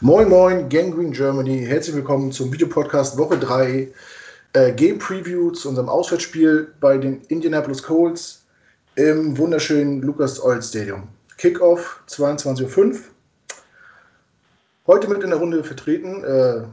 Moin 0.00 0.28
Moin, 0.28 0.68
Gangrene 0.68 1.12
Germany. 1.12 1.64
Herzlich 1.64 1.94
willkommen 1.94 2.32
zum 2.32 2.52
Videopodcast 2.52 3.16
Woche 3.16 3.38
3. 3.38 3.92
Äh, 4.52 4.72
Game 4.72 4.98
Preview 4.98 5.52
zu 5.52 5.68
unserem 5.68 5.88
Auswärtsspiel 5.88 6.74
bei 6.80 6.98
den 6.98 7.22
Indianapolis 7.28 7.82
Colts 7.82 8.44
im 8.96 9.38
wunderschönen 9.38 10.02
Lucas 10.02 10.42
Oil 10.42 10.60
Stadium. 10.60 11.08
Kickoff 11.38 12.02
22.05 12.08 12.76
Uhr. 12.76 13.00
Heute 14.88 15.08
mit 15.08 15.22
in 15.22 15.30
der 15.30 15.38
Runde 15.38 15.62
vertreten 15.62 16.24
äh, 16.24 16.64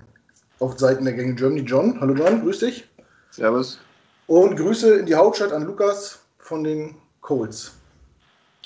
auf 0.59 0.79
Seiten 0.79 1.05
der 1.05 1.13
Gang 1.13 1.37
Germany 1.37 1.61
John. 1.61 2.01
Hallo 2.01 2.15
John, 2.15 2.41
grüß 2.41 2.59
dich. 2.59 2.89
Servus. 3.29 3.79
Und 4.25 4.57
Grüße 4.57 4.95
in 4.95 5.05
die 5.05 5.15
Hauptstadt 5.15 5.51
an 5.51 5.63
Lukas 5.63 6.19
von 6.39 6.63
den 6.63 6.95
Colts. 7.21 7.73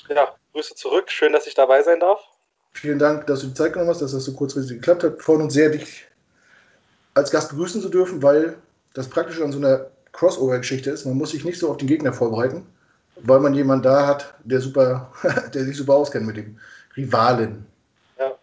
Ja, 0.08 0.34
Grüße 0.54 0.76
zurück. 0.76 1.12
Schön, 1.12 1.34
dass 1.34 1.46
ich 1.46 1.56
dabei 1.56 1.84
sein 1.84 2.00
darf. 2.00 2.22
Vielen 2.76 3.00
Dank, 3.00 3.26
dass 3.28 3.40
du 3.40 3.48
die 3.48 3.54
Zeit 3.54 3.72
genommen 3.72 3.90
hast, 3.90 4.02
dass 4.02 4.12
das 4.12 4.26
so 4.26 4.34
kurzfristig 4.34 4.78
geklappt 4.78 5.04
hat. 5.04 5.14
Wir 5.14 5.24
freuen 5.24 5.44
uns 5.44 5.54
sehr, 5.54 5.70
dich 5.70 6.06
als 7.14 7.32
Gast 7.32 7.50
begrüßen 7.52 7.82
zu 7.82 7.88
dürfen, 7.88 8.22
weil 8.22 8.58
das 8.94 9.10
Praktische 9.10 9.46
an 9.46 9.54
so 9.54 9.60
einer 9.60 9.88
Crossover-Geschichte 10.12 10.92
ist. 10.92 11.06
Man 11.06 11.18
muss 11.18 11.32
sich 11.32 11.46
nicht 11.46 11.58
so 11.58 11.72
auf 11.72 11.78
den 11.78 11.88
Gegner 11.88 12.12
vorbereiten, 12.12 12.68
weil 13.16 13.40
man 13.40 13.54
jemanden 13.54 13.84
da 13.84 14.06
hat, 14.06 14.36
der, 14.44 14.60
super, 14.60 15.10
der 15.54 15.64
sich 15.64 15.78
super 15.78 15.94
auskennt 15.94 16.28
mit 16.28 16.36
dem 16.36 16.60
Rivalen. 16.98 17.66
Ja. 18.20 18.38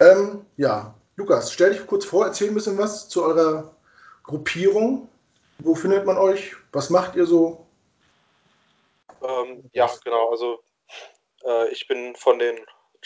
Ähm, 0.00 0.46
ja, 0.56 0.94
Lukas, 1.16 1.52
stell 1.52 1.74
dich 1.74 1.86
kurz 1.86 2.06
vor, 2.06 2.24
erzähl 2.24 2.48
ein 2.48 2.54
bisschen 2.54 2.78
was 2.78 3.06
zu 3.10 3.22
eurer 3.22 3.70
Gruppierung. 4.22 5.10
Wo 5.58 5.74
findet 5.74 6.06
man 6.06 6.16
euch? 6.16 6.56
Was 6.72 6.88
macht 6.88 7.14
ihr 7.16 7.26
so? 7.26 7.66
Ähm, 9.22 9.62
ja, 9.74 9.90
genau. 10.02 10.30
Also 10.30 10.60
äh, 11.44 11.68
ich 11.68 11.86
bin 11.86 12.16
von 12.16 12.38
den 12.38 12.56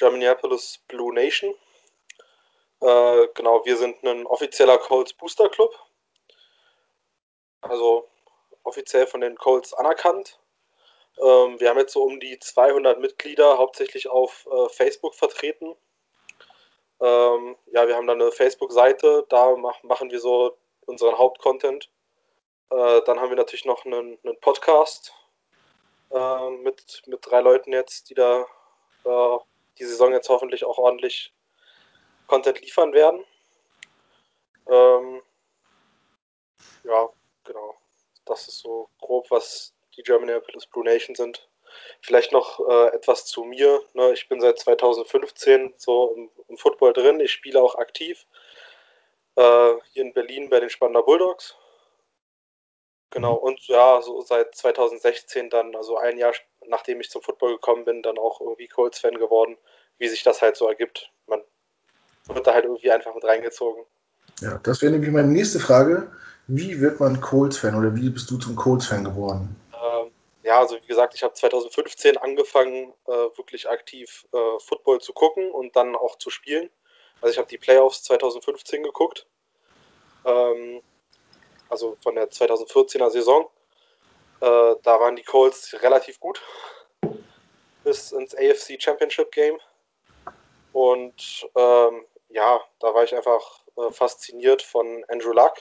Germaniapolis 0.01 0.79
Blue 0.89 1.13
Nation. 1.13 1.55
Äh, 2.81 3.29
genau, 3.35 3.63
wir 3.67 3.77
sind 3.77 4.03
ein 4.03 4.27
offizieller 4.27 4.79
Colts 4.79 5.13
Booster 5.13 5.51
Club. 5.51 5.79
Also 7.61 8.09
offiziell 8.63 9.07
von 9.07 9.21
den 9.21 9.37
Colts 9.37 9.75
anerkannt. 9.75 10.41
Ähm, 11.19 11.61
wir 11.61 11.69
haben 11.69 11.79
jetzt 11.79 11.93
so 11.93 12.03
um 12.03 12.19
die 12.19 12.39
200 12.39 12.99
Mitglieder, 12.99 13.59
hauptsächlich 13.59 14.09
auf 14.09 14.49
äh, 14.51 14.71
Facebook 14.71 15.15
vertreten. 15.15 15.77
Ähm, 17.01 17.57
ja, 17.67 17.87
wir 17.87 17.95
haben 17.95 18.07
dann 18.07 18.23
eine 18.23 18.33
Facebook-Seite, 18.33 19.27
da 19.29 19.55
mach, 19.57 19.83
machen 19.83 20.11
wir 20.11 20.21
so 20.21 20.57
unseren 20.87 21.19
Hauptcontent. 21.19 21.91
Äh, 22.71 23.03
dann 23.03 23.21
haben 23.21 23.29
wir 23.29 23.37
natürlich 23.37 23.67
noch 23.67 23.85
einen, 23.85 24.19
einen 24.25 24.41
Podcast 24.41 25.13
äh, 26.11 26.51
mit, 26.51 27.03
mit 27.07 27.19
drei 27.21 27.41
Leuten 27.41 27.75
jetzt, 27.75 28.09
die 28.09 28.15
da 28.15 28.47
äh, 29.05 29.39
die 29.81 29.87
Saison 29.87 30.13
jetzt 30.13 30.29
hoffentlich 30.29 30.65
auch 30.65 30.79
ordentlich 30.79 31.33
Content 32.27 32.61
liefern 32.61 32.93
werden. 32.93 33.25
Ähm, 34.69 35.23
ja, 36.85 37.09
genau. 37.45 37.75
Das 38.27 38.47
ist 38.47 38.59
so 38.61 38.89
grob, 39.01 39.31
was 39.31 39.75
die 39.97 40.03
Germany 40.03 40.33
Apple 40.33 40.61
Blue 40.71 40.85
Nation 40.85 41.15
sind. 41.15 41.49
Vielleicht 42.01 42.33
noch 42.33 42.61
äh, 42.69 42.89
etwas 42.89 43.27
zu 43.27 43.45
mir. 43.45 43.83
Ne? 43.95 44.13
Ich 44.13 44.29
bin 44.29 44.41
seit 44.41 44.59
2015 44.59 45.75
so 45.77 46.13
im, 46.15 46.31
im 46.49 46.57
Football 46.57 46.93
drin. 46.93 47.21
Ich 47.21 47.33
spiele 47.33 47.61
auch 47.61 47.77
aktiv 47.77 48.27
äh, 49.37 49.73
hier 49.93 50.03
in 50.03 50.13
Berlin 50.13 50.51
bei 50.51 50.61
den 50.61 50.71
Spanner 50.71 51.03
Bulldogs. 51.03 51.57
Genau, 53.11 53.35
und 53.35 53.67
ja, 53.67 54.01
so 54.03 54.21
seit 54.21 54.55
2016 54.55 55.51
dann, 55.51 55.75
also 55.75 55.97
ein 55.97 56.17
Jahr 56.17 56.33
nachdem 56.67 57.01
ich 57.01 57.11
zum 57.11 57.23
Football 57.23 57.55
gekommen 57.55 57.85
bin, 57.85 58.03
dann 58.03 58.19
auch 58.19 58.41
irgendwie 58.41 58.69
Colts-Fan 58.69 59.15
geworden, 59.19 59.57
wie 59.99 60.09
sich 60.09 60.23
das 60.23 60.43
halt 60.43 60.57
so 60.57 60.69
ergibt. 60.69 61.11
Man 61.27 61.41
wird 62.27 62.47
da 62.47 62.55
halt 62.55 62.65
irgendwie 62.65 62.91
einfach 62.91 63.15
mit 63.15 63.25
reingezogen. 63.25 63.85
Ja, 64.41 64.59
das 64.63 64.83
wäre 64.83 64.93
nämlich 64.93 65.11
meine 65.11 65.29
nächste 65.29 65.61
Frage. 65.61 66.11
Wie 66.47 66.81
wird 66.81 67.01
man 67.01 67.21
Colts-Fan 67.21 67.75
oder 67.75 67.95
wie 67.95 68.11
bist 68.11 68.31
du 68.31 68.39
zum 68.39 68.57
Colts-Fan 68.57 69.05
geworden? 69.05 69.55
Ähm, 69.73 70.11
ja, 70.43 70.59
also 70.59 70.77
wie 70.77 70.87
gesagt, 70.87 71.15
ich 71.15 71.23
habe 71.23 71.35
2015 71.35 72.17
angefangen, 72.17 72.93
äh, 73.07 73.11
wirklich 73.11 73.69
aktiv 73.69 74.27
äh, 74.33 74.59
Football 74.61 75.01
zu 75.01 75.13
gucken 75.13 75.51
und 75.51 75.77
dann 75.77 75.95
auch 75.95 76.17
zu 76.17 76.31
spielen. 76.31 76.71
Also 77.21 77.33
ich 77.33 77.39
habe 77.39 77.49
die 77.49 77.59
Playoffs 77.59 78.03
2015 78.05 78.83
geguckt. 78.83 79.27
Ähm, 80.25 80.83
also 81.69 81.97
von 82.03 82.15
der 82.15 82.31
2014er 82.31 83.11
Saison. 83.11 83.49
Äh, 84.41 84.75
da 84.83 85.01
waren 85.01 85.17
die 85.17 85.23
Colts 85.23 85.75
relativ 85.83 86.19
gut 86.21 86.41
bis 87.85 88.13
ins 88.13 88.35
AFC 88.35 88.81
Championship 88.81 89.33
Game. 89.33 89.59
Und 90.73 91.49
ähm, 91.57 92.07
ja, 92.29 92.61
da 92.79 92.95
war 92.95 93.05
ich 93.05 93.15
einfach 93.15 93.61
äh, 93.77 93.91
fasziniert 93.91 94.63
von 94.63 95.05
Andrew 95.09 95.33
Luck. 95.33 95.55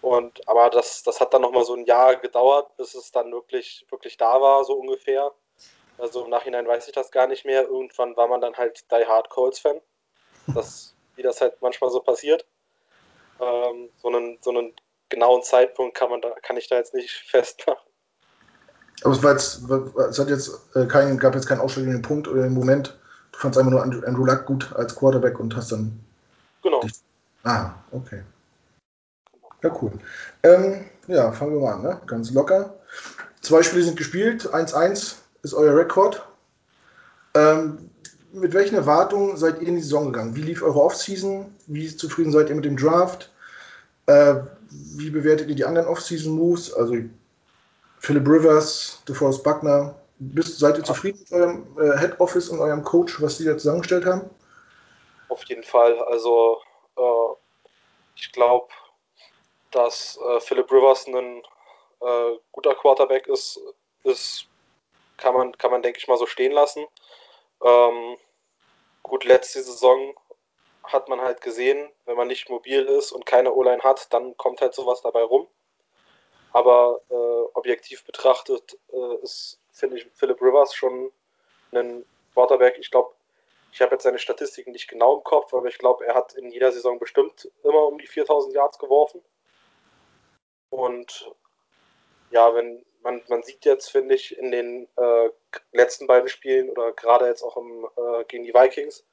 Und 0.00 0.48
aber 0.48 0.70
das, 0.70 1.02
das 1.02 1.20
hat 1.20 1.34
dann 1.34 1.42
nochmal 1.42 1.64
so 1.64 1.74
ein 1.74 1.84
Jahr 1.84 2.16
gedauert, 2.16 2.74
bis 2.76 2.94
es 2.94 3.12
dann 3.12 3.30
wirklich, 3.32 3.84
wirklich 3.90 4.16
da 4.16 4.40
war, 4.40 4.64
so 4.64 4.74
ungefähr. 4.74 5.32
Also 5.98 6.24
im 6.24 6.30
Nachhinein 6.30 6.66
weiß 6.66 6.88
ich 6.88 6.94
das 6.94 7.10
gar 7.10 7.26
nicht 7.26 7.44
mehr. 7.44 7.64
Irgendwann 7.64 8.16
war 8.16 8.26
man 8.26 8.40
dann 8.40 8.56
halt 8.56 8.90
Die 8.90 9.06
Hard 9.06 9.28
Colts-Fan. 9.28 9.80
Das, 10.54 10.94
wie 11.16 11.22
das 11.22 11.42
halt 11.42 11.60
manchmal 11.60 11.90
so 11.90 12.00
passiert. 12.00 12.46
Ähm, 13.38 13.90
so, 13.98 14.08
einen, 14.08 14.38
so 14.40 14.50
einen 14.50 14.74
genauen 15.10 15.42
Zeitpunkt 15.42 15.96
kann 15.96 16.10
man 16.10 16.20
da, 16.20 16.30
kann 16.42 16.56
ich 16.56 16.68
da 16.68 16.76
jetzt 16.76 16.94
nicht 16.94 17.10
festmachen. 17.28 17.80
Aber 19.02 19.14
es, 19.14 19.22
war 19.22 19.32
jetzt, 19.32 19.62
es 20.10 20.18
hat 20.18 20.28
jetzt 20.28 20.50
äh, 20.74 20.86
keinen, 20.86 21.18
gab 21.18 21.34
jetzt 21.34 21.46
keinen 21.46 21.60
ausschlaggebenden 21.60 22.02
Punkt 22.02 22.28
oder 22.28 22.44
im 22.44 22.54
Moment. 22.54 22.98
Du 23.32 23.38
fandst 23.38 23.58
einfach 23.58 23.70
nur 23.70 23.82
Andrew, 23.82 24.04
Andrew 24.06 24.24
Luck 24.24 24.44
gut 24.44 24.72
als 24.74 24.94
Quarterback 24.94 25.40
und 25.40 25.56
hast 25.56 25.72
dann. 25.72 25.98
Genau. 26.62 26.80
Dich, 26.80 26.92
ah, 27.44 27.70
okay. 27.92 28.22
Ja, 29.62 29.76
cool. 29.80 29.92
Ähm, 30.42 30.84
ja, 31.06 31.32
fangen 31.32 31.54
wir 31.54 31.60
mal 31.60 31.74
an, 31.74 31.82
ne? 31.82 32.00
Ganz 32.06 32.30
locker. 32.32 32.74
Zwei 33.40 33.62
Spiele 33.62 33.84
sind 33.84 33.96
gespielt, 33.96 34.46
1-1 34.52 35.16
ist 35.42 35.54
euer 35.54 35.76
Rekord. 35.76 36.26
Ähm, 37.34 37.90
mit 38.32 38.52
welchen 38.52 38.76
Erwartungen 38.76 39.36
seid 39.36 39.60
ihr 39.60 39.68
in 39.68 39.76
die 39.76 39.82
Saison 39.82 40.06
gegangen? 40.06 40.36
Wie 40.36 40.42
lief 40.42 40.62
eure 40.62 40.82
Offseason? 40.82 41.54
Wie 41.66 41.94
zufrieden 41.94 42.32
seid 42.32 42.48
ihr 42.48 42.54
mit 42.54 42.64
dem 42.64 42.76
Draft? 42.76 43.30
Äh, 44.06 44.36
wie 44.70 45.10
bewertet 45.10 45.48
ihr 45.48 45.54
die 45.54 45.64
anderen 45.64 45.88
Offseason-Moves? 45.88 46.74
Also 46.74 46.96
Philip 47.98 48.26
Rivers, 48.26 49.02
DeForest 49.08 49.42
Buckner. 49.44 49.94
Bist, 50.18 50.58
seid 50.58 50.76
ihr 50.76 50.84
zufrieden 50.84 51.18
mit 51.20 51.32
eurem 51.32 51.78
äh, 51.78 51.98
Head 51.98 52.20
Office 52.20 52.50
und 52.50 52.60
eurem 52.60 52.84
Coach, 52.84 53.22
was 53.22 53.38
die 53.38 53.44
da 53.44 53.56
zusammengestellt 53.56 54.04
haben? 54.04 54.28
Auf 55.28 55.42
jeden 55.44 55.62
Fall. 55.62 55.98
Also 56.04 56.58
äh, 56.96 57.34
ich 58.16 58.30
glaube, 58.32 58.68
dass 59.70 60.18
äh, 60.28 60.40
Philip 60.40 60.70
Rivers 60.70 61.06
ein 61.06 61.42
äh, 62.00 62.38
guter 62.52 62.74
Quarterback 62.74 63.26
ist, 63.28 63.60
ist 64.04 64.46
kann 65.16 65.34
man, 65.34 65.56
kann 65.58 65.70
man 65.70 65.82
denke 65.82 65.98
ich 65.98 66.08
mal 66.08 66.18
so 66.18 66.26
stehen 66.26 66.52
lassen. 66.52 66.84
Ähm, 67.62 68.16
gut, 69.02 69.24
letzte 69.24 69.62
Saison 69.62 70.14
hat 70.84 71.08
man 71.08 71.20
halt 71.20 71.40
gesehen, 71.40 71.90
wenn 72.06 72.16
man 72.16 72.28
nicht 72.28 72.48
mobil 72.48 72.82
ist 72.82 73.12
und 73.12 73.26
keine 73.26 73.54
O-Line 73.54 73.82
hat, 73.82 74.12
dann 74.12 74.36
kommt 74.36 74.60
halt 74.60 74.74
sowas 74.74 75.02
dabei 75.02 75.22
rum. 75.22 75.46
Aber 76.52 77.00
äh, 77.10 77.14
objektiv 77.54 78.04
betrachtet 78.04 78.78
äh, 78.92 79.22
ist, 79.22 79.60
finde 79.72 79.98
ich, 79.98 80.06
Philip 80.14 80.40
Rivers 80.40 80.74
schon 80.74 81.12
ein 81.72 82.04
Quarterback. 82.34 82.76
Ich 82.78 82.90
glaube, 82.90 83.14
ich 83.72 83.80
habe 83.80 83.92
jetzt 83.92 84.02
seine 84.02 84.18
Statistiken 84.18 84.72
nicht 84.72 84.88
genau 84.88 85.16
im 85.16 85.24
Kopf, 85.24 85.54
aber 85.54 85.68
ich 85.68 85.78
glaube, 85.78 86.04
er 86.06 86.14
hat 86.14 86.34
in 86.34 86.50
jeder 86.50 86.72
Saison 86.72 86.98
bestimmt 86.98 87.50
immer 87.62 87.86
um 87.86 87.98
die 87.98 88.06
4000 88.06 88.54
Yards 88.54 88.78
geworfen. 88.78 89.22
Und 90.70 91.30
ja, 92.30 92.54
wenn 92.54 92.84
man, 93.02 93.22
man 93.28 93.42
sieht 93.42 93.64
jetzt, 93.64 93.90
finde 93.90 94.14
ich, 94.14 94.36
in 94.36 94.50
den 94.50 94.88
äh, 94.96 95.30
letzten 95.72 96.06
beiden 96.06 96.28
Spielen 96.28 96.70
oder 96.70 96.92
gerade 96.92 97.26
jetzt 97.26 97.42
auch 97.42 97.56
im, 97.56 97.88
äh, 97.96 98.24
gegen 98.24 98.44
die 98.44 98.54
Vikings, 98.54 99.04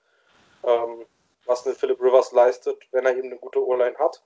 ähm, 0.63 1.05
was 1.47 1.65
eine 1.65 1.75
Philip 1.75 1.99
Rivers 1.99 2.31
leistet, 2.31 2.87
wenn 2.91 3.05
er 3.05 3.15
eben 3.15 3.29
eine 3.29 3.37
gute 3.37 3.65
O-Line 3.65 3.97
hat. 3.97 4.23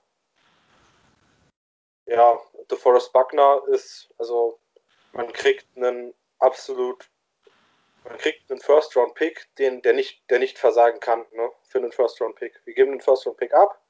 Ja, 2.06 2.38
DeForest 2.70 3.12
Buckner 3.12 3.62
ist, 3.68 4.10
also 4.18 4.58
man 5.12 5.32
kriegt 5.32 5.66
einen 5.76 6.14
absolut, 6.40 7.08
man 8.04 8.18
kriegt 8.18 8.50
einen 8.50 8.60
First-Round-Pick, 8.60 9.54
den, 9.56 9.82
der 9.82 9.94
nicht, 9.94 10.28
der 10.28 10.40
nicht 10.40 10.58
versagen 10.58 10.98
kann, 10.98 11.24
ne, 11.32 11.50
für 11.62 11.78
einen 11.78 11.92
First-Round-Pick. 11.92 12.60
Wir 12.64 12.74
geben 12.74 12.92
den 12.92 13.00
First-Round-Pick 13.00 13.54
ab 13.54 13.80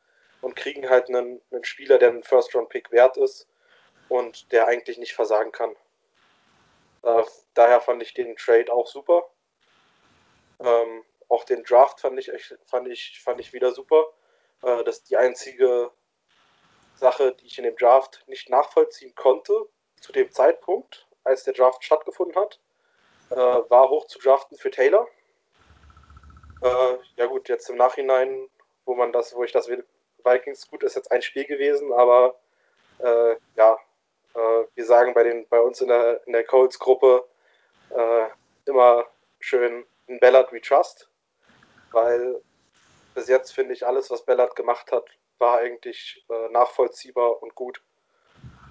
und 0.42 0.54
kriegen 0.54 0.88
halt 0.90 1.08
einen, 1.08 1.40
einen 1.50 1.64
Spieler, 1.64 1.98
der 1.98 2.10
einen 2.10 2.22
First-Round-Pick 2.22 2.92
wert 2.92 3.16
ist 3.16 3.48
und 4.08 4.52
der 4.52 4.66
eigentlich 4.66 4.98
nicht 4.98 5.14
versagen 5.14 5.52
kann. 5.52 5.74
Äh, 7.02 7.24
daher 7.54 7.80
fand 7.80 8.02
ich 8.02 8.12
den 8.12 8.36
Trade 8.36 8.70
auch 8.72 8.86
super. 8.86 9.28
Ähm, 10.60 11.04
auch 11.32 11.44
den 11.44 11.64
Draft 11.64 12.00
fand 12.00 12.18
ich, 12.18 12.30
fand 12.66 12.88
ich, 12.88 13.20
fand 13.24 13.40
ich 13.40 13.52
wieder 13.52 13.72
super. 13.72 14.06
Äh, 14.62 14.84
das 14.84 14.98
ist 14.98 15.10
die 15.10 15.16
einzige 15.16 15.90
Sache, 16.94 17.34
die 17.34 17.46
ich 17.46 17.58
in 17.58 17.64
dem 17.64 17.76
Draft 17.76 18.22
nicht 18.26 18.50
nachvollziehen 18.50 19.14
konnte, 19.14 19.66
zu 20.00 20.12
dem 20.12 20.30
Zeitpunkt, 20.30 21.08
als 21.24 21.44
der 21.44 21.54
Draft 21.54 21.82
stattgefunden 21.84 22.36
hat, 22.36 22.60
äh, 23.30 23.36
war 23.36 23.88
hoch 23.88 24.06
zu 24.06 24.18
draften 24.18 24.58
für 24.58 24.70
Taylor. 24.70 25.08
Äh, 26.62 26.96
ja 27.16 27.26
gut, 27.26 27.48
jetzt 27.48 27.70
im 27.70 27.76
Nachhinein, 27.76 28.48
wo 28.84 28.94
man 28.94 29.12
das, 29.12 29.34
wo 29.34 29.42
ich 29.42 29.52
das 29.52 29.70
Vikings, 30.24 30.68
gut, 30.68 30.82
ist 30.82 30.96
jetzt 30.96 31.10
ein 31.10 31.22
Spiel 31.22 31.44
gewesen, 31.44 31.92
aber 31.92 32.38
äh, 32.98 33.36
ja, 33.56 33.78
äh, 34.34 34.64
wir 34.74 34.84
sagen 34.84 35.14
bei, 35.14 35.22
den, 35.22 35.48
bei 35.48 35.60
uns 35.60 35.80
in 35.80 35.88
der, 35.88 36.26
in 36.26 36.32
der 36.32 36.44
Colts-Gruppe 36.44 37.26
äh, 37.90 38.26
immer 38.66 39.06
schön 39.40 39.86
in 40.06 40.20
Ballard 40.20 40.52
we 40.52 40.60
trust, 40.60 41.08
weil 41.92 42.40
bis 43.14 43.28
jetzt 43.28 43.52
finde 43.52 43.74
ich 43.74 43.86
alles, 43.86 44.10
was 44.10 44.24
Ballard 44.24 44.56
gemacht 44.56 44.90
hat, 44.92 45.04
war 45.38 45.58
eigentlich 45.58 46.24
äh, 46.28 46.52
nachvollziehbar 46.52 47.42
und 47.42 47.54
gut. 47.54 47.82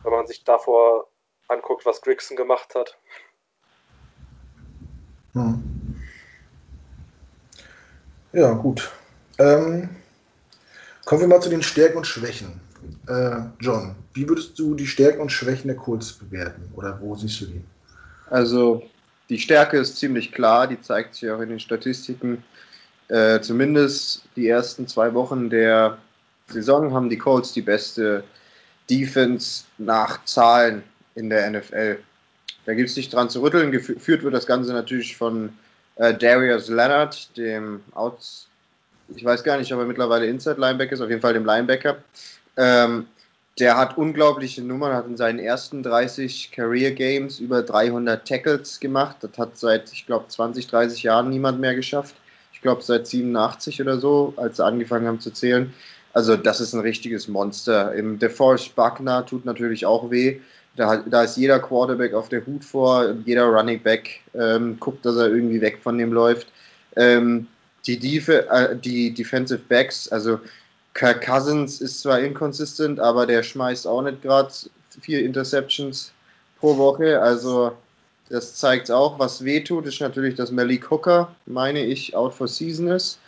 Wenn 0.04 0.14
man 0.14 0.28
sich 0.28 0.44
davor 0.44 1.08
anguckt, 1.48 1.86
was 1.86 2.02
Grigson 2.02 2.38
gemacht 2.38 2.74
hat. 2.76 2.98
Hm. 5.34 5.64
Ja, 8.34 8.52
gut. 8.54 8.90
Ähm, 9.38 9.90
kommen 11.06 11.22
wir 11.22 11.28
mal 11.28 11.42
zu 11.42 11.50
den 11.50 11.62
Stärken 11.62 11.98
und 11.98 12.08
Schwächen. 12.08 12.60
Äh, 13.08 13.42
John, 13.60 13.96
wie 14.14 14.28
würdest 14.28 14.58
du 14.58 14.76
die 14.76 14.88
Stärken 14.88 15.22
und 15.22 15.32
Schwächen 15.32 15.68
der 15.68 15.78
Colts 15.78 16.14
bewerten? 16.14 16.72
Oder 16.76 17.00
wo 17.02 17.16
siehst 17.16 17.42
du 17.42 17.46
die? 17.46 17.62
Also, 18.30 18.84
die 19.30 19.40
Stärke 19.40 19.78
ist 19.78 19.98
ziemlich 19.98 20.32
klar, 20.32 20.68
die 20.68 20.82
zeigt 20.82 21.16
sich 21.16 21.30
auch 21.30 21.42
in 21.42 21.50
den 21.50 21.60
Statistiken. 21.60 22.44
Äh, 23.12 23.42
zumindest 23.42 24.24
die 24.38 24.48
ersten 24.48 24.88
zwei 24.88 25.14
Wochen 25.14 25.50
der 25.50 25.98
Saison 26.48 26.94
haben 26.94 27.10
die 27.10 27.18
Colts 27.18 27.52
die 27.52 27.62
beste 27.62 28.24
Defense 28.90 29.66
nach 29.78 30.24
Zahlen 30.24 30.82
in 31.16 31.30
der 31.30 31.52
NFL. 31.52 32.00
Da 32.66 32.74
gibt 32.74 32.90
es 32.90 32.96
nicht 32.96 33.14
dran 33.14 33.30
zu 33.30 33.42
rütteln. 33.42 33.72
Geführt 33.72 34.24
wird 34.24 34.34
das 34.34 34.48
Ganze 34.48 34.72
natürlich 34.72 35.18
von 35.18 35.52
äh, 35.98 36.14
Darius 36.14 36.70
Leonard, 36.70 37.36
dem 37.36 37.82
Outs. 37.96 38.48
Ich 39.14 39.26
weiß 39.26 39.44
gar 39.44 39.58
nicht, 39.58 39.74
ob 39.74 39.80
er 39.80 39.86
mittlerweile 39.86 40.28
Inside 40.28 40.62
Linebacker 40.62 40.94
ist, 40.94 41.02
auf 41.02 41.10
jeden 41.10 41.22
Fall 41.22 41.34
dem 41.34 41.44
Linebacker. 41.44 41.98
Ähm, 42.56 43.08
der 43.60 43.76
hat 43.76 43.98
unglaubliche 43.98 44.62
Nummern, 44.62 44.94
hat 44.94 45.08
in 45.08 45.18
seinen 45.18 45.40
ersten 45.40 45.84
30 45.84 46.54
Career 46.54 46.92
Games 46.92 47.40
über 47.40 47.62
300 47.62 48.26
Tackles 48.26 48.80
gemacht. 48.80 49.18
Das 49.20 49.38
hat 49.38 49.58
seit, 49.58 49.92
ich 49.92 50.06
glaube, 50.06 50.30
20, 50.30 50.68
30 50.68 51.04
Jahren 51.04 51.30
niemand 51.30 51.60
mehr 51.60 51.76
geschafft. 51.76 52.16
Glaube, 52.62 52.84
seit 52.84 53.08
87 53.08 53.82
oder 53.82 54.00
so, 54.00 54.34
als 54.38 54.58
sie 54.58 54.66
angefangen 54.66 55.08
haben 55.08 55.20
zu 55.20 55.32
zählen. 55.32 55.74
Also, 56.14 56.36
das 56.36 56.60
ist 56.60 56.74
ein 56.74 56.82
richtiges 56.82 57.28
Monster. 57.28 57.94
Im 57.96 58.20
DeForest 58.20 58.76
Buckner 58.76 59.26
tut 59.26 59.46
natürlich 59.46 59.86
auch 59.86 60.12
weh. 60.12 60.40
Da, 60.76 60.98
da, 60.98 61.24
ist 61.24 61.38
jeder 61.38 61.60
Quarterback 61.60 62.14
auf 62.14 62.30
der 62.30 62.46
Hut 62.46 62.64
vor, 62.64 63.14
jeder 63.26 63.46
Running 63.46 63.82
Back 63.82 64.22
ähm, 64.34 64.80
guckt, 64.80 65.06
dass 65.06 65.18
er 65.18 65.28
irgendwie 65.28 65.60
weg 65.60 65.80
von 65.84 65.98
dem 65.98 66.14
läuft. 66.14 66.48
Ähm, 66.96 67.48
die, 67.86 68.00
Def 68.00 68.30
äh, 68.30 68.76
die 68.76 69.14
Defensive 69.14 69.62
Backs, 69.68 70.08
also 70.10 70.40
Kirk 70.94 71.26
Cousins 71.26 71.82
ist 71.82 72.02
zwar 72.02 72.20
inconsistent, 72.20 73.00
aber 73.00 73.26
der 73.26 73.44
schmeißt 73.44 73.88
auch 73.88 74.02
nicht 74.02 74.22
gerade 74.22 74.52
vier 75.02 75.24
Interceptions 75.24 76.12
pro 76.60 76.78
Woche. 76.78 77.22
Also 77.22 77.74
das 78.30 78.56
zeigt 78.56 78.90
auch, 78.92 79.20
was 79.20 79.44
wehtut, 79.44 79.86
ist 79.86 80.00
natürlich, 80.00 80.36
dass 80.36 80.52
Malik 80.52 80.90
Hooker, 80.90 81.36
meine 81.46 81.86
ich, 81.86 82.16
out 82.16 82.34
for 82.34 82.48
season 82.48 82.88
ist. 82.88 83.20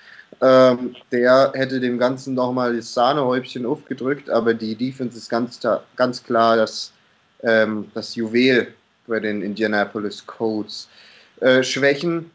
Ähm, 0.42 0.95
der 1.12 1.51
hätte 1.56 1.80
dem 1.80 1.98
Ganzen 1.98 2.34
nochmal 2.34 2.75
das 2.75 2.94
Sahnehäubchen 2.94 3.66
aufgedrückt, 3.66 4.30
aber 4.30 4.54
die 4.54 4.75
Defense 4.75 5.18
ist 5.18 5.30
ganz, 5.30 5.60
ganz 5.95 6.24
klar 6.24 6.56
das, 6.57 6.92
ähm, 7.42 7.92
das 7.94 8.16
Juwel 8.16 8.74
bei 9.07 9.19
den 9.19 9.42
Indianapolis 9.42 10.25
Colts. 10.25 10.88
Äh, 11.39 11.63
Schwächen 11.63 12.31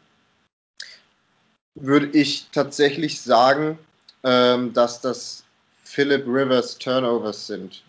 würde 1.75 2.07
ich 2.07 2.47
tatsächlich 2.51 3.21
sagen, 3.21 3.79
ähm, 4.23 4.73
dass 4.73 5.01
das 5.01 5.43
Philip 5.83 6.25
Rivers 6.27 6.77
Turnovers 6.77 7.47
sind. 7.47 7.83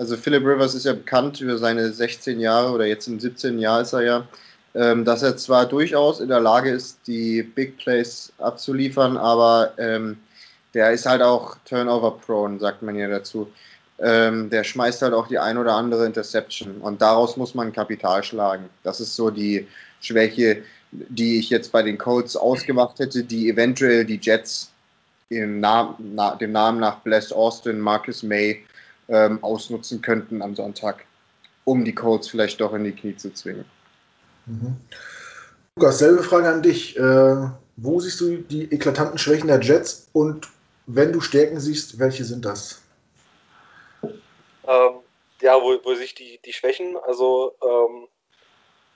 Also 0.00 0.16
Philip 0.16 0.42
Rivers 0.46 0.74
ist 0.74 0.86
ja 0.86 0.94
bekannt 0.94 1.42
über 1.42 1.58
seine 1.58 1.92
16 1.92 2.40
Jahre 2.40 2.72
oder 2.72 2.86
jetzt 2.86 3.06
im 3.06 3.20
17. 3.20 3.58
Jahr 3.58 3.82
ist 3.82 3.92
er 3.92 4.00
ja, 4.00 4.26
ähm, 4.74 5.04
dass 5.04 5.22
er 5.22 5.36
zwar 5.36 5.66
durchaus 5.66 6.20
in 6.20 6.28
der 6.28 6.40
Lage 6.40 6.70
ist, 6.70 7.00
die 7.06 7.42
Big 7.42 7.76
Plays 7.76 8.32
abzuliefern, 8.38 9.18
aber 9.18 9.74
ähm, 9.76 10.16
der 10.72 10.92
ist 10.92 11.04
halt 11.04 11.20
auch 11.20 11.58
Turnover-prone, 11.66 12.58
sagt 12.60 12.80
man 12.80 12.96
ja 12.96 13.08
dazu. 13.08 13.52
Ähm, 13.98 14.48
der 14.48 14.64
schmeißt 14.64 15.02
halt 15.02 15.12
auch 15.12 15.28
die 15.28 15.38
ein 15.38 15.58
oder 15.58 15.74
andere 15.74 16.06
Interception 16.06 16.78
und 16.78 17.02
daraus 17.02 17.36
muss 17.36 17.54
man 17.54 17.70
Kapital 17.70 18.24
schlagen. 18.24 18.70
Das 18.82 19.00
ist 19.00 19.14
so 19.14 19.28
die 19.28 19.68
Schwäche, 20.00 20.62
die 20.92 21.38
ich 21.38 21.50
jetzt 21.50 21.72
bei 21.72 21.82
den 21.82 21.98
Colts 21.98 22.36
ausgemacht 22.36 23.00
hätte, 23.00 23.22
die 23.22 23.50
eventuell 23.50 24.06
die 24.06 24.18
Jets 24.22 24.70
dem 25.28 25.60
Namen, 25.60 26.14
na, 26.14 26.36
dem 26.36 26.52
Namen 26.52 26.80
nach 26.80 27.00
Bless 27.00 27.32
Austin, 27.32 27.78
Marcus 27.78 28.22
May 28.22 28.64
ähm, 29.10 29.42
ausnutzen 29.42 30.00
könnten 30.00 30.40
am 30.40 30.54
Sonntag, 30.54 31.04
um 31.64 31.84
die 31.84 31.94
Colts 31.94 32.28
vielleicht 32.28 32.60
doch 32.60 32.72
in 32.72 32.84
die 32.84 32.92
Knie 32.92 33.16
zu 33.16 33.32
zwingen. 33.32 33.64
Mhm. 34.46 34.76
Lukas, 35.76 35.98
selbe 35.98 36.22
Frage 36.22 36.48
an 36.48 36.62
dich. 36.62 36.96
Äh, 36.96 37.50
wo 37.76 38.00
siehst 38.00 38.20
du 38.20 38.38
die 38.38 38.72
eklatanten 38.72 39.18
Schwächen 39.18 39.48
der 39.48 39.60
Jets 39.60 40.08
und 40.12 40.48
wenn 40.86 41.12
du 41.12 41.20
Stärken 41.20 41.60
siehst, 41.60 41.98
welche 41.98 42.24
sind 42.24 42.44
das? 42.44 42.82
Ähm, 44.02 45.00
ja, 45.40 45.54
wo, 45.60 45.78
wo 45.84 45.94
sich 45.94 46.14
die, 46.14 46.40
die 46.44 46.52
Schwächen, 46.52 46.96
also 47.06 47.54
ähm, 47.62 48.08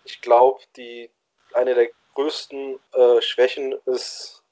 ich 0.05 0.21
glaube, 0.21 0.61
die 0.77 1.11
eine 1.55 1.75
der 1.75 1.89
größten 2.15 2.79
äh, 2.93 3.23
Schwächen 3.23 3.75
ist 3.87 4.45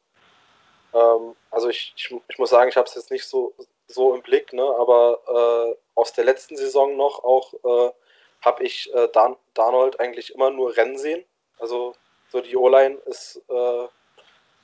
ähm, 0.94 1.35
also 1.50 1.69
ich, 1.69 1.94
ich, 1.97 2.14
ich, 2.29 2.38
muss 2.38 2.50
sagen, 2.50 2.69
ich 2.69 2.76
habe 2.76 2.87
es 2.87 2.94
jetzt 2.94 3.11
nicht 3.11 3.25
so, 3.25 3.55
so 3.92 4.14
im 4.14 4.22
Blick, 4.22 4.52
ne? 4.52 4.62
aber 4.62 5.74
äh, 5.74 5.78
aus 5.94 6.12
der 6.12 6.24
letzten 6.24 6.56
Saison 6.56 6.96
noch 6.96 7.22
auch 7.24 7.52
äh, 7.54 7.92
habe 8.40 8.64
ich 8.64 8.92
äh, 8.94 9.08
Dan 9.12 9.36
Darnold 9.54 10.00
eigentlich 10.00 10.34
immer 10.34 10.50
nur 10.50 10.76
Rennen 10.76 10.98
sehen. 10.98 11.24
Also 11.58 11.94
so 12.30 12.40
die 12.40 12.56
O-Line 12.56 12.96
ist 13.06 13.40
äh, 13.48 13.88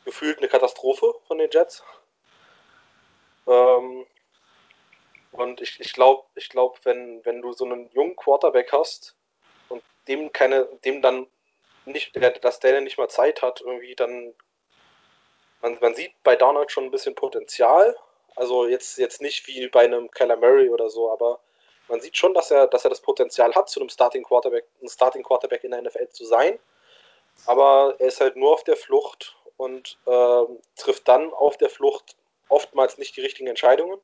gefühlt 0.04 0.38
eine 0.38 0.48
Katastrophe 0.48 1.14
von 1.26 1.38
den 1.38 1.50
Jets. 1.50 1.82
Ähm, 3.46 4.06
und 5.32 5.60
ich, 5.60 5.78
ich 5.80 5.92
glaube, 5.92 6.24
ich 6.34 6.48
glaub, 6.48 6.84
wenn, 6.84 7.24
wenn 7.24 7.42
du 7.42 7.52
so 7.52 7.64
einen 7.64 7.90
jungen 7.92 8.16
Quarterback 8.16 8.72
hast 8.72 9.14
und 9.68 9.82
dem 10.08 10.32
keine, 10.32 10.64
dem 10.84 11.02
dann 11.02 11.26
nicht, 11.84 12.16
dass 12.42 12.60
der 12.60 12.80
nicht 12.80 12.98
mal 12.98 13.08
Zeit 13.08 13.42
hat, 13.42 13.60
irgendwie, 13.60 13.94
dann 13.94 14.34
man, 15.60 15.78
man 15.80 15.94
sieht 15.94 16.12
bei 16.22 16.36
Donald 16.36 16.70
schon 16.70 16.84
ein 16.84 16.90
bisschen 16.90 17.14
Potenzial. 17.14 17.96
Also 18.38 18.68
jetzt, 18.68 18.98
jetzt 18.98 19.20
nicht 19.20 19.48
wie 19.48 19.66
bei 19.66 19.84
einem 19.84 20.12
Kyler 20.12 20.36
Murray 20.36 20.70
oder 20.70 20.90
so, 20.90 21.10
aber 21.10 21.40
man 21.88 22.00
sieht 22.00 22.16
schon, 22.16 22.34
dass 22.34 22.52
er, 22.52 22.68
dass 22.68 22.84
er 22.84 22.90
das 22.90 23.00
Potenzial 23.00 23.52
hat, 23.56 23.68
zu 23.68 23.80
einem 23.80 23.88
Starting 23.88 24.22
Quarterback, 24.22 24.64
ein 24.80 24.88
Starting 24.88 25.24
Quarterback 25.24 25.64
in 25.64 25.72
der 25.72 25.82
NFL 25.82 26.08
zu 26.10 26.24
sein. 26.24 26.56
Aber 27.46 27.96
er 27.98 28.06
ist 28.06 28.20
halt 28.20 28.36
nur 28.36 28.52
auf 28.52 28.62
der 28.62 28.76
Flucht 28.76 29.36
und 29.56 29.98
äh, 30.06 30.44
trifft 30.76 31.08
dann 31.08 31.32
auf 31.34 31.56
der 31.56 31.68
Flucht 31.68 32.14
oftmals 32.48 32.96
nicht 32.96 33.16
die 33.16 33.22
richtigen 33.22 33.48
Entscheidungen. 33.48 33.98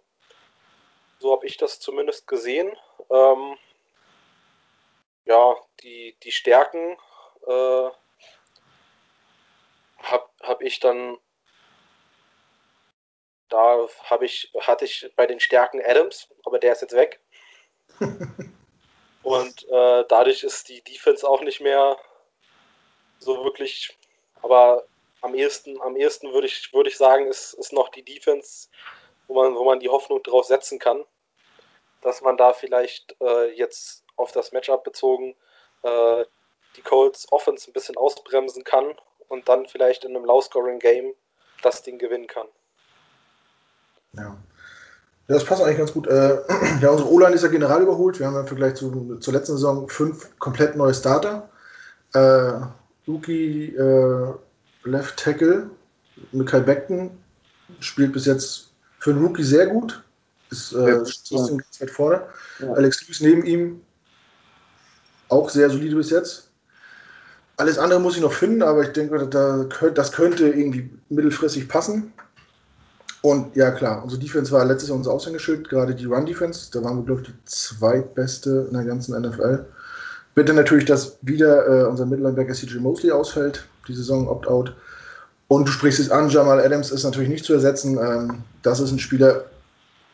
So 1.21 1.31
habe 1.31 1.47
ich 1.47 1.57
das 1.57 1.79
zumindest 1.79 2.27
gesehen. 2.27 2.77
Ähm, 3.11 3.57
ja, 5.27 5.55
die, 5.81 6.17
die 6.25 6.33
Stärken 6.33 6.99
äh, 7.47 7.89
habe 10.03 10.29
hab 10.43 10.61
ich 10.61 10.81
dann 10.81 11.19
da 13.55 13.87
habe 14.11 14.25
ich, 14.25 14.51
hatte 14.61 14.85
ich 14.85 15.13
bei 15.15 15.27
den 15.27 15.39
Stärken 15.39 15.81
Adams, 15.81 16.29
aber 16.45 16.59
der 16.59 16.73
ist 16.73 16.83
jetzt 16.83 16.97
weg. 16.97 17.21
Und 19.23 19.69
äh, 19.69 20.05
dadurch 20.09 20.43
ist 20.43 20.69
die 20.69 20.83
Defense 20.83 21.27
auch 21.29 21.41
nicht 21.41 21.61
mehr 21.61 21.97
so 23.21 23.45
wirklich, 23.45 23.97
aber 24.43 24.85
am 25.21 25.37
ehesten, 25.37 25.81
am 25.81 25.97
ehesten 25.97 26.33
würde 26.33 26.49
ich, 26.49 26.73
würde 26.75 26.91
ich 26.91 26.97
sagen, 26.97 27.29
ist, 27.29 27.55
ist 27.55 27.73
noch 27.73 27.91
die 27.91 28.05
Defense, 28.05 28.69
wo 29.29 29.35
man, 29.35 29.55
wo 29.55 29.65
man 29.65 29.79
die 29.79 29.89
Hoffnung 29.89 30.21
drauf 30.25 30.47
setzen 30.47 30.81
kann, 30.81 31.05
dass 32.03 32.23
man 32.23 32.37
da 32.37 32.53
vielleicht 32.53 33.17
äh, 33.21 33.53
jetzt 33.53 34.05
auf 34.17 34.33
das 34.33 34.51
Matchup 34.51 34.83
bezogen 34.83 35.37
äh, 35.83 36.25
die 36.77 36.83
Colts 36.83 37.31
Offense 37.31 37.71
ein 37.71 37.73
bisschen 37.73 37.97
ausbremsen 37.97 38.65
kann 38.65 38.97
und 39.29 39.49
dann 39.49 39.69
vielleicht 39.69 40.05
in 40.05 40.17
einem 40.17 40.25
Low-Scoring-Game 40.25 41.15
das 41.63 41.83
Ding 41.85 41.99
gewinnen 41.99 42.27
kann. 42.27 42.49
Ja. 44.17 44.37
Das 45.27 45.45
passt 45.45 45.63
eigentlich 45.63 45.79
ganz 45.79 45.93
gut. 45.93 46.07
Äh, 46.07 46.39
ja, 46.81 46.91
unsere 46.91 47.11
O-Line 47.11 47.35
ist 47.35 47.43
ja 47.43 47.49
general 47.49 47.83
überholt. 47.83 48.19
Wir 48.19 48.27
haben 48.27 48.37
im 48.37 48.47
Vergleich 48.47 48.75
zu, 48.75 49.17
zur 49.21 49.33
letzten 49.33 49.53
Saison 49.53 49.89
fünf 49.89 50.29
komplett 50.39 50.77
neue 50.77 50.95
Starter. 50.95 51.49
Äh, 52.13 52.53
Luki 53.07 53.75
äh, 53.75 54.33
Left 54.85 55.17
Tackle, 55.17 55.71
Mikhail 56.33 56.63
Beckton 56.63 57.11
spielt 57.81 58.13
bis 58.13 58.27
jetzt 58.27 58.71
für 58.99 59.11
einen 59.11 59.25
Rookie 59.25 59.43
sehr 59.43 59.67
gut. 59.67 60.03
Ist 60.51 60.73
äh, 60.73 61.03
trotzdem 61.03 61.59
ganz 61.59 61.81
weit 61.81 61.91
vorne. 61.91 62.23
Ja. 62.61 62.73
Alex 62.75 63.03
Lewis 63.03 63.21
neben 63.21 63.45
ihm 63.45 63.81
auch 65.29 65.49
sehr 65.49 65.71
solide 65.71 65.97
bis 65.97 66.11
jetzt. 66.11 66.51
Alles 67.57 67.79
andere 67.79 68.01
muss 68.01 68.17
ich 68.17 68.23
noch 68.23 68.33
finden, 68.33 68.63
aber 68.63 68.83
ich 68.83 68.91
denke, 68.91 69.27
da, 69.29 69.65
das 69.95 70.13
könnte 70.13 70.49
irgendwie 70.49 70.91
mittelfristig 71.09 71.69
passen. 71.69 72.13
Und 73.25 73.57
ja, 73.57 73.71
klar, 73.71 74.03
unsere 74.03 74.21
Defense 74.21 74.53
war 74.53 74.67
letztes 74.67 74.91
Jahr 74.91 74.99
unser 74.99 75.13
Aushängeschild, 75.13 75.71
gerade 75.71 75.95
die 75.95 76.05
Run-Defense. 76.05 76.71
Da 76.71 76.85
waren 76.85 76.99
wir, 76.99 77.05
glaube 77.07 77.23
ich, 77.23 77.29
die 77.29 77.45
zweitbeste 77.47 78.67
in 78.69 78.77
der 78.77 78.85
ganzen 78.85 79.19
NFL. 79.19 79.65
Bitte 80.35 80.53
natürlich, 80.53 80.85
dass 80.85 81.17
wieder 81.23 81.67
äh, 81.67 81.87
unser 81.87 82.05
Mittellinebacker 82.05 82.53
CJ 82.53 82.81
Mosley 82.81 83.11
ausfällt, 83.11 83.67
die 83.89 83.95
Saison 83.95 84.29
Opt-out. 84.29 84.77
Und 85.49 85.67
du 85.67 85.73
sprichst 85.73 86.01
es 86.01 86.11
an, 86.11 86.29
Jamal 86.29 86.61
Adams 86.61 86.91
ist 86.91 87.05
natürlich 87.05 87.31
nicht 87.31 87.47
zu 87.47 87.55
ersetzen. 87.55 87.97
Ähm, 87.97 88.43
das 88.61 88.79
ist 88.79 88.93
ein 88.93 88.99
Spieler, 88.99 89.47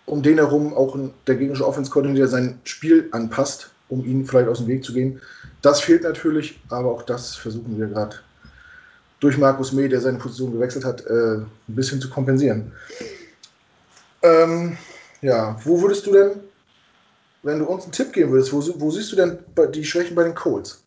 um 0.07 0.23
den 0.23 0.37
herum 0.37 0.73
auch 0.73 0.97
der 1.26 1.35
gegnerische 1.35 1.67
Offense-Koordinator 1.67 2.29
sein 2.29 2.61
Spiel 2.62 3.09
anpasst, 3.11 3.73
um 3.88 4.05
ihn 4.05 4.25
vielleicht 4.25 4.49
aus 4.49 4.59
dem 4.59 4.69
Weg 4.69 4.85
zu 4.85 4.93
gehen. 4.93 5.21
Das 5.62 5.81
fehlt 5.81 6.05
natürlich, 6.05 6.61
aber 6.69 6.93
auch 6.93 7.02
das 7.02 7.35
versuchen 7.35 7.76
wir 7.76 7.88
gerade 7.88 8.14
durch 9.21 9.37
Markus 9.39 9.73
May, 9.73 9.89
der 9.89 10.00
seine 10.00 10.19
Position 10.19 10.53
gewechselt 10.53 10.85
hat, 10.85 11.05
äh, 11.07 11.37
ein 11.37 11.50
bisschen 11.69 12.00
zu 12.00 12.11
kompensieren. 12.11 12.75
Ähm, 14.23 14.77
ja, 15.21 15.59
wo 15.65 15.81
würdest 15.81 16.07
du 16.07 16.12
denn, 16.12 16.50
wenn 17.43 17.59
du 17.59 17.67
uns 17.67 17.85
einen 17.85 17.93
Tipp 17.93 18.12
geben 18.12 18.33
würdest, 18.33 18.53
wo, 18.53 18.59
wo 18.81 18.91
siehst 18.91 19.12
du 19.12 19.17
denn 19.17 19.45
die 19.73 19.85
Schwächen 19.85 20.15
bei 20.15 20.25
den 20.25 20.35
Colts? 20.35 20.83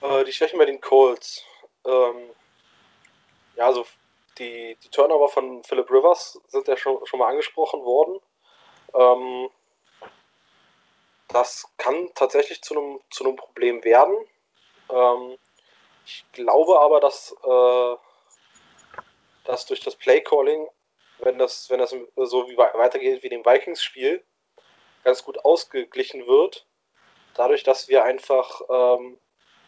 Äh, 0.00 0.24
die 0.24 0.32
Schwächen 0.32 0.58
bei 0.58 0.64
den 0.64 0.80
Colts. 0.80 1.42
Ähm, 1.86 2.30
ja, 3.56 3.66
also 3.66 3.86
die, 4.38 4.76
die 4.82 4.88
Turnover 4.88 5.28
von 5.28 5.62
Philip 5.64 5.90
Rivers 5.90 6.38
sind 6.48 6.68
ja 6.68 6.76
schon, 6.76 7.04
schon 7.06 7.18
mal 7.18 7.30
angesprochen 7.30 7.82
worden. 7.82 8.20
Ähm, 8.94 9.48
das 11.28 11.66
kann 11.78 12.10
tatsächlich 12.14 12.62
zu 12.62 12.78
einem, 12.78 13.00
zu 13.10 13.24
Problem 13.34 13.82
werden. 13.84 14.14
Ähm, 14.90 15.36
ich 16.06 16.24
glaube 16.32 16.80
aber, 16.80 17.00
dass, 17.00 17.34
äh, 17.44 17.96
dass 19.44 19.66
durch 19.66 19.80
das 19.80 19.96
Playcalling, 19.96 20.68
wenn 21.18 21.38
das, 21.38 21.68
wenn 21.68 21.80
das 21.80 21.90
so 21.90 22.48
wie 22.48 22.56
weitergeht 22.56 23.22
wie 23.22 23.28
dem 23.28 23.44
Vikings-Spiel, 23.44 24.24
ganz 25.02 25.24
gut 25.24 25.44
ausgeglichen 25.44 26.26
wird. 26.26 26.66
Dadurch, 27.34 27.64
dass 27.64 27.88
wir 27.88 28.04
einfach 28.04 28.60
ähm, 28.70 29.18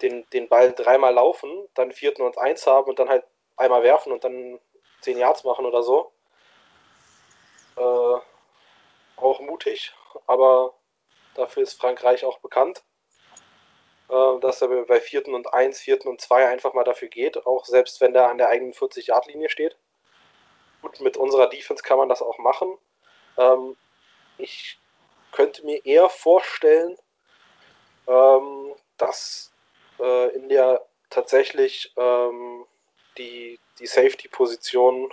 den, 0.00 0.28
den 0.30 0.49
Ball 0.49 0.73
dreimal 0.73 1.12
laufen, 1.12 1.68
dann 1.75 1.92
vierten 1.92 2.23
und 2.23 2.38
eins 2.38 2.66
haben 2.66 2.88
und 2.88 2.99
dann 2.99 3.09
halt 3.09 3.25
einmal 3.57 3.83
werfen 3.83 4.12
und 4.12 4.23
dann 4.25 4.61
10 5.00 5.18
Yards 5.18 5.45
machen 5.45 5.66
oder 5.66 5.83
so. 5.83 6.12
Äh, 7.76 8.18
auch 9.16 9.40
mutig, 9.40 9.92
aber 10.26 10.75
dafür 11.35 11.64
ist 11.64 11.80
Frankreich 11.80 12.25
auch 12.25 12.38
bekannt, 12.38 12.85
dass 14.08 14.62
er 14.62 14.68
bei 14.86 15.00
vierten 15.00 15.34
und 15.34 15.52
1, 15.52 15.80
vierten 15.80 16.08
und 16.08 16.20
2 16.20 16.48
einfach 16.48 16.72
mal 16.72 16.84
dafür 16.84 17.08
geht, 17.08 17.46
auch 17.46 17.66
selbst 17.66 18.00
wenn 18.00 18.14
der 18.14 18.30
an 18.30 18.38
der 18.38 18.48
eigenen 18.48 18.72
40-Yard-Linie 18.72 19.50
steht. 19.50 19.76
Gut, 20.80 21.00
mit 21.00 21.16
unserer 21.16 21.48
Defense 21.48 21.82
kann 21.82 21.98
man 21.98 22.08
das 22.08 22.22
auch 22.22 22.38
machen. 22.38 22.78
Ähm, 23.36 23.76
ich 24.38 24.78
könnte 25.32 25.64
mir 25.66 25.84
eher 25.84 26.08
vorstellen, 26.08 26.96
ähm, 28.06 28.74
dass 28.96 29.52
äh, 30.00 30.34
in 30.34 30.48
der 30.48 30.86
tatsächlich 31.10 31.92
ähm, 31.96 32.64
die, 33.16 33.58
die 33.78 33.86
Safety-Position 33.86 35.12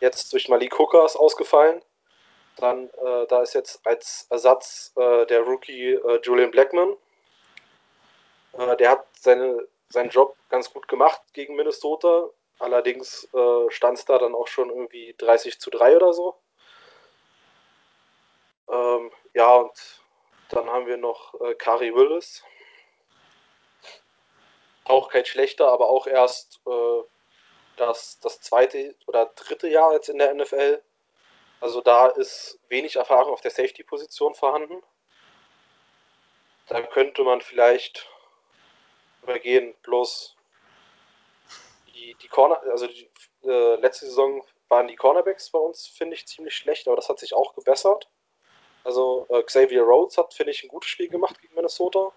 jetzt 0.00 0.32
durch 0.32 0.48
Malik 0.48 0.78
Hooker 0.78 1.04
ist 1.04 1.16
ausgefallen. 1.16 1.82
Dann, 2.56 2.88
äh, 2.88 3.26
da 3.28 3.42
ist 3.42 3.54
jetzt 3.54 3.84
als 3.86 4.26
Ersatz 4.30 4.92
äh, 4.96 5.26
der 5.26 5.40
Rookie 5.40 5.92
äh, 5.94 6.20
Julian 6.22 6.50
Blackman. 6.50 6.96
Äh, 8.58 8.76
der 8.76 8.90
hat 8.90 9.06
seine, 9.18 9.66
seinen 9.88 10.10
Job 10.10 10.36
ganz 10.48 10.72
gut 10.72 10.88
gemacht 10.88 11.22
gegen 11.32 11.56
Minnesota. 11.56 12.28
Allerdings 12.58 13.28
äh, 13.34 13.70
stand 13.70 13.98
es 13.98 14.04
da 14.04 14.18
dann 14.18 14.34
auch 14.34 14.48
schon 14.48 14.70
irgendwie 14.70 15.14
30 15.18 15.58
zu 15.58 15.70
3 15.70 15.96
oder 15.96 16.12
so. 16.12 16.36
Ähm, 18.70 19.10
ja, 19.34 19.54
und 19.56 20.02
dann 20.50 20.68
haben 20.70 20.86
wir 20.86 20.96
noch 20.96 21.40
äh, 21.40 21.54
Kari 21.54 21.94
Willis, 21.94 22.44
auch 24.84 25.08
kein 25.08 25.24
schlechter, 25.24 25.68
aber 25.68 25.88
auch 25.88 26.06
erst 26.06 26.60
äh, 26.66 27.02
das, 27.76 28.18
das 28.20 28.40
zweite 28.40 28.94
oder 29.06 29.26
dritte 29.34 29.68
Jahr 29.68 29.92
jetzt 29.92 30.08
in 30.08 30.18
der 30.18 30.32
NFL. 30.34 30.82
Also 31.60 31.80
da 31.80 32.08
ist 32.08 32.58
wenig 32.68 32.96
Erfahrung 32.96 33.32
auf 33.32 33.40
der 33.40 33.50
Safety-Position 33.50 34.34
vorhanden. 34.34 34.82
Da 36.68 36.82
könnte 36.82 37.24
man 37.24 37.40
vielleicht 37.40 38.08
übergehen. 39.24 39.74
Bloß 39.82 40.36
die, 41.94 42.14
die 42.22 42.28
Corner, 42.28 42.60
also 42.70 42.86
die, 42.86 43.08
äh, 43.44 43.76
letzte 43.76 44.06
Saison 44.06 44.42
waren 44.68 44.88
die 44.88 44.96
Cornerbacks 44.96 45.50
bei 45.50 45.58
uns, 45.58 45.86
finde 45.86 46.16
ich, 46.16 46.26
ziemlich 46.26 46.54
schlecht, 46.54 46.86
aber 46.86 46.96
das 46.96 47.08
hat 47.08 47.18
sich 47.18 47.34
auch 47.34 47.54
gebessert. 47.54 48.08
Also 48.84 49.26
äh, 49.30 49.42
Xavier 49.42 49.82
Rhodes 49.82 50.18
hat, 50.18 50.34
finde 50.34 50.52
ich, 50.52 50.62
ein 50.62 50.68
gutes 50.68 50.90
Spiel 50.90 51.08
gemacht 51.08 51.40
gegen 51.40 51.54
Minnesota. 51.54 52.12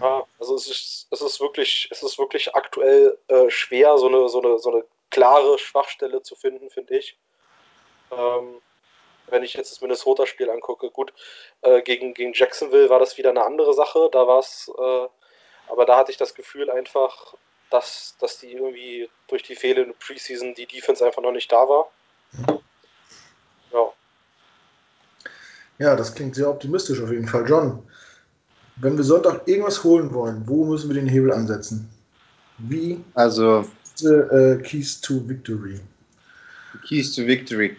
Ja, 0.00 0.24
also 0.38 0.54
es 0.54 0.68
ist, 0.68 1.08
es 1.10 1.20
ist 1.20 1.40
wirklich, 1.40 1.88
es 1.90 2.02
ist 2.02 2.18
wirklich 2.18 2.54
aktuell 2.54 3.18
äh, 3.28 3.50
schwer, 3.50 3.98
so 3.98 4.06
eine, 4.06 4.28
so, 4.28 4.40
eine, 4.40 4.58
so 4.58 4.70
eine 4.70 4.84
klare 5.10 5.58
Schwachstelle 5.58 6.22
zu 6.22 6.36
finden, 6.36 6.70
finde 6.70 6.96
ich. 6.96 7.18
Ähm, 8.10 8.62
wenn 9.26 9.42
ich 9.42 9.54
jetzt 9.54 9.72
das 9.72 9.80
Minnesota-Spiel 9.80 10.50
angucke, 10.50 10.90
gut, 10.90 11.12
äh, 11.62 11.82
gegen, 11.82 12.14
gegen 12.14 12.32
Jacksonville 12.32 12.88
war 12.88 12.98
das 12.98 13.18
wieder 13.18 13.30
eine 13.30 13.44
andere 13.44 13.74
Sache. 13.74 14.08
Da 14.10 14.26
war 14.26 14.38
es, 14.38 14.70
äh, 14.76 15.08
aber 15.70 15.86
da 15.86 15.96
hatte 15.96 16.10
ich 16.10 16.16
das 16.16 16.34
Gefühl 16.34 16.70
einfach, 16.70 17.34
dass, 17.70 18.16
dass 18.20 18.38
die 18.38 18.52
irgendwie 18.52 19.08
durch 19.28 19.42
die 19.42 19.54
fehlende 19.54 19.94
Preseason 19.98 20.54
die 20.54 20.66
Defense 20.66 21.04
einfach 21.04 21.22
noch 21.22 21.32
nicht 21.32 21.50
da 21.50 21.68
war. 21.68 21.90
Ja. 23.72 23.92
Ja, 25.78 25.96
das 25.96 26.14
klingt 26.14 26.34
sehr 26.34 26.50
optimistisch 26.50 27.00
auf 27.00 27.10
jeden 27.10 27.28
Fall. 27.28 27.48
John, 27.48 27.82
wenn 28.76 28.96
wir 28.96 29.04
Sonntag 29.04 29.46
irgendwas 29.46 29.84
holen 29.84 30.12
wollen, 30.12 30.42
wo 30.46 30.64
müssen 30.64 30.90
wir 30.90 30.94
den 30.94 31.08
Hebel 31.08 31.32
ansetzen? 31.32 31.88
Wie? 32.58 33.02
Also. 33.14 33.66
Äh, 34.02 34.56
Keys 34.62 35.00
to 35.00 35.28
Victory. 35.28 35.78
Keys 36.88 37.14
to 37.14 37.26
Victory. 37.26 37.76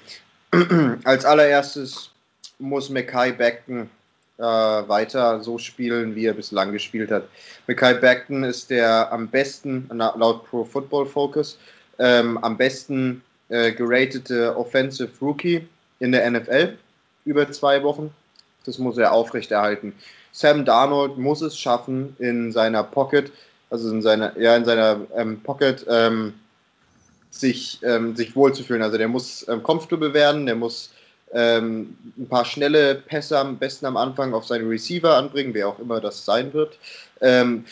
Als 1.04 1.26
allererstes 1.26 2.12
muss 2.60 2.90
Mackay 2.90 3.32
Beckton 3.32 3.90
äh, 4.38 4.44
weiter 4.44 5.42
so 5.42 5.58
spielen, 5.58 6.16
wie 6.16 6.26
er 6.26 6.34
bislang 6.34 6.72
gespielt 6.72 7.12
hat. 7.12 7.28
Mackay 7.68 7.96
Beckton 7.96 8.44
ist 8.44 8.70
der 8.70 9.12
am 9.12 9.28
besten, 9.28 9.90
laut 9.92 10.46
Pro 10.46 10.64
Football 10.64 11.06
Focus, 11.06 11.58
ähm, 12.00 12.38
am 12.40 12.58
besten 12.58 13.22
äh, 13.50 13.72
geratete 13.72 14.56
Offensive 14.58 15.12
Rookie 15.22 15.68
in 16.00 16.12
der 16.12 16.30
NFL 16.30 16.78
über 17.26 17.52
zwei 17.52 17.84
Wochen. 17.84 18.14
Das 18.66 18.78
muss 18.78 18.98
er 18.98 19.12
aufrechterhalten. 19.12 19.94
Sam 20.32 20.66
Darnold 20.66 21.18
muss 21.18 21.42
es 21.42 21.58
schaffen, 21.58 22.16
in 22.20 22.52
seiner 22.52 22.84
Pocket, 22.84 23.32
also 23.70 23.90
in 23.92 24.02
seiner, 24.02 24.38
ja, 24.40 24.56
in 24.56 24.66
seiner 24.66 25.02
ähm, 25.16 25.42
Pocket, 25.42 25.86
ähm, 25.90 26.34
sich, 27.30 27.80
ähm, 27.84 28.16
sich 28.16 28.36
wohlzufühlen. 28.36 28.84
Also 28.84 28.98
der 28.98 29.08
muss 29.08 29.48
ähm, 29.48 29.64
comfortable 29.64 30.14
werden, 30.14 30.46
der 30.46 30.56
muss 30.56 30.92
ähm, 31.34 31.98
ein 32.18 32.28
paar 32.28 32.46
schnelle 32.46 32.96
Pässe 32.96 33.38
am 33.38 33.58
besten 33.58 33.86
am 33.86 33.98
Anfang 33.98 34.34
auf 34.34 34.46
seine 34.46 34.70
Receiver 34.70 35.16
anbringen, 35.16 35.54
wer 35.54 35.68
auch 35.68 35.80
immer 35.80 36.02
das 36.02 36.26
sein 36.26 36.54
wird. 36.54 36.78
Ähm, 37.22 37.66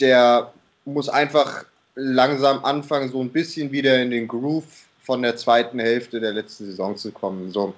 der 0.00 0.52
muss 0.84 1.08
einfach 1.08 1.64
langsam 1.94 2.64
anfangen, 2.64 3.10
so 3.10 3.20
ein 3.20 3.30
bisschen 3.30 3.70
wieder 3.72 4.02
in 4.02 4.10
den 4.10 4.26
Groove 4.26 4.64
von 5.02 5.22
der 5.22 5.36
zweiten 5.36 5.78
Hälfte 5.78 6.20
der 6.20 6.32
letzten 6.32 6.66
Saison 6.66 6.96
zu 6.96 7.12
kommen. 7.12 7.52
So. 7.52 7.74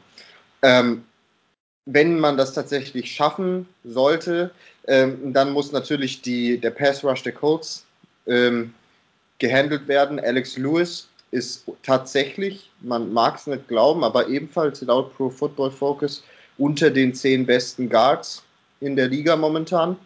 Ähm, 0.63 1.05
wenn 1.85 2.19
man 2.19 2.37
das 2.37 2.55
tatsächlich 2.55 3.13
schaffen 3.13 3.69
sollte, 3.85 4.51
ähm, 4.89 5.33
dann 5.33 5.53
muss 5.53 5.73
natürlich 5.73 6.23
die, 6.23 6.59
der 6.59 6.71
Pass 6.71 7.05
Rush 7.05 7.23
der 7.23 7.33
Colts 7.33 7.85
ähm, 8.27 8.73
gehandelt 9.39 9.87
werden. 9.89 10.19
Alex 10.19 10.57
Lewis 10.57 11.09
ist 11.31 11.65
tatsächlich, 11.83 12.71
man 12.81 13.13
mag 13.13 13.37
es 13.37 13.47
nicht 13.47 13.69
glauben, 13.69 14.05
aber 14.05 14.29
ebenfalls 14.29 14.81
laut 14.83 15.15
Pro 15.17 15.29
Football 15.29 15.71
Focus 15.71 16.23
unter 16.59 16.91
den 16.91 17.15
zehn 17.15 17.45
besten 17.45 17.89
Guards 17.91 18.43
in 18.81 18.97
der 18.97 19.09
Liga 19.09 19.37
momentan. 19.37 19.97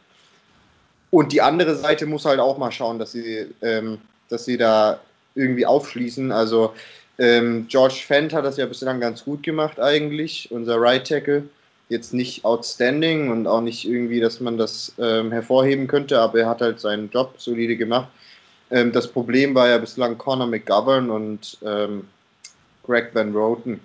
Und 1.11 1.33
die 1.33 1.43
andere 1.43 1.77
Seite 1.77 2.07
muss 2.07 2.25
halt 2.25 2.41
auch 2.41 2.59
mal 2.59 2.73
schauen, 2.73 2.99
dass 2.99 3.12
sie, 3.12 3.47
ähm, 3.62 3.99
dass 4.29 4.45
sie 4.45 4.57
da 4.57 5.00
irgendwie 5.35 5.67
aufschließen. 5.67 6.33
Also 6.33 6.73
ähm, 7.19 7.67
George 7.69 8.03
Fent 8.07 8.33
hat 8.33 8.45
das 8.45 8.57
ja 8.57 8.67
bislang 8.67 9.00
ganz 9.00 9.25
gut 9.25 9.43
gemacht 9.43 9.79
eigentlich, 9.79 10.50
unser 10.50 10.81
Right 10.81 11.07
Tackle 11.07 11.45
jetzt 11.89 12.15
nicht 12.15 12.45
outstanding 12.45 13.31
und 13.31 13.47
auch 13.47 13.61
nicht 13.61 13.85
irgendwie, 13.85 14.21
dass 14.21 14.41
man 14.41 14.57
das 14.57 14.93
ähm, 14.99 15.33
hervorheben 15.33 15.89
könnte, 15.89 16.21
aber 16.21 16.41
er 16.41 16.49
hat 16.49 16.61
halt 16.61 16.81
seinen 16.81 17.11
Job 17.11 17.35
solide 17.37 17.77
gemacht. 17.77 18.09
Ähm, 18.71 18.93
das 18.93 19.09
Problem 19.09 19.55
war 19.55 19.69
ja 19.69 19.79
bislang 19.79 20.19
Conor 20.19 20.47
McGovern 20.47 21.11
und 21.11 21.59
ähm, 21.65 22.07
Greg 22.85 23.15
Van 23.15 23.35
Roten, 23.35 23.81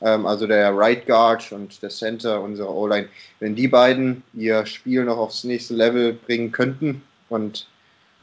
ähm, 0.00 0.26
also 0.26 0.46
der 0.46 0.76
Right 0.76 1.06
Guard 1.06 1.52
und 1.52 1.82
der 1.82 1.90
Center 1.90 2.40
unserer 2.40 2.74
O-Line. 2.74 3.08
Wenn 3.40 3.54
die 3.54 3.68
beiden 3.68 4.22
ihr 4.34 4.64
Spiel 4.66 5.04
noch 5.04 5.18
aufs 5.18 5.44
nächste 5.44 5.74
Level 5.74 6.14
bringen 6.14 6.52
könnten 6.52 7.02
und 7.28 7.66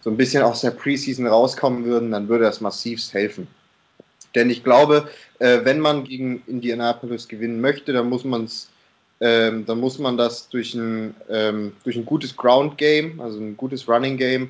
so 0.01 0.09
ein 0.09 0.17
bisschen 0.17 0.43
aus 0.43 0.61
der 0.61 0.71
Preseason 0.71 1.27
rauskommen 1.27 1.85
würden, 1.85 2.11
dann 2.11 2.29
würde 2.29 2.45
das 2.45 2.61
massivst 2.61 3.13
helfen. 3.13 3.47
Denn 4.35 4.49
ich 4.49 4.63
glaube, 4.63 5.09
äh, 5.39 5.59
wenn 5.63 5.79
man 5.79 6.03
gegen 6.03 6.43
Indianapolis 6.47 7.27
gewinnen 7.27 7.61
möchte, 7.61 7.93
dann 7.93 8.09
muss 8.09 8.23
man 8.23 8.47
ähm, 9.21 9.65
dann 9.65 9.79
muss 9.79 9.99
man 9.99 10.17
das 10.17 10.47
durch 10.49 10.73
ein, 10.73 11.13
ähm, 11.29 11.73
durch 11.83 11.97
ein 11.97 12.05
gutes 12.05 12.35
Ground 12.35 12.77
Game, 12.77 13.19
also 13.19 13.39
ein 13.39 13.57
gutes 13.57 13.87
Running 13.87 14.15
Game 14.15 14.49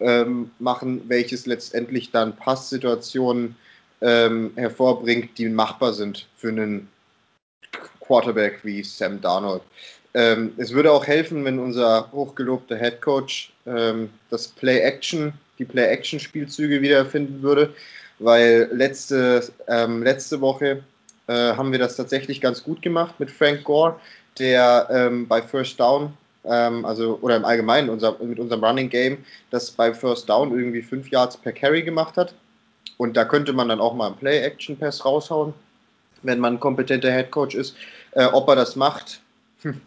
ähm, 0.00 0.50
machen, 0.58 1.02
welches 1.08 1.46
letztendlich 1.46 2.10
dann 2.10 2.36
Passsituationen 2.36 3.56
ähm, 4.00 4.52
hervorbringt, 4.56 5.38
die 5.38 5.48
machbar 5.48 5.92
sind 5.92 6.26
für 6.36 6.48
einen 6.48 6.88
Quarterback 8.00 8.60
wie 8.62 8.82
Sam 8.82 9.20
Darnold. 9.20 9.62
Ähm, 10.14 10.52
es 10.58 10.72
würde 10.72 10.92
auch 10.92 11.06
helfen, 11.06 11.44
wenn 11.44 11.58
unser 11.58 12.10
hochgelobter 12.12 12.76
Head 12.76 13.00
Coach 13.00 13.52
ähm, 13.66 14.10
das 14.30 14.48
Play-Action, 14.48 15.32
die 15.58 15.64
Play-Action-Spielzüge 15.64 16.82
wiedererfinden 16.82 17.42
würde, 17.42 17.74
weil 18.20 18.68
letzte, 18.72 19.42
letzte 19.66 20.40
Woche 20.40 20.84
äh, 21.26 21.32
haben 21.32 21.72
wir 21.72 21.78
das 21.78 21.96
tatsächlich 21.96 22.40
ganz 22.40 22.62
gut 22.62 22.82
gemacht 22.82 23.18
mit 23.18 23.30
Frank 23.30 23.64
Gore, 23.64 23.98
der 24.38 24.88
ähm, 24.90 25.26
bei 25.26 25.42
First 25.42 25.80
Down, 25.80 26.12
ähm, 26.44 26.84
also 26.84 27.18
oder 27.20 27.36
im 27.36 27.44
Allgemeinen 27.44 27.88
unser, 27.88 28.16
mit 28.18 28.38
unserem 28.38 28.64
Running 28.64 28.88
Game, 28.88 29.24
das 29.50 29.70
bei 29.70 29.92
First 29.92 30.28
Down 30.28 30.56
irgendwie 30.56 30.82
fünf 30.82 31.10
Yards 31.10 31.36
per 31.36 31.52
Carry 31.52 31.82
gemacht 31.82 32.16
hat. 32.16 32.34
Und 32.96 33.16
da 33.16 33.24
könnte 33.24 33.52
man 33.52 33.68
dann 33.68 33.80
auch 33.80 33.94
mal 33.94 34.08
einen 34.08 34.16
Play-Action-Pass 34.16 35.04
raushauen, 35.04 35.52
wenn 36.22 36.38
man 36.38 36.54
ein 36.54 36.60
kompetenter 36.60 37.10
Head 37.10 37.30
Coach 37.30 37.54
ist. 37.54 37.76
Äh, 38.12 38.26
ob 38.26 38.48
er 38.48 38.56
das 38.56 38.76
macht, 38.76 39.20
hm, 39.62 39.80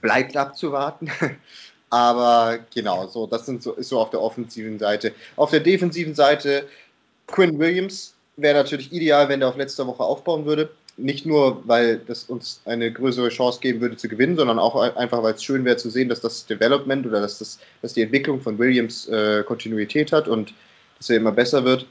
bleibt 0.00 0.36
abzuwarten. 0.36 1.10
Aber 1.90 2.58
genau, 2.74 3.06
so, 3.06 3.26
das 3.26 3.46
sind 3.46 3.62
so, 3.62 3.72
ist 3.74 3.88
so 3.88 4.00
auf 4.00 4.10
der 4.10 4.20
offensiven 4.20 4.78
Seite. 4.78 5.14
Auf 5.36 5.50
der 5.50 5.60
defensiven 5.60 6.14
Seite 6.14 6.66
Quinn 7.26 7.58
Williams, 7.58 8.14
wäre 8.36 8.54
natürlich 8.54 8.92
ideal, 8.92 9.28
wenn 9.28 9.40
der 9.40 9.48
auf 9.48 9.56
letzter 9.56 9.86
Woche 9.86 10.02
aufbauen 10.02 10.44
würde. 10.44 10.70
Nicht 10.98 11.26
nur, 11.26 11.62
weil 11.68 11.98
das 11.98 12.24
uns 12.24 12.62
eine 12.64 12.90
größere 12.90 13.28
Chance 13.28 13.60
geben 13.60 13.80
würde 13.82 13.96
zu 13.96 14.08
gewinnen, 14.08 14.36
sondern 14.36 14.58
auch 14.58 14.76
einfach, 14.96 15.22
weil 15.22 15.34
es 15.34 15.44
schön 15.44 15.64
wäre 15.64 15.76
zu 15.76 15.90
sehen, 15.90 16.08
dass 16.08 16.22
das 16.22 16.46
Development 16.46 17.06
oder 17.06 17.20
dass, 17.20 17.38
das, 17.38 17.58
dass 17.82 17.92
die 17.92 18.02
Entwicklung 18.02 18.40
von 18.40 18.58
Williams 18.58 19.06
äh, 19.08 19.42
Kontinuität 19.44 20.12
hat 20.12 20.26
und 20.26 20.54
dass 20.96 21.10
er 21.10 21.18
immer 21.18 21.32
besser 21.32 21.64
wird. 21.64 21.86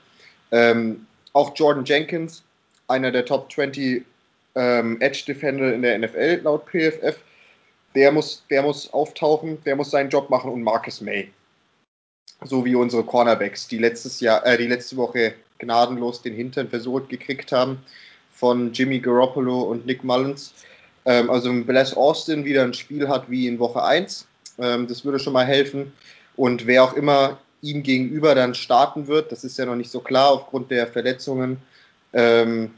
Ähm, 0.51 1.05
auch 1.33 1.51
Jordan 1.55 1.85
Jenkins, 1.85 2.43
einer 2.87 3.11
der 3.11 3.25
Top 3.25 3.51
20 3.51 4.03
ähm, 4.55 5.01
Edge 5.01 5.23
Defender 5.27 5.73
in 5.73 5.83
der 5.83 5.99
NFL 5.99 6.41
laut 6.43 6.65
PFF, 6.65 7.17
der 7.93 8.11
muss, 8.11 8.43
der 8.49 8.63
muss 8.63 8.91
auftauchen, 8.91 9.57
der 9.65 9.75
muss 9.75 9.91
seinen 9.91 10.09
Job 10.09 10.29
machen 10.29 10.51
und 10.51 10.63
Marcus 10.63 11.01
May. 11.01 11.29
So 12.43 12.65
wie 12.65 12.75
unsere 12.75 13.03
Cornerbacks, 13.03 13.67
die 13.67 13.77
letztes 13.77 14.19
Jahr, 14.19 14.45
äh, 14.45 14.57
die 14.57 14.67
letzte 14.67 14.97
Woche 14.97 15.35
gnadenlos 15.59 16.21
den 16.21 16.33
Hintern 16.33 16.69
versohlt 16.69 17.07
gekriegt 17.09 17.51
haben 17.51 17.83
von 18.35 18.73
Jimmy 18.73 18.99
Garoppolo 18.99 19.63
und 19.63 19.85
Nick 19.85 20.03
Mullins. 20.03 20.53
Ähm, 21.05 21.29
also 21.29 21.49
wenn 21.49 21.65
Bless 21.65 21.93
Austin 21.93 22.45
wieder 22.45 22.63
ein 22.63 22.73
Spiel 22.73 23.07
hat 23.07 23.29
wie 23.29 23.47
in 23.47 23.59
Woche 23.59 23.83
1, 23.83 24.27
ähm, 24.59 24.87
das 24.87 25.05
würde 25.05 25.19
schon 25.19 25.33
mal 25.33 25.45
helfen. 25.45 25.93
Und 26.35 26.67
wer 26.67 26.83
auch 26.83 26.93
immer 26.93 27.37
ihm 27.61 27.83
gegenüber 27.83 28.35
dann 28.35 28.53
starten 28.53 29.07
wird, 29.07 29.31
das 29.31 29.43
ist 29.43 29.57
ja 29.57 29.65
noch 29.65 29.75
nicht 29.75 29.91
so 29.91 29.99
klar 29.99 30.31
aufgrund 30.31 30.69
der 30.69 30.87
Verletzungen. 30.87 31.57
Ähm, 32.13 32.71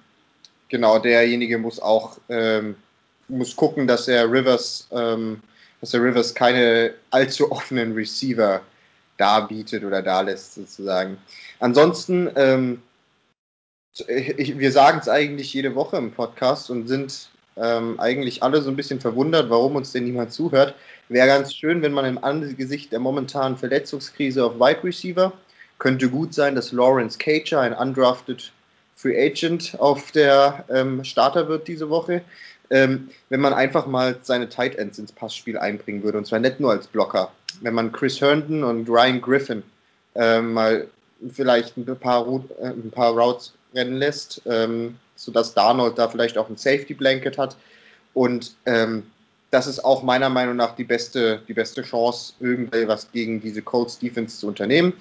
genau, 0.69 0.99
derjenige 0.99 1.57
muss 1.57 1.79
auch 1.79 2.17
ähm, 2.29 2.75
muss 3.27 3.55
gucken, 3.55 3.87
dass 3.87 4.07
er 4.07 4.31
Rivers, 4.31 4.87
ähm, 4.91 5.41
dass 5.81 5.93
er 5.93 6.01
Rivers 6.01 6.33
keine 6.33 6.93
allzu 7.11 7.51
offenen 7.51 7.93
Receiver 7.93 8.61
darbietet 9.17 9.83
oder 9.83 10.01
da 10.01 10.21
lässt 10.21 10.55
sozusagen. 10.55 11.17
Ansonsten, 11.59 12.29
ähm, 12.35 12.81
ich, 14.07 14.57
wir 14.57 14.71
sagen 14.71 14.99
es 14.99 15.09
eigentlich 15.09 15.53
jede 15.53 15.75
Woche 15.75 15.97
im 15.97 16.11
Podcast 16.11 16.69
und 16.69 16.87
sind 16.87 17.29
ähm, 17.55 17.99
eigentlich 17.99 18.43
alle 18.43 18.61
so 18.61 18.69
ein 18.69 18.75
bisschen 18.75 18.99
verwundert, 18.99 19.49
warum 19.49 19.75
uns 19.75 19.91
denn 19.91 20.05
niemand 20.05 20.31
zuhört. 20.31 20.75
Wäre 21.09 21.27
ganz 21.27 21.53
schön, 21.53 21.81
wenn 21.81 21.93
man 21.93 22.05
im 22.05 22.23
Angesicht 22.23 22.91
der 22.91 22.99
momentanen 22.99 23.57
Verletzungskrise 23.57 24.45
auf 24.45 24.55
Wide 24.55 24.83
Receiver 24.83 25.33
könnte 25.79 26.09
gut 26.09 26.33
sein, 26.33 26.55
dass 26.55 26.71
Lawrence 26.71 27.17
Cager, 27.17 27.61
ein 27.61 27.73
undrafted 27.73 28.51
Free 28.95 29.15
Agent, 29.15 29.75
auf 29.79 30.11
der 30.11 30.65
ähm, 30.69 31.03
Starter 31.03 31.47
wird 31.47 31.67
diese 31.67 31.89
Woche. 31.89 32.23
Ähm, 32.69 33.09
wenn 33.29 33.39
man 33.39 33.53
einfach 33.53 33.85
mal 33.87 34.17
seine 34.23 34.49
Tight 34.49 34.75
Ends 34.75 34.99
ins 34.99 35.11
Passspiel 35.11 35.57
einbringen 35.57 36.03
würde, 36.03 36.17
und 36.17 36.27
zwar 36.27 36.39
nicht 36.39 36.59
nur 36.59 36.71
als 36.71 36.87
Blocker, 36.87 37.31
wenn 37.61 37.73
man 37.73 37.91
Chris 37.91 38.19
Herndon 38.19 38.63
und 38.63 38.89
Ryan 38.89 39.21
Griffin 39.21 39.63
äh, 40.15 40.41
mal 40.41 40.87
vielleicht 41.31 41.77
ein 41.77 41.85
paar, 41.85 42.27
äh, 42.59 42.67
ein 42.67 42.91
paar 42.91 43.17
Routes 43.17 43.53
rennen 43.73 43.97
lässt, 43.97 44.41
ähm, 44.45 44.97
sodass 45.15 45.53
Darnold 45.53 45.97
da 45.97 46.07
vielleicht 46.07 46.37
auch 46.37 46.49
ein 46.49 46.57
Safety 46.57 46.93
Blanket 46.93 47.37
hat. 47.37 47.57
Und 48.13 48.55
ähm, 48.65 49.03
das 49.51 49.67
ist 49.67 49.83
auch 49.83 50.03
meiner 50.03 50.29
Meinung 50.29 50.55
nach 50.55 50.75
die 50.75 50.83
beste, 50.83 51.41
die 51.47 51.53
beste 51.53 51.81
Chance, 51.81 52.33
irgendwie 52.39 52.87
was 52.87 53.11
gegen 53.11 53.41
diese 53.41 53.61
Colts 53.61 53.99
Defense 53.99 54.39
zu 54.39 54.47
unternehmen. 54.47 54.93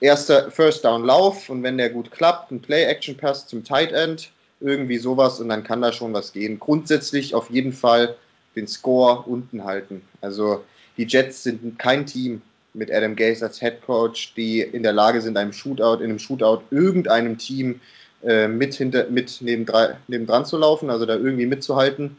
Erster 0.00 0.50
First 0.50 0.84
Down 0.84 1.04
Lauf 1.04 1.48
und 1.48 1.62
wenn 1.62 1.78
der 1.78 1.90
gut 1.90 2.10
klappt, 2.10 2.50
ein 2.50 2.60
Play 2.60 2.84
Action 2.84 3.16
Pass 3.16 3.46
zum 3.46 3.64
Tight 3.64 3.92
End, 3.92 4.30
irgendwie 4.60 4.98
sowas 4.98 5.40
und 5.40 5.48
dann 5.48 5.64
kann 5.64 5.82
da 5.82 5.92
schon 5.92 6.12
was 6.12 6.32
gehen. 6.32 6.58
Grundsätzlich 6.58 7.34
auf 7.34 7.50
jeden 7.50 7.72
Fall 7.72 8.16
den 8.56 8.66
Score 8.66 9.22
unten 9.26 9.64
halten. 9.64 10.02
Also 10.20 10.64
die 10.96 11.04
Jets 11.04 11.42
sind 11.42 11.78
kein 11.78 12.06
Team 12.06 12.42
mit 12.74 12.92
Adam 12.92 13.16
Gase 13.16 13.44
als 13.44 13.58
Head 13.58 13.82
Coach, 13.82 14.34
die 14.34 14.60
in 14.60 14.82
der 14.82 14.92
Lage 14.92 15.20
sind, 15.20 15.36
einem 15.36 15.52
Shootout, 15.52 16.02
in 16.02 16.10
einem 16.10 16.18
Shootout 16.18 16.62
irgendeinem 16.70 17.38
Team 17.38 17.80
äh, 18.26 18.48
mit, 18.48 18.74
hinter, 18.74 19.08
mit 19.08 19.40
nebendran, 19.40 19.96
nebendran 20.08 20.44
zu 20.44 20.58
laufen, 20.58 20.90
also 20.90 21.06
da 21.06 21.14
irgendwie 21.14 21.46
mitzuhalten. 21.46 22.16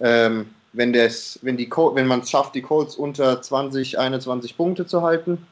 Ähm, 0.00 0.46
wenn, 0.72 0.92
das, 0.92 1.38
wenn, 1.42 1.56
die, 1.56 1.70
wenn 1.70 2.06
man 2.06 2.20
es 2.20 2.30
schafft, 2.30 2.54
die 2.54 2.62
Colts 2.62 2.96
unter 2.96 3.40
20, 3.42 3.98
21 3.98 4.56
Punkte 4.56 4.86
zu 4.86 5.02
halten, 5.02 5.46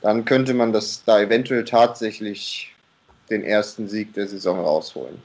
dann 0.00 0.24
könnte 0.24 0.54
man 0.54 0.72
das 0.72 1.04
da 1.04 1.20
eventuell 1.20 1.64
tatsächlich 1.64 2.74
den 3.30 3.44
ersten 3.44 3.88
Sieg 3.88 4.14
der 4.14 4.26
Saison 4.26 4.60
rausholen. 4.60 5.20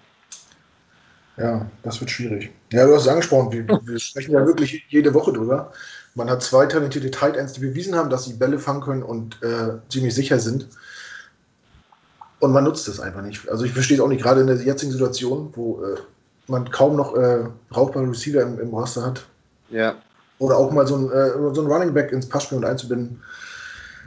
Ja, 1.38 1.65
das 1.82 1.99
wird 1.99 2.12
schwierig. 2.12 2.52
Ja, 2.71 2.86
du 2.86 2.93
hast 2.93 3.04
es 3.04 3.08
angesprochen, 3.08 3.52
wir, 3.52 3.67
wir 3.67 3.99
sprechen 3.99 4.34
ja 4.34 4.45
wirklich 4.45 4.84
jede 4.89 5.13
Woche 5.13 5.34
drüber. 5.34 5.71
Man 6.15 6.30
hat 6.30 6.43
zwei 6.43 6.65
talentierte 6.67 7.10
Tight 7.10 7.38
Ends, 7.38 7.54
die 7.54 7.62
bewiesen 7.62 7.95
haben, 7.95 8.10
dass 8.10 8.26
sie 8.26 8.34
Bälle 8.34 8.60
fangen 8.60 8.82
können 8.82 9.04
und 9.04 9.41
äh, 9.41 9.80
ziemlich 9.89 10.13
sicher 10.13 10.38
sind. 10.38 10.67
Und 12.43 12.51
man 12.51 12.65
nutzt 12.65 12.89
es 12.89 12.99
einfach 12.99 13.21
nicht. 13.21 13.47
Also 13.47 13.63
ich 13.63 13.71
verstehe 13.71 13.95
es 13.95 14.03
auch 14.03 14.10
nicht, 14.10 14.21
gerade 14.21 14.41
in 14.41 14.47
der 14.47 14.58
jetzigen 14.58 14.91
Situation, 14.91 15.53
wo 15.56 15.82
äh, 15.82 15.95
man 16.47 16.69
kaum 16.69 16.97
noch 16.97 17.15
äh, 17.15 17.45
brauchbare 17.69 18.06
Receiver 18.10 18.41
im, 18.41 18.60
im 18.60 18.67
Roster 18.71 19.06
hat. 19.06 19.23
Ja. 19.69 19.95
Oder 20.39 20.58
auch 20.58 20.69
mal 20.69 20.86
so 20.86 20.97
ein, 20.97 21.10
äh, 21.10 21.56
so 21.56 21.62
ein 21.62 21.71
Running 21.71 21.93
Back 21.93 22.12
ins 22.12 22.27
Passspiel 22.27 22.58
und 22.58 22.65
einzubinden. 22.65 23.21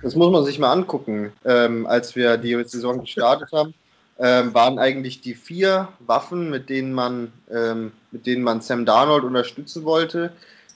Das 0.03 0.17
muss 0.17 0.31
man 0.31 0.45
sich 0.45 0.59
mal 0.59 0.71
angucken. 0.71 1.33
Ähm, 1.47 1.87
als 1.87 2.15
wir 2.15 2.37
die 2.37 2.63
Saison 2.67 3.01
gestartet 3.01 3.53
haben, 3.55 3.73
ähm, 4.19 4.53
waren 4.53 4.79
eigentlich 4.79 5.23
die 5.23 5.33
vier 5.33 5.89
Waffen, 6.01 6.51
mit 6.51 6.69
denen 6.69 6.93
man, 6.93 7.33
ähm, 7.51 7.93
mit 8.11 8.27
denen 8.27 8.43
man 8.43 8.61
Sam 8.61 8.85
Darnold 8.85 9.25
unterstützen 9.25 9.85
wollte, 9.85 10.31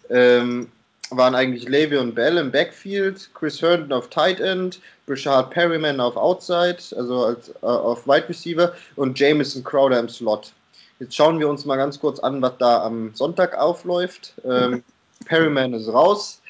ähm, 0.08 0.68
waren 1.10 1.34
eigentlich 1.34 1.68
Le'Veon 1.68 2.12
Bell 2.12 2.38
im 2.38 2.50
Backfield, 2.50 3.30
Chris 3.34 3.60
Herndon 3.60 3.92
auf 3.92 4.08
Tight 4.10 4.40
End, 4.40 4.80
Brashard 5.06 5.50
Perryman 5.50 6.00
auf 6.00 6.16
Outside, 6.16 6.78
also 6.96 7.24
als, 7.24 7.48
äh, 7.48 7.66
auf 7.66 8.06
Wide 8.06 8.28
Receiver 8.28 8.72
und 8.96 9.18
Jamison 9.18 9.64
Crowder 9.64 9.98
im 9.98 10.08
Slot. 10.08 10.52
Jetzt 11.00 11.16
schauen 11.16 11.40
wir 11.40 11.48
uns 11.48 11.64
mal 11.64 11.76
ganz 11.76 11.98
kurz 11.98 12.20
an, 12.20 12.42
was 12.42 12.52
da 12.58 12.84
am 12.84 13.14
Sonntag 13.14 13.56
aufläuft. 13.56 14.34
Ähm, 14.44 14.82
Perryman 15.24 15.74
ist 15.74 15.88
raus, 15.88 16.40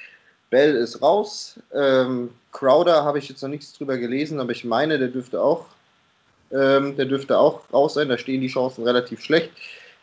Bell 0.51 0.75
ist 0.75 1.01
raus, 1.01 1.59
ähm, 1.75 2.31
Crowder 2.53 3.05
habe 3.05 3.19
ich 3.19 3.29
jetzt 3.29 3.43
noch 3.43 3.49
nichts 3.49 3.73
drüber 3.73 3.97
gelesen, 3.97 4.41
aber 4.41 4.53
ich 4.53 4.65
meine, 4.65 4.99
der 4.99 5.09
dürfte 5.09 5.41
auch, 5.41 5.67
ähm, 6.53 6.97
der 6.97 7.07
dürfte 7.07 7.39
auch 7.39 7.63
raus 7.73 7.95
sein. 7.95 8.09
Da 8.09 8.19
stehen 8.19 8.41
die 8.41 8.49
Chancen 8.49 8.85
relativ 8.85 9.23
schlecht. 9.23 9.51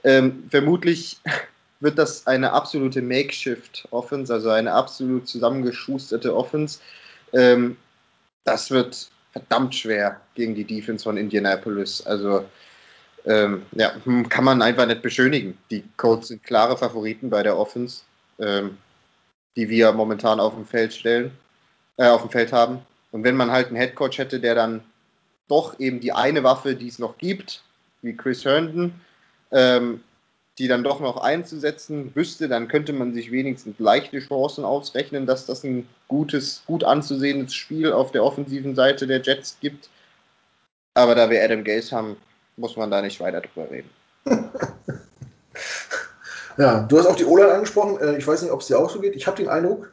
Ähm, 0.04 0.46
vermutlich 0.50 1.18
wird 1.80 1.98
das 1.98 2.26
eine 2.28 2.54
absolute 2.54 3.02
Makeshift-Offense, 3.02 4.34
also 4.34 4.50
eine 4.50 4.74
absolut 4.74 5.28
zusammengeschusterte 5.28 6.36
Offense. 6.36 6.80
Ähm, 7.34 7.78
das 8.44 8.72
wird 8.72 9.10
verdammt 9.32 9.76
schwer 9.76 10.20
gegen 10.36 10.56
die 10.56 10.64
Defense 10.64 11.04
von 11.04 11.18
Indianapolis. 11.18 12.06
Also 12.06 12.46
ähm, 13.26 13.66
ja, 13.74 13.94
hm, 14.04 14.30
kann 14.30 14.44
man 14.44 14.62
einfach 14.62 14.88
nicht 14.88 15.02
beschönigen. 15.02 15.58
Die 15.70 15.84
Colts 15.98 16.30
sind 16.30 16.44
klare 16.44 16.78
Favoriten 16.78 17.30
bei 17.30 17.44
der 17.44 17.58
Offense, 17.58 18.04
ähm, 18.40 18.78
die 19.56 19.70
wir 19.70 19.92
momentan 19.92 20.40
auf 20.40 20.54
dem 20.54 20.66
Feld 20.66 20.94
stellen, 20.94 21.32
äh, 21.98 22.08
auf 22.08 22.22
dem 22.22 22.32
Feld 22.32 22.54
haben. 22.54 22.80
Und 23.12 23.24
wenn 23.24 23.36
man 23.36 23.52
halt 23.52 23.68
einen 23.68 23.76
Headcoach 23.76 24.18
hätte, 24.18 24.40
der 24.40 24.56
dann 24.56 24.82
doch 25.48 25.80
eben 25.80 26.00
die 26.00 26.14
eine 26.14 26.44
Waffe, 26.44 26.76
die 26.76 26.88
es 26.88 27.00
noch 27.00 27.18
gibt, 27.18 27.64
wie 28.02 28.16
Chris 28.16 28.46
Herndon, 28.46 28.94
ähm, 29.52 30.04
die 30.58 30.68
dann 30.68 30.84
doch 30.84 31.00
noch 31.00 31.18
einzusetzen 31.18 32.12
wüsste, 32.16 32.48
dann 32.48 32.68
könnte 32.68 32.94
man 32.94 33.14
sich 33.14 33.32
wenigstens 33.32 33.76
leichte 33.78 34.20
Chancen 34.20 34.66
ausrechnen, 34.66 35.28
dass 35.28 35.46
das 35.46 35.64
ein 35.64 35.88
gutes, 36.08 36.64
gut 36.66 36.84
anzusehendes 36.84 37.54
Spiel 37.54 37.92
auf 37.94 38.12
der 38.12 38.24
offensiven 38.24 38.76
Seite 38.76 39.06
der 39.06 39.22
Jets 39.22 39.58
gibt. 39.62 39.90
Aber 40.96 41.14
da 41.14 41.30
wir 41.30 41.44
Adam 41.44 41.64
Gase 41.64 41.96
haben, 41.96 42.18
muss 42.56 42.76
man 42.76 42.90
da 42.90 43.04
nicht 43.04 43.20
weiter 43.20 43.42
drüber 43.42 43.70
reden. 43.70 43.90
ja, 46.58 46.80
du 46.82 46.98
hast 46.98 47.06
auch 47.06 47.16
die 47.16 47.26
O-Line 47.26 47.52
angesprochen. 47.52 48.00
Äh, 48.00 48.18
ich 48.18 48.26
weiß 48.26 48.42
nicht, 48.42 48.52
ob 48.52 48.62
es 48.62 48.68
dir 48.68 48.80
auch 48.80 48.90
so 48.90 49.00
geht. 49.00 49.16
Ich 49.16 49.28
habe 49.28 49.38
den 49.38 49.50
Eindruck, 49.50 49.92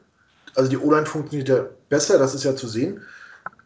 also 0.54 0.70
die 0.70 0.78
O-Line 0.78 1.04
funktioniert 1.04 1.50
ja 1.50 1.66
besser, 1.90 2.18
das 2.18 2.34
ist 2.34 2.44
ja 2.44 2.56
zu 2.56 2.68
sehen. 2.68 3.02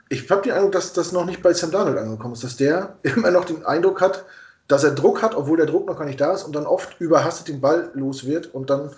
Ich 0.08 0.28
habe 0.30 0.42
den 0.42 0.52
Eindruck, 0.52 0.72
dass 0.72 0.92
das 0.94 1.12
noch 1.12 1.26
nicht 1.26 1.42
bei 1.42 1.52
Sam 1.52 1.70
Darnold 1.70 1.98
angekommen 1.98 2.34
ist, 2.34 2.42
dass 2.42 2.56
der 2.56 2.96
immer 3.02 3.30
noch 3.30 3.44
den 3.44 3.64
Eindruck 3.64 4.00
hat, 4.00 4.24
dass 4.68 4.84
er 4.84 4.92
Druck 4.92 5.22
hat, 5.22 5.34
obwohl 5.34 5.56
der 5.56 5.66
Druck 5.66 5.86
noch 5.86 5.98
gar 5.98 6.04
nicht 6.04 6.20
da 6.20 6.32
ist 6.32 6.44
und 6.44 6.54
dann 6.54 6.66
oft 6.66 7.00
überhastet 7.00 7.48
den 7.48 7.60
Ball 7.60 7.90
los 7.94 8.26
wird 8.26 8.54
und 8.54 8.70
dann 8.70 8.90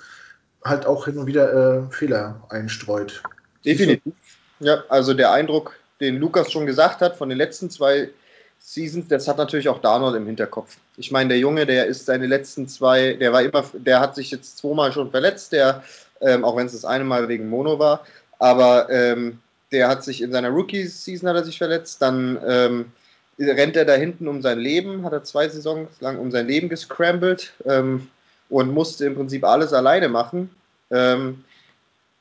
halt 0.65 0.85
auch 0.85 1.07
hin 1.07 1.17
und 1.17 1.27
wieder 1.27 1.53
äh, 1.89 1.93
Fehler 1.93 2.43
einstreut. 2.51 3.23
Definitiv. 3.65 4.13
Ja, 4.59 4.85
also 4.89 5.15
der 5.15 5.33
Eindruck, 5.33 5.77
den 6.01 6.19
Lukas 6.19 6.53
schon 6.53 6.67
gesagt 6.67 7.01
hat, 7.01 7.17
von 7.17 7.29
den 7.29 7.39
letzten 7.39 7.71
zwei 7.71 8.11
Seasons, 8.59 9.09
das 9.09 9.27
hat 9.27 9.39
natürlich 9.39 9.69
auch 9.69 9.81
Darnold 9.81 10.17
im 10.17 10.27
Hinterkopf. 10.27 10.77
Ich 10.97 11.11
meine, 11.11 11.31
der 11.31 11.39
Junge, 11.39 11.65
der 11.65 11.87
ist 11.87 12.05
seine 12.05 12.27
letzten 12.27 12.69
zwei, 12.69 13.15
der 13.15 13.33
war 13.33 13.43
immer, 13.43 13.65
der 13.73 14.01
hat 14.01 14.15
sich 14.15 14.31
jetzt 14.31 14.59
zweimal 14.59 14.93
schon 14.93 15.11
verletzt, 15.11 15.53
der, 15.53 15.83
ähm, 16.21 16.45
auch 16.45 16.57
wenn 16.57 16.67
es 16.67 16.73
das 16.73 16.85
eine 16.85 17.05
Mal 17.05 17.29
wegen 17.29 17.49
Mono 17.49 17.79
war, 17.79 18.05
aber 18.39 18.91
ähm, 18.91 19.39
der 19.73 19.89
hat 19.89 20.05
sich 20.05 20.21
in 20.21 20.33
seiner 20.33 20.51
Rookie-Season 20.51 21.29
hat 21.29 21.37
er 21.37 21.45
sich 21.45 21.59
verletzt, 21.59 22.03
dann 22.03 22.39
ähm, 22.47 22.93
rennt 23.41 23.77
er 23.77 23.85
da 23.85 23.95
hinten 23.95 24.29
um 24.29 24.43
sein 24.43 24.59
Leben, 24.59 25.05
hat 25.05 25.13
er 25.13 25.25
zwei 25.25 25.49
Saisons 25.49 26.01
lang 26.01 26.19
um 26.19 26.31
sein 26.31 26.47
Leben 26.47 26.69
gescrambled 26.69 27.53
ähm, 27.67 28.09
und 28.49 28.73
musste 28.73 29.07
im 29.07 29.15
Prinzip 29.15 29.45
alles 29.45 29.73
alleine 29.73 30.09
machen. 30.09 30.51
Ähm, 30.91 31.45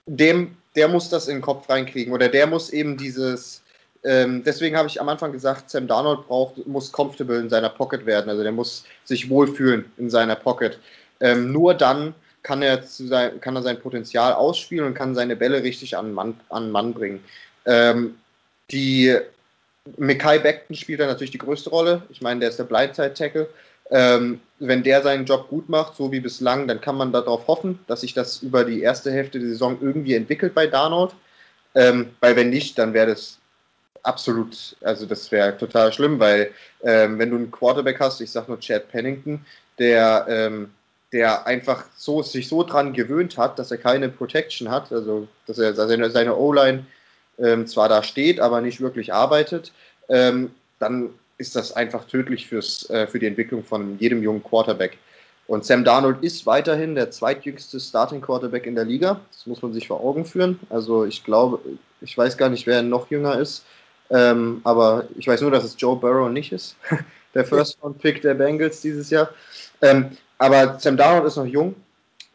dem, 0.06 0.56
der 0.76 0.88
muss 0.88 1.10
das 1.10 1.28
in 1.28 1.38
den 1.38 1.42
Kopf 1.42 1.70
reinkriegen 1.70 2.14
oder 2.14 2.30
der 2.30 2.48
muss 2.48 2.70
eben 2.70 2.98
dieses, 2.98 3.62
ähm, 4.04 4.44
deswegen 4.44 4.78
habe 4.78 4.88
ich 4.88 5.02
am 5.02 5.10
Anfang 5.10 5.32
gesagt, 5.32 5.70
Sam 5.70 5.88
Darnold 5.88 6.28
braucht, 6.28 6.66
muss 6.66 6.92
comfortable 6.92 7.40
in 7.40 7.50
seiner 7.50 7.70
Pocket 7.70 8.06
werden, 8.06 8.30
also 8.30 8.44
der 8.44 8.52
muss 8.52 8.86
sich 9.04 9.30
wohlfühlen 9.30 9.86
in 9.98 10.10
seiner 10.10 10.36
Pocket. 10.36 10.80
Ähm, 11.20 11.52
nur 11.52 11.74
dann 11.74 12.14
kann 12.44 12.62
er, 12.62 12.82
sein, 12.84 13.42
kann 13.42 13.56
er 13.56 13.62
sein 13.62 13.80
Potenzial 13.80 14.34
ausspielen 14.34 14.86
und 14.86 14.94
kann 14.94 15.16
seine 15.16 15.36
Bälle 15.36 15.62
richtig 15.64 15.98
an 15.98 16.14
Mann, 16.14 16.40
an 16.50 16.72
Mann 16.72 16.94
bringen. 16.94 17.22
Ähm, 17.66 18.16
die 18.72 19.18
Mekai 19.98 20.40
Beckton 20.40 20.76
spielt 20.76 21.00
da 21.00 21.08
natürlich 21.08 21.32
die 21.32 21.38
größte 21.38 21.70
Rolle. 21.70 22.04
Ich 22.10 22.22
meine, 22.22 22.40
der 22.40 22.50
ist 22.50 22.60
der 22.60 22.66
Blindside-Tackle. 22.66 23.48
Ähm, 23.92 24.40
wenn 24.60 24.84
der 24.84 25.02
seinen 25.02 25.26
Job 25.26 25.50
gut 25.50 25.68
macht, 25.68 25.96
so 25.96 26.12
wie 26.12 26.20
bislang, 26.20 26.68
dann 26.68 26.82
kann 26.82 26.96
man 26.96 27.12
darauf 27.12 27.48
hoffen, 27.48 27.80
dass 27.88 28.02
sich 28.02 28.14
das 28.14 28.44
über 28.44 28.64
die 28.64 28.82
erste 28.82 29.12
Hälfte 29.12 29.40
der 29.40 29.50
Saison 29.50 29.78
irgendwie 29.82 30.14
entwickelt 30.14 30.54
bei 30.54 30.68
Darnold. 30.68 31.12
Ähm, 31.76 32.12
weil 32.20 32.36
wenn 32.36 32.50
nicht, 32.50 32.78
dann 32.78 32.94
wäre 32.94 33.08
das 33.08 33.40
absolut, 34.04 34.76
also 34.82 35.06
das 35.06 35.32
wäre 35.32 35.58
total 35.58 35.92
schlimm, 35.94 36.20
weil 36.20 36.52
ähm, 36.84 37.20
wenn 37.20 37.30
du 37.30 37.36
einen 37.36 37.52
Quarterback 37.52 38.00
hast, 38.00 38.22
ich 38.22 38.32
sag 38.32 38.48
nur 38.48 38.60
Chad 38.60 38.90
Pennington, 38.92 39.46
der, 39.78 40.26
ähm, 40.30 40.72
der 41.12 41.48
einfach 41.48 41.86
so, 41.98 42.22
sich 42.22 42.48
so 42.48 42.64
dran 42.64 42.94
gewöhnt 42.94 43.38
hat, 43.38 43.58
dass 43.60 43.72
er 43.72 43.78
keine 43.78 44.10
Protection 44.10 44.70
hat, 44.70 44.92
also 44.92 45.28
dass 45.48 45.58
er 45.58 45.74
seine, 45.74 46.10
seine 46.10 46.36
O-Line 46.36 46.86
ähm, 47.42 47.68
zwar 47.68 47.90
da 47.90 48.04
steht, 48.04 48.40
aber 48.40 48.62
nicht 48.62 48.82
wirklich 48.82 49.14
arbeitet, 49.14 49.72
ähm, 50.10 50.52
dann 50.80 51.10
ist 51.38 51.56
das 51.56 51.72
einfach 51.72 52.06
tödlich 52.06 52.48
fürs, 52.48 52.90
äh, 52.90 53.08
für 53.08 53.20
die 53.20 53.26
Entwicklung 53.26 53.64
von 53.64 53.98
jedem 54.00 54.22
jungen 54.22 54.44
Quarterback. 54.44 54.98
Und 55.48 55.66
Sam 55.66 55.84
Darnold 55.84 56.22
ist 56.22 56.46
weiterhin 56.46 56.94
der 56.94 57.10
zweitjüngste 57.10 57.80
Starting 57.80 58.22
Quarterback 58.22 58.68
in 58.68 58.76
der 58.76 58.86
Liga. 58.86 59.20
Das 59.32 59.48
muss 59.48 59.62
man 59.62 59.74
sich 59.74 59.88
vor 59.88 60.02
Augen 60.02 60.26
führen. 60.26 60.60
Also 60.70 61.06
ich 61.06 61.24
glaube, 61.24 61.60
ich 62.02 62.16
weiß 62.16 62.38
gar 62.38 62.50
nicht, 62.50 62.68
wer 62.68 62.84
noch 62.84 63.10
jünger 63.10 63.40
ist. 63.40 63.66
Ähm, 64.12 64.62
aber 64.64 65.08
ich 65.18 65.28
weiß 65.28 65.42
nur, 65.42 65.52
dass 65.52 65.64
es 65.64 65.76
Joe 65.78 65.96
Burrow 65.96 66.30
nicht 66.30 66.52
ist. 66.52 66.76
der 67.34 67.46
First 67.46 67.80
Round 67.82 68.00
Pick 68.00 68.22
der 68.22 68.36
Bengals 68.36 68.82
dieses 68.82 69.10
Jahr. 69.10 69.30
Ähm, 69.82 70.18
aber 70.38 70.78
Sam 70.80 70.98
Darnold 70.98 71.26
ist 71.26 71.38
noch 71.38 71.46
jung 71.46 71.76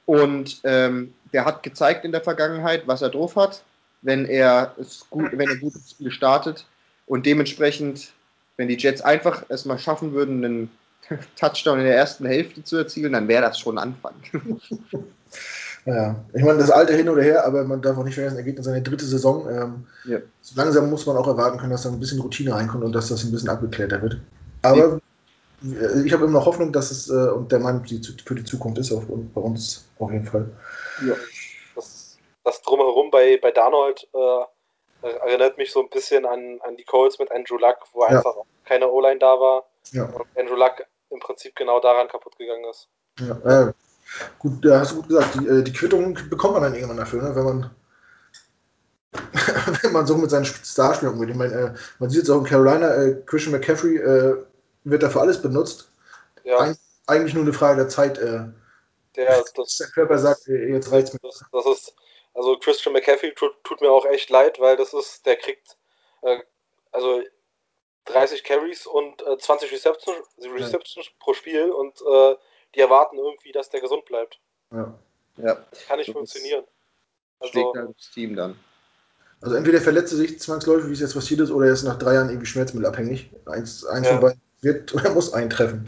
und 0.06 0.60
ähm, 0.64 1.14
der 1.32 1.44
hat 1.44 1.62
gezeigt 1.62 2.04
in 2.04 2.12
der 2.12 2.20
Vergangenheit, 2.20 2.82
was 2.86 3.02
er 3.02 3.10
drauf 3.10 3.36
hat 3.36 3.62
wenn 4.04 4.26
er 4.26 4.74
es 4.78 5.06
gut, 5.10 5.30
wenn 5.32 5.48
er 5.48 5.56
gutes 5.56 5.90
Spiel 5.90 6.10
startet. 6.10 6.66
Und 7.06 7.26
dementsprechend, 7.26 8.12
wenn 8.56 8.68
die 8.68 8.76
Jets 8.76 9.00
einfach 9.00 9.44
es 9.48 9.64
mal 9.64 9.78
schaffen 9.78 10.12
würden, 10.12 10.44
einen 10.44 10.70
Touchdown 11.36 11.80
in 11.80 11.86
der 11.86 11.96
ersten 11.96 12.26
Hälfte 12.26 12.62
zu 12.62 12.76
erzielen, 12.76 13.14
dann 13.14 13.28
wäre 13.28 13.42
das 13.42 13.58
schon 13.58 13.78
ein 13.78 13.94
Anfang. 13.94 14.14
Ja, 15.86 16.16
ich 16.32 16.42
meine, 16.42 16.56
das 16.56 16.70
alte 16.70 16.94
hin 16.94 17.10
oder 17.10 17.22
her, 17.22 17.44
aber 17.44 17.62
man 17.62 17.82
darf 17.82 17.98
auch 17.98 18.04
nicht 18.04 18.14
vergessen, 18.14 18.38
er 18.38 18.42
geht 18.42 18.56
in 18.56 18.62
seine 18.62 18.80
dritte 18.80 19.04
Saison. 19.04 19.46
Ähm, 19.50 19.84
ja. 20.06 20.18
So 20.40 20.58
langsam 20.58 20.88
muss 20.88 21.04
man 21.04 21.18
auch 21.18 21.26
erwarten 21.26 21.58
können, 21.58 21.72
dass 21.72 21.82
da 21.82 21.90
ein 21.90 22.00
bisschen 22.00 22.20
Routine 22.20 22.54
reinkommt 22.54 22.84
und 22.84 22.94
dass 22.94 23.08
das 23.08 23.22
ein 23.22 23.30
bisschen 23.30 23.50
abgeklärter 23.50 24.00
wird. 24.00 24.18
Aber 24.62 24.98
ja. 25.60 25.90
ich 26.02 26.10
habe 26.14 26.24
immer 26.24 26.32
noch 26.32 26.46
Hoffnung, 26.46 26.72
dass 26.72 26.90
es 26.90 27.10
äh, 27.10 27.12
und 27.12 27.52
der 27.52 27.58
Mann 27.58 27.84
für 27.84 28.34
die 28.34 28.44
Zukunft 28.44 28.78
ist, 28.78 28.92
auch 28.92 29.04
bei 29.34 29.40
uns 29.42 29.84
auf 29.98 30.10
jeden 30.10 30.24
Fall. 30.24 30.48
Ja 31.06 31.16
das 32.44 32.62
Drumherum 32.62 33.10
bei, 33.10 33.38
bei 33.40 33.50
Darnold 33.50 34.08
äh, 34.14 35.08
erinnert 35.08 35.58
mich 35.58 35.72
so 35.72 35.80
ein 35.80 35.90
bisschen 35.90 36.24
an, 36.24 36.60
an 36.62 36.76
die 36.76 36.84
Colts 36.84 37.18
mit 37.18 37.30
Andrew 37.30 37.58
Luck, 37.58 37.78
wo 37.92 38.02
ja. 38.02 38.08
einfach 38.08 38.34
keine 38.64 38.90
O-Line 38.90 39.18
da 39.18 39.38
war 39.40 39.64
ja. 39.92 40.04
und 40.04 40.26
Andrew 40.36 40.56
Luck 40.56 40.84
im 41.10 41.20
Prinzip 41.20 41.56
genau 41.56 41.80
daran 41.80 42.08
kaputt 42.08 42.38
gegangen 42.38 42.64
ist. 42.64 42.88
Ja, 43.20 43.68
äh, 43.68 43.72
gut, 44.38 44.64
da 44.64 44.80
hast 44.80 44.92
du 44.92 44.96
gut 44.96 45.08
gesagt, 45.08 45.34
die, 45.34 45.46
äh, 45.46 45.62
die 45.62 45.72
Quittung 45.72 46.18
bekommt 46.30 46.54
man 46.54 46.62
dann 46.62 46.74
irgendwann 46.74 46.96
dafür, 46.96 47.22
ne? 47.22 47.36
wenn 47.36 47.44
man 47.44 47.70
wenn 49.82 49.92
man 49.92 50.06
so 50.06 50.16
mit 50.16 50.30
seinen 50.30 50.44
Starspielern 50.44 51.14
umgeht. 51.14 51.30
Ich 51.30 51.36
meine, 51.36 51.54
äh, 51.54 51.74
man 51.98 52.10
sieht 52.10 52.24
es 52.24 52.30
auch 52.30 52.38
in 52.38 52.44
Carolina, 52.44 52.94
äh, 52.94 53.22
Christian 53.26 53.52
McCaffrey 53.52 53.96
äh, 53.96 54.36
wird 54.84 55.02
dafür 55.02 55.20
alles 55.20 55.40
benutzt. 55.40 55.90
Ja. 56.42 56.60
Eig 56.60 56.76
eigentlich 57.06 57.34
nur 57.34 57.44
eine 57.44 57.52
Frage 57.52 57.76
der 57.76 57.88
Zeit. 57.88 58.18
Äh, 58.18 58.46
der, 59.16 59.44
das, 59.54 59.76
der 59.76 59.86
Körper 59.88 60.18
sagt, 60.18 60.46
jetzt 60.46 60.90
reicht's 60.90 61.12
mir. 61.12 61.20
Das, 61.22 61.44
das, 61.52 61.66
ist, 61.66 61.94
also 62.34 62.58
Christian 62.58 62.92
McCaffrey 62.92 63.32
tut, 63.34 63.52
tut, 63.64 63.80
mir 63.80 63.90
auch 63.90 64.04
echt 64.06 64.30
leid, 64.30 64.58
weil 64.60 64.76
das 64.76 64.92
ist, 64.92 65.24
der 65.24 65.36
kriegt 65.36 65.76
äh, 66.22 66.38
also 66.92 67.22
30 68.06 68.44
Carries 68.44 68.86
und 68.86 69.22
äh, 69.22 69.38
20 69.38 69.72
Receptions, 69.72 70.26
Receptions 70.38 71.06
ja. 71.06 71.12
pro 71.20 71.32
Spiel 71.32 71.70
und 71.70 72.00
äh, 72.00 72.36
die 72.74 72.80
erwarten 72.80 73.16
irgendwie, 73.16 73.52
dass 73.52 73.70
der 73.70 73.80
gesund 73.80 74.04
bleibt. 74.04 74.40
Ja. 74.72 74.98
ja. 75.38 75.64
Kann 75.86 75.98
nicht 75.98 76.08
so 76.08 76.12
funktionieren. 76.12 76.64
Also, 77.38 77.72
halt 77.74 77.94
das 77.96 78.10
Team 78.10 78.36
dann. 78.36 78.58
Also 79.40 79.56
entweder 79.56 79.80
verletzt 79.80 80.12
er 80.12 80.18
sich 80.18 80.40
zwangsläufig, 80.40 80.88
wie 80.88 80.94
es 80.94 81.00
jetzt 81.00 81.14
passiert 81.14 81.40
ist, 81.40 81.50
oder 81.50 81.66
er 81.66 81.72
ist 81.72 81.82
nach 81.82 81.98
drei 81.98 82.14
Jahren 82.14 82.30
irgendwie 82.30 82.46
schmerzmittelabhängig. 82.46 83.30
Eins, 83.46 83.84
eins 83.84 84.06
ja. 84.06 84.12
von 84.14 84.20
beiden 84.22 84.40
wird 84.62 84.94
oder 84.94 85.10
muss 85.10 85.32
eintreffen. 85.32 85.84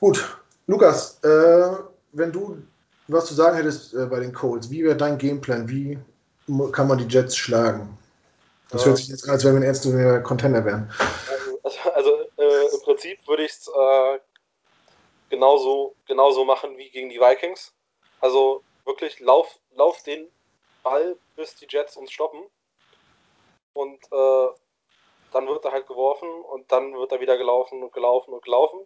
Gut, 0.00 0.38
Lukas, 0.66 1.18
äh, 1.24 1.76
wenn 2.12 2.32
du 2.32 2.62
was 3.08 3.26
zu 3.26 3.34
sagen 3.34 3.56
hättest 3.56 3.94
äh, 3.94 4.06
bei 4.06 4.20
den 4.20 4.32
Colts, 4.32 4.70
wie 4.70 4.84
wäre 4.84 4.96
dein 4.96 5.18
Gameplan? 5.18 5.68
Wie 5.68 5.98
kann 6.72 6.88
man 6.88 6.98
die 6.98 7.06
Jets 7.06 7.36
schlagen? 7.36 7.98
Das 8.70 8.84
hört 8.84 8.98
sich 8.98 9.08
jetzt 9.08 9.24
an, 9.24 9.30
als 9.30 9.44
wenn 9.44 9.54
wir 9.54 9.60
ein 9.60 9.64
erster 9.64 10.20
Contender 10.20 10.64
wären. 10.64 10.92
Also, 11.62 11.90
also 11.90 12.10
äh, 12.36 12.74
im 12.74 12.80
Prinzip 12.82 13.26
würde 13.26 13.44
ich 13.44 13.52
es 13.52 13.68
äh, 13.68 14.18
genauso, 15.30 15.94
genauso 16.06 16.44
machen 16.44 16.76
wie 16.76 16.90
gegen 16.90 17.08
die 17.08 17.18
Vikings. 17.18 17.72
Also 18.20 18.62
wirklich 18.84 19.20
lauf, 19.20 19.58
lauf 19.74 20.02
den 20.02 20.28
Ball, 20.82 21.16
bis 21.36 21.54
die 21.56 21.66
Jets 21.68 21.96
uns 21.96 22.12
stoppen. 22.12 22.42
Und 23.72 24.04
äh, 24.12 24.48
dann 25.32 25.46
wird 25.46 25.64
er 25.64 25.72
halt 25.72 25.86
geworfen 25.86 26.28
und 26.28 26.70
dann 26.70 26.94
wird 26.94 27.12
er 27.12 27.20
wieder 27.20 27.38
gelaufen 27.38 27.82
und 27.82 27.92
gelaufen 27.92 28.32
und 28.32 28.42
gelaufen 28.42 28.80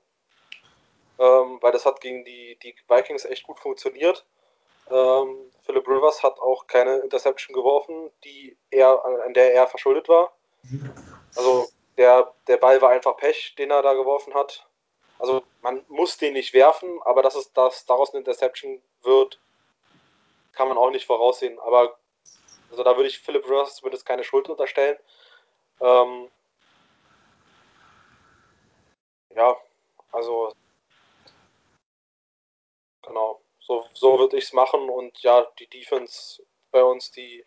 ähm, 1.19 1.59
weil 1.61 1.73
das 1.73 1.87
hat 1.87 2.01
gegen 2.01 2.25
die, 2.25 2.59
die 2.63 2.75
Vikings 2.89 3.25
echt 3.25 3.45
gut 3.45 3.61
funktioniert. 3.61 4.25
Ähm, 4.91 5.51
Philip 5.65 5.87
Rivers 5.87 6.23
hat 6.23 6.39
auch 6.41 6.67
keine 6.67 6.97
Interception 6.99 7.55
geworfen, 7.55 8.11
die 8.25 8.57
er, 8.71 9.05
an 9.05 9.35
der 9.35 9.55
er 9.55 9.67
verschuldet 9.67 10.09
war. 10.09 10.33
Also 11.37 11.69
der, 11.97 12.35
der 12.49 12.57
Ball 12.57 12.81
war 12.81 12.91
einfach 12.91 13.17
Pech, 13.17 13.55
den 13.57 13.71
er 13.71 13.83
da 13.83 13.95
geworfen 13.95 14.35
hat. 14.35 14.67
Also 15.19 15.43
man 15.61 15.85
muss 15.89 16.17
den 16.17 16.33
nicht 16.33 16.53
werfen, 16.53 17.01
aber 17.05 17.23
dass 17.23 17.37
es 17.37 17.53
dass 17.53 17.87
daraus 17.87 18.11
eine 18.11 18.19
Interception 18.19 18.83
wird, 19.03 19.39
kann 20.53 20.69
man 20.69 20.77
auch 20.77 20.91
nicht 20.91 21.07
voraussehen. 21.07 21.59
Aber 21.61 21.97
also 22.71 22.83
da 22.83 22.97
würde 22.97 23.09
ich 23.09 23.21
Philip 23.21 23.45
Rivers 23.45 23.77
zumindest 23.77 24.07
keine 24.07 24.25
Schuld 24.25 24.49
unterstellen. 24.49 24.99
Ähm, 25.81 26.31
ja, 29.35 29.57
also 30.11 30.53
Genau, 33.03 33.41
so, 33.95 34.19
würde 34.19 34.37
ich 34.37 34.45
es 34.45 34.53
machen 34.53 34.89
und 34.89 35.19
ja, 35.23 35.47
die 35.59 35.67
Defense 35.67 36.43
bei 36.71 36.83
uns, 36.83 37.11
die, 37.11 37.45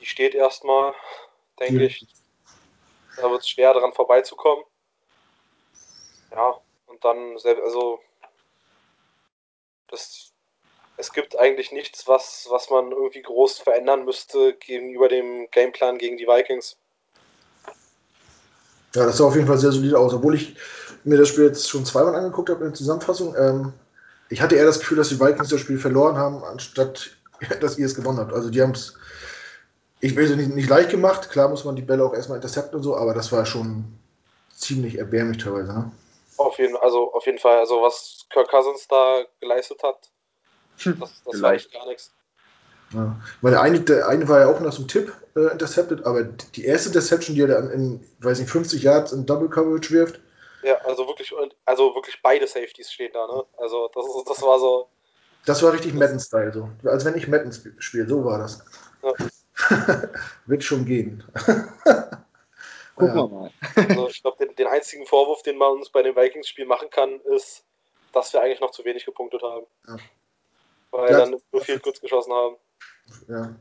die 0.00 0.06
steht 0.06 0.34
erstmal, 0.34 0.94
denke 1.58 1.80
ja. 1.80 1.86
ich. 1.86 2.06
Da 3.16 3.30
wird 3.30 3.42
es 3.42 3.48
schwer 3.48 3.74
daran 3.74 3.92
vorbeizukommen. 3.92 4.64
Ja, 6.30 6.58
und 6.86 7.04
dann, 7.04 7.36
also 7.44 8.00
das, 9.88 10.32
es 10.96 11.12
gibt 11.12 11.38
eigentlich 11.38 11.72
nichts, 11.72 12.08
was, 12.08 12.46
was 12.48 12.70
man 12.70 12.90
irgendwie 12.90 13.22
groß 13.22 13.58
verändern 13.58 14.04
müsste 14.04 14.54
gegenüber 14.54 15.08
dem 15.08 15.48
Gameplan 15.50 15.98
gegen 15.98 16.16
die 16.16 16.26
Vikings. 16.26 16.76
Ja, 18.94 19.06
das 19.06 19.18
sah 19.18 19.24
auf 19.24 19.34
jeden 19.34 19.46
Fall 19.46 19.58
sehr 19.58 19.72
solide 19.72 19.98
aus, 19.98 20.12
obwohl 20.12 20.34
ich 20.34 20.54
mir 21.04 21.18
das 21.18 21.28
Spiel 21.28 21.44
jetzt 21.44 21.68
schon 21.68 21.84
zweimal 21.84 22.14
angeguckt 22.14 22.50
habe 22.50 22.60
in 22.60 22.70
der 22.70 22.74
Zusammenfassung. 22.74 23.34
Ähm, 23.36 23.72
ich 24.32 24.42
hatte 24.42 24.56
eher 24.56 24.64
das 24.64 24.80
Gefühl, 24.80 24.96
dass 24.96 25.10
die 25.10 25.20
Vikings 25.20 25.48
das 25.48 25.60
Spiel 25.60 25.78
verloren 25.78 26.16
haben, 26.16 26.42
anstatt 26.44 27.16
dass 27.60 27.78
ihr 27.78 27.86
es 27.86 27.94
gewonnen 27.94 28.18
habt. 28.18 28.32
Also 28.32 28.50
die 28.50 28.62
haben 28.62 28.72
es, 28.72 28.94
ich 30.00 30.16
will 30.16 30.26
sie 30.26 30.36
nicht, 30.36 30.54
nicht 30.54 30.68
leicht 30.68 30.90
gemacht. 30.90 31.30
Klar 31.30 31.48
muss 31.48 31.64
man 31.64 31.76
die 31.76 31.82
Bälle 31.82 32.04
auch 32.04 32.14
erstmal 32.14 32.36
intercepten 32.36 32.76
und 32.76 32.82
so, 32.82 32.96
aber 32.96 33.14
das 33.14 33.32
war 33.32 33.46
schon 33.46 33.84
ziemlich 34.56 34.98
erbärmlich 34.98 35.42
teilweise. 35.42 35.72
Ne? 35.72 35.92
Auf 36.36 36.58
jeden, 36.58 36.76
also 36.76 37.12
auf 37.12 37.26
jeden 37.26 37.38
Fall, 37.38 37.58
also 37.58 37.82
was 37.82 38.26
Kirk 38.30 38.48
Cousins 38.48 38.86
da 38.88 39.22
geleistet 39.40 39.82
hat, 39.82 40.12
Hm, 40.78 40.98
das, 41.00 41.22
das 41.24 41.42
war 41.42 41.54
echt 41.54 41.72
gar 41.72 41.86
nichts. 41.86 42.10
Ja. 42.92 43.16
Weil 43.40 43.52
der 43.52 43.62
eine, 43.62 43.80
der 43.80 44.08
eine 44.08 44.28
war 44.28 44.40
ja 44.40 44.48
auch 44.48 44.60
nach 44.60 44.72
so 44.72 44.78
einem 44.78 44.88
Tipp 44.88 45.12
äh, 45.34 45.52
intercepted, 45.52 46.04
aber 46.04 46.24
die 46.24 46.64
erste 46.64 46.88
Interception, 46.88 47.34
die 47.34 47.42
er 47.42 47.48
dann 47.48 47.70
in, 47.70 48.06
weiß 48.20 48.38
nicht, 48.38 48.50
50 48.50 48.82
Yards 48.82 49.12
in 49.12 49.26
Double 49.26 49.48
Coverage 49.48 49.90
wirft, 49.90 50.20
Ja, 50.62 50.76
also 50.84 51.06
wirklich, 51.08 51.32
also 51.64 51.94
wirklich 51.94 52.20
beide 52.22 52.46
Safeties 52.46 52.92
stehen 52.92 53.12
da, 53.12 53.26
ne? 53.26 53.44
Also 53.58 53.88
das, 53.94 54.06
ist, 54.06 54.28
das 54.28 54.42
war 54.42 54.58
so, 54.58 54.88
das 55.44 55.62
war 55.62 55.72
richtig 55.72 55.92
Madden-Style. 55.94 56.52
So. 56.52 56.68
Als 56.88 57.04
wenn 57.04 57.16
ich 57.16 57.26
Madden 57.28 57.50
sp- 57.50 57.74
spiele, 57.78 58.06
so 58.08 58.24
war 58.24 58.38
das. 58.38 58.64
Ja. 59.02 59.12
Wird 60.46 60.62
schon 60.64 60.84
gehen. 60.84 61.24
Gucken 62.94 63.08
Ja. 63.08 63.14
wir 63.16 63.28
mal. 63.28 63.50
also 63.88 64.08
ich 64.08 64.22
glaube, 64.22 64.44
den, 64.44 64.54
den 64.54 64.66
einzigen 64.66 65.06
Vorwurf, 65.06 65.42
den 65.42 65.56
man 65.58 65.72
uns 65.72 65.90
bei 65.90 66.02
dem 66.02 66.14
Vikings-Spiel 66.14 66.66
machen 66.66 66.90
kann, 66.90 67.20
ist, 67.34 67.64
dass 68.12 68.32
wir 68.32 68.40
eigentlich 68.42 68.60
noch 68.60 68.70
zu 68.70 68.84
wenig 68.84 69.04
gepunktet 69.04 69.42
haben. 69.42 69.66
Ja. 69.88 69.96
Weil 70.90 71.10
Ja, 71.10 71.18
dann 71.20 71.40
nur 71.50 71.62
viel 71.62 71.80
kurz 71.80 72.00
geschossen 72.00 72.32
haben. 72.32 72.56
Ja. 73.28 73.54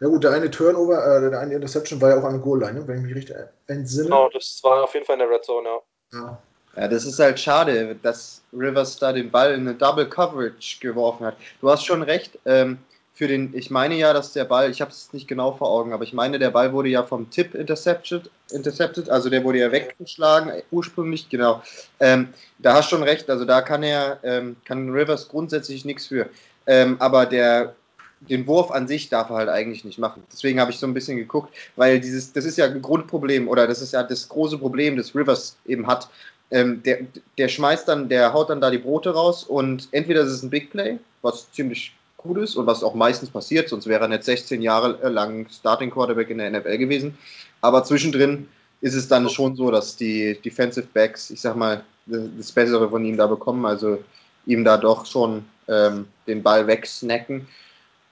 ja 0.00 0.06
gut, 0.08 0.24
der 0.24 0.32
eine 0.32 0.50
Turnover, 0.50 1.04
äh, 1.18 1.30
der 1.30 1.40
eine 1.40 1.54
Interception 1.54 2.00
war 2.00 2.10
ja 2.10 2.18
auch 2.20 2.24
an 2.24 2.34
der 2.34 2.42
Goal-Line, 2.42 2.80
ne? 2.80 2.88
wenn 2.88 2.98
ich 2.98 3.02
mich 3.02 3.14
richtig 3.14 3.36
entsinne. 3.66 4.04
Genau, 4.04 4.28
das 4.30 4.60
war 4.62 4.84
auf 4.84 4.94
jeden 4.94 5.04
Fall 5.04 5.14
in 5.14 5.20
der 5.20 5.30
Red 5.30 5.44
Zone, 5.44 5.68
ja. 5.68 5.80
Ja. 6.16 6.88
Das 6.88 7.06
ist 7.06 7.18
halt 7.18 7.40
schade, 7.40 7.96
dass 8.02 8.42
Rivers 8.52 8.98
da 8.98 9.12
den 9.12 9.30
Ball 9.30 9.54
in 9.54 9.62
eine 9.62 9.74
Double 9.74 10.06
Coverage 10.06 10.78
geworfen 10.80 11.24
hat. 11.24 11.36
Du 11.60 11.70
hast 11.70 11.84
schon 11.84 12.02
recht. 12.02 12.38
Ähm, 12.44 12.78
für 13.16 13.28
den, 13.28 13.56
ich 13.56 13.70
meine 13.70 13.94
ja, 13.94 14.12
dass 14.12 14.34
der 14.34 14.44
Ball, 14.44 14.70
ich 14.70 14.82
habe 14.82 14.90
es 14.90 15.10
nicht 15.14 15.26
genau 15.26 15.52
vor 15.52 15.70
Augen, 15.70 15.94
aber 15.94 16.04
ich 16.04 16.12
meine, 16.12 16.38
der 16.38 16.50
Ball 16.50 16.74
wurde 16.74 16.90
ja 16.90 17.02
vom 17.02 17.30
Tip 17.30 17.54
intercepted, 17.54 18.30
intercepted 18.50 19.08
also 19.08 19.30
der 19.30 19.42
wurde 19.42 19.58
ja 19.58 19.72
weggeschlagen, 19.72 20.50
äh, 20.50 20.62
ursprünglich, 20.70 21.30
genau. 21.30 21.62
Ähm, 21.98 22.28
da 22.58 22.74
hast 22.74 22.90
schon 22.90 23.02
recht, 23.02 23.30
also 23.30 23.46
da 23.46 23.62
kann 23.62 23.82
er, 23.82 24.18
ähm, 24.22 24.56
kann 24.66 24.90
Rivers 24.90 25.28
grundsätzlich 25.28 25.86
nichts 25.86 26.06
für. 26.06 26.28
Ähm, 26.66 26.96
aber 26.98 27.24
der, 27.24 27.74
den 28.20 28.46
Wurf 28.46 28.70
an 28.70 28.88
sich 28.88 29.08
darf 29.08 29.30
er 29.30 29.36
halt 29.36 29.48
eigentlich 29.48 29.84
nicht 29.84 29.98
machen. 29.98 30.22
Deswegen 30.32 30.60
habe 30.60 30.70
ich 30.70 30.78
so 30.78 30.86
ein 30.86 30.94
bisschen 30.94 31.16
geguckt, 31.16 31.54
weil 31.76 32.00
dieses, 32.00 32.32
das 32.32 32.44
ist 32.44 32.58
ja 32.58 32.66
ein 32.66 32.82
Grundproblem 32.82 33.48
oder 33.48 33.66
das 33.66 33.82
ist 33.82 33.92
ja 33.92 34.02
das 34.02 34.28
große 34.28 34.58
Problem, 34.58 34.96
das 34.96 35.14
Rivers 35.14 35.56
eben 35.66 35.86
hat. 35.86 36.08
Ähm, 36.50 36.82
der, 36.82 37.00
der 37.38 37.48
schmeißt 37.48 37.88
dann, 37.88 38.08
der 38.08 38.32
haut 38.32 38.50
dann 38.50 38.60
da 38.60 38.70
die 38.70 38.78
Brote 38.78 39.10
raus 39.10 39.44
und 39.44 39.88
entweder 39.90 40.22
ist 40.22 40.30
es 40.30 40.42
ein 40.42 40.50
Big 40.50 40.70
Play, 40.70 40.98
was 41.22 41.50
ziemlich 41.52 41.92
gut 42.16 42.38
ist 42.38 42.56
und 42.56 42.66
was 42.66 42.82
auch 42.82 42.94
meistens 42.94 43.30
passiert, 43.30 43.68
sonst 43.68 43.86
wäre 43.86 44.02
er 44.02 44.08
nicht 44.08 44.24
16 44.24 44.62
Jahre 44.62 45.08
lang 45.08 45.48
Starting 45.50 45.90
Quarterback 45.90 46.30
in 46.30 46.38
der 46.38 46.50
NFL 46.50 46.78
gewesen. 46.78 47.18
Aber 47.60 47.84
zwischendrin 47.84 48.48
ist 48.80 48.94
es 48.94 49.08
dann 49.08 49.28
schon 49.28 49.56
so, 49.56 49.70
dass 49.70 49.96
die 49.96 50.38
Defensive 50.44 50.86
Backs, 50.92 51.30
ich 51.30 51.40
sag 51.40 51.56
mal, 51.56 51.82
das 52.06 52.52
Bessere 52.52 52.88
von 52.88 53.04
ihm 53.04 53.16
da 53.16 53.26
bekommen, 53.26 53.64
also 53.66 54.02
ihm 54.46 54.64
da 54.64 54.76
doch 54.76 55.06
schon 55.06 55.44
ähm, 55.68 56.06
den 56.26 56.42
Ball 56.42 56.66
wegsnacken. 56.66 57.48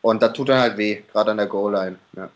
Und 0.04 0.20
da 0.20 0.28
tut 0.28 0.50
er 0.50 0.60
halt 0.60 0.76
weh, 0.76 1.02
gerade 1.10 1.30
an 1.30 1.38
der 1.38 1.46
Goal-Line. 1.46 1.98
Ja. 2.14 2.28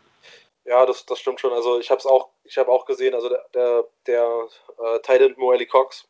Ja, 0.64 0.86
das, 0.86 1.04
das 1.04 1.18
stimmt 1.18 1.38
schon. 1.38 1.52
Also 1.52 1.78
ich 1.78 1.90
habe 1.90 1.98
es 1.98 2.06
auch, 2.06 2.30
ich 2.44 2.56
habe 2.56 2.70
auch 2.70 2.86
gesehen, 2.86 3.14
also 3.14 3.28
der, 3.28 3.44
der, 3.52 3.84
der 4.06 4.48
äh, 4.78 5.00
Titan 5.00 5.34
Moeli 5.36 5.66
Cox, 5.66 6.08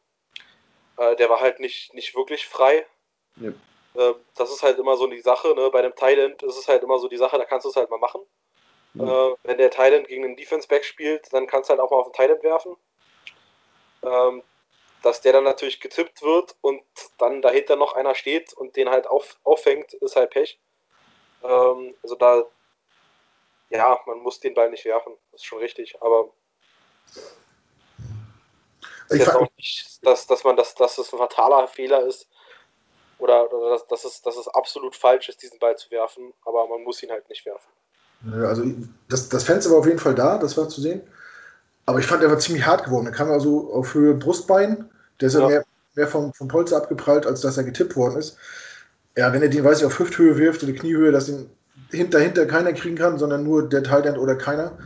äh, 0.98 1.16
der 1.16 1.28
war 1.28 1.40
halt 1.40 1.58
nicht, 1.58 1.92
nicht 1.94 2.14
wirklich 2.14 2.46
frei. 2.46 2.86
Ja. 3.40 3.48
Äh, 3.48 4.14
das 4.36 4.52
ist 4.52 4.62
halt 4.62 4.78
immer 4.78 4.96
so 4.96 5.08
die 5.08 5.20
Sache, 5.20 5.52
ne? 5.56 5.68
Bei 5.72 5.82
dem 5.82 5.96
Thailand 5.96 6.40
ist 6.44 6.58
es 6.58 6.68
halt 6.68 6.84
immer 6.84 7.00
so 7.00 7.08
die 7.08 7.16
Sache, 7.16 7.38
da 7.38 7.44
kannst 7.44 7.64
du 7.64 7.70
es 7.70 7.76
halt 7.76 7.90
mal 7.90 7.98
machen. 7.98 8.20
Ja. 8.94 9.32
Äh, 9.32 9.34
wenn 9.42 9.58
der 9.58 9.72
Thailand 9.72 10.06
gegen 10.06 10.24
einen 10.24 10.36
Defense-Back 10.36 10.84
spielt, 10.84 11.32
dann 11.32 11.48
kannst 11.48 11.70
du 11.70 11.72
halt 11.72 11.80
auch 11.80 11.90
mal 11.90 11.96
auf 11.96 12.06
den 12.06 12.14
Thailand 12.14 12.44
werfen. 12.44 12.76
Ähm, 14.04 14.44
dass 15.02 15.22
der 15.22 15.32
dann 15.32 15.44
natürlich 15.44 15.80
getippt 15.80 16.22
wird 16.22 16.54
und 16.60 16.82
dann 17.18 17.42
dahinter 17.42 17.74
noch 17.74 17.94
einer 17.94 18.14
steht 18.14 18.52
und 18.52 18.76
den 18.76 18.88
halt 18.88 19.08
auf, 19.08 19.40
auffängt, 19.42 19.94
ist 19.94 20.14
halt 20.14 20.30
Pech. 20.30 20.60
Ähm, 21.42 21.94
also 22.02 22.14
da, 22.16 22.44
ja, 23.70 23.98
man 24.06 24.18
muss 24.20 24.40
den 24.40 24.54
Ball 24.54 24.70
nicht 24.70 24.84
werfen, 24.84 25.12
das 25.32 25.40
ist 25.40 25.46
schon 25.46 25.58
richtig, 25.58 26.00
aber 26.00 26.30
Ich 29.10 29.18
jetzt 29.18 29.34
auch 29.34 29.48
nicht, 29.56 30.04
dass, 30.04 30.26
dass 30.26 30.44
man 30.44 30.56
das, 30.56 30.74
dass 30.74 30.98
es 30.98 31.12
ein 31.12 31.18
fataler 31.18 31.68
Fehler 31.68 32.06
ist 32.06 32.28
oder, 33.18 33.52
oder 33.52 33.70
dass, 33.70 33.86
dass, 33.86 34.04
es, 34.04 34.22
dass 34.22 34.36
es 34.36 34.48
absolut 34.48 34.96
falsch 34.96 35.28
ist, 35.28 35.42
diesen 35.42 35.58
Ball 35.58 35.76
zu 35.76 35.90
werfen, 35.90 36.32
aber 36.44 36.66
man 36.68 36.82
muss 36.82 37.02
ihn 37.02 37.10
halt 37.10 37.28
nicht 37.28 37.44
werfen. 37.46 37.70
Also 38.44 38.64
das, 39.08 39.28
das 39.28 39.44
Fenster 39.44 39.70
war 39.70 39.78
auf 39.78 39.86
jeden 39.86 39.98
Fall 39.98 40.14
da, 40.14 40.38
das 40.38 40.56
war 40.56 40.68
zu 40.68 40.80
sehen. 40.80 41.02
Aber 41.86 42.00
ich 42.00 42.06
fand, 42.06 42.22
er 42.22 42.30
war 42.30 42.38
ziemlich 42.38 42.66
hart 42.66 42.84
geworden. 42.84 43.06
Er 43.06 43.12
kam 43.12 43.30
also 43.30 43.72
auf 43.72 43.94
Höhe 43.94 44.14
Brustbein. 44.14 44.90
Der 45.20 45.28
ist 45.28 45.34
ja, 45.34 45.40
Ja. 45.40 45.48
mehr, 45.48 45.64
mehr 45.94 46.08
vom, 46.08 46.34
vom 46.34 46.48
Polster 46.48 46.76
abgeprallt, 46.76 47.26
als 47.26 47.40
dass 47.40 47.56
er 47.56 47.64
getippt 47.64 47.96
worden 47.96 48.18
ist. 48.18 48.36
Ja, 49.16 49.32
wenn 49.32 49.42
er 49.42 49.48
den, 49.48 49.64
weiß 49.64 49.80
ich, 49.80 49.84
auf 49.84 49.98
Hüfthöhe 49.98 50.36
wirft 50.36 50.62
oder 50.62 50.72
Kniehöhe, 50.72 51.10
dass 51.12 51.28
ihn 51.28 51.50
hinter, 51.90 52.20
hinter 52.20 52.46
keiner 52.46 52.72
kriegen 52.72 52.96
kann, 52.96 53.18
sondern 53.18 53.42
nur 53.44 53.68
der 53.68 53.82
Thailand 53.82 54.18
oder 54.18 54.36
keiner. 54.36 54.78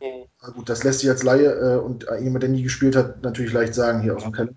Mhm. 0.00 0.26
Na 0.42 0.50
gut, 0.50 0.68
das 0.68 0.84
lässt 0.84 1.00
sich 1.00 1.10
als 1.10 1.22
Laie 1.22 1.52
äh, 1.52 1.78
und 1.78 2.06
jemand, 2.20 2.42
der 2.42 2.50
nie 2.50 2.62
gespielt 2.62 2.96
hat, 2.96 3.22
natürlich 3.22 3.52
leicht 3.52 3.74
sagen 3.74 4.00
hier 4.00 4.16
aus 4.16 4.22
dem 4.22 4.32
Keller. 4.32 4.52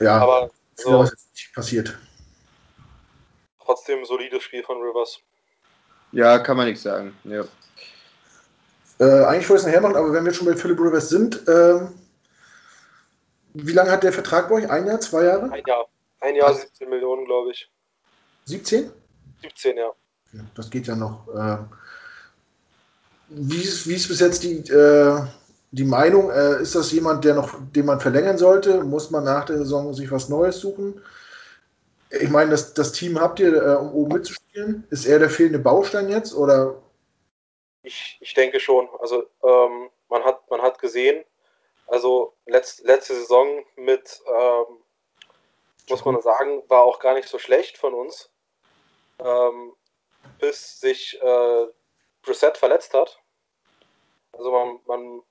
Ja, 0.00 0.18
Aber 0.18 0.42
ja, 0.42 0.50
so, 0.76 0.98
was 0.98 1.10
jetzt 1.10 1.28
nicht 1.34 1.54
passiert. 1.54 1.98
trotzdem 3.64 3.98
ein 4.00 4.04
solides 4.04 4.42
Spiel 4.42 4.62
von 4.62 4.78
Rivers. 4.78 5.20
ja, 6.12 6.38
kann 6.38 6.56
man 6.56 6.66
nichts 6.66 6.82
sagen. 6.82 7.14
Ja. 7.24 7.44
Äh, 8.98 9.24
eigentlich 9.24 9.48
wollte 9.48 9.62
ich 9.62 9.66
es 9.66 9.66
nachher 9.66 9.80
machen, 9.80 9.96
aber 9.96 10.12
wenn 10.12 10.24
wir 10.24 10.32
schon 10.32 10.46
bei 10.46 10.56
Philip 10.56 10.80
Rivers 10.80 11.08
sind, 11.08 11.42
ähm, 11.48 11.88
wie 13.54 13.72
lange 13.72 13.90
hat 13.90 14.02
der 14.02 14.12
Vertrag 14.12 14.48
bei 14.48 14.56
euch? 14.56 14.70
Ein 14.70 14.86
Jahr, 14.86 15.00
zwei 15.00 15.24
Jahre? 15.24 15.50
Ein 15.52 15.62
Jahr. 15.66 15.86
Ein 16.20 16.36
Jahr, 16.36 16.50
Was? 16.50 16.62
17 16.62 16.88
Millionen, 16.88 17.24
glaube 17.24 17.50
ich. 17.50 17.70
17? 18.44 18.90
17, 19.42 19.76
ja. 19.76 19.92
Ja, 20.32 20.40
das 20.54 20.70
geht 20.70 20.86
ja 20.86 20.94
noch. 20.94 21.26
Äh, 21.28 21.58
wie, 23.28 23.62
ist, 23.62 23.88
wie 23.88 23.94
ist 23.94 24.08
bis 24.08 24.20
jetzt 24.20 24.42
die, 24.42 24.58
äh, 24.70 25.22
die 25.70 25.84
Meinung? 25.84 26.30
Äh, 26.30 26.62
ist 26.62 26.74
das 26.74 26.92
jemand, 26.92 27.24
der 27.24 27.34
noch, 27.34 27.54
den 27.74 27.86
man 27.86 28.00
verlängern 28.00 28.38
sollte? 28.38 28.84
Muss 28.84 29.10
man 29.10 29.24
nach 29.24 29.46
der 29.46 29.58
Saison 29.58 29.94
sich 29.94 30.10
was 30.10 30.28
Neues 30.28 30.58
suchen? 30.60 31.00
Ich 32.10 32.28
meine, 32.28 32.50
das, 32.50 32.74
das 32.74 32.92
Team 32.92 33.20
habt 33.20 33.38
ihr, 33.40 33.54
äh, 33.54 33.76
um 33.76 33.92
oben 33.92 34.14
mitzuspielen. 34.14 34.84
Ist 34.90 35.06
er 35.06 35.18
der 35.20 35.30
fehlende 35.30 35.60
Baustein 35.60 36.08
jetzt? 36.08 36.34
Oder 36.34 36.82
Ich, 37.82 38.18
ich 38.20 38.34
denke 38.34 38.60
schon. 38.60 38.88
Also 38.98 39.24
ähm, 39.42 39.90
man, 40.08 40.24
hat, 40.24 40.48
man 40.50 40.60
hat 40.60 40.80
gesehen, 40.80 41.24
also 41.86 42.34
letzt, 42.46 42.84
letzte 42.84 43.14
Saison 43.14 43.64
mit, 43.76 44.20
ähm, 44.26 44.76
muss 45.90 46.04
man 46.04 46.20
sagen, 46.22 46.62
war 46.68 46.82
auch 46.82 46.98
gar 46.98 47.14
nicht 47.14 47.28
so 47.28 47.38
schlecht 47.38 47.76
von 47.76 47.94
uns, 47.94 48.30
ähm, 49.18 49.74
bis 50.38 50.80
sich 50.80 51.20
äh, 51.20 51.66
Brissett 52.22 52.56
verletzt 52.56 52.94
hat. 52.94 53.20
Also 54.32 54.50
man, 54.50 54.80
man 54.86 55.22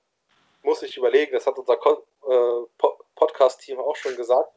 muss 0.62 0.80
sich 0.80 0.96
überlegen, 0.96 1.32
das 1.32 1.46
hat 1.46 1.58
unser 1.58 1.76
Ko 1.76 2.06
äh, 2.26 2.66
po 2.78 2.98
Podcast-Team 3.16 3.78
auch 3.78 3.96
schon 3.96 4.16
gesagt, 4.16 4.50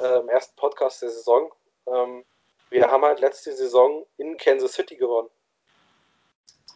äh, 0.00 0.20
im 0.20 0.28
ersten 0.28 0.54
Podcast 0.56 1.02
der 1.02 1.10
Saison. 1.10 1.52
Ähm, 1.86 2.24
wir 2.70 2.88
haben 2.88 3.04
halt 3.04 3.18
letzte 3.18 3.52
Saison 3.56 4.06
in 4.18 4.36
Kansas 4.36 4.74
City 4.74 4.96
gewonnen. 4.96 5.30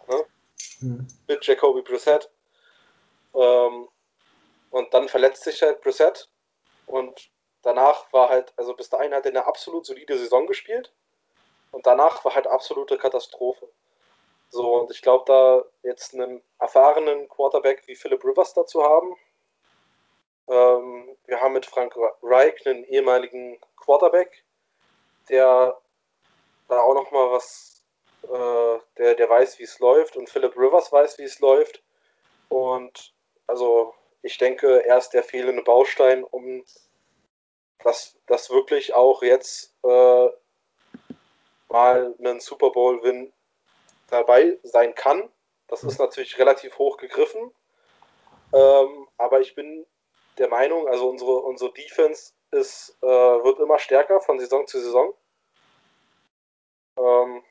Ne? 0.09 0.27
hm, 0.83 1.07
mit 1.29 1.47
Jacoby 1.47 1.83
Brissett. 1.83 2.31
Ähm, 3.35 3.89
und 4.71 4.95
dann 4.95 5.09
verletzt 5.09 5.45
sich 5.45 5.63
halt 5.63 5.81
Brissett. 5.81 6.29
Und 6.87 7.31
danach 7.63 8.13
war 8.13 8.29
halt, 8.29 8.53
also 8.57 8.75
bis 8.75 8.91
dahin 8.91 9.15
hat 9.15 9.25
er 9.25 9.31
eine 9.31 9.47
absolut 9.47 9.87
solide 9.87 10.19
Saison 10.19 10.47
gespielt. 10.47 10.93
Und 11.71 11.87
danach 11.87 12.25
war 12.25 12.35
halt 12.35 12.47
absolute 12.47 12.99
Katastrophe. 12.99 13.69
So, 14.51 14.75
und 14.81 14.91
ich 14.91 15.01
glaube, 15.01 15.25
da 15.27 15.65
jetzt 15.83 16.15
einen 16.15 16.43
erfahrenen 16.59 17.29
Quarterback 17.29 17.87
wie 17.87 17.97
Philip 17.97 18.23
Rivers 18.23 18.53
dazu 18.53 18.85
haben. 18.85 19.17
Ähm, 20.49 21.17
wir 21.25 21.41
haben 21.41 21.55
mit 21.55 21.65
Frank 21.65 21.97
Reich 22.23 22.67
einen 22.67 22.85
ehemaligen 22.85 23.59
Quarterback, 23.77 24.45
der 25.31 25.79
da 26.69 26.81
auch 26.83 26.95
noch 26.95 27.11
mal 27.11 27.33
was, 27.33 27.83
äh, 28.25 28.79
der, 28.99 29.15
der 29.15 29.31
weiß, 29.31 29.59
wie 29.59 29.65
es 29.65 29.79
läuft. 29.79 30.17
Und 30.17 30.29
Philip 30.29 30.55
Rivers 30.55 30.93
weiß, 30.93 31.19
wie 31.19 31.25
es 31.25 31.41
läuft. 31.41 31.83
Und 32.51 33.15
also 33.47 33.95
ich 34.21 34.37
denke, 34.37 34.85
er 34.85 34.99
ist 34.99 35.11
der 35.11 35.25
fehlende 35.25 35.63
Baustein, 35.63 36.23
um 36.25 36.63
dass, 37.83 38.19
dass 38.27 38.51
wirklich 38.51 38.95
auch 38.95 39.23
jetzt 39.23 39.75
äh, 39.85 40.29
mal 41.69 42.15
ein 42.25 42.41
Super 42.41 42.71
Bowl-Win 42.71 43.33
dabei 44.09 44.59
sein 44.63 44.95
kann. 44.95 45.31
Das 45.69 45.85
ist 45.85 45.99
natürlich 45.99 46.39
relativ 46.39 46.79
hoch 46.79 46.97
gegriffen. 46.99 47.53
Ähm, 48.53 49.09
aber 49.17 49.41
ich 49.41 49.55
bin 49.55 49.87
der 50.39 50.49
Meinung, 50.49 50.87
also 50.89 51.09
unsere, 51.09 51.41
unsere 51.41 51.73
Defense 51.73 52.33
ist, 52.51 52.97
äh, 53.03 53.07
wird 53.07 53.59
immer 53.59 53.79
stärker 53.79 54.21
von 54.21 54.39
Saison 54.39 54.67
zu 54.67 54.81
Saison. 54.81 55.15
Ähm, 56.99 57.43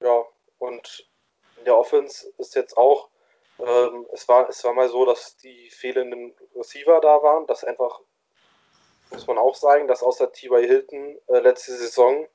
ja, 0.00 0.24
und 0.58 1.08
in 1.58 1.64
der 1.64 1.76
Offense 1.76 2.32
ist 2.38 2.54
jetzt 2.54 2.76
auch, 2.76 3.10
ähm, 3.58 4.06
es, 4.12 4.26
war, 4.28 4.48
es 4.48 4.64
war 4.64 4.72
mal 4.72 4.88
so, 4.88 5.04
dass 5.04 5.36
die 5.36 5.70
fehlenden 5.70 6.34
Receiver 6.54 7.00
da 7.00 7.22
waren, 7.22 7.46
dass 7.46 7.64
einfach, 7.64 8.00
muss 9.14 9.26
man 9.26 9.38
auch 9.38 9.54
sagen, 9.54 9.88
dass 9.88 10.02
außer 10.02 10.32
T.Y. 10.32 10.66
Hilton 10.66 11.18
äh, 11.28 11.40
letzte 11.40 11.72
Saison, 11.76 12.26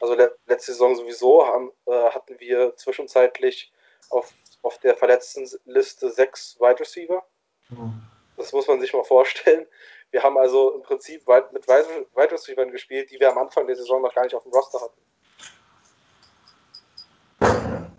also 0.00 0.14
le 0.14 0.36
letzte 0.46 0.72
Saison 0.72 0.94
sowieso, 0.94 1.46
haben, 1.46 1.72
äh, 1.86 2.10
hatten 2.10 2.38
wir 2.38 2.76
zwischenzeitlich 2.76 3.72
auf, 4.10 4.32
auf 4.62 4.78
der 4.78 4.96
verletzten 4.96 5.48
Liste 5.64 6.10
sechs 6.10 6.58
Wide 6.60 6.80
Receiver. 6.80 7.24
Mhm. 7.68 8.02
Das 8.36 8.52
muss 8.52 8.68
man 8.68 8.80
sich 8.80 8.92
mal 8.92 9.04
vorstellen. 9.04 9.66
Wir 10.10 10.22
haben 10.22 10.38
also 10.38 10.74
im 10.74 10.82
Prinzip 10.82 11.26
weit, 11.26 11.52
mit 11.52 11.66
Wide 11.66 12.30
Receivers 12.30 12.70
gespielt, 12.70 13.10
die 13.10 13.18
wir 13.18 13.30
am 13.30 13.38
Anfang 13.38 13.66
der 13.66 13.76
Saison 13.76 14.02
noch 14.02 14.14
gar 14.14 14.24
nicht 14.24 14.34
auf 14.34 14.42
dem 14.44 14.52
Roster 14.52 14.80
hatten. 14.80 15.00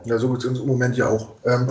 Ja, 0.05 0.17
so 0.17 0.29
gut 0.29 0.43
ist 0.43 0.57
im 0.57 0.65
Moment 0.65 0.95
ja 0.95 1.09
auch. 1.09 1.35
Ähm, 1.45 1.67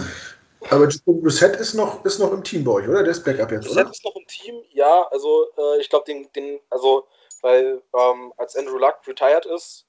aber 0.71 0.89
Reset 1.07 1.57
ist 1.59 1.75
noch, 1.75 2.05
ist 2.05 2.19
noch 2.19 2.33
im 2.33 2.43
Team 2.43 2.65
bei 2.65 2.73
euch, 2.73 2.89
oder? 2.89 3.03
Der 3.03 3.13
ist 3.13 3.25
Backup 3.25 3.53
jetzt, 3.53 3.67
Reset 3.67 3.81
oder? 3.83 3.91
ist 3.91 4.05
noch 4.05 4.17
im 4.17 4.27
Team, 4.27 4.63
ja. 4.71 5.07
Also 5.11 5.47
äh, 5.57 5.81
ich 5.81 5.89
glaube, 5.89 6.05
den, 6.07 6.31
den, 6.33 6.61
also, 6.71 7.07
weil 7.43 7.83
ähm, 7.95 8.33
als 8.37 8.57
Andrew 8.57 8.79
Luck 8.79 9.01
retired 9.07 9.47
ist, 9.47 9.87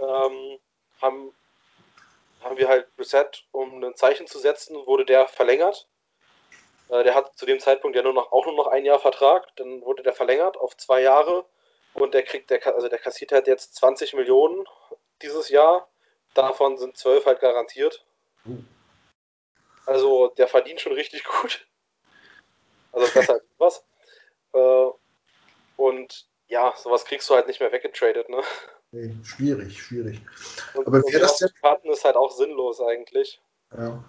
ähm, 0.00 0.58
haben, 1.00 1.32
haben 2.42 2.56
wir 2.56 2.68
halt 2.68 2.88
Reset, 2.98 3.30
um 3.52 3.82
ein 3.82 3.94
Zeichen 3.96 4.26
zu 4.26 4.38
setzen, 4.38 4.76
wurde 4.86 5.04
der 5.04 5.28
verlängert. 5.28 5.88
Äh, 6.88 7.04
der 7.04 7.14
hat 7.14 7.36
zu 7.36 7.46
dem 7.46 7.60
Zeitpunkt 7.60 7.96
ja 7.96 8.02
nur 8.02 8.14
noch, 8.14 8.32
auch 8.32 8.46
nur 8.46 8.56
noch 8.56 8.66
ein 8.68 8.84
Jahr 8.84 8.98
Vertrag, 8.98 9.54
dann 9.56 9.82
wurde 9.82 10.02
der 10.02 10.14
verlängert 10.14 10.56
auf 10.56 10.76
zwei 10.76 11.02
Jahre 11.02 11.44
und 11.94 12.14
der 12.14 12.22
kriegt, 12.22 12.50
der, 12.50 12.64
also 12.74 12.88
der 12.88 12.98
kassiert 12.98 13.32
halt 13.32 13.46
jetzt 13.46 13.74
20 13.76 14.14
Millionen 14.14 14.64
dieses 15.22 15.48
Jahr. 15.48 15.88
Davon 16.34 16.78
sind 16.78 16.96
12 16.96 17.26
halt 17.26 17.40
garantiert. 17.40 18.04
Also 19.88 20.28
der 20.36 20.48
verdient 20.48 20.80
schon 20.80 20.92
richtig 20.92 21.24
gut. 21.24 21.66
Also 22.92 23.10
besser 23.12 23.34
als 23.34 23.44
was. 23.56 23.82
Äh, 24.52 24.90
und 25.76 26.26
ja, 26.48 26.74
sowas 26.76 27.06
kriegst 27.06 27.28
du 27.30 27.34
halt 27.34 27.46
nicht 27.46 27.60
mehr 27.60 27.72
weggetradet, 27.72 28.28
ne? 28.28 28.42
Nee, 28.92 29.14
schwierig, 29.22 29.82
schwierig. 29.82 30.20
Und, 30.74 30.86
Aber 30.86 31.02
wäre 31.04 31.20
das 31.20 31.38
denn? 31.38 31.48
Karten 31.62 31.90
ist 31.90 32.04
halt 32.04 32.16
auch 32.16 32.30
sinnlos 32.30 32.80
eigentlich. 32.80 33.40
Ja. 33.76 34.04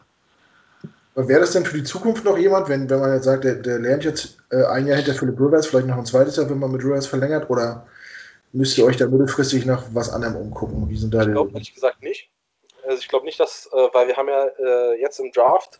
Aber 1.15 1.27
wäre 1.27 1.41
das 1.41 1.51
denn 1.51 1.65
für 1.65 1.77
die 1.77 1.83
Zukunft 1.83 2.25
noch 2.25 2.37
jemand, 2.37 2.67
wenn, 2.67 2.89
wenn 2.89 2.99
man 2.99 3.13
jetzt 3.13 3.25
sagt, 3.25 3.45
der, 3.45 3.55
der 3.55 3.79
lernt 3.79 4.03
jetzt 4.03 4.37
äh, 4.51 4.63
ein 4.65 4.85
Jahr 4.85 4.97
hinter 4.97 5.13
Philip 5.13 5.39
Rivers, 5.39 5.67
vielleicht 5.67 5.87
noch 5.87 5.97
ein 5.97 6.05
zweites 6.05 6.35
Jahr, 6.35 6.49
wenn 6.49 6.59
man 6.59 6.71
mit 6.71 6.83
Rivers 6.83 7.07
verlängert? 7.07 7.49
Oder 7.49 7.87
müsst 8.51 8.77
ihr 8.77 8.85
euch 8.85 8.97
da 8.97 9.07
mittelfristig 9.07 9.65
nach 9.65 9.83
was 9.93 10.09
anderem 10.09 10.35
umgucken? 10.35 10.89
Wie 10.89 10.97
sind 10.97 11.13
da 11.13 11.21
ich 11.21 11.31
glaube 11.31 11.51
ehrlich 11.53 11.73
gesagt 11.73 12.01
nicht. 12.01 12.29
Also 12.89 13.02
ich 13.02 13.08
glaube 13.08 13.25
nicht, 13.25 13.39
dass, 13.39 13.67
äh, 13.67 13.89
weil 13.93 14.08
wir 14.08 14.17
haben 14.17 14.30
ja 14.30 14.45
äh, 14.45 14.99
jetzt 14.99 15.19
im 15.19 15.32
Draft 15.32 15.80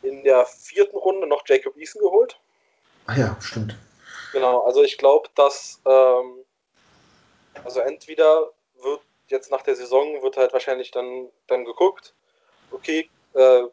in 0.00 0.24
der 0.24 0.46
vierten 0.46 0.96
Runde 0.96 1.26
noch 1.26 1.42
Jacob 1.46 1.76
Eason 1.76 2.00
geholt. 2.00 2.40
Ah 3.06 3.14
ja, 3.14 3.36
stimmt. 3.42 3.76
Genau, 4.32 4.62
also 4.62 4.82
ich 4.82 4.96
glaube, 4.96 5.28
dass 5.34 5.82
ähm, 5.84 6.46
also 7.62 7.80
entweder 7.80 8.50
wird 8.80 9.02
jetzt 9.26 9.50
nach 9.50 9.60
der 9.60 9.76
Saison 9.76 10.22
wird 10.22 10.38
halt 10.38 10.54
wahrscheinlich 10.54 10.92
dann, 10.92 11.28
dann 11.46 11.66
geguckt, 11.66 12.14
okay, 12.70 13.10
äh, 13.34 13.64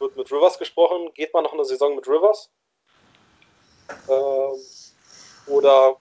wird 0.00 0.16
mit 0.16 0.30
Rivers 0.30 0.58
gesprochen, 0.58 1.10
geht 1.14 1.32
man 1.32 1.44
noch 1.44 1.54
eine 1.54 1.64
Saison 1.64 1.96
mit 1.96 2.06
Rivers? 2.06 2.50
Ähm, 4.10 4.60
oder 5.46 5.96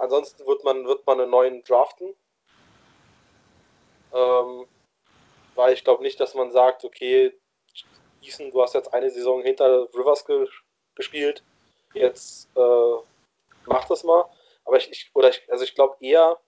ansonsten 0.00 0.44
wird 0.44 0.64
man, 0.64 0.86
wird 0.86 1.06
man 1.06 1.20
einen 1.20 1.30
neuen 1.30 1.62
draften. 1.62 2.16
Ähm, 4.14 4.66
weil 5.54 5.74
ich 5.74 5.84
glaube 5.84 6.02
nicht, 6.02 6.20
dass 6.20 6.34
man 6.34 6.52
sagt, 6.52 6.84
okay, 6.84 7.32
Ethan, 8.22 8.50
du 8.50 8.62
hast 8.62 8.74
jetzt 8.74 8.94
eine 8.94 9.10
Saison 9.10 9.42
hinter 9.42 9.88
Rivers 9.94 10.24
ge 10.24 10.48
gespielt, 10.94 11.42
jetzt 11.92 12.48
äh, 12.56 12.96
mach 13.66 13.86
das 13.86 14.04
mal. 14.04 14.26
Aber 14.64 14.76
ich, 14.76 14.90
ich 14.90 15.10
oder 15.14 15.30
ich, 15.30 15.42
also 15.50 15.64
ich 15.64 15.74
glaube 15.74 15.96
eher, 16.00 16.38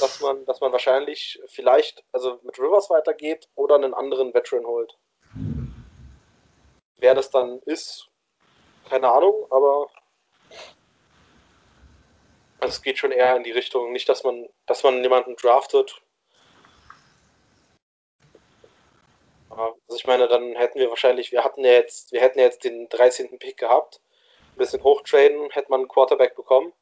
dass 0.00 0.20
man, 0.20 0.44
dass 0.44 0.60
man 0.60 0.72
wahrscheinlich 0.72 1.40
vielleicht 1.46 2.04
also 2.12 2.40
mit 2.42 2.58
Rivers 2.58 2.90
weitergeht 2.90 3.48
oder 3.54 3.76
einen 3.76 3.94
anderen 3.94 4.34
Veteran 4.34 4.66
holt. 4.66 4.98
Wer 6.96 7.14
das 7.14 7.30
dann 7.30 7.60
ist, 7.60 8.08
keine 8.88 9.10
Ahnung, 9.10 9.46
aber 9.50 9.88
es 12.60 12.82
geht 12.82 12.98
schon 12.98 13.12
eher 13.12 13.36
in 13.36 13.44
die 13.44 13.50
Richtung, 13.50 13.92
nicht, 13.92 14.08
dass 14.08 14.24
man, 14.24 14.48
dass 14.66 14.82
man 14.82 15.02
jemanden 15.02 15.36
draftet. 15.36 16.02
Also 19.56 19.96
ich 19.96 20.06
meine, 20.06 20.28
dann 20.28 20.54
hätten 20.54 20.78
wir 20.78 20.90
wahrscheinlich, 20.90 21.32
wir 21.32 21.44
hatten 21.44 21.64
ja 21.64 21.72
jetzt, 21.72 22.12
wir 22.12 22.20
hätten 22.20 22.38
ja 22.38 22.44
jetzt 22.44 22.64
den 22.64 22.88
13. 22.88 23.38
Pick 23.38 23.56
gehabt. 23.56 24.00
Ein 24.52 24.58
bisschen 24.58 24.82
hochtraden, 24.82 25.50
hätte 25.50 25.70
man 25.70 25.80
einen 25.80 25.88
Quarterback 25.88 26.36
bekommen. 26.36 26.72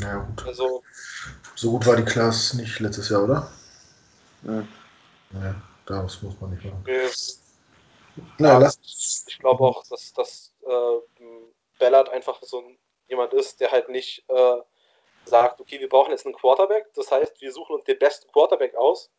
Ja, 0.00 0.18
gut. 0.18 0.46
Also, 0.46 0.82
so 1.54 1.72
gut 1.72 1.86
war 1.86 1.96
die 1.96 2.04
Klasse 2.04 2.56
nicht 2.56 2.78
letztes 2.80 3.08
Jahr, 3.08 3.24
oder? 3.24 3.50
Ja. 4.44 4.64
Ja, 5.34 5.54
daraus 5.86 6.22
muss 6.22 6.40
man 6.40 6.50
nicht 6.50 6.64
machen. 6.64 6.84
Ja. 6.86 7.08
Na, 8.38 8.60
ja, 8.60 8.70
ich 8.82 9.38
glaube 9.38 9.62
auch, 9.62 9.84
dass, 9.88 10.12
dass 10.12 10.52
äh, 10.66 11.22
Ballard 11.78 12.08
einfach 12.08 12.42
so 12.42 12.62
jemand 13.08 13.32
ist, 13.32 13.60
der 13.60 13.70
halt 13.70 13.88
nicht 13.88 14.24
äh, 14.28 14.56
sagt, 15.24 15.60
okay, 15.60 15.78
wir 15.80 15.88
brauchen 15.88 16.10
jetzt 16.10 16.26
einen 16.26 16.34
Quarterback, 16.34 16.92
das 16.94 17.10
heißt, 17.10 17.40
wir 17.40 17.52
suchen 17.52 17.76
uns 17.76 17.84
den 17.84 17.98
besten 17.98 18.30
Quarterback 18.32 18.74
aus, 18.74 19.10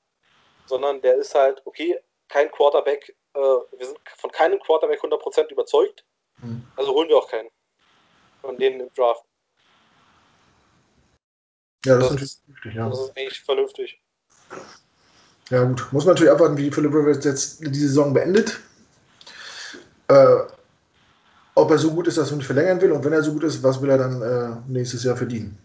sondern 0.69 1.01
der 1.01 1.15
ist 1.15 1.35
halt, 1.35 1.61
okay, 1.65 1.99
kein 2.29 2.49
Quarterback, 2.51 3.15
äh, 3.33 3.39
wir 3.39 3.85
sind 3.85 3.99
von 4.17 4.31
keinem 4.31 4.59
Quarterback 4.59 5.03
100% 5.03 5.51
überzeugt, 5.51 6.05
mhm. 6.41 6.65
also 6.77 6.93
holen 6.93 7.09
wir 7.09 7.17
auch 7.17 7.29
keinen 7.29 7.49
von 8.41 8.57
denen 8.57 8.79
im 8.81 8.93
Draft. 8.93 9.23
Ja, 11.85 11.97
das, 11.97 12.09
das 12.09 12.21
ist 12.21 12.47
natürlich 12.47 12.77
ja. 12.77 12.89
Das 12.89 12.99
ist 12.99 13.17
eigentlich 13.17 13.41
vernünftig. 13.41 14.01
Ja, 15.49 15.63
gut. 15.63 15.87
Muss 15.91 16.05
man 16.05 16.13
natürlich 16.13 16.31
abwarten, 16.31 16.57
wie 16.57 16.71
Philip 16.71 16.93
Rivers 16.93 17.23
jetzt 17.23 17.61
die 17.61 17.79
Saison 17.79 18.13
beendet. 18.13 18.59
Äh, 20.07 20.43
ob 21.55 21.71
er 21.71 21.77
so 21.77 21.91
gut 21.91 22.07
ist, 22.07 22.17
dass 22.17 22.31
er 22.31 22.37
nicht 22.37 22.45
verlängern 22.45 22.81
will 22.81 22.91
und 22.91 23.03
wenn 23.03 23.13
er 23.13 23.23
so 23.23 23.33
gut 23.33 23.43
ist, 23.43 23.63
was 23.63 23.81
will 23.81 23.89
er 23.89 23.97
dann 23.97 24.21
äh, 24.21 24.71
nächstes 24.71 25.03
Jahr 25.03 25.17
verdienen? 25.17 25.57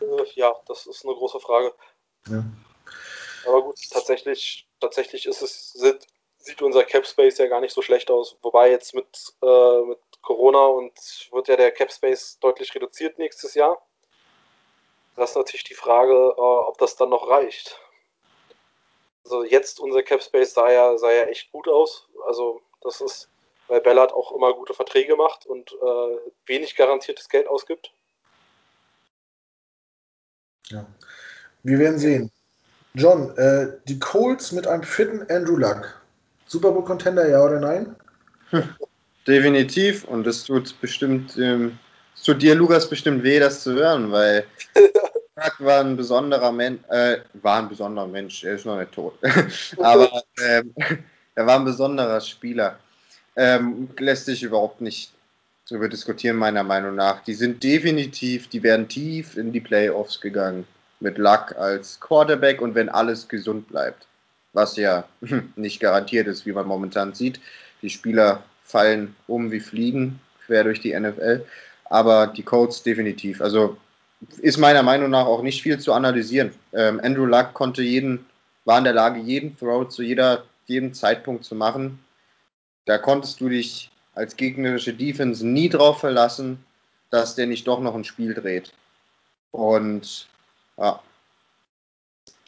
Äh, 0.00 0.24
ja, 0.34 0.54
das 0.66 0.86
ist 0.86 1.04
eine 1.04 1.14
große 1.14 1.40
Frage. 1.40 1.72
Ja. 2.28 2.44
Aber 3.48 3.62
gut, 3.62 3.78
tatsächlich, 3.90 4.68
tatsächlich 4.78 5.24
ist 5.24 5.40
es, 5.40 5.72
sieht, 5.72 6.06
sieht 6.36 6.60
unser 6.60 6.84
Cap 6.84 7.06
Space 7.06 7.38
ja 7.38 7.46
gar 7.46 7.60
nicht 7.60 7.72
so 7.72 7.80
schlecht 7.80 8.10
aus. 8.10 8.36
Wobei 8.42 8.70
jetzt 8.70 8.94
mit, 8.94 9.34
äh, 9.42 9.80
mit 9.86 9.98
Corona 10.20 10.66
und 10.66 10.92
wird 11.32 11.48
ja 11.48 11.56
der 11.56 11.70
Cap 11.70 11.90
Space 11.90 12.38
deutlich 12.40 12.74
reduziert 12.74 13.18
nächstes 13.18 13.54
Jahr. 13.54 13.80
Das 15.16 15.30
ist 15.30 15.36
natürlich 15.36 15.64
die 15.64 15.74
Frage, 15.74 16.12
äh, 16.12 16.40
ob 16.40 16.76
das 16.76 16.96
dann 16.96 17.08
noch 17.08 17.26
reicht. 17.28 17.80
Also 19.24 19.44
jetzt 19.44 19.80
unser 19.80 20.02
Cap 20.02 20.22
Space 20.22 20.52
sah 20.52 20.70
ja, 20.70 20.98
sah 20.98 21.10
ja 21.10 21.24
echt 21.24 21.50
gut 21.50 21.68
aus. 21.68 22.06
Also 22.26 22.60
das 22.82 23.00
ist, 23.00 23.30
weil 23.66 23.80
Bellard 23.80 24.12
auch 24.12 24.32
immer 24.32 24.52
gute 24.52 24.74
Verträge 24.74 25.16
macht 25.16 25.46
und 25.46 25.72
äh, 25.72 26.18
wenig 26.44 26.76
garantiertes 26.76 27.30
Geld 27.30 27.46
ausgibt. 27.46 27.92
Ja. 30.66 30.86
Wir 31.62 31.78
werden 31.78 31.98
sehen. 31.98 32.30
John, 32.98 33.30
äh, 33.38 33.68
die 33.86 33.98
Colts 34.00 34.50
mit 34.50 34.66
einem 34.66 34.82
fitten 34.82 35.24
Andrew 35.30 35.56
Luck. 35.56 36.02
Super 36.48 36.72
Bowl 36.72 36.84
Contender, 36.84 37.28
ja 37.28 37.40
oder 37.40 37.60
nein? 37.60 37.94
Definitiv. 39.24 40.02
Und 40.04 40.26
es 40.26 40.42
tut 40.42 40.74
bestimmt, 40.80 41.36
ähm, 41.38 41.78
es 42.16 42.24
tut 42.24 42.42
dir, 42.42 42.56
Lukas, 42.56 42.90
bestimmt 42.90 43.22
weh, 43.22 43.38
das 43.38 43.62
zu 43.62 43.74
hören, 43.74 44.10
weil 44.10 44.44
Luck 45.36 45.54
war 45.60 45.80
ein 45.80 45.96
besonderer 45.96 46.50
Mensch, 46.50 46.80
äh, 46.88 47.18
war 47.34 47.60
ein 47.60 47.68
besonderer 47.68 48.08
Mensch, 48.08 48.42
er 48.42 48.54
ist 48.54 48.66
noch 48.66 48.78
nicht 48.78 48.90
tot. 48.90 49.14
Aber 49.78 50.10
ähm, 50.44 50.74
er 51.36 51.46
war 51.46 51.60
ein 51.60 51.64
besonderer 51.64 52.20
Spieler. 52.20 52.80
Ähm, 53.36 53.90
lässt 53.98 54.24
sich 54.24 54.42
überhaupt 54.42 54.80
nicht 54.80 55.12
darüber 55.68 55.88
diskutieren, 55.88 56.36
meiner 56.36 56.64
Meinung 56.64 56.96
nach. 56.96 57.22
Die 57.22 57.34
sind 57.34 57.62
definitiv, 57.62 58.48
die 58.48 58.64
werden 58.64 58.88
tief 58.88 59.36
in 59.36 59.52
die 59.52 59.60
Playoffs 59.60 60.20
gegangen 60.20 60.66
mit 61.00 61.18
Luck 61.18 61.56
als 61.56 62.00
Quarterback 62.00 62.60
und 62.60 62.74
wenn 62.74 62.88
alles 62.88 63.28
gesund 63.28 63.68
bleibt, 63.68 64.06
was 64.52 64.76
ja 64.76 65.04
nicht 65.56 65.80
garantiert 65.80 66.26
ist, 66.26 66.46
wie 66.46 66.52
man 66.52 66.66
momentan 66.66 67.14
sieht. 67.14 67.40
Die 67.82 67.90
Spieler 67.90 68.42
fallen 68.64 69.14
um 69.26 69.50
wie 69.50 69.60
Fliegen 69.60 70.20
quer 70.46 70.64
durch 70.64 70.80
die 70.80 70.98
NFL. 70.98 71.44
Aber 71.84 72.26
die 72.26 72.42
Colts 72.42 72.82
definitiv. 72.82 73.40
Also 73.40 73.76
ist 74.38 74.58
meiner 74.58 74.82
Meinung 74.82 75.10
nach 75.10 75.26
auch 75.26 75.42
nicht 75.42 75.62
viel 75.62 75.78
zu 75.78 75.92
analysieren. 75.92 76.52
Ähm, 76.72 77.00
Andrew 77.02 77.24
Luck 77.24 77.54
konnte 77.54 77.82
jeden, 77.82 78.26
war 78.64 78.78
in 78.78 78.84
der 78.84 78.92
Lage, 78.92 79.20
jeden 79.20 79.56
Throw 79.56 79.88
zu 79.88 80.02
jeder, 80.02 80.44
jedem 80.66 80.92
Zeitpunkt 80.92 81.44
zu 81.44 81.54
machen. 81.54 81.98
Da 82.84 82.98
konntest 82.98 83.40
du 83.40 83.48
dich 83.48 83.90
als 84.14 84.36
gegnerische 84.36 84.92
Defense 84.92 85.46
nie 85.46 85.68
drauf 85.68 86.00
verlassen, 86.00 86.64
dass 87.10 87.36
der 87.36 87.46
nicht 87.46 87.66
doch 87.66 87.80
noch 87.80 87.94
ein 87.94 88.04
Spiel 88.04 88.34
dreht. 88.34 88.72
Und 89.50 90.28
ja, 90.78 91.02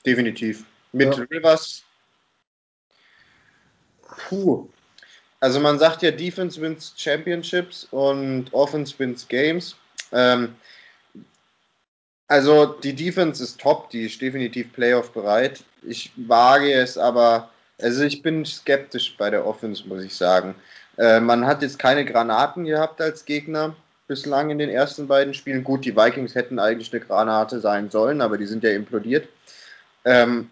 definitiv. 0.07 0.65
Mit 0.93 1.17
ja. 1.17 1.25
Rivers. 1.31 1.85
Puh. 4.29 4.69
Also 5.41 5.59
man 5.59 5.79
sagt 5.79 6.03
ja, 6.03 6.11
Defense 6.11 6.61
wins 6.61 6.93
Championships 6.97 7.87
und 7.91 8.53
Offense 8.53 8.99
wins 8.99 9.27
Games. 9.27 9.77
Ähm, 10.13 10.55
also 12.29 12.67
die 12.67 12.95
Defense 12.95 13.43
ist 13.43 13.61
top, 13.61 13.91
die 13.91 14.05
ist 14.07 14.21
definitiv 14.21 14.73
Playoff 14.73 15.13
bereit. 15.13 15.65
Ich 15.83 16.13
wage 16.17 16.73
es 16.73 16.99
aber, 16.99 17.51
also 17.81 18.05
ich 18.05 18.23
bin 18.23 18.45
skeptisch 18.45 19.17
bei 19.17 19.31
der 19.31 19.47
Offense, 19.47 19.89
muss 19.89 20.03
ich 20.03 20.15
sagen. 20.15 20.55
Äh, 20.99 21.21
man 21.21 21.47
hat 21.47 21.63
jetzt 21.63 21.79
keine 21.79 22.05
Granaten 22.05 22.65
gehabt 22.67 23.01
als 23.01 23.25
Gegner 23.25 23.75
bislang 24.11 24.51
in 24.51 24.59
den 24.59 24.69
ersten 24.69 25.07
beiden 25.07 25.35
Spielen. 25.35 25.65
Gut, 25.65 25.85
die 25.85 25.97
Vikings 25.97 26.35
hätten 26.35 26.59
eigentlich 26.59 26.93
eine 26.93 27.01
Granate 27.01 27.61
sein 27.61 27.91
sollen, 27.91 28.21
aber 28.21 28.37
die 28.37 28.47
sind 28.47 28.65
ja 28.65 28.71
implodiert. 28.71 29.29
Ähm, 30.05 30.51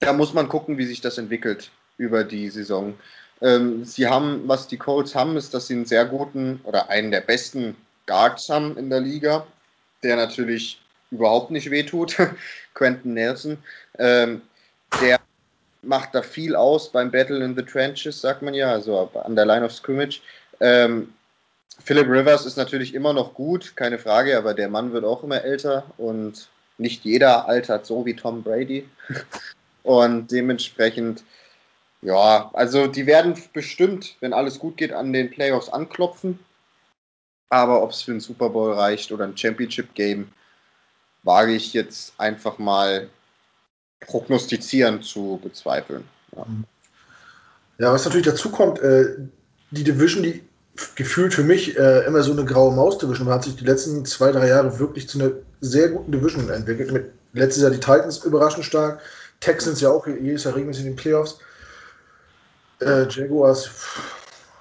da 0.00 0.12
muss 0.12 0.34
man 0.34 0.48
gucken, 0.48 0.76
wie 0.76 0.84
sich 0.84 1.00
das 1.00 1.16
entwickelt 1.16 1.70
über 1.96 2.24
die 2.24 2.50
Saison. 2.50 2.94
Ähm, 3.40 3.84
sie 3.84 4.06
haben, 4.06 4.46
was 4.46 4.68
die 4.68 4.76
Colts 4.76 5.14
haben, 5.14 5.36
ist, 5.36 5.54
dass 5.54 5.66
sie 5.66 5.74
einen 5.74 5.86
sehr 5.86 6.04
guten 6.04 6.60
oder 6.64 6.90
einen 6.90 7.10
der 7.10 7.22
besten 7.22 7.74
Guards 8.06 8.48
haben 8.50 8.76
in 8.76 8.90
der 8.90 9.00
Liga 9.00 9.46
der 10.06 10.16
natürlich 10.16 10.80
überhaupt 11.10 11.50
nicht 11.50 11.70
wehtut, 11.70 12.16
Quentin 12.74 13.14
Nelson. 13.14 13.58
Ähm, 13.98 14.42
der 15.00 15.20
macht 15.82 16.14
da 16.14 16.22
viel 16.22 16.56
aus 16.56 16.90
beim 16.90 17.10
Battle 17.10 17.44
in 17.44 17.54
the 17.54 17.62
Trenches, 17.62 18.20
sagt 18.20 18.42
man 18.42 18.54
ja, 18.54 18.70
also 18.70 19.10
an 19.14 19.36
der 19.36 19.46
Line 19.46 19.64
of 19.64 19.72
Scrimmage. 19.72 20.20
Ähm, 20.60 21.12
Philip 21.84 22.08
Rivers 22.08 22.46
ist 22.46 22.56
natürlich 22.56 22.94
immer 22.94 23.12
noch 23.12 23.34
gut, 23.34 23.76
keine 23.76 23.98
Frage, 23.98 24.36
aber 24.36 24.54
der 24.54 24.68
Mann 24.68 24.92
wird 24.92 25.04
auch 25.04 25.22
immer 25.22 25.42
älter 25.42 25.84
und 25.98 26.48
nicht 26.78 27.04
jeder 27.04 27.48
altert 27.48 27.86
so 27.86 28.04
wie 28.04 28.14
Tom 28.14 28.42
Brady. 28.42 28.88
Und 29.82 30.32
dementsprechend, 30.32 31.22
ja, 32.02 32.50
also 32.54 32.88
die 32.88 33.06
werden 33.06 33.40
bestimmt, 33.52 34.16
wenn 34.18 34.32
alles 34.32 34.58
gut 34.58 34.76
geht, 34.76 34.92
an 34.92 35.12
den 35.12 35.30
Playoffs 35.30 35.68
anklopfen. 35.68 36.40
Aber 37.50 37.84
ob 37.84 37.92
es 37.92 38.02
für 38.02 38.10
einen 38.10 38.20
Super 38.20 38.50
Bowl 38.50 38.72
reicht 38.72 39.12
oder 39.12 39.24
ein 39.24 39.36
Championship 39.36 39.94
Game, 39.94 40.32
wage 41.22 41.52
ich 41.52 41.72
jetzt 41.72 42.18
einfach 42.18 42.58
mal 42.58 43.08
prognostizieren 44.00 45.02
zu 45.02 45.40
bezweifeln. 45.40 46.04
Ja, 46.34 46.46
ja 47.78 47.92
was 47.92 48.04
natürlich 48.04 48.26
dazu 48.26 48.50
kommt, 48.50 48.80
äh, 48.80 49.16
die 49.70 49.84
Division, 49.84 50.24
die 50.24 50.42
gefühlt 50.94 51.34
für 51.34 51.42
mich 51.42 51.78
äh, 51.78 52.04
immer 52.06 52.22
so 52.22 52.32
eine 52.32 52.44
graue 52.44 52.74
Maus-Division 52.74 53.28
hat 53.28 53.44
sich 53.44 53.56
die 53.56 53.64
letzten 53.64 54.04
zwei, 54.04 54.32
drei 54.32 54.48
Jahre 54.48 54.78
wirklich 54.78 55.08
zu 55.08 55.18
einer 55.18 55.32
sehr 55.60 55.88
guten 55.88 56.12
Division 56.12 56.48
entwickelt. 56.50 56.92
Mit 56.92 57.10
letztes 57.32 57.62
Jahr 57.62 57.70
die 57.70 57.80
Titans 57.80 58.24
überraschend 58.24 58.64
stark, 58.64 59.00
Texans 59.40 59.80
ja 59.80 59.90
auch 59.90 60.06
jedes 60.06 60.44
Jahr 60.44 60.54
regelmäßig 60.54 60.84
in 60.84 60.92
den 60.92 60.96
Playoffs. 60.96 61.38
Äh, 62.80 63.08
Jaguars, 63.08 63.70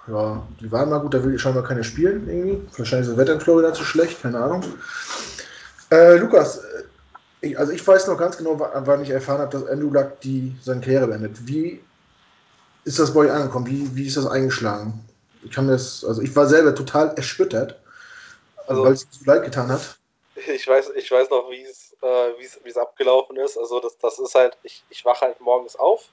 ja, 0.08 0.46
die 0.62 0.72
waren 0.72 0.90
mal 0.90 1.00
gut, 1.00 1.14
da 1.14 1.24
will 1.24 1.36
ich 1.36 1.42
scheinbar 1.42 1.64
keine 1.64 1.84
spielen 1.84 2.28
irgendwie. 2.28 2.62
Wahrscheinlich 2.78 3.08
ist 3.08 3.14
das 3.14 3.18
Wetter 3.18 3.34
in 3.34 3.42
Florida 3.42 3.74
zu 3.74 3.84
schlecht, 3.84 4.22
keine 4.22 4.40
Ahnung. 4.40 4.64
Äh, 5.92 6.18
Lukas, 6.18 6.58
äh, 6.58 6.84
ich, 7.42 7.60
also 7.60 7.72
ich 7.72 7.86
weiß 7.86 8.08
noch 8.08 8.18
ganz 8.18 8.38
genau, 8.38 8.60
wann 8.60 9.02
ich 9.02 9.10
erfahren 9.10 9.42
habe, 9.42 9.52
dass 9.52 9.68
Andrew 9.68 9.92
Luck 9.92 10.20
die, 10.22 10.56
seine 10.62 10.82
Karriere 10.82 11.08
beendet. 11.08 11.48
Wie 11.48 11.82
ist 12.86 13.00
das 13.00 13.14
bei 13.14 13.22
euch 13.22 13.32
angekommen? 13.32 13.68
Wie, 13.68 13.96
wie 13.96 14.08
ist 14.08 14.18
das 14.18 14.28
eingeschlagen? 14.28 15.04
Ich 15.46 15.52
kann 15.52 15.68
das, 15.68 16.04
also 16.04 16.22
ich 16.24 16.36
war 16.36 16.48
selber 16.48 16.74
total 16.74 17.14
erschüttert, 17.16 17.80
also, 18.66 18.84
weil 18.84 18.94
es 18.94 19.02
so 19.02 19.26
leid 19.26 19.44
getan 19.44 19.70
hat. 19.70 19.98
Ich 20.48 20.68
weiß, 20.68 20.90
ich 20.98 21.10
weiß 21.10 21.30
noch, 21.30 21.50
wie 21.50 21.64
es, 21.64 21.96
äh, 22.04 22.34
es 22.66 22.76
abgelaufen 22.76 23.38
ist. 23.38 23.58
Also 23.58 23.80
das, 23.80 23.98
das 24.00 24.20
ist 24.20 24.36
halt, 24.36 24.58
ich, 24.64 24.84
ich 24.90 25.06
wache 25.06 25.22
halt 25.22 25.40
morgens 25.40 25.78
auf, 25.78 26.10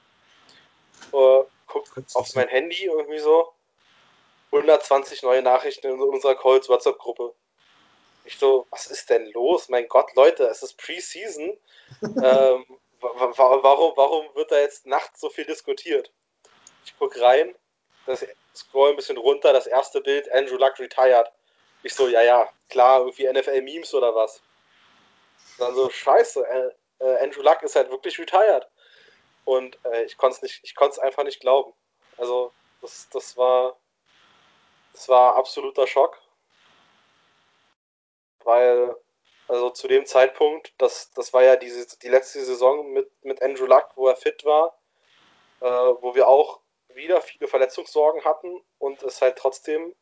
äh, 1.13 1.43
guck 1.67 1.85
auf 2.15 2.35
mein 2.37 2.47
Handy 2.47 2.85
irgendwie 2.85 3.19
so 3.19 3.53
120 4.53 5.25
neue 5.25 5.43
Nachrichten 5.43 5.89
in 5.89 6.01
unserer 6.01 6.37
Colts 6.37 6.69
WhatsApp-Gruppe. 6.69 7.35
Ich 8.25 8.39
so, 8.39 8.65
was 8.71 8.87
ist 8.87 9.11
denn 9.11 9.29
los? 9.33 9.69
Mein 9.69 9.89
Gott, 9.89 10.15
Leute, 10.15 10.45
es 10.45 10.63
ist 10.63 10.79
Preseason. 10.79 11.59
ähm, 12.03 12.65
warum, 13.01 13.93
warum 13.97 14.27
wird 14.37 14.53
da 14.53 14.61
jetzt 14.61 14.87
nachts 14.87 15.21
so 15.21 15.31
viel 15.31 15.47
diskutiert? 15.47 16.13
Ich 16.85 16.97
gucke 16.97 17.21
rein, 17.21 17.57
das 18.07 18.27
scroll 18.55 18.91
ein 18.91 18.97
bisschen 18.97 19.17
runter, 19.17 19.53
das 19.53 19.67
erste 19.67 20.01
Bild, 20.01 20.31
Andrew 20.33 20.57
Luck 20.57 20.79
retired. 20.79 21.31
Ich 21.83 21.95
so, 21.95 22.09
ja, 22.09 22.23
ja, 22.23 22.49
klar, 22.69 23.01
irgendwie 23.01 23.27
NFL-Memes 23.27 23.95
oder 23.95 24.15
was. 24.15 24.41
Dann 25.59 25.75
so, 25.75 25.91
scheiße, 25.91 26.75
äh, 27.01 27.19
Andrew 27.19 27.43
Luck 27.43 27.63
ist 27.63 27.77
halt 27.77 27.91
wirklich 27.91 28.19
retired. 28.19 28.67
Und 29.45 29.79
äh, 29.87 30.05
ich 30.05 30.17
konnte 30.17 30.47
es 30.47 30.99
einfach 30.99 31.25
nicht 31.25 31.41
glauben. 31.41 31.73
Also, 32.17 32.53
das, 32.81 33.09
das 33.11 33.37
war 33.37 33.77
es 34.95 35.09
war 35.09 35.37
absoluter 35.37 35.87
Schock, 35.87 36.21
weil 38.45 38.95
also 39.49 39.71
zu 39.71 39.89
dem 39.89 40.07
Zeitpunkt, 40.07 40.73
das, 40.79 41.11
das 41.13 41.33
war 41.33 41.43
ja 41.43 41.57
diese, 41.57 41.99
die 41.99 42.09
letzte 42.09 42.45
Saison 42.45 42.93
mit, 42.93 43.11
mit 43.23 43.43
Andrew 43.43 43.67
Luck, 43.67 43.91
wo 43.97 44.09
er 44.09 44.17
fit 44.17 44.45
war, 44.45 44.79
äh, 45.61 45.67
wo 45.67 46.15
wir 46.15 46.29
auch 46.29 46.61
wieder 46.95 47.21
viele 47.21 47.49
Verletzungssorgen 47.49 48.25
hatten 48.25 48.61
und 48.79 49.03
es 49.03 49.21
halt 49.21 49.37
trotzdem 49.37 49.95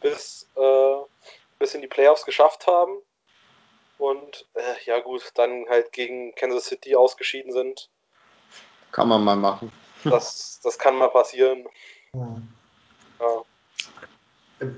bis, 0.00 0.48
äh, 0.56 0.96
bis 1.58 1.74
in 1.74 1.80
die 1.80 1.88
Playoffs 1.88 2.24
geschafft 2.24 2.66
haben. 2.66 2.98
Und 3.98 4.46
äh, 4.54 4.74
ja 4.86 5.00
gut, 5.00 5.30
dann 5.34 5.66
halt 5.68 5.92
gegen 5.92 6.34
Kansas 6.34 6.66
City 6.66 6.96
ausgeschieden 6.96 7.52
sind. 7.52 7.88
Kann 8.92 9.08
man 9.08 9.24
mal 9.24 9.36
machen. 9.36 9.72
Das, 10.04 10.60
das 10.62 10.78
kann 10.78 10.96
mal 10.96 11.08
passieren. 11.08 11.66
Ja. 13.18 13.42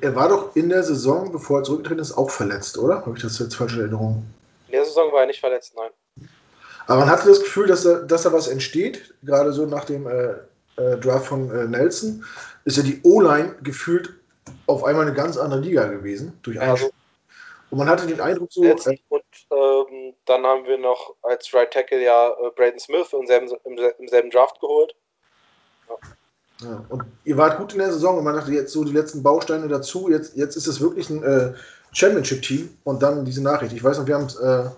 Er 0.00 0.14
war 0.14 0.28
doch 0.28 0.56
in 0.56 0.68
der 0.68 0.82
Saison, 0.82 1.32
bevor 1.32 1.60
er 1.60 1.64
zurückgetreten 1.64 2.00
ist, 2.00 2.16
auch 2.16 2.30
verletzt, 2.30 2.78
oder? 2.78 2.96
Habe 2.96 3.16
ich 3.16 3.22
das 3.22 3.38
jetzt 3.38 3.56
falsch 3.56 3.74
in 3.74 3.80
Erinnerung? 3.80 4.24
In 4.66 4.72
der 4.72 4.84
Saison 4.84 5.12
war 5.12 5.20
er 5.20 5.26
nicht 5.26 5.40
verletzt, 5.40 5.74
nein. 5.76 5.90
Aber 6.86 7.00
man 7.00 7.10
hatte 7.10 7.28
das 7.28 7.40
Gefühl, 7.40 7.66
dass 7.66 7.82
da, 7.82 7.96
dass 7.96 8.22
da 8.22 8.32
was 8.32 8.48
entsteht, 8.48 9.14
gerade 9.22 9.52
so 9.52 9.66
nach 9.66 9.84
dem 9.84 10.06
äh, 10.06 10.34
äh, 10.76 10.96
Draft 10.96 11.26
von 11.26 11.50
äh, 11.50 11.66
Nelson, 11.66 12.24
ist 12.64 12.76
ja 12.76 12.82
die 12.82 13.00
O-Line 13.02 13.56
gefühlt 13.62 14.14
auf 14.66 14.84
einmal 14.84 15.06
eine 15.06 15.14
ganz 15.14 15.36
andere 15.36 15.60
Liga 15.60 15.86
gewesen, 15.86 16.38
durch 16.42 16.60
also, 16.60 16.90
Und 17.70 17.78
man 17.78 17.88
hatte 17.88 18.06
den 18.06 18.20
Eindruck 18.20 18.52
so. 18.52 18.64
Äh, 18.64 18.74
und 19.08 19.24
ähm, 19.50 20.14
dann 20.24 20.44
haben 20.44 20.64
wir 20.64 20.78
noch 20.78 21.14
als 21.22 21.52
Right 21.52 21.72
Tackle 21.72 22.02
ja 22.02 22.30
äh, 22.30 22.50
Braden 22.54 22.78
Smith 22.78 23.12
im 23.12 23.26
selben, 23.26 23.48
im, 23.64 23.78
im 23.98 24.08
selben 24.08 24.30
Draft 24.30 24.60
geholt. 24.60 24.94
Ja. 25.88 25.96
Ja, 26.62 26.82
und 26.88 27.04
ihr 27.24 27.36
wart 27.36 27.58
gut 27.58 27.74
in 27.74 27.80
der 27.80 27.92
Saison 27.92 28.16
und 28.16 28.24
man 28.24 28.34
dachte 28.34 28.50
jetzt 28.50 28.72
so 28.72 28.82
die 28.82 28.92
letzten 28.92 29.22
Bausteine 29.22 29.68
dazu. 29.68 30.08
Jetzt, 30.08 30.36
jetzt 30.36 30.56
ist 30.56 30.66
es 30.66 30.80
wirklich 30.80 31.10
ein 31.10 31.22
äh, 31.22 31.52
Championship-Team 31.92 32.78
und 32.84 33.02
dann 33.02 33.26
diese 33.26 33.42
Nachricht. 33.42 33.74
Ich 33.74 33.84
weiß 33.84 33.98
noch, 33.98 34.06
wir 34.06 34.14
haben 34.14 34.28
äh, 34.40 34.70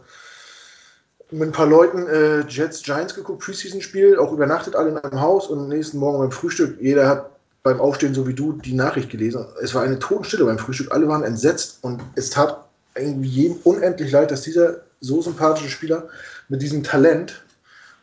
mit 1.31 1.49
ein 1.49 1.53
paar 1.53 1.66
Leuten 1.66 2.07
äh, 2.07 2.41
Jets 2.49 2.83
Giants 2.83 3.14
geguckt, 3.14 3.43
Preseason-Spiel, 3.43 4.18
auch 4.18 4.33
übernachtet 4.33 4.74
alle 4.74 4.91
in 4.91 4.99
einem 4.99 5.20
Haus 5.20 5.49
und 5.49 5.59
am 5.59 5.68
nächsten 5.68 5.99
Morgen 5.99 6.18
beim 6.18 6.33
Frühstück, 6.33 6.81
jeder 6.81 7.09
hat 7.09 7.31
beim 7.62 7.81
Aufstehen, 7.81 8.14
so 8.14 8.26
wie 8.26 8.35
du, 8.35 8.53
die 8.53 8.72
Nachricht 8.72 9.11
gelesen. 9.11 9.45
Es 9.61 9.74
war 9.74 9.83
eine 9.83 9.99
Totenstille 9.99 10.45
beim 10.45 10.59
Frühstück, 10.59 10.93
alle 10.93 11.07
waren 11.09 11.24
entsetzt 11.24 11.79
und 11.83 12.01
es 12.14 12.31
tat 12.31 12.64
irgendwie 12.95 13.29
jedem 13.29 13.57
unendlich 13.64 14.11
leid, 14.11 14.31
dass 14.31 14.43
dieser 14.43 14.81
so 15.01 15.20
sympathische 15.20 15.68
Spieler 15.68 16.09
mit 16.49 16.62
diesem 16.62 16.83
Talent 16.83 17.45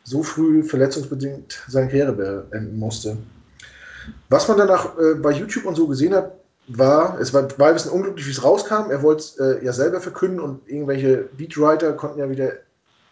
so 0.03 0.21
früh 0.21 0.63
verletzungsbedingt 0.63 1.63
seine 1.67 1.87
Karriere 1.87 2.13
beenden 2.13 2.77
musste. 2.77 3.17
Was 4.29 4.47
man 4.47 4.57
danach 4.57 4.97
äh, 4.99 5.15
bei 5.15 5.31
YouTube 5.31 5.65
und 5.65 5.75
so 5.75 5.87
gesehen 5.87 6.13
hat, 6.13 6.31
war, 6.67 7.19
es 7.19 7.33
war, 7.33 7.47
war 7.59 7.69
ein 7.69 7.73
bisschen 7.73 7.91
unglücklich, 7.91 8.25
wie 8.27 8.31
es 8.31 8.43
rauskam. 8.43 8.89
Er 8.89 9.01
wollte 9.01 9.21
es 9.21 9.37
äh, 9.37 9.65
ja 9.65 9.73
selber 9.73 9.99
verkünden 9.99 10.39
und 10.39 10.67
irgendwelche 10.67 11.27
Beatwriter 11.37 11.93
konnten 11.93 12.19
ja 12.19 12.29
wieder 12.29 12.53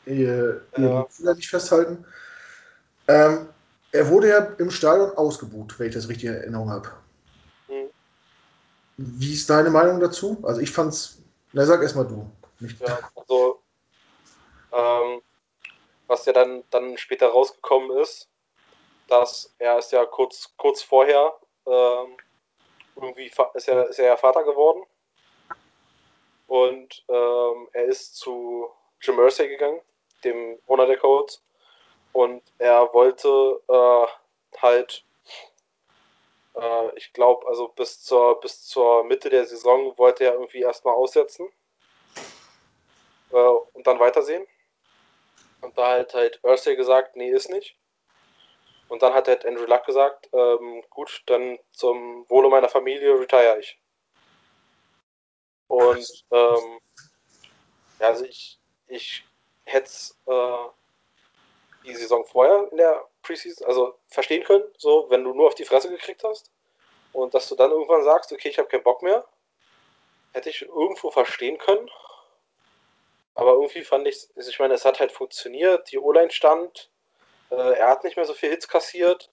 äh, 0.05 0.59
ihre 0.77 1.07
Fehler 1.09 1.35
nicht 1.35 1.49
festhalten. 1.49 2.05
Ähm, 3.07 3.49
er 3.91 4.09
wurde 4.09 4.29
ja 4.29 4.37
im 4.57 4.71
Stadion 4.71 5.11
ausgebucht, 5.11 5.77
wenn 5.79 5.87
ich 5.87 5.93
das 5.93 6.09
richtig 6.09 6.29
in 6.29 6.35
Erinnerung 6.35 6.69
habe. 6.69 6.91
Mhm. 7.67 7.89
Wie 8.97 9.33
ist 9.33 9.49
deine 9.49 9.69
Meinung 9.69 9.99
dazu? 9.99 10.39
Also 10.43 10.61
ich 10.61 10.71
fand's, 10.71 11.19
na 11.51 11.65
sag 11.65 11.81
erstmal 11.81 12.07
du. 12.07 12.29
Nicht 12.59 12.79
ja, 12.79 12.99
also 13.15 13.61
ähm, 14.71 15.21
was 16.07 16.25
ja 16.25 16.33
dann, 16.33 16.63
dann 16.69 16.97
später 16.97 17.27
rausgekommen 17.27 17.97
ist, 17.97 18.27
dass 19.07 19.53
er 19.59 19.77
ist 19.77 19.91
ja 19.91 20.05
kurz, 20.05 20.49
kurz 20.57 20.81
vorher 20.81 21.33
ähm, 21.65 22.17
irgendwie 22.95 23.31
ist 23.53 23.67
er, 23.67 23.89
ist 23.89 23.99
er 23.99 24.05
ja 24.05 24.17
Vater 24.17 24.43
geworden. 24.43 24.83
Und 26.47 27.03
ähm, 27.07 27.67
er 27.73 27.85
ist 27.85 28.15
zu 28.15 28.69
Jim 29.01 29.15
Mersey 29.15 29.47
gegangen, 29.49 29.81
dem 30.23 30.59
Owner 30.67 30.85
der 30.85 30.97
Colts. 30.97 31.43
Und 32.11 32.43
er 32.59 32.93
wollte 32.93 33.61
äh, 33.67 34.07
halt, 34.61 35.03
äh, 36.55 36.97
ich 36.97 37.11
glaube, 37.13 37.47
also 37.47 37.69
bis 37.69 38.01
zur, 38.03 38.39
bis 38.39 38.65
zur 38.65 39.03
Mitte 39.03 39.29
der 39.29 39.45
Saison 39.45 39.97
wollte 39.97 40.25
er 40.25 40.33
irgendwie 40.33 40.61
erstmal 40.61 40.93
aussetzen 40.93 41.49
äh, 43.31 43.37
und 43.37 43.87
dann 43.87 43.99
weitersehen. 43.99 44.45
Und 45.61 45.77
da 45.77 45.99
hat 45.99 46.13
halt 46.13 46.39
Ursay 46.43 46.75
gesagt, 46.75 47.15
nee, 47.15 47.29
ist 47.29 47.49
nicht. 47.49 47.75
Und 48.89 49.01
dann 49.01 49.13
hat 49.13 49.27
halt 49.27 49.45
Andrew 49.45 49.65
Luck 49.65 49.85
gesagt, 49.85 50.29
ähm, 50.33 50.83
gut, 50.89 51.23
dann 51.25 51.57
zum 51.71 52.29
Wohle 52.29 52.49
meiner 52.49 52.69
Familie 52.69 53.19
retire 53.19 53.57
ich. 53.59 53.79
Und 55.67 56.25
ähm, 56.31 56.79
ja, 57.99 58.07
also 58.07 58.25
ich, 58.25 58.59
ich 58.87 59.25
hätte 59.65 59.91
äh, 60.27 61.85
die 61.85 61.95
Saison 61.95 62.25
vorher 62.25 62.67
in 62.71 62.77
der 62.77 63.03
Preseason, 63.21 63.67
also 63.67 63.95
verstehen 64.07 64.43
können, 64.43 64.63
so 64.77 65.07
wenn 65.09 65.23
du 65.23 65.33
nur 65.33 65.47
auf 65.47 65.55
die 65.55 65.65
Fresse 65.65 65.89
gekriegt 65.89 66.23
hast 66.23 66.51
und 67.11 67.33
dass 67.33 67.49
du 67.49 67.55
dann 67.55 67.71
irgendwann 67.71 68.03
sagst, 68.03 68.31
okay, 68.31 68.49
ich 68.49 68.57
habe 68.57 68.69
keinen 68.69 68.83
Bock 68.83 69.01
mehr, 69.01 69.25
hätte 70.33 70.49
ich 70.49 70.61
irgendwo 70.63 71.11
verstehen 71.11 71.57
können. 71.57 71.89
Aber 73.35 73.53
irgendwie 73.53 73.83
fand 73.83 74.07
ich, 74.07 74.27
ich 74.35 74.59
meine, 74.59 74.75
es 74.75 74.85
hat 74.85 74.99
halt 74.99 75.11
funktioniert, 75.11 75.91
die 75.91 75.97
O-Line 75.97 76.31
stand, 76.31 76.91
äh, 77.49 77.55
er 77.55 77.89
hat 77.89 78.03
nicht 78.03 78.15
mehr 78.15 78.25
so 78.25 78.33
viel 78.33 78.49
Hits 78.49 78.67
kassiert. 78.67 79.31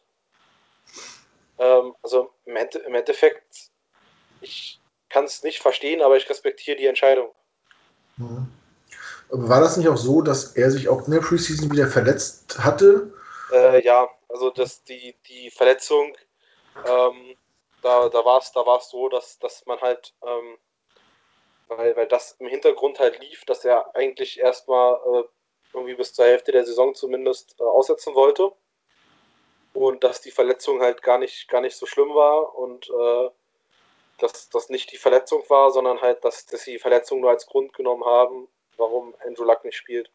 Ähm, 1.59 1.95
also 2.03 2.33
im, 2.47 2.57
Ende, 2.57 2.79
im 2.79 2.95
Endeffekt, 2.95 3.71
ich 4.41 4.81
kann 5.09 5.25
es 5.25 5.43
nicht 5.43 5.61
verstehen, 5.61 6.01
aber 6.01 6.17
ich 6.17 6.29
respektiere 6.31 6.77
die 6.77 6.87
Entscheidung. 6.87 7.35
Mhm. 8.17 8.60
War 9.33 9.61
das 9.61 9.77
nicht 9.77 9.89
auch 9.89 9.97
so, 9.97 10.23
dass 10.23 10.57
er 10.57 10.71
sich 10.71 10.89
auch 10.89 11.07
in 11.07 11.13
der 11.13 11.21
Preseason 11.21 11.71
wieder 11.71 11.87
verletzt 11.87 12.59
hatte? 12.59 13.13
Äh, 13.53 13.85
ja, 13.85 14.09
also 14.29 14.51
dass 14.51 14.83
die, 14.85 15.15
die 15.29 15.51
Verletzung, 15.51 16.17
ähm, 16.87 17.37
da, 17.83 18.09
da 18.09 18.25
war 18.25 18.39
es 18.39 18.53
da 18.53 18.67
war's 18.67 18.91
so, 18.91 19.09
dass, 19.09 19.39
dass 19.39 19.65
man 19.67 19.81
halt, 19.81 20.15
ähm, 20.27 20.59
weil, 21.69 21.97
weil 21.97 22.07
das 22.07 22.37
im 22.41 22.49
Hintergrund 22.49 22.99
halt 22.99 23.21
lief, 23.21 23.45
dass 23.45 23.65
er 23.65 23.95
eigentlich 23.95 24.41
erstmal 24.41 24.95
äh, 24.95 25.23
irgendwie 25.73 25.95
bis 25.95 26.13
zur 26.13 26.25
Hälfte 26.25 26.53
der 26.53 26.65
Saison 26.65 26.95
zumindest 26.95 27.55
äh, 27.61 27.63
aussetzen 27.63 28.15
wollte. 28.15 28.53
Und 29.73 30.03
dass 30.03 30.21
die 30.21 30.33
Verletzung 30.33 30.81
halt 30.81 31.03
gar 31.03 31.19
nicht, 31.19 31.49
gar 31.49 31.61
nicht 31.61 31.77
so 31.77 31.87
schlimm 31.87 32.13
war 32.15 32.57
und 32.57 32.91
äh, 32.91 33.31
dass 34.19 34.49
das 34.51 34.69
nicht 34.69 34.91
die 34.91 34.97
Verletzung 34.97 35.45
war, 35.49 35.71
sondern 35.71 36.01
halt, 36.01 36.25
dass, 36.25 36.47
dass 36.47 36.63
sie 36.63 36.73
die 36.73 36.79
Verletzung 36.81 37.21
nur 37.21 37.31
als 37.31 37.47
Grund 37.47 37.73
genommen 37.73 38.05
haben, 38.05 38.49
warum 38.81 39.15
Andrew 39.27 39.45
Luck 39.45 39.65
nicht 39.65 39.77
spielt. 39.77 40.11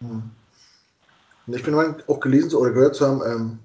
Hm. 0.00 0.30
Ich 1.46 1.62
bin 1.62 1.74
auch 1.74 2.20
gelesen 2.20 2.54
oder 2.54 2.70
gehört 2.70 2.94
zu 2.94 3.06
haben, 3.06 3.22
ähm, 3.24 3.58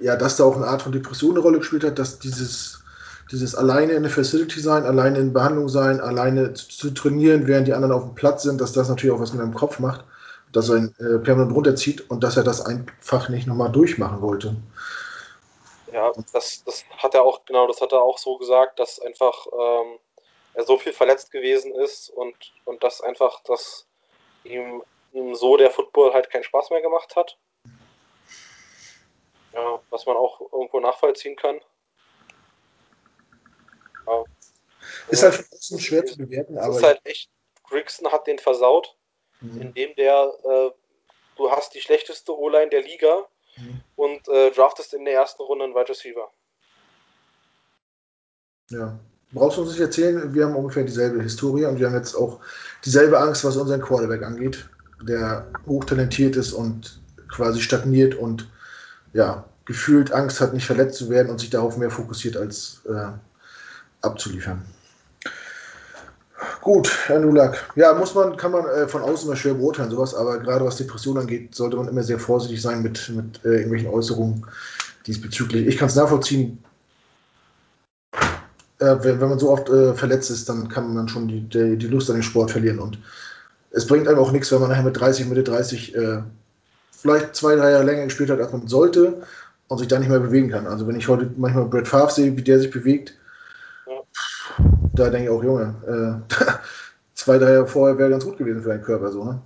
ja, 0.00 0.16
dass 0.16 0.36
da 0.36 0.44
auch 0.44 0.56
eine 0.56 0.66
Art 0.66 0.82
von 0.82 0.92
Depression 0.92 1.32
eine 1.32 1.40
Rolle 1.40 1.58
gespielt 1.58 1.84
hat, 1.84 1.98
dass 1.98 2.18
dieses, 2.18 2.82
dieses 3.30 3.54
alleine 3.54 3.92
in 3.92 4.02
der 4.02 4.12
Facility 4.12 4.60
sein, 4.60 4.84
alleine 4.84 5.18
in 5.18 5.32
Behandlung 5.32 5.68
sein, 5.68 6.00
alleine 6.00 6.52
zu, 6.54 6.68
zu, 6.68 6.90
trainieren, 6.90 7.46
während 7.46 7.68
die 7.68 7.72
anderen 7.72 7.94
auf 7.94 8.04
dem 8.04 8.14
Platz 8.14 8.42
sind, 8.42 8.60
dass 8.60 8.72
das 8.72 8.88
natürlich 8.88 9.14
auch 9.14 9.20
was 9.20 9.32
mit 9.32 9.40
einem 9.40 9.54
Kopf 9.54 9.78
macht, 9.78 10.04
dass 10.52 10.68
er 10.68 10.76
ihn 10.76 10.94
äh, 10.98 11.18
permanent 11.18 11.54
runterzieht 11.54 12.10
und 12.10 12.22
dass 12.22 12.36
er 12.36 12.44
das 12.44 12.60
einfach 12.64 13.28
nicht 13.28 13.46
nochmal 13.46 13.70
durchmachen 13.72 14.20
wollte. 14.20 14.56
Ja, 15.92 16.10
das, 16.32 16.64
das 16.64 16.84
hat 16.98 17.14
er 17.14 17.22
auch, 17.22 17.44
genau, 17.44 17.66
das 17.66 17.80
hat 17.80 17.92
er 17.92 18.02
auch 18.02 18.18
so 18.18 18.38
gesagt, 18.38 18.78
dass 18.78 18.98
einfach 19.00 19.46
ähm, 19.46 19.98
er 20.54 20.64
so 20.64 20.78
viel 20.78 20.92
verletzt 20.92 21.30
gewesen 21.30 21.74
ist 21.74 22.10
und, 22.10 22.34
und 22.64 22.82
dass 22.82 23.00
einfach 23.00 23.40
das 23.44 23.86
ihm, 24.44 24.82
ihm 25.12 25.34
so 25.34 25.56
der 25.56 25.70
Football 25.70 26.12
halt 26.12 26.30
keinen 26.30 26.44
Spaß 26.44 26.70
mehr 26.70 26.82
gemacht 26.82 27.16
hat. 27.16 27.38
Ja, 29.52 29.80
was 29.90 30.06
man 30.06 30.16
auch 30.16 30.40
irgendwo 30.52 30.80
nachvollziehen 30.80 31.36
kann. 31.36 31.60
Ja. 34.06 34.24
Ist 35.08 35.22
halt 35.22 35.46
von 35.68 35.78
schwer 35.78 36.04
zu 36.04 36.16
bewerten, 36.16 36.58
aber. 36.58 36.76
ist 36.76 36.82
halt 36.82 37.00
echt, 37.04 37.30
Grigson 37.64 38.10
hat 38.10 38.26
den 38.26 38.38
versaut, 38.38 38.96
mhm. 39.40 39.60
indem 39.60 39.94
der, 39.94 40.32
äh, 40.44 40.70
du 41.36 41.50
hast 41.50 41.74
die 41.74 41.80
schlechteste 41.80 42.36
O-Line 42.36 42.70
der 42.70 42.82
Liga 42.82 43.28
mhm. 43.56 43.82
und 43.96 44.28
äh, 44.28 44.50
draftest 44.50 44.94
in 44.94 45.04
der 45.04 45.14
ersten 45.14 45.42
Runde 45.42 45.64
einen 45.64 45.74
Wide 45.74 45.88
Receiver. 45.88 46.32
Ja, 48.70 48.98
brauchst 49.32 49.56
du 49.56 49.62
uns 49.62 49.70
nicht 49.72 49.80
erzählen, 49.80 50.34
wir 50.34 50.46
haben 50.46 50.56
ungefähr 50.56 50.84
dieselbe 50.84 51.22
Historie 51.22 51.64
und 51.64 51.78
wir 51.78 51.86
haben 51.86 51.94
jetzt 51.94 52.14
auch 52.14 52.40
dieselbe 52.84 53.18
Angst, 53.18 53.44
was 53.44 53.56
unseren 53.56 53.80
Quarterback 53.80 54.22
angeht, 54.22 54.68
der 55.02 55.46
hochtalentiert 55.66 56.36
ist 56.36 56.52
und 56.52 57.00
quasi 57.28 57.60
stagniert 57.60 58.14
und 58.14 58.48
ja, 59.12 59.44
gefühlt 59.64 60.12
Angst 60.12 60.40
hat, 60.40 60.54
nicht 60.54 60.66
verletzt 60.66 60.98
zu 60.98 61.10
werden 61.10 61.30
und 61.30 61.38
sich 61.38 61.50
darauf 61.50 61.76
mehr 61.76 61.90
fokussiert, 61.90 62.36
als 62.36 62.80
äh, 62.88 63.12
abzuliefern. 64.00 64.62
Gut, 66.60 66.90
Herr 67.06 67.20
Nulak. 67.20 67.70
Ja, 67.76 67.94
muss 67.94 68.14
man, 68.14 68.36
kann 68.36 68.52
man 68.52 68.66
äh, 68.66 68.88
von 68.88 69.02
außen 69.02 69.28
mal 69.28 69.36
schwer 69.36 69.54
beurteilen, 69.54 69.90
sowas, 69.90 70.14
aber 70.14 70.38
gerade 70.38 70.64
was 70.64 70.76
Depression 70.76 71.18
angeht, 71.18 71.54
sollte 71.54 71.76
man 71.76 71.88
immer 71.88 72.02
sehr 72.02 72.18
vorsichtig 72.18 72.60
sein 72.60 72.82
mit, 72.82 73.08
mit 73.10 73.44
äh, 73.44 73.56
irgendwelchen 73.56 73.88
Äußerungen 73.88 74.46
diesbezüglich. 75.06 75.66
Ich 75.66 75.76
kann 75.76 75.88
es 75.88 75.96
nachvollziehen, 75.96 76.62
äh, 78.82 79.04
wenn, 79.04 79.20
wenn, 79.20 79.28
man 79.28 79.38
so 79.38 79.50
oft 79.50 79.68
äh, 79.68 79.94
verletzt 79.94 80.30
ist, 80.30 80.48
dann 80.48 80.68
kann 80.68 80.92
man 80.92 81.08
schon 81.08 81.28
die, 81.28 81.40
die, 81.40 81.76
die, 81.76 81.86
Lust 81.86 82.10
an 82.10 82.16
den 82.16 82.22
Sport 82.22 82.50
verlieren. 82.50 82.80
Und 82.80 82.98
es 83.70 83.86
bringt 83.86 84.08
einem 84.08 84.18
auch 84.18 84.32
nichts, 84.32 84.50
wenn 84.50 84.60
man 84.60 84.70
nachher 84.70 84.82
mit 84.82 84.98
30, 84.98 85.26
Mitte 85.26 85.44
30 85.44 85.94
äh, 85.94 86.22
vielleicht 86.90 87.36
zwei, 87.36 87.54
drei 87.56 87.70
Jahre 87.70 87.84
länger 87.84 88.04
gespielt 88.04 88.30
hat, 88.30 88.40
als 88.40 88.52
man 88.52 88.66
sollte 88.66 89.22
und 89.68 89.78
sich 89.78 89.88
da 89.88 89.98
nicht 89.98 90.08
mehr 90.08 90.20
bewegen 90.20 90.50
kann. 90.50 90.66
Also 90.66 90.86
wenn 90.88 90.96
ich 90.96 91.08
heute 91.08 91.30
manchmal 91.36 91.66
Brett 91.66 91.88
Favre 91.88 92.12
sehe, 92.12 92.36
wie 92.36 92.42
der 92.42 92.58
sich 92.58 92.70
bewegt, 92.70 93.14
da 94.94 95.08
denke 95.08 95.24
ich 95.24 95.30
auch, 95.30 95.42
Junge, 95.42 96.22
äh, 96.30 96.34
zwei, 97.14 97.38
drei 97.38 97.52
Jahre 97.54 97.66
vorher 97.66 97.96
wäre 97.98 98.10
ganz 98.10 98.24
gut 98.24 98.36
gewesen 98.36 98.62
für 98.62 98.68
deinen 98.68 98.82
Körper. 98.82 99.10
So, 99.12 99.24
ne? 99.24 99.40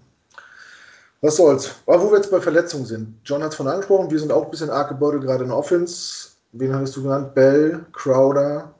Was 1.20 1.36
soll's. 1.36 1.70
Aber 1.86 2.02
wo 2.02 2.10
wir 2.10 2.16
jetzt 2.16 2.30
bei 2.30 2.40
Verletzungen 2.40 2.86
sind. 2.86 3.14
John 3.24 3.42
hat 3.42 3.50
es 3.50 3.56
von 3.56 3.68
angesprochen, 3.68 4.10
wir 4.10 4.18
sind 4.18 4.32
auch 4.32 4.44
ein 4.44 4.50
bisschen 4.50 4.70
arg 4.70 4.88
gebeutelt, 4.88 5.22
gerade 5.22 5.44
in 5.44 5.50
Offense. 5.50 6.30
Wen 6.52 6.74
hattest 6.74 6.96
du 6.96 7.02
genannt? 7.02 7.34
Bell, 7.34 7.84
Crowder, 7.92 8.74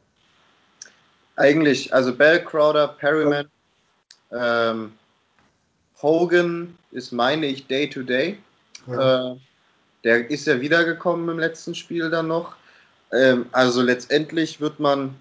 eigentlich, 1.37 1.93
also 1.95 2.15
Bell, 2.15 2.43
Crowder, 2.43 2.89
Perryman, 2.89 3.49
ähm, 4.33 4.93
Hogan 6.03 6.77
ist, 6.91 7.13
meine 7.13 7.47
ich, 7.47 7.67
Day-to-Day. 7.67 8.39
Ja. 8.87 9.33
Äh, 9.33 9.37
der 10.05 10.31
ist 10.31 10.47
ja 10.47 10.61
wiedergekommen 10.61 11.29
im 11.29 11.39
letzten 11.39 11.75
Spiel 11.75 12.11
dann 12.11 12.29
noch. 12.29 12.57
Ähm, 13.13 13.47
also 13.53 13.83
letztendlich 13.83 14.61
wird 14.61 14.81
man. 14.81 15.15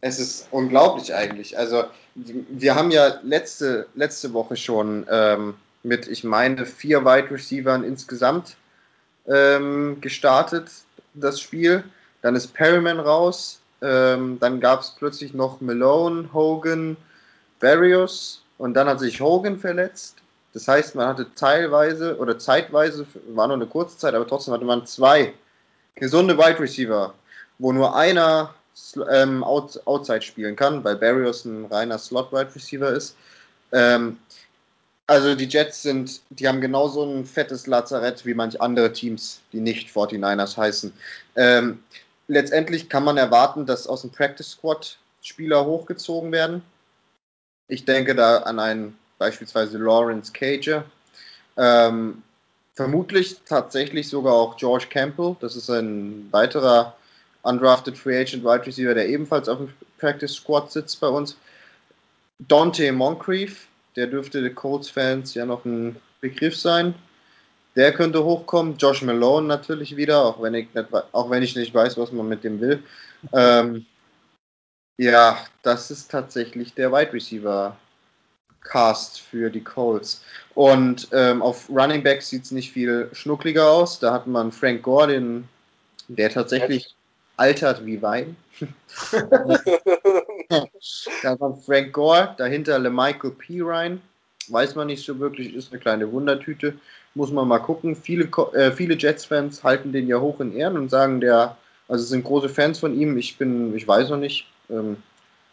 Es 0.00 0.20
ist 0.20 0.48
unglaublich 0.52 1.12
eigentlich. 1.12 1.58
Also 1.58 1.84
wir 2.14 2.74
haben 2.74 2.90
ja 2.90 3.18
letzte, 3.22 3.86
letzte 3.94 4.32
Woche 4.32 4.56
schon 4.56 5.06
ähm, 5.10 5.54
mit, 5.82 6.06
ich 6.06 6.24
meine, 6.24 6.66
vier 6.66 7.04
Wide 7.04 7.30
Receivern 7.30 7.84
insgesamt 7.84 8.56
ähm, 9.26 10.00
gestartet, 10.00 10.70
das 11.14 11.40
Spiel. 11.40 11.84
Dann 12.22 12.36
ist 12.36 12.54
Perryman 12.54 13.00
raus, 13.00 13.60
ähm, 13.82 14.38
dann 14.40 14.60
gab 14.60 14.80
es 14.80 14.94
plötzlich 14.96 15.34
noch 15.34 15.60
Malone, 15.60 16.28
Hogan, 16.32 16.96
Barrios 17.60 18.42
und 18.58 18.74
dann 18.74 18.88
hat 18.88 19.00
sich 19.00 19.20
Hogan 19.20 19.58
verletzt. 19.58 20.16
Das 20.54 20.66
heißt, 20.66 20.94
man 20.94 21.06
hatte 21.08 21.26
teilweise 21.34 22.16
oder 22.18 22.38
zeitweise, 22.38 23.06
war 23.28 23.46
nur 23.46 23.56
eine 23.56 23.66
kurze 23.66 23.98
Zeit, 23.98 24.14
aber 24.14 24.26
trotzdem 24.26 24.54
hatte 24.54 24.64
man 24.64 24.86
zwei 24.86 25.32
gesunde 25.94 26.36
Wide 26.36 26.58
Receiver, 26.58 27.14
wo 27.58 27.72
nur 27.72 27.94
einer 27.94 28.54
ähm, 29.10 29.44
out, 29.44 29.80
Outside 29.86 30.22
spielen 30.22 30.56
kann, 30.56 30.82
weil 30.84 30.96
Barrios 30.96 31.44
ein 31.44 31.66
reiner 31.66 31.98
Slot-Wide 31.98 32.54
Receiver 32.54 32.90
ist. 32.90 33.16
Ähm, 33.72 34.18
also 35.06 35.34
die 35.34 35.46
Jets 35.46 35.82
sind, 35.82 36.20
die 36.30 36.46
haben 36.46 36.60
genauso 36.60 37.02
ein 37.04 37.24
fettes 37.24 37.66
Lazarett 37.66 38.24
wie 38.26 38.34
manch 38.34 38.60
andere 38.60 38.92
Teams, 38.92 39.40
die 39.52 39.60
nicht 39.60 39.88
49ers 39.88 40.56
heißen. 40.56 40.92
Ähm, 41.36 41.82
letztendlich 42.28 42.88
kann 42.88 43.04
man 43.04 43.16
erwarten, 43.16 43.66
dass 43.66 43.86
aus 43.86 44.02
dem 44.02 44.10
Practice 44.10 44.50
Squad 44.50 44.98
Spieler 45.22 45.64
hochgezogen 45.64 46.30
werden. 46.30 46.62
Ich 47.66 47.84
denke 47.84 48.14
da 48.14 48.38
an 48.38 48.58
einen 48.58 48.96
beispielsweise 49.18 49.78
Lawrence 49.78 50.32
Cage. 50.32 50.82
Ähm, 51.56 52.22
vermutlich 52.74 53.40
tatsächlich 53.44 54.08
sogar 54.08 54.34
auch 54.34 54.56
George 54.56 54.86
Campbell. 54.88 55.36
Das 55.40 55.56
ist 55.56 55.68
ein 55.68 56.28
weiterer 56.30 56.94
undrafted 57.42 57.98
Free 57.98 58.20
Agent 58.20 58.44
Wide 58.44 58.66
Receiver, 58.66 58.94
der 58.94 59.08
ebenfalls 59.08 59.48
auf 59.48 59.58
dem 59.58 59.72
Practice 59.98 60.34
Squad 60.34 60.70
sitzt 60.70 61.00
bei 61.00 61.08
uns. 61.08 61.36
Dante 62.38 62.92
Moncrief, 62.92 63.66
der 63.96 64.06
dürfte 64.06 64.40
den 64.40 64.54
Colts-Fans 64.54 65.34
ja 65.34 65.44
noch 65.44 65.64
ein 65.64 65.96
Begriff 66.20 66.56
sein. 66.56 66.94
Der 67.76 67.92
könnte 67.92 68.24
hochkommen. 68.24 68.76
Josh 68.76 69.02
Malone 69.02 69.46
natürlich 69.46 69.96
wieder, 69.96 70.24
auch 70.24 70.42
wenn 70.42 70.54
ich 70.54 70.72
nicht, 70.74 70.88
auch 71.12 71.30
wenn 71.30 71.42
ich 71.42 71.54
nicht 71.54 71.74
weiß, 71.74 71.96
was 71.96 72.12
man 72.12 72.28
mit 72.28 72.44
dem 72.44 72.60
will. 72.60 72.82
Ähm, 73.32 73.86
ja, 74.96 75.38
das 75.62 75.90
ist 75.90 76.10
tatsächlich 76.10 76.74
der 76.74 76.92
Wide 76.92 77.12
Receiver 77.12 77.76
Cast 78.62 79.20
für 79.20 79.50
die 79.50 79.62
Colts. 79.62 80.22
Und 80.54 81.08
ähm, 81.12 81.40
auf 81.42 81.68
Running 81.70 82.02
Back 82.02 82.22
sieht 82.22 82.44
es 82.44 82.50
nicht 82.50 82.72
viel 82.72 83.08
schnuckliger 83.12 83.70
aus. 83.70 83.98
Da 84.00 84.12
hat 84.12 84.26
man 84.26 84.52
Frank 84.52 84.82
Gore, 84.82 85.08
den, 85.08 85.48
der 86.08 86.30
tatsächlich 86.30 86.94
altert 87.36 87.86
wie 87.86 88.02
Wein. 88.02 88.36
da 90.50 91.30
hat 91.30 91.40
man 91.40 91.60
Frank 91.62 91.92
Gore, 91.92 92.34
dahinter 92.36 92.78
LeMichael 92.78 93.30
P. 93.30 93.60
Ryan. 93.60 94.00
Weiß 94.48 94.74
man 94.74 94.88
nicht 94.88 95.04
so 95.04 95.18
wirklich, 95.18 95.54
ist 95.54 95.70
eine 95.72 95.80
kleine 95.80 96.10
Wundertüte. 96.10 96.78
Muss 97.18 97.32
man 97.32 97.48
mal 97.48 97.58
gucken. 97.58 97.96
Viele, 97.96 98.28
äh, 98.54 98.70
viele 98.70 98.96
Jets-Fans 98.96 99.64
halten 99.64 99.90
den 99.90 100.06
ja 100.06 100.20
hoch 100.20 100.38
in 100.38 100.54
Ehren 100.54 100.78
und 100.78 100.88
sagen, 100.88 101.20
der, 101.20 101.56
also 101.88 102.04
sind 102.04 102.22
große 102.22 102.48
Fans 102.48 102.78
von 102.78 102.96
ihm. 102.96 103.18
Ich 103.18 103.36
bin, 103.36 103.74
ich 103.74 103.88
weiß 103.88 104.10
noch 104.10 104.18
nicht. 104.18 104.46
Ähm, 104.70 104.98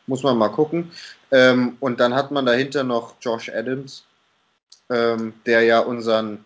muss 0.05 0.21
man 0.21 0.37
mal 0.37 0.49
gucken. 0.49 0.91
Ähm, 1.31 1.77
und 1.79 1.99
dann 1.99 2.13
hat 2.13 2.29
man 2.29 2.45
dahinter 2.45 2.83
noch 2.83 3.15
Josh 3.19 3.49
Adams, 3.49 4.03
ähm, 4.91 5.33
der 5.47 5.63
ja 5.63 5.79
unseren, 5.79 6.45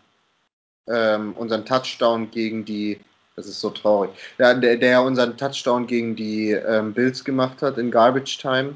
ähm, 0.87 1.33
unseren 1.33 1.65
Touchdown 1.65 2.31
gegen 2.31 2.63
die, 2.63 3.01
das 3.35 3.47
ist 3.47 3.59
so 3.59 3.71
traurig, 3.71 4.11
der, 4.37 4.55
der, 4.55 4.77
der 4.77 4.89
ja 4.89 4.99
unseren 5.01 5.35
Touchdown 5.35 5.85
gegen 5.85 6.15
die 6.15 6.51
ähm, 6.51 6.93
Bills 6.93 7.25
gemacht 7.25 7.61
hat 7.61 7.77
in 7.77 7.91
Garbage 7.91 8.37
Time. 8.37 8.75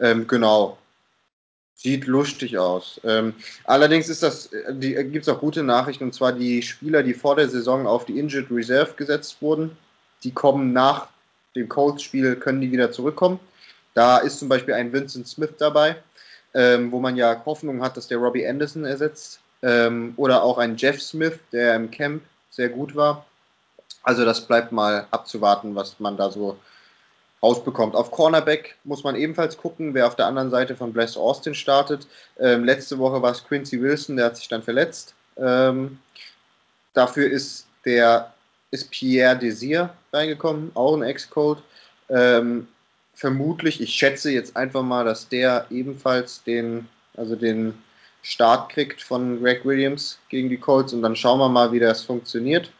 Ähm, 0.00 0.26
genau. 0.26 0.78
Sieht 1.80 2.06
lustig 2.06 2.58
aus. 2.58 3.00
Ähm, 3.04 3.34
allerdings 3.62 4.08
ist 4.08 4.24
das, 4.24 4.50
gibt 4.50 5.22
es 5.22 5.28
auch 5.28 5.38
gute 5.38 5.62
Nachrichten, 5.62 6.02
und 6.02 6.12
zwar 6.12 6.32
die 6.32 6.60
Spieler, 6.60 7.04
die 7.04 7.14
vor 7.14 7.36
der 7.36 7.48
Saison 7.48 7.86
auf 7.86 8.04
die 8.04 8.18
Injured 8.18 8.50
Reserve 8.50 8.94
gesetzt 8.94 9.40
wurden, 9.40 9.76
die 10.24 10.32
kommen 10.32 10.72
nach 10.72 11.06
dem 11.54 11.68
Colts-Spiel, 11.68 12.34
können 12.34 12.60
die 12.60 12.72
wieder 12.72 12.90
zurückkommen. 12.90 13.38
Da 13.94 14.18
ist 14.18 14.40
zum 14.40 14.48
Beispiel 14.48 14.74
ein 14.74 14.92
Vincent 14.92 15.28
Smith 15.28 15.52
dabei, 15.56 15.94
ähm, 16.52 16.90
wo 16.90 16.98
man 16.98 17.14
ja 17.14 17.44
Hoffnung 17.46 17.80
hat, 17.80 17.96
dass 17.96 18.08
der 18.08 18.18
Robbie 18.18 18.44
Anderson 18.44 18.84
ersetzt. 18.84 19.38
Ähm, 19.62 20.14
oder 20.16 20.42
auch 20.42 20.58
ein 20.58 20.76
Jeff 20.76 21.00
Smith, 21.00 21.38
der 21.52 21.76
im 21.76 21.92
Camp 21.92 22.22
sehr 22.50 22.70
gut 22.70 22.96
war. 22.96 23.24
Also 24.02 24.24
das 24.24 24.40
bleibt 24.40 24.72
mal 24.72 25.06
abzuwarten, 25.12 25.76
was 25.76 26.00
man 26.00 26.16
da 26.16 26.28
so 26.28 26.58
rausbekommt. 27.42 27.94
Auf 27.94 28.10
Cornerback 28.10 28.76
muss 28.84 29.04
man 29.04 29.16
ebenfalls 29.16 29.56
gucken, 29.56 29.94
wer 29.94 30.06
auf 30.06 30.16
der 30.16 30.26
anderen 30.26 30.50
Seite 30.50 30.76
von 30.76 30.92
Bless 30.92 31.16
Austin 31.16 31.54
startet. 31.54 32.06
Ähm, 32.38 32.64
letzte 32.64 32.98
Woche 32.98 33.22
war 33.22 33.32
es 33.32 33.44
Quincy 33.44 33.80
Wilson, 33.80 34.16
der 34.16 34.26
hat 34.26 34.36
sich 34.36 34.48
dann 34.48 34.62
verletzt. 34.62 35.14
Ähm, 35.36 35.98
dafür 36.94 37.30
ist 37.30 37.66
der 37.84 38.32
ist 38.70 38.90
Pierre 38.90 39.38
Desir 39.38 39.90
reingekommen, 40.12 40.70
auch 40.74 40.96
ein 40.96 41.02
Ex-Cold. 41.02 41.58
Ähm, 42.10 42.68
vermutlich, 43.14 43.80
ich 43.80 43.94
schätze 43.94 44.30
jetzt 44.30 44.56
einfach 44.56 44.82
mal, 44.82 45.04
dass 45.04 45.28
der 45.28 45.66
ebenfalls 45.70 46.42
den, 46.44 46.86
also 47.16 47.34
den 47.34 47.74
Start 48.22 48.70
kriegt 48.70 49.00
von 49.00 49.40
Greg 49.40 49.64
Williams 49.64 50.18
gegen 50.28 50.48
die 50.48 50.58
Colts 50.58 50.92
und 50.92 51.02
dann 51.02 51.16
schauen 51.16 51.38
wir 51.38 51.48
mal, 51.48 51.72
wie 51.72 51.78
das 51.78 52.02
funktioniert. 52.02 52.70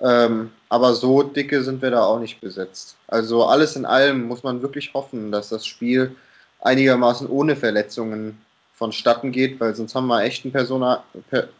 Ähm, 0.00 0.50
aber 0.68 0.94
so 0.94 1.22
dicke 1.22 1.62
sind 1.62 1.80
wir 1.82 1.90
da 1.90 2.04
auch 2.04 2.18
nicht 2.18 2.40
besetzt. 2.40 2.96
Also 3.08 3.44
alles 3.44 3.76
in 3.76 3.84
allem 3.84 4.24
muss 4.24 4.42
man 4.42 4.62
wirklich 4.62 4.92
hoffen, 4.92 5.30
dass 5.30 5.48
das 5.48 5.66
Spiel 5.66 6.14
einigermaßen 6.60 7.28
ohne 7.28 7.56
Verletzungen 7.56 8.38
vonstatten 8.74 9.30
geht, 9.30 9.60
weil 9.60 9.74
sonst 9.74 9.94
haben 9.94 10.08
wir 10.08 10.22
echt 10.22 10.44
ein, 10.44 10.52
Persona, 10.52 11.04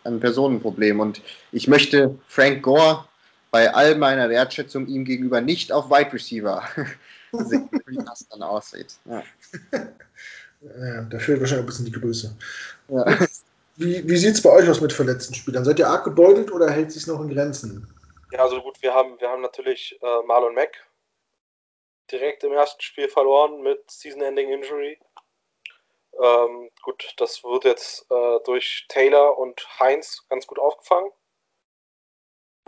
ein 0.05 0.21
Personenproblem. 0.21 0.99
Und 0.99 1.23
ich 1.53 1.69
möchte 1.69 2.19
Frank 2.27 2.63
Gore 2.63 3.05
bei 3.51 3.73
all 3.73 3.95
meiner 3.95 4.29
Wertschätzung 4.29 4.89
ihm 4.89 5.05
gegenüber 5.05 5.41
nicht 5.41 5.71
auf 5.71 5.89
Wide 5.91 6.13
Receiver 6.13 6.63
sehen, 7.33 7.69
wie 7.87 7.99
das 7.99 8.27
dann 8.29 8.43
aussieht. 8.43 8.97
Ja. 9.05 9.23
Ja, 10.81 11.03
da 11.03 11.19
fehlt 11.19 11.41
wahrscheinlich 11.41 11.65
ein 11.65 11.67
bisschen 11.67 11.85
die 11.85 11.93
Größe. 11.93 12.35
Ja. 12.89 13.19
Wie, 13.77 14.09
wie 14.09 14.17
sieht 14.17 14.35
es 14.35 14.43
bei 14.43 14.51
euch 14.51 14.69
aus 14.69 14.81
mit 14.81 14.93
verletzten 14.93 15.35
Spielern? 15.35 15.65
Seid 15.65 15.79
ihr 15.79 15.89
arg 15.89 16.05
gebeutelt 16.05 16.53
oder 16.53 16.71
hält 16.71 16.93
sich 16.93 17.07
noch 17.07 17.21
in 17.21 17.29
Grenzen? 17.29 17.87
Ja, 18.35 18.41
also 18.41 18.61
gut, 18.61 18.83
wir 18.83 18.93
haben, 18.93 19.21
wir 19.21 19.31
haben 19.31 19.43
natürlich 19.43 19.97
äh, 20.03 20.23
Marlon 20.25 20.57
Mack 20.57 20.91
direkt 22.11 22.43
im 22.43 22.53
ersten 22.53 22.83
Spiel 22.83 23.09
verloren 23.09 23.63
mit 23.63 23.89
Season-Ending 23.89 24.51
Injury. 24.51 24.99
Ähm, 26.21 26.69
gut, 26.83 27.15
das 27.19 27.45
wird 27.45 27.63
jetzt 27.63 28.11
äh, 28.11 28.41
durch 28.45 28.87
Taylor 28.89 29.39
und 29.39 29.65
Heinz 29.79 30.27
ganz 30.29 30.49
gut 30.49 30.59
aufgefangen. 30.59 31.13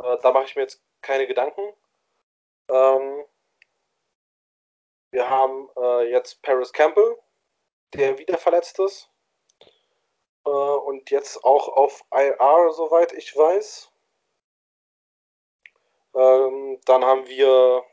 Äh, 0.00 0.16
da 0.22 0.30
mache 0.30 0.44
ich 0.44 0.54
mir 0.54 0.62
jetzt 0.62 0.84
keine 1.02 1.26
Gedanken. 1.26 1.72
Ähm, 2.68 3.24
wir 5.10 5.28
haben 5.28 5.68
äh, 5.76 6.12
jetzt 6.12 6.42
Paris 6.42 6.72
Campbell, 6.72 7.18
der 7.92 8.18
wieder 8.18 8.38
verletzt 8.38 8.78
ist. 8.78 9.10
Äh, 10.44 10.48
und 10.48 11.10
jetzt 11.10 11.42
auch 11.42 11.66
auf 11.66 12.04
IR, 12.12 12.70
soweit 12.70 13.12
ich 13.14 13.36
weiß. 13.36 13.90
Ähm, 16.16 16.80
dann 16.86 17.04
haben 17.04 17.26
wir 17.26 17.84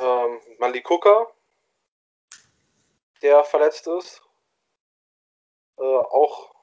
ähm, 0.00 0.40
Mandy 0.58 0.82
Cooker, 0.82 1.34
der 3.22 3.42
verletzt 3.42 3.88
ist. 3.88 4.22
Äh, 5.78 5.82
auch 5.82 6.54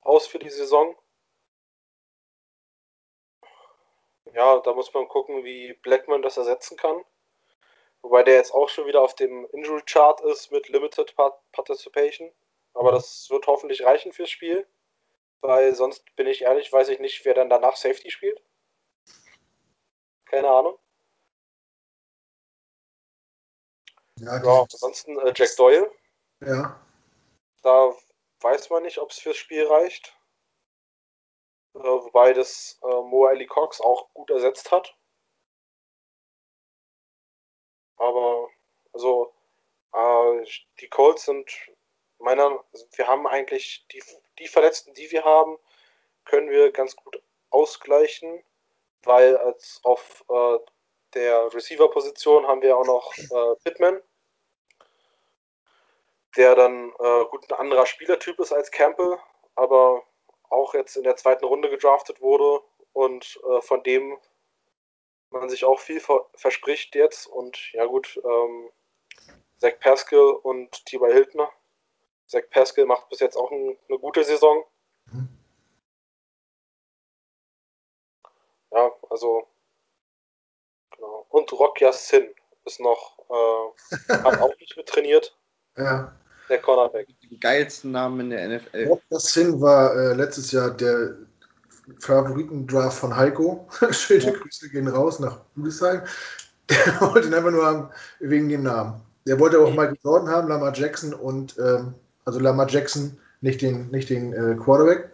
aus 0.00 0.26
für 0.26 0.38
die 0.38 0.48
Saison. 0.48 0.96
Ja, 4.32 4.58
da 4.60 4.72
muss 4.72 4.94
man 4.94 5.06
gucken, 5.06 5.44
wie 5.44 5.74
Blackman 5.74 6.22
das 6.22 6.38
ersetzen 6.38 6.78
kann. 6.78 7.04
Wobei 8.00 8.22
der 8.22 8.36
jetzt 8.36 8.54
auch 8.54 8.70
schon 8.70 8.86
wieder 8.86 9.02
auf 9.02 9.14
dem 9.14 9.46
Injury 9.52 9.82
Chart 9.82 10.18
ist 10.22 10.50
mit 10.50 10.70
Limited 10.70 11.14
Participation. 11.52 12.32
Aber 12.72 12.92
mhm. 12.92 12.94
das 12.94 13.28
wird 13.28 13.46
hoffentlich 13.46 13.84
reichen 13.84 14.12
fürs 14.12 14.30
Spiel. 14.30 14.66
Weil 15.42 15.74
sonst 15.74 16.16
bin 16.16 16.26
ich 16.26 16.42
ehrlich, 16.42 16.72
weiß 16.72 16.88
ich 16.88 17.00
nicht, 17.00 17.22
wer 17.26 17.34
dann 17.34 17.50
danach 17.50 17.76
Safety 17.76 18.10
spielt. 18.10 18.42
Keine 20.32 20.48
Ahnung. 20.48 20.78
Ja, 24.18 24.42
ja 24.42 24.62
ansonsten 24.62 25.18
äh, 25.18 25.32
Jack 25.36 25.54
Doyle. 25.56 25.92
Ja. 26.40 26.80
Da 27.62 27.94
weiß 28.40 28.70
man 28.70 28.82
nicht, 28.82 28.98
ob 28.98 29.10
es 29.10 29.18
fürs 29.18 29.36
Spiel 29.36 29.66
reicht. 29.66 30.16
Äh, 31.74 31.80
wobei 31.80 32.32
das 32.32 32.80
äh, 32.82 32.86
Mo 32.86 33.26
Ali 33.26 33.46
Cox 33.46 33.82
auch 33.82 34.08
gut 34.14 34.30
ersetzt 34.30 34.72
hat. 34.72 34.96
Aber 37.96 38.48
also 38.94 39.34
äh, 39.92 40.46
die 40.80 40.88
Colts 40.88 41.26
sind 41.26 41.50
meiner, 42.18 42.64
also 42.72 42.86
wir 42.92 43.06
haben 43.06 43.26
eigentlich 43.26 43.86
die, 43.92 44.02
die 44.38 44.48
Verletzten, 44.48 44.94
die 44.94 45.10
wir 45.10 45.24
haben, 45.24 45.58
können 46.24 46.48
wir 46.48 46.72
ganz 46.72 46.96
gut 46.96 47.22
ausgleichen, 47.50 48.42
weil 49.04 49.36
als 49.36 49.80
auf 49.82 50.24
äh, 50.28 50.58
der 51.14 51.52
Receiver-Position 51.52 52.46
haben 52.46 52.62
wir 52.62 52.76
auch 52.76 52.86
noch 52.86 53.16
äh, 53.16 53.56
Pittman, 53.64 54.00
der 56.36 56.54
dann 56.54 56.90
äh, 56.98 57.24
gut 57.30 57.50
ein 57.50 57.58
anderer 57.58 57.86
Spielertyp 57.86 58.38
ist 58.40 58.52
als 58.52 58.70
Campbell, 58.70 59.18
aber 59.54 60.02
auch 60.48 60.74
jetzt 60.74 60.96
in 60.96 61.04
der 61.04 61.16
zweiten 61.16 61.44
Runde 61.44 61.70
gedraftet 61.70 62.20
wurde 62.20 62.62
und 62.92 63.40
äh, 63.48 63.60
von 63.60 63.82
dem 63.82 64.18
man 65.30 65.48
sich 65.48 65.64
auch 65.64 65.80
viel 65.80 66.00
verspricht 66.34 66.94
jetzt. 66.94 67.26
Und 67.26 67.72
ja 67.72 67.86
gut, 67.86 68.20
ähm, 68.24 68.70
Zach 69.58 69.78
Pascal 69.80 70.32
und 70.42 70.84
T.Y. 70.86 71.10
Hiltner. 71.12 71.50
Zach 72.26 72.42
Pascal 72.50 72.86
macht 72.86 73.08
bis 73.08 73.20
jetzt 73.20 73.36
auch 73.36 73.50
ein, 73.50 73.78
eine 73.88 73.98
gute 73.98 74.24
Saison. 74.24 74.64
Mhm. 75.06 75.41
Also 79.12 79.46
genau. 80.96 81.26
Und 81.28 81.52
Rock 81.52 81.78
Sin 81.92 82.28
ist 82.64 82.80
noch, 82.80 83.18
äh, 83.30 84.12
hat 84.14 84.40
auch 84.40 84.58
nicht 84.58 84.76
mit 84.76 84.88
trainiert. 84.88 85.36
Ja. 85.78 86.12
Der 86.50 86.60
Cornerback. 86.60 87.08
Die 87.22 87.40
geilsten 87.40 87.92
Namen 87.92 88.20
in 88.20 88.30
der 88.30 88.46
NFL. 88.46 88.88
Rock 88.88 89.02
Sin 89.08 89.58
war 89.58 89.96
äh, 89.96 90.12
letztes 90.12 90.52
Jahr 90.52 90.70
der 90.70 91.16
Favoritendraft 92.00 92.98
von 92.98 93.16
Heiko. 93.16 93.66
Schöne 93.90 94.24
ja. 94.24 94.32
Grüße 94.32 94.68
gehen 94.68 94.86
raus 94.86 95.18
nach 95.18 95.38
Budesheim. 95.54 96.02
Der 96.68 97.00
wollte 97.00 97.28
ihn 97.28 97.34
einfach 97.34 97.50
nur 97.50 97.64
haben 97.64 97.90
wegen 98.20 98.50
dem 98.50 98.64
Namen. 98.64 99.00
Der 99.26 99.40
wollte 99.40 99.60
auch 99.60 99.70
Michael 99.70 99.96
Jordan 100.04 100.28
haben, 100.28 100.48
Lamar 100.48 100.74
Jackson 100.74 101.14
und 101.14 101.56
ähm, 101.58 101.94
also 102.26 102.38
Lamar 102.38 102.68
Jackson, 102.68 103.18
nicht 103.40 103.62
den, 103.62 103.90
nicht 103.90 104.10
den 104.10 104.34
äh, 104.34 104.54
Quarterback, 104.56 105.10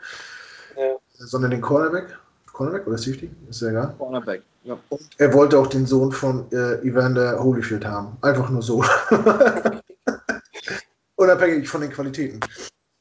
ja. 0.77 0.97
sondern 1.19 1.53
den 1.53 1.61
Cornerback. 1.61 2.19
Cornerback 2.59 2.87
oder 2.89 2.99
Safety? 2.99 3.31
Ist 3.49 3.63
ja 3.63 3.69
egal. 3.69 3.95
Cornerback, 3.97 4.43
ja. 4.65 4.77
Und 4.89 5.09
er 5.17 5.33
wollte 5.33 5.61
auch 5.61 5.69
den 5.69 5.87
Sohn 5.87 6.11
von 6.11 6.51
äh, 6.51 6.85
Evander 6.87 7.43
Holyfield 7.43 7.85
haben. 7.85 8.19
Einfach 8.21 8.51
nur 8.51 8.63
so. 8.63 8.83
Unabhängig 11.17 11.69
von 11.69 11.83
den 11.83 11.93
Qualitäten. 11.93 12.41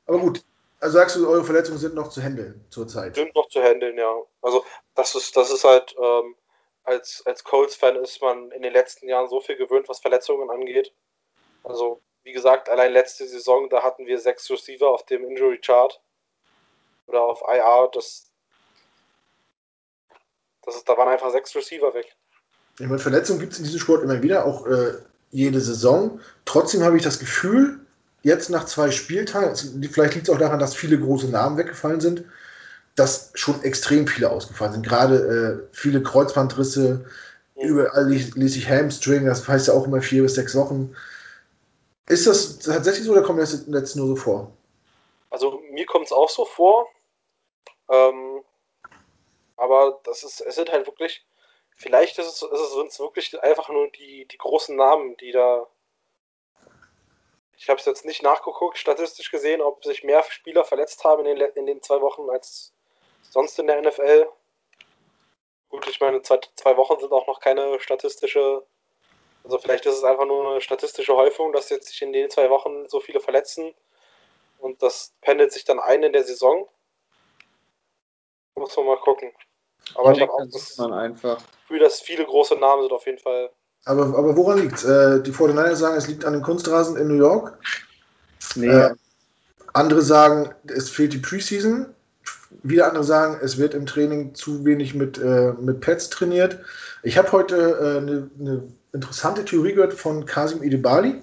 Aber 0.05 0.19
gut, 0.19 0.43
Also 0.79 0.99
sagst 0.99 1.15
du, 1.15 1.27
eure 1.27 1.43
Verletzungen 1.43 1.79
sind 1.79 1.95
noch 1.95 2.09
zu 2.09 2.21
handeln 2.21 2.63
zurzeit? 2.69 3.15
Sind 3.15 3.33
noch 3.35 3.49
zu 3.49 3.59
handeln, 3.59 3.97
ja. 3.97 4.13
Also 4.43 4.63
das 4.93 5.15
ist, 5.15 5.35
das 5.35 5.51
ist 5.51 5.63
halt, 5.63 5.95
ähm, 5.99 6.35
als, 6.83 7.23
als 7.25 7.43
Colts-Fan 7.43 7.95
ist 7.95 8.21
man 8.21 8.51
in 8.51 8.61
den 8.61 8.73
letzten 8.73 9.09
Jahren 9.09 9.27
so 9.27 9.41
viel 9.41 9.57
gewöhnt, 9.57 9.89
was 9.89 9.99
Verletzungen 9.99 10.51
angeht. 10.51 10.93
Also, 11.63 11.99
wie 12.23 12.31
gesagt, 12.31 12.69
allein 12.69 12.93
letzte 12.93 13.27
Saison, 13.27 13.69
da 13.69 13.81
hatten 13.81 14.05
wir 14.05 14.19
sechs 14.19 14.47
Receiver 14.51 14.87
auf 14.87 15.03
dem 15.07 15.27
Injury 15.27 15.57
Chart. 15.57 15.99
Oder 17.07 17.23
auf 17.23 17.41
IR, 17.41 17.89
das, 17.91 18.26
das 20.67 20.75
ist, 20.75 20.87
da 20.87 20.97
waren 20.97 21.07
einfach 21.07 21.31
sechs 21.31 21.55
Receiver 21.55 21.93
weg. 21.93 22.15
Ich 22.79 22.85
meine, 22.85 22.99
Verletzungen 22.99 23.39
gibt 23.39 23.53
es 23.53 23.59
in 23.59 23.65
diesem 23.65 23.79
Sport 23.79 24.03
immer 24.03 24.21
wieder, 24.21 24.45
auch 24.45 24.67
äh, 24.67 24.93
jede 25.31 25.61
Saison. 25.61 26.19
Trotzdem 26.45 26.83
habe 26.83 26.97
ich 26.97 27.03
das 27.03 27.19
Gefühl, 27.19 27.79
jetzt 28.21 28.49
nach 28.49 28.65
zwei 28.65 28.91
Spieltagen, 28.91 29.55
vielleicht 29.89 30.15
liegt 30.15 30.27
es 30.27 30.33
auch 30.33 30.37
daran, 30.37 30.59
dass 30.59 30.75
viele 30.75 30.99
große 30.99 31.29
Namen 31.29 31.57
weggefallen 31.57 32.01
sind, 32.01 32.25
dass 32.95 33.31
schon 33.33 33.63
extrem 33.63 34.07
viele 34.07 34.29
ausgefallen 34.29 34.73
sind. 34.73 34.85
Gerade 34.85 35.63
äh, 35.71 35.75
viele 35.75 36.03
Kreuzbandrisse, 36.03 37.05
mhm. 37.55 37.61
überall 37.61 38.09
lese 38.09 38.59
ich 38.59 38.69
Hamstring, 38.69 39.25
das 39.25 39.47
heißt 39.47 39.69
ja 39.69 39.73
auch 39.73 39.87
immer 39.87 40.01
vier 40.01 40.23
bis 40.23 40.35
sechs 40.35 40.53
Wochen. 40.53 40.93
Ist 42.09 42.27
das 42.27 42.59
tatsächlich 42.59 43.05
so 43.05 43.13
oder 43.13 43.23
kommt 43.23 43.39
das 43.39 43.63
jetzt 43.67 43.95
nur 43.95 44.07
so 44.07 44.15
vor? 44.17 44.51
Also 45.29 45.61
mir 45.71 45.85
kommt 45.85 46.05
es 46.05 46.11
auch 46.11 46.29
so 46.29 46.45
vor. 46.45 46.87
Ähm, 47.89 48.41
aber 49.57 49.99
das 50.03 50.23
ist, 50.23 50.39
es 50.39 50.55
sind 50.55 50.71
halt 50.71 50.85
wirklich, 50.85 51.25
vielleicht 51.75 52.17
ist 52.19 52.27
es, 52.27 52.41
es 52.43 52.73
uns 52.73 52.99
wirklich 52.99 53.41
einfach 53.41 53.69
nur 53.69 53.89
die, 53.89 54.25
die 54.27 54.37
großen 54.37 54.75
Namen, 54.75 55.17
die 55.17 55.31
da. 55.31 55.67
Ich 57.59 57.69
habe 57.69 57.79
es 57.79 57.85
jetzt 57.85 58.05
nicht 58.05 58.21
nachgeguckt, 58.21 58.77
statistisch 58.77 59.31
gesehen, 59.31 59.61
ob 59.61 59.83
sich 59.83 60.03
mehr 60.03 60.23
Spieler 60.29 60.63
verletzt 60.63 61.03
haben 61.03 61.25
in 61.25 61.37
den, 61.37 61.51
in 61.55 61.65
den 61.65 61.81
zwei 61.81 62.01
Wochen 62.01 62.29
als 62.29 62.71
sonst 63.31 63.57
in 63.57 63.65
der 63.65 63.81
NFL. 63.81 64.29
Gut, 65.69 65.87
ich 65.87 65.99
meine, 65.99 66.21
zwei, 66.21 66.39
zwei 66.55 66.77
Wochen 66.77 66.99
sind 66.99 67.11
auch 67.11 67.25
noch 67.25 67.39
keine 67.39 67.79
statistische. 67.79 68.63
Also 69.43 69.57
vielleicht 69.57 69.87
ist 69.87 69.95
es 69.95 70.03
einfach 70.03 70.25
nur 70.25 70.51
eine 70.51 70.61
statistische 70.61 71.15
Häufung, 71.15 71.51
dass 71.51 71.69
jetzt 71.69 71.87
sich 71.87 72.01
in 72.03 72.13
den 72.13 72.29
zwei 72.29 72.51
Wochen 72.51 72.87
so 72.89 72.99
viele 72.99 73.19
verletzen. 73.19 73.73
Und 74.59 74.83
das 74.83 75.15
pendelt 75.21 75.51
sich 75.51 75.65
dann 75.65 75.79
ein 75.79 76.03
in 76.03 76.13
der 76.13 76.23
Saison. 76.23 76.69
Muss 78.57 78.75
man 78.75 78.85
mal 78.87 78.97
gucken. 78.97 79.31
Aber 79.95 80.11
ich, 80.11 80.17
ich 80.17 80.23
habe 80.23 80.33
auch 80.33 80.45
das 80.51 80.77
man 80.77 80.93
einfach. 80.93 81.37
Gefühl, 81.61 81.79
dass 81.79 82.01
viele 82.01 82.25
große 82.25 82.55
Namen 82.55 82.83
sind 82.83 82.91
auf 82.91 83.05
jeden 83.05 83.19
Fall. 83.19 83.49
Aber, 83.85 84.03
aber 84.17 84.35
woran 84.35 84.59
liegt 84.59 84.75
es? 84.75 84.83
Äh, 84.83 85.21
die 85.21 85.31
49ers 85.31 85.75
sagen, 85.75 85.95
es 85.95 86.07
liegt 86.07 86.25
an 86.25 86.33
den 86.33 86.41
Kunstrasen 86.41 86.97
in 86.97 87.07
New 87.07 87.15
York. 87.15 87.57
Nee. 88.55 88.67
Äh, 88.67 88.95
andere 89.73 90.01
sagen, 90.01 90.53
es 90.67 90.89
fehlt 90.89 91.13
die 91.13 91.19
Preseason. 91.19 91.93
Wieder 92.63 92.87
andere 92.87 93.03
sagen, 93.03 93.39
es 93.41 93.57
wird 93.57 93.73
im 93.73 93.85
Training 93.85 94.33
zu 94.33 94.65
wenig 94.65 94.93
mit, 94.93 95.17
äh, 95.17 95.53
mit 95.59 95.81
Pads 95.81 96.09
trainiert. 96.09 96.59
Ich 97.03 97.17
habe 97.17 97.31
heute 97.31 98.01
eine 98.01 98.11
äh, 98.11 98.43
ne 98.43 98.63
interessante 98.93 99.45
Theorie 99.45 99.73
gehört 99.73 99.93
von 99.93 100.25
Kasim 100.25 100.63
Idebali. 100.63 101.21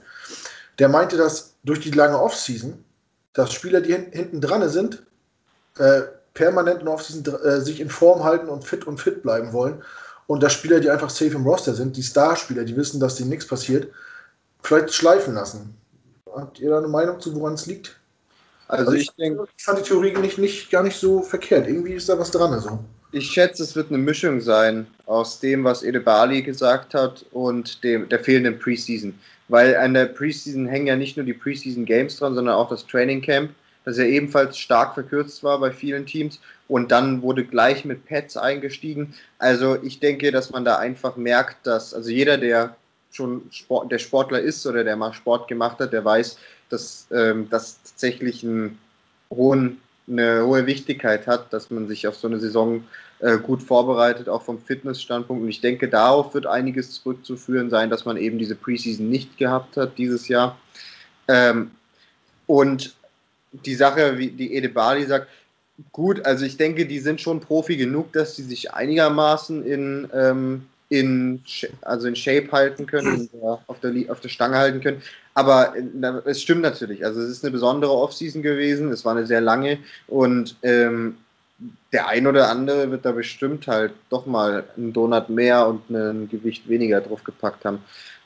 Der 0.78 0.88
meinte, 0.88 1.16
dass 1.16 1.54
durch 1.64 1.80
die 1.80 1.90
lange 1.90 2.20
Offseason, 2.20 2.84
dass 3.32 3.52
Spieler, 3.52 3.80
die 3.80 3.92
hin 3.92 4.06
hinten 4.12 4.40
dran 4.40 4.68
sind, 4.68 5.02
äh, 5.78 6.02
permanent 6.34 6.82
in 6.82 6.88
Offseason 6.88 7.24
äh, 7.44 7.60
sich 7.60 7.80
in 7.80 7.88
Form 7.88 8.24
halten 8.24 8.48
und 8.48 8.64
fit 8.64 8.86
und 8.86 9.00
fit 9.00 9.22
bleiben 9.22 9.52
wollen. 9.52 9.82
Und 10.26 10.42
dass 10.42 10.52
Spieler, 10.52 10.80
die 10.80 10.90
einfach 10.90 11.10
safe 11.10 11.32
im 11.32 11.46
Roster 11.46 11.74
sind, 11.74 11.96
die 11.96 12.02
Starspieler, 12.02 12.64
die 12.64 12.76
wissen, 12.76 13.00
dass 13.00 13.16
denen 13.16 13.30
nichts 13.30 13.46
passiert, 13.46 13.92
vielleicht 14.62 14.92
schleifen 14.92 15.34
lassen. 15.34 15.76
Habt 16.34 16.58
ihr 16.58 16.70
da 16.70 16.78
eine 16.78 16.88
Meinung 16.88 17.20
zu, 17.20 17.34
woran 17.34 17.54
es 17.54 17.66
liegt? 17.66 17.96
Also, 18.68 18.86
also 18.86 18.92
ich, 18.92 19.02
ich 19.02 19.10
denke. 19.16 19.46
Ich 19.56 19.64
fand 19.64 19.78
die 19.78 19.82
Theorie 19.82 20.12
nicht, 20.18 20.38
nicht, 20.38 20.70
gar 20.70 20.82
nicht 20.82 20.98
so 20.98 21.22
verkehrt. 21.22 21.68
Irgendwie 21.68 21.92
ist 21.92 22.08
da 22.08 22.18
was 22.18 22.30
dran. 22.30 22.52
Also. 22.52 22.78
Ich 23.12 23.30
schätze, 23.30 23.62
es 23.62 23.76
wird 23.76 23.90
eine 23.90 23.98
Mischung 23.98 24.40
sein 24.40 24.86
aus 25.06 25.38
dem, 25.38 25.62
was 25.62 25.82
Ede 25.82 26.00
Bali 26.00 26.42
gesagt 26.42 26.94
hat 26.94 27.24
und 27.30 27.84
dem, 27.84 28.08
der 28.08 28.18
fehlenden 28.18 28.58
Preseason. 28.58 29.16
Weil 29.48 29.76
an 29.76 29.94
der 29.94 30.06
Preseason 30.06 30.66
hängen 30.66 30.86
ja 30.86 30.96
nicht 30.96 31.16
nur 31.16 31.26
die 31.26 31.34
Preseason 31.34 31.84
Games 31.84 32.16
dran, 32.16 32.34
sondern 32.34 32.54
auch 32.54 32.70
das 32.70 32.86
Training 32.86 33.20
Camp, 33.20 33.50
das 33.84 33.98
ja 33.98 34.04
ebenfalls 34.04 34.58
stark 34.58 34.94
verkürzt 34.94 35.42
war 35.42 35.58
bei 35.58 35.70
vielen 35.70 36.06
Teams. 36.06 36.40
Und 36.68 36.90
dann 36.90 37.22
wurde 37.22 37.44
gleich 37.44 37.84
mit 37.84 38.06
Pads 38.06 38.36
eingestiegen. 38.36 39.14
Also 39.38 39.76
ich 39.82 40.00
denke, 40.00 40.32
dass 40.32 40.50
man 40.50 40.64
da 40.64 40.78
einfach 40.78 41.16
merkt, 41.16 41.66
dass, 41.66 41.92
also 41.92 42.10
jeder, 42.10 42.38
der 42.38 42.76
schon 43.10 43.42
Sport, 43.50 43.92
der 43.92 43.98
Sportler 43.98 44.40
ist 44.40 44.66
oder 44.66 44.82
der 44.82 44.96
mal 44.96 45.12
Sport 45.12 45.48
gemacht 45.48 45.78
hat, 45.78 45.92
der 45.92 46.04
weiß, 46.04 46.38
dass 46.70 47.06
ähm, 47.12 47.48
das 47.50 47.82
tatsächlich 47.82 48.42
einen 48.42 48.78
hohen, 49.30 49.80
eine 50.08 50.44
hohe 50.44 50.66
Wichtigkeit 50.66 51.26
hat, 51.26 51.52
dass 51.52 51.70
man 51.70 51.86
sich 51.86 52.08
auf 52.08 52.16
so 52.16 52.26
eine 52.26 52.40
Saison 52.40 52.84
äh, 53.20 53.38
gut 53.38 53.62
vorbereitet, 53.62 54.28
auch 54.28 54.42
vom 54.42 54.60
Fitnessstandpunkt. 54.60 55.42
Und 55.42 55.48
ich 55.48 55.60
denke, 55.60 55.88
darauf 55.88 56.34
wird 56.34 56.46
einiges 56.46 56.92
zurückzuführen 56.94 57.70
sein, 57.70 57.90
dass 57.90 58.04
man 58.04 58.16
eben 58.16 58.38
diese 58.38 58.56
Preseason 58.56 59.08
nicht 59.08 59.36
gehabt 59.38 59.76
hat 59.76 59.98
dieses 59.98 60.28
Jahr. 60.28 60.58
Ähm, 61.28 61.70
und 62.46 62.94
die 63.64 63.74
Sache, 63.74 64.18
wie 64.18 64.28
die 64.28 64.54
Ede 64.54 64.68
Bali 64.68 65.04
sagt, 65.04 65.28
gut, 65.92 66.24
also 66.24 66.44
ich 66.44 66.56
denke, 66.56 66.86
die 66.86 67.00
sind 67.00 67.20
schon 67.20 67.40
Profi 67.40 67.76
genug, 67.76 68.12
dass 68.12 68.36
sie 68.36 68.44
sich 68.44 68.72
einigermaßen 68.72 69.64
in 69.64 70.08
ähm, 70.14 70.66
in, 70.88 71.42
also 71.82 72.06
in 72.06 72.16
Shape 72.16 72.52
halten 72.52 72.86
können, 72.86 73.28
auf, 73.66 73.80
der, 73.80 73.92
auf 74.10 74.20
der 74.20 74.28
Stange 74.28 74.56
halten 74.56 74.80
können. 74.80 75.02
Aber 75.34 75.74
es 76.24 76.42
stimmt 76.42 76.62
natürlich. 76.62 77.04
Also 77.04 77.20
es 77.20 77.30
ist 77.30 77.44
eine 77.44 77.52
besondere 77.52 77.92
Offseason 77.92 78.42
gewesen. 78.42 78.92
Es 78.92 79.04
war 79.04 79.16
eine 79.16 79.26
sehr 79.26 79.40
lange 79.40 79.78
und 80.06 80.56
ähm, 80.62 81.16
der 81.92 82.08
ein 82.08 82.26
oder 82.26 82.50
andere 82.50 82.90
wird 82.90 83.04
da 83.04 83.12
bestimmt 83.12 83.66
halt 83.66 83.92
doch 84.10 84.26
mal 84.26 84.64
einen 84.76 84.92
Donut 84.92 85.28
mehr 85.28 85.66
und 85.66 85.88
ein 85.90 86.28
Gewicht 86.28 86.68
weniger 86.68 87.00
drauf 87.00 87.24
gepackt 87.24 87.64
haben. 87.64 87.78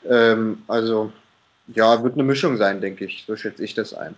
Ähm, 0.07 0.63
also 0.67 1.11
ja, 1.67 2.03
wird 2.03 2.15
eine 2.15 2.23
Mischung 2.23 2.57
sein, 2.57 2.81
denke 2.81 3.05
ich. 3.05 3.23
So 3.25 3.35
schätze 3.35 3.63
ich 3.63 3.73
das 3.73 3.93
ein. 3.93 4.15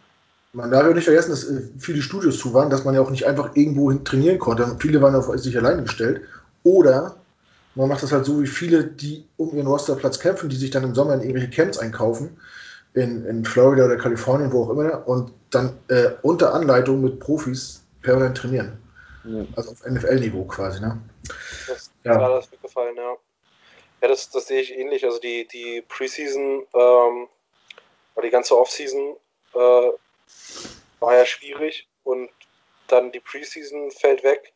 Man 0.54 0.70
darf 0.70 0.86
ja 0.86 0.94
nicht 0.94 1.06
vergessen, 1.06 1.32
dass 1.32 1.46
äh, 1.46 1.62
viele 1.80 2.02
Studios 2.02 2.38
zu 2.38 2.54
waren, 2.54 2.70
dass 2.70 2.84
man 2.84 2.94
ja 2.94 3.02
auch 3.02 3.10
nicht 3.10 3.26
einfach 3.26 3.56
irgendwo 3.56 3.92
trainieren 3.94 4.40
konnte. 4.40 4.76
Viele 4.80 5.02
waren 5.02 5.16
auf 5.16 5.28
sich 5.38 5.58
alleine 5.58 5.84
gestellt. 5.84 6.22
Oder 6.64 7.16
man 7.76 7.88
macht 7.88 8.04
das 8.04 8.12
halt 8.12 8.26
so 8.26 8.42
wie 8.42 8.48
viele, 8.48 8.84
die 8.84 9.26
um 9.38 9.56
ihren 9.56 9.68
Rosterplatz 9.68 10.20
kämpfen, 10.20 10.50
die 10.50 10.58
sich 10.58 10.72
dann 10.72 10.84
im 10.84 10.94
Sommer 10.94 11.14
in 11.14 11.22
irgendwelche 11.22 11.50
Camps 11.50 11.78
einkaufen, 11.78 12.38
in, 12.94 13.26
in 13.26 13.46
Florida 13.46 13.86
oder 13.86 13.96
Kalifornien, 13.96 14.52
wo 14.52 14.66
auch 14.66 14.70
immer, 14.72 15.08
und 15.08 15.32
dann 15.52 15.78
äh, 15.88 16.12
unter 16.22 16.54
Anleitung 16.54 17.02
mit 17.02 17.20
Profis 17.20 17.84
permanent 18.02 18.38
trainieren. 18.38 18.78
Ja. 19.24 19.46
Also 19.56 19.72
auf 19.72 19.86
NFL-Niveau 19.86 20.44
quasi, 20.46 20.82
ne? 20.82 21.00
Das, 21.68 21.92
ja. 22.04 22.16
Klar, 22.16 22.36
das 22.36 22.52
wird 22.52 22.62
gefallen, 22.62 22.96
ja. 22.98 23.16
Ja, 24.02 24.08
das, 24.08 24.30
das 24.32 24.48
sehe 24.48 24.62
ich 24.62 24.76
ähnlich. 24.76 25.06
Also 25.06 25.20
die, 25.20 25.48
die 25.48 25.84
Preseason 25.88 26.64
ähm, 26.74 27.28
oder 28.16 28.26
die 28.26 28.32
ganze 28.32 28.58
Offseason 28.58 29.16
äh, 29.54 29.90
war 31.00 31.16
ja 31.16 31.26
schwierig 31.26 31.88
und 32.04 32.30
dann 32.88 33.12
die 33.12 33.20
Preseason 33.20 33.92
fällt 33.92 34.24
weg. 34.24 34.54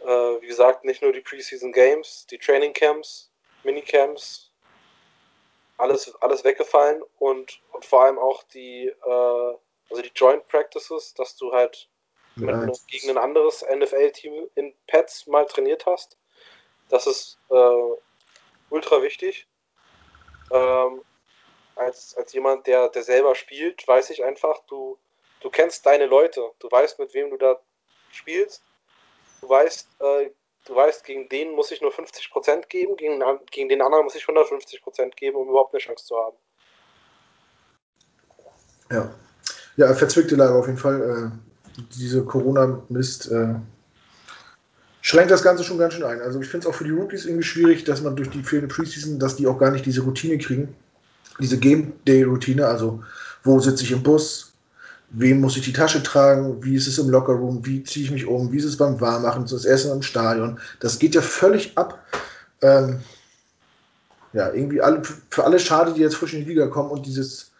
Äh, 0.00 0.06
wie 0.06 0.46
gesagt, 0.46 0.84
nicht 0.84 1.02
nur 1.02 1.12
die 1.12 1.20
Preseason 1.20 1.72
Games, 1.72 2.26
die 2.30 2.38
Training 2.38 2.72
Camps, 2.72 3.30
Minicamps, 3.64 4.50
alles, 5.76 6.14
alles 6.20 6.44
weggefallen 6.44 7.02
und, 7.18 7.60
und 7.72 7.84
vor 7.84 8.04
allem 8.04 8.18
auch 8.18 8.42
die, 8.44 8.86
äh, 8.86 9.54
also 9.90 10.02
die 10.02 10.12
Joint 10.14 10.46
Practices, 10.48 11.14
dass 11.14 11.36
du 11.36 11.52
halt 11.52 11.88
einem, 12.36 12.72
gegen 12.86 13.10
ein 13.10 13.18
anderes 13.18 13.62
NFL-Team 13.62 14.48
in 14.54 14.74
Pets 14.86 15.26
mal 15.26 15.46
trainiert 15.46 15.86
hast. 15.86 16.16
Das 16.88 17.06
ist 17.06 17.38
äh, 17.50 17.96
ultra 18.70 19.02
wichtig. 19.02 19.46
Ähm, 20.50 21.02
als, 21.80 22.16
als 22.16 22.32
jemand, 22.32 22.66
der, 22.66 22.88
der 22.88 23.02
selber 23.02 23.34
spielt, 23.34 23.86
weiß 23.86 24.10
ich 24.10 24.22
einfach, 24.24 24.58
du, 24.68 24.98
du 25.40 25.50
kennst 25.50 25.86
deine 25.86 26.06
Leute, 26.06 26.42
du 26.58 26.70
weißt, 26.70 26.98
mit 26.98 27.14
wem 27.14 27.30
du 27.30 27.36
da 27.36 27.60
spielst 28.12 28.62
du 29.40 29.48
weißt, 29.48 29.88
äh, 30.00 30.30
du 30.66 30.74
weißt, 30.74 31.04
gegen 31.04 31.28
den 31.28 31.52
muss 31.52 31.70
ich 31.70 31.80
nur 31.80 31.92
50% 31.92 32.68
geben, 32.68 32.96
gegen, 32.96 33.22
gegen 33.50 33.68
den 33.68 33.82
anderen 33.82 34.04
muss 34.04 34.14
ich 34.14 34.24
150% 34.24 35.14
geben, 35.16 35.36
um 35.36 35.48
überhaupt 35.48 35.74
eine 35.74 35.80
Chance 35.80 36.04
zu 36.04 36.16
haben. 36.16 36.36
Ja. 38.90 39.14
Ja, 39.76 39.94
verzwickte 39.94 40.36
Lage 40.36 40.54
auf 40.54 40.66
jeden 40.66 40.78
Fall. 40.78 41.32
Äh, 41.32 41.80
diese 41.96 42.24
Corona-Mist 42.24 43.30
äh, 43.30 43.54
schränkt 45.00 45.30
das 45.30 45.42
Ganze 45.42 45.64
schon 45.64 45.78
ganz 45.78 45.94
schön 45.94 46.02
ein. 46.02 46.20
Also 46.20 46.40
ich 46.40 46.48
finde 46.48 46.66
es 46.66 46.72
auch 46.72 46.76
für 46.76 46.84
die 46.84 46.90
Rookies 46.90 47.24
irgendwie 47.24 47.44
schwierig, 47.44 47.84
dass 47.84 48.02
man 48.02 48.16
durch 48.16 48.28
die 48.30 48.42
fehlende 48.42 48.72
Preseason, 48.72 49.18
dass 49.18 49.36
die 49.36 49.46
auch 49.46 49.58
gar 49.58 49.70
nicht 49.70 49.86
diese 49.86 50.02
Routine 50.02 50.38
kriegen. 50.38 50.76
Diese 51.40 51.58
Game 51.58 51.92
Day-Routine, 52.06 52.66
also 52.66 53.02
wo 53.42 53.58
sitze 53.58 53.84
ich 53.84 53.92
im 53.92 54.02
Bus, 54.02 54.52
wem 55.10 55.40
muss 55.40 55.56
ich 55.56 55.64
die 55.64 55.72
Tasche 55.72 56.02
tragen, 56.02 56.62
wie 56.62 56.76
ist 56.76 56.86
es 56.86 56.98
im 56.98 57.08
Lockerroom, 57.08 57.66
wie 57.66 57.82
ziehe 57.82 58.04
ich 58.04 58.10
mich 58.10 58.26
um, 58.26 58.52
wie 58.52 58.58
ist 58.58 58.64
es 58.64 58.76
beim 58.76 59.00
Warmmachen, 59.00 59.46
das 59.46 59.64
Essen 59.64 59.92
im 59.92 60.02
Stadion. 60.02 60.60
Das 60.78 60.98
geht 60.98 61.14
ja 61.14 61.22
völlig 61.22 61.76
ab. 61.76 61.98
Ähm, 62.62 63.00
ja, 64.32 64.52
irgendwie 64.52 64.80
alle, 64.80 65.02
für 65.30 65.44
alle 65.44 65.58
schade, 65.58 65.92
die 65.92 66.00
jetzt 66.00 66.14
frisch 66.14 66.34
in 66.34 66.40
die 66.40 66.50
Liga 66.50 66.68
kommen 66.68 66.90
und 66.90 67.04
dieses, 67.06 67.50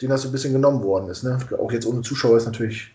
denen 0.00 0.10
das 0.10 0.22
so 0.22 0.28
ein 0.28 0.32
bisschen 0.32 0.52
genommen 0.52 0.82
worden 0.82 1.08
ist. 1.08 1.22
Ne? 1.22 1.38
Auch 1.58 1.70
jetzt 1.70 1.86
ohne 1.86 2.02
Zuschauer 2.02 2.36
ist 2.36 2.46
natürlich 2.46 2.90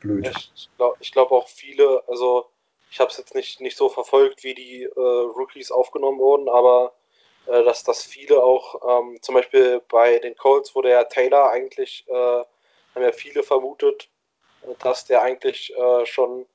blöd. 0.00 0.30
Ich 0.50 0.70
glaube 0.76 0.96
glaub 1.12 1.32
auch 1.32 1.48
viele, 1.48 2.02
also 2.06 2.46
ich 2.90 3.00
habe 3.00 3.10
es 3.10 3.18
jetzt 3.18 3.34
nicht, 3.34 3.60
nicht 3.60 3.76
so 3.76 3.88
verfolgt, 3.88 4.44
wie 4.44 4.54
die 4.54 4.84
äh, 4.84 4.90
Rookies 4.96 5.72
aufgenommen 5.72 6.18
wurden, 6.18 6.48
aber 6.48 6.92
äh, 7.48 7.64
dass, 7.64 7.82
dass 7.82 8.04
viele 8.04 8.42
auch, 8.42 9.00
ähm, 9.00 9.18
zum 9.22 9.34
Beispiel 9.34 9.80
bei 9.88 10.18
den 10.18 10.36
Colts 10.36 10.74
wurde 10.74 10.90
ja 10.90 11.04
Taylor 11.04 11.50
eigentlich, 11.50 12.04
äh, 12.08 12.12
haben 12.12 13.02
ja 13.02 13.12
viele 13.12 13.42
vermutet, 13.42 14.08
dass 14.80 15.06
der 15.06 15.22
eigentlich 15.22 15.74
äh, 15.76 16.06
schon 16.06 16.46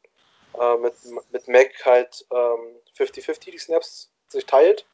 äh, 0.60 0.78
mit, 0.78 0.94
mit 1.32 1.48
Mac 1.48 1.86
halt 1.86 2.26
50-50 2.30 3.30
ähm, 3.30 3.52
die 3.52 3.58
Snaps 3.58 4.12
sich 4.28 4.46
teilt. 4.46 4.86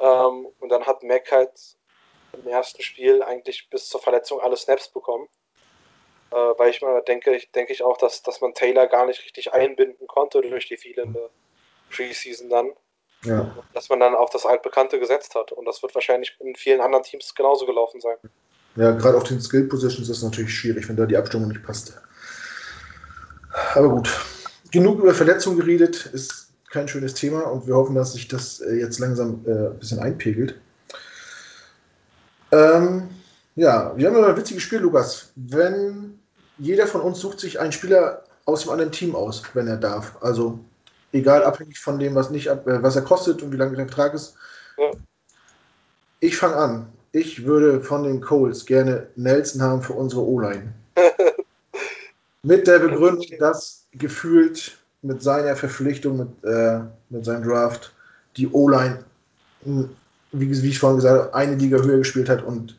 Ähm, 0.00 0.48
und 0.60 0.68
dann 0.68 0.86
hat 0.86 1.02
Mac 1.02 1.30
halt 1.32 1.76
im 2.32 2.46
ersten 2.46 2.82
Spiel 2.82 3.22
eigentlich 3.22 3.68
bis 3.68 3.88
zur 3.88 4.00
Verletzung 4.00 4.40
alle 4.40 4.56
Snaps 4.56 4.88
bekommen. 4.88 5.28
Äh, 6.30 6.36
weil 6.36 6.70
ich 6.70 6.82
mal 6.82 7.02
denke, 7.02 7.34
ich 7.34 7.50
denke 7.50 7.72
ich 7.72 7.82
auch, 7.82 7.96
dass, 7.96 8.22
dass 8.22 8.40
man 8.40 8.54
Taylor 8.54 8.86
gar 8.86 9.06
nicht 9.06 9.24
richtig 9.24 9.52
einbinden 9.52 10.06
konnte 10.06 10.40
durch 10.42 10.68
die 10.68 10.76
fehlende 10.76 11.30
Preseason 11.90 12.48
dann. 12.48 12.72
Ja. 13.24 13.54
Dass 13.74 13.88
man 13.88 14.00
dann 14.00 14.14
auf 14.14 14.30
das 14.30 14.46
altbekannte 14.46 14.98
gesetzt 14.98 15.34
hat. 15.34 15.52
Und 15.52 15.64
das 15.64 15.82
wird 15.82 15.94
wahrscheinlich 15.94 16.36
in 16.40 16.54
vielen 16.54 16.80
anderen 16.80 17.04
Teams 17.04 17.34
genauso 17.34 17.66
gelaufen 17.66 18.00
sein. 18.00 18.16
Ja, 18.76 18.92
gerade 18.92 19.16
auf 19.16 19.24
den 19.24 19.40
Skill 19.40 19.64
Positions 19.64 20.08
ist 20.08 20.18
es 20.18 20.22
natürlich 20.22 20.54
schwierig, 20.54 20.88
wenn 20.88 20.96
da 20.96 21.06
die 21.06 21.16
Abstimmung 21.16 21.48
nicht 21.48 21.64
passt. 21.64 22.00
Aber 23.74 23.88
gut. 23.88 24.08
Genug 24.70 25.00
über 25.00 25.14
Verletzungen 25.14 25.58
geredet, 25.58 26.06
ist 26.06 26.48
kein 26.70 26.86
schönes 26.86 27.14
Thema 27.14 27.40
und 27.42 27.66
wir 27.66 27.74
hoffen, 27.74 27.94
dass 27.94 28.12
sich 28.12 28.28
das 28.28 28.60
äh, 28.60 28.74
jetzt 28.74 28.98
langsam 28.98 29.44
äh, 29.46 29.50
ein 29.50 29.78
bisschen 29.78 29.98
einpegelt. 29.98 30.60
Ähm, 32.52 33.08
ja, 33.56 33.96
wir 33.96 34.06
haben 34.06 34.16
immer 34.16 34.28
ein 34.28 34.36
witziges 34.36 34.62
Spiel, 34.62 34.78
Lukas. 34.78 35.32
Wenn 35.34 36.20
jeder 36.58 36.86
von 36.86 37.00
uns 37.00 37.18
sucht 37.18 37.40
sich 37.40 37.58
einen 37.58 37.72
Spieler 37.72 38.24
aus 38.44 38.62
dem 38.62 38.70
anderen 38.70 38.92
Team 38.92 39.14
aus, 39.14 39.42
wenn 39.54 39.66
er 39.66 39.76
darf. 39.76 40.16
Also 40.20 40.60
egal, 41.12 41.44
abhängig 41.44 41.78
von 41.78 41.98
dem, 41.98 42.14
was, 42.14 42.30
nicht, 42.30 42.48
äh, 42.48 42.82
was 42.82 42.96
er 42.96 43.02
kostet 43.02 43.42
und 43.42 43.52
wie 43.52 43.56
lange 43.56 43.76
der 43.76 43.86
Vertrag 43.86 44.14
ist. 44.14 44.34
Ja. 44.76 44.90
Ich 46.20 46.36
fange 46.36 46.56
an. 46.56 46.92
Ich 47.12 47.44
würde 47.44 47.80
von 47.80 48.02
den 48.02 48.20
Coles 48.20 48.66
gerne 48.66 49.08
Nelson 49.16 49.62
haben 49.62 49.82
für 49.82 49.94
unsere 49.94 50.22
O-Line. 50.22 50.74
mit 52.42 52.66
der 52.66 52.80
Begründung, 52.80 53.26
dass 53.38 53.86
gefühlt 53.92 54.76
mit 55.02 55.22
seiner 55.22 55.56
Verpflichtung, 55.56 56.18
mit, 56.18 56.44
äh, 56.44 56.80
mit 57.08 57.24
seinem 57.24 57.44
Draft, 57.44 57.92
die 58.36 58.48
O-Line, 58.48 59.04
hm, 59.64 59.90
wie, 60.32 60.62
wie 60.62 60.68
ich 60.68 60.78
vorhin 60.78 60.96
gesagt 60.96 61.18
habe, 61.18 61.34
eine 61.34 61.54
Liga 61.54 61.78
höher 61.78 61.98
gespielt 61.98 62.28
hat 62.28 62.42
und 62.42 62.78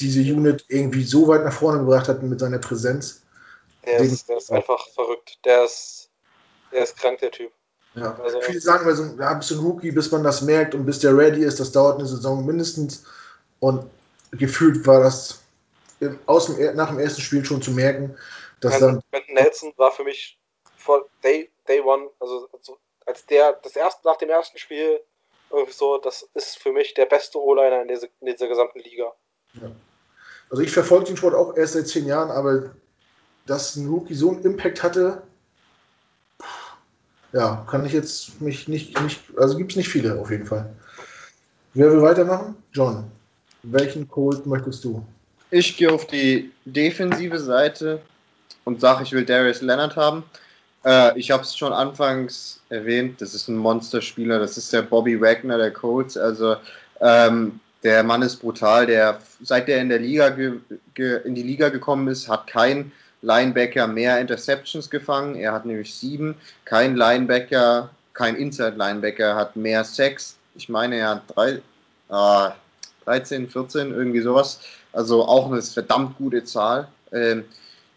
diese 0.00 0.20
Unit 0.20 0.64
irgendwie 0.68 1.02
so 1.02 1.26
weit 1.28 1.44
nach 1.44 1.52
vorne 1.52 1.80
gebracht 1.80 2.08
hat 2.08 2.22
mit 2.22 2.40
seiner 2.40 2.58
Präsenz. 2.58 3.22
Der 3.84 4.00
ist, 4.00 4.28
der 4.28 4.36
ist 4.36 4.52
einfach 4.52 4.86
verrückt. 4.94 5.38
Der 5.44 5.64
ist, 5.64 6.07
der 6.72 6.82
ist 6.84 6.96
krank, 6.96 7.18
der 7.20 7.30
Typ. 7.30 7.52
Ja. 7.94 8.18
Also, 8.22 8.40
Viele 8.42 8.60
sagen, 8.60 8.86
weil 8.86 8.94
so, 8.94 9.04
ja, 9.18 9.34
bist 9.34 9.50
du 9.50 9.56
ein 9.56 9.64
Rookie, 9.64 9.90
bis 9.90 10.10
man 10.10 10.22
das 10.22 10.42
merkt 10.42 10.74
und 10.74 10.86
bis 10.86 11.00
der 11.00 11.16
ready 11.16 11.42
ist, 11.42 11.58
das 11.60 11.72
dauert 11.72 11.98
eine 11.98 12.06
Saison 12.06 12.44
mindestens. 12.44 13.04
Und 13.60 13.90
gefühlt 14.32 14.86
war 14.86 15.00
das 15.00 15.40
aus 16.26 16.46
dem, 16.46 16.76
nach 16.76 16.90
dem 16.90 16.98
ersten 16.98 17.22
Spiel 17.22 17.44
schon 17.44 17.62
zu 17.62 17.72
merken, 17.72 18.16
dass 18.60 18.78
dann. 18.78 19.02
Nelson 19.28 19.72
war 19.76 19.90
für 19.90 20.04
mich 20.04 20.38
vor 20.76 21.06
Day, 21.24 21.50
Day 21.66 21.80
One, 21.80 22.08
also, 22.20 22.48
also 22.52 22.78
als 23.06 23.24
der, 23.26 23.54
das 23.62 23.74
erste, 23.74 24.06
nach 24.06 24.16
dem 24.16 24.30
ersten 24.30 24.58
Spiel, 24.58 25.00
irgendwie 25.50 25.72
so, 25.72 25.98
das 25.98 26.28
ist 26.34 26.58
für 26.58 26.72
mich 26.72 26.94
der 26.94 27.06
beste 27.06 27.38
O-Liner 27.38 27.82
in, 27.82 27.88
in 27.88 28.26
dieser 28.26 28.48
gesamten 28.48 28.80
Liga. 28.80 29.12
Ja. 29.54 29.70
Also 30.50 30.62
ich 30.62 30.70
verfolge 30.70 31.06
den 31.06 31.16
Sport 31.16 31.34
auch 31.34 31.56
erst 31.56 31.74
seit 31.74 31.88
zehn 31.88 32.06
Jahren, 32.06 32.30
aber 32.30 32.74
dass 33.46 33.76
ein 33.76 33.88
Rookie 33.88 34.14
so 34.14 34.30
einen 34.30 34.42
Impact 34.44 34.82
hatte, 34.82 35.22
ja, 37.32 37.66
kann 37.70 37.84
ich 37.84 37.92
jetzt 37.92 38.40
mich 38.40 38.68
nicht, 38.68 39.00
nicht 39.02 39.20
also 39.36 39.56
gibt 39.56 39.72
es 39.72 39.76
nicht 39.76 39.88
viele 39.88 40.18
auf 40.18 40.30
jeden 40.30 40.46
Fall. 40.46 40.68
Wer 41.74 41.92
will 41.92 42.02
weitermachen? 42.02 42.56
John, 42.72 43.04
welchen 43.62 44.08
Colt 44.08 44.46
möchtest 44.46 44.84
du? 44.84 45.04
Ich 45.50 45.76
gehe 45.76 45.92
auf 45.92 46.06
die 46.06 46.50
defensive 46.64 47.38
Seite 47.38 48.00
und 48.64 48.80
sage, 48.80 49.02
ich 49.02 49.12
will 49.12 49.24
Darius 49.24 49.62
Leonard 49.62 49.96
haben. 49.96 50.24
Äh, 50.84 51.18
ich 51.18 51.30
habe 51.30 51.42
es 51.42 51.56
schon 51.56 51.72
anfangs 51.72 52.60
erwähnt, 52.68 53.20
das 53.20 53.34
ist 53.34 53.48
ein 53.48 53.56
Monsterspieler, 53.56 54.38
das 54.38 54.56
ist 54.58 54.72
der 54.72 54.82
Bobby 54.82 55.20
Wagner 55.20 55.58
der 55.58 55.70
Colts. 55.70 56.16
Also 56.16 56.56
ähm, 57.00 57.60
der 57.82 58.02
Mann 58.02 58.22
ist 58.22 58.36
brutal. 58.36 58.86
Der, 58.86 59.20
seit 59.42 59.68
der 59.68 59.80
in 59.80 59.88
der 59.88 60.00
Liga 60.00 60.28
in 60.28 61.34
die 61.34 61.42
Liga 61.42 61.68
gekommen 61.68 62.08
ist, 62.08 62.28
hat 62.28 62.46
kein 62.46 62.92
Linebacker 63.22 63.86
mehr 63.86 64.20
Interceptions 64.20 64.90
gefangen. 64.90 65.34
Er 65.36 65.52
hat 65.52 65.66
nämlich 65.66 65.94
sieben. 65.94 66.36
Kein 66.64 66.96
Linebacker, 66.96 67.90
kein 68.14 68.36
Inside 68.36 68.76
Linebacker 68.76 69.34
hat 69.34 69.56
mehr 69.56 69.84
Sacks. 69.84 70.36
Ich 70.54 70.68
meine, 70.68 70.96
er 70.96 71.08
hat 71.10 71.22
drei, 71.34 71.60
äh, 72.10 72.50
13, 73.04 73.48
14, 73.48 73.92
irgendwie 73.92 74.20
sowas. 74.20 74.60
Also 74.92 75.24
auch 75.24 75.50
eine 75.50 75.62
verdammt 75.62 76.16
gute 76.18 76.44
Zahl. 76.44 76.88
Ähm, 77.12 77.44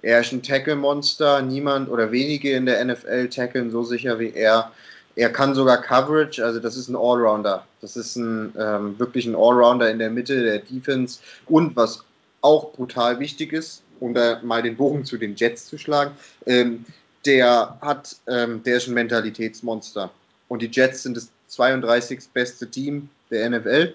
er 0.02 0.22
ist 0.22 0.32
ein 0.32 0.42
Tackle-Monster. 0.42 1.42
Niemand 1.42 1.90
oder 1.90 2.12
wenige 2.12 2.54
in 2.54 2.66
der 2.66 2.84
NFL 2.84 3.30
tackeln 3.30 3.72
so 3.72 3.84
sicher 3.84 4.20
wie 4.20 4.32
er. 4.32 4.72
Er 5.16 5.32
kann 5.32 5.54
sogar 5.54 5.82
Coverage, 5.82 6.44
also 6.44 6.60
das 6.60 6.78
ist 6.78 6.88
ein 6.88 6.96
Allrounder. 6.96 7.66
Das 7.82 7.98
ist 7.98 8.16
ein 8.16 8.54
ähm, 8.58 8.98
wirklich 8.98 9.26
ein 9.26 9.36
Allrounder 9.36 9.90
in 9.92 10.00
der 10.00 10.10
Mitte 10.10 10.42
der 10.42 10.60
Defense. 10.60 11.20
Und 11.48 11.76
was 11.76 12.04
auch 12.42 12.72
brutal 12.74 13.20
wichtig 13.20 13.54
ist, 13.54 13.84
um 14.02 14.14
da 14.14 14.42
mal 14.44 14.62
den 14.62 14.76
Bogen 14.76 15.06
zu 15.06 15.18
den 15.18 15.36
Jets 15.36 15.66
zu 15.66 15.78
schlagen, 15.78 16.12
ähm, 16.46 16.86
der 17.26 17.78
hat, 17.82 18.18
ähm, 18.28 18.62
der 18.64 18.78
ist 18.78 18.88
ein 18.88 18.94
Mentalitätsmonster. 18.94 20.12
Und 20.50 20.62
die 20.62 20.70
Jets 20.70 21.04
sind 21.04 21.16
das 21.16 21.30
32. 21.48 22.20
beste 22.34 22.70
Team 22.70 23.10
der 23.30 23.50
NFL 23.50 23.94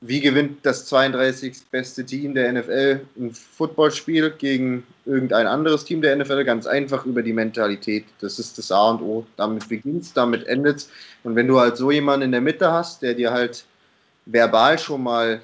wie 0.00 0.20
gewinnt 0.20 0.64
das 0.64 0.86
32. 0.86 1.54
beste 1.70 2.04
Team 2.04 2.34
der 2.34 2.52
NFL 2.52 3.00
ein 3.18 3.34
Footballspiel 3.34 4.30
gegen 4.30 4.86
irgendein 5.06 5.46
anderes 5.46 5.84
Team 5.84 6.02
der 6.02 6.14
NFL? 6.14 6.44
Ganz 6.44 6.66
einfach 6.66 7.04
über 7.04 7.22
die 7.22 7.32
Mentalität. 7.32 8.04
Das 8.20 8.38
ist 8.38 8.58
das 8.58 8.70
A 8.70 8.90
und 8.90 9.02
O. 9.02 9.26
Damit 9.36 9.68
beginnt's, 9.68 10.12
damit 10.12 10.46
endet's. 10.46 10.88
Und 11.24 11.34
wenn 11.34 11.48
du 11.48 11.58
halt 11.58 11.76
so 11.76 11.90
jemanden 11.90 12.26
in 12.26 12.32
der 12.32 12.40
Mitte 12.40 12.70
hast, 12.70 13.02
der 13.02 13.14
dir 13.14 13.32
halt 13.32 13.64
verbal 14.26 14.78
schon 14.78 15.02
mal 15.02 15.40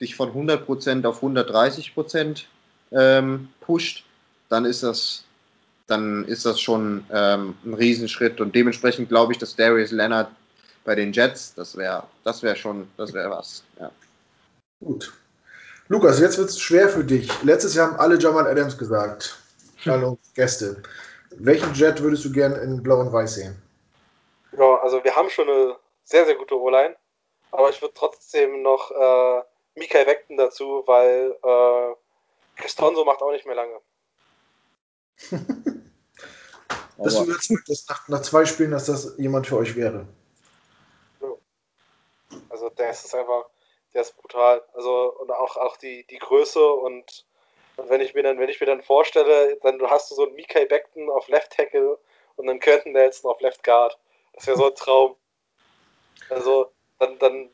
dich 0.00 0.14
von 0.14 0.30
100% 0.30 1.04
auf 1.04 1.22
130% 1.22 2.44
ähm, 2.92 3.48
pusht, 3.60 4.04
dann 4.48 4.64
ist 4.64 4.82
das 4.82 5.22
dann 5.86 6.24
ist 6.24 6.44
das 6.44 6.60
schon 6.60 7.04
ähm, 7.12 7.56
ein 7.64 7.74
Riesenschritt 7.74 8.40
und 8.40 8.54
dementsprechend 8.54 9.08
glaube 9.08 9.32
ich, 9.32 9.38
dass 9.38 9.54
Darius 9.54 9.92
Leonard 9.92 10.28
bei 10.84 10.94
den 10.94 11.12
Jets, 11.12 11.54
das 11.54 11.76
wäre 11.76 12.04
das 12.24 12.42
wär 12.42 12.56
schon, 12.56 12.88
das 12.96 13.12
wäre 13.12 13.30
was. 13.30 13.62
Ja. 13.78 13.90
Gut. 14.84 15.12
Lukas, 15.88 16.18
jetzt 16.18 16.38
wird 16.38 16.48
es 16.48 16.58
schwer 16.58 16.88
für 16.88 17.04
dich. 17.04 17.30
Letztes 17.42 17.74
Jahr 17.74 17.92
haben 17.92 18.00
alle 18.00 18.18
Jamal 18.18 18.48
Adams 18.48 18.76
gesagt. 18.76 19.38
Hallo, 19.84 20.18
Gäste. 20.34 20.82
Welchen 21.30 21.72
Jet 21.74 22.02
würdest 22.02 22.24
du 22.24 22.32
gerne 22.32 22.56
in 22.56 22.82
Blau 22.82 23.00
und 23.00 23.12
Weiß 23.12 23.34
sehen? 23.34 23.56
Ja, 24.58 24.76
also 24.82 25.02
wir 25.04 25.14
haben 25.14 25.30
schon 25.30 25.48
eine 25.48 25.76
sehr, 26.04 26.24
sehr 26.24 26.34
gute 26.34 26.58
O-Line. 26.58 26.96
Aber 27.52 27.70
ich 27.70 27.80
würde 27.80 27.94
trotzdem 27.94 28.62
noch 28.62 28.90
äh, 28.90 29.42
Mikael 29.76 30.04
Beckton 30.04 30.36
dazu, 30.36 30.82
weil 30.86 31.36
äh, 31.42 31.94
Crestonzo 32.56 33.04
macht 33.04 33.22
auch 33.22 33.32
nicht 33.32 33.46
mehr 33.46 33.54
lange. 33.54 33.80
Bist 36.98 37.18
du 37.18 37.24
überzeugt, 37.24 37.68
dass 37.68 37.86
nach, 37.88 38.08
nach 38.08 38.22
zwei 38.22 38.44
Spielen, 38.44 38.70
dass 38.70 38.86
das 38.86 39.14
jemand 39.18 39.46
für 39.46 39.58
euch 39.58 39.76
wäre? 39.76 40.06
Also 42.48 42.70
der 42.70 42.90
ist 42.90 43.14
einfach, 43.14 43.44
der 43.92 44.02
ist 44.02 44.16
brutal. 44.16 44.62
Also 44.74 45.14
und 45.18 45.30
auch, 45.30 45.56
auch 45.56 45.76
die, 45.76 46.06
die 46.06 46.18
Größe 46.18 46.66
und, 46.66 47.26
und 47.76 47.90
wenn 47.90 48.00
ich 48.00 48.14
mir 48.14 48.22
dann, 48.22 48.38
wenn 48.38 48.48
ich 48.48 48.60
mir 48.60 48.66
dann 48.66 48.82
vorstelle, 48.82 49.58
dann 49.62 49.80
hast 49.82 50.10
du 50.10 50.14
so 50.14 50.26
einen 50.26 50.34
Mikai 50.34 50.64
Beckton 50.64 51.10
auf 51.10 51.28
Left 51.28 51.52
Tackle 51.52 51.98
und 52.36 52.46
dann 52.46 52.60
könnten 52.60 52.94
der 52.94 53.04
jetzt 53.04 53.24
noch 53.24 53.32
auf 53.32 53.40
Left 53.40 53.62
Guard. 53.62 53.98
Das 54.32 54.46
wäre 54.46 54.56
so 54.56 54.66
ein 54.68 54.74
Traum. 54.74 55.16
Also 56.30 56.72
dann, 56.98 57.18
dann 57.18 57.50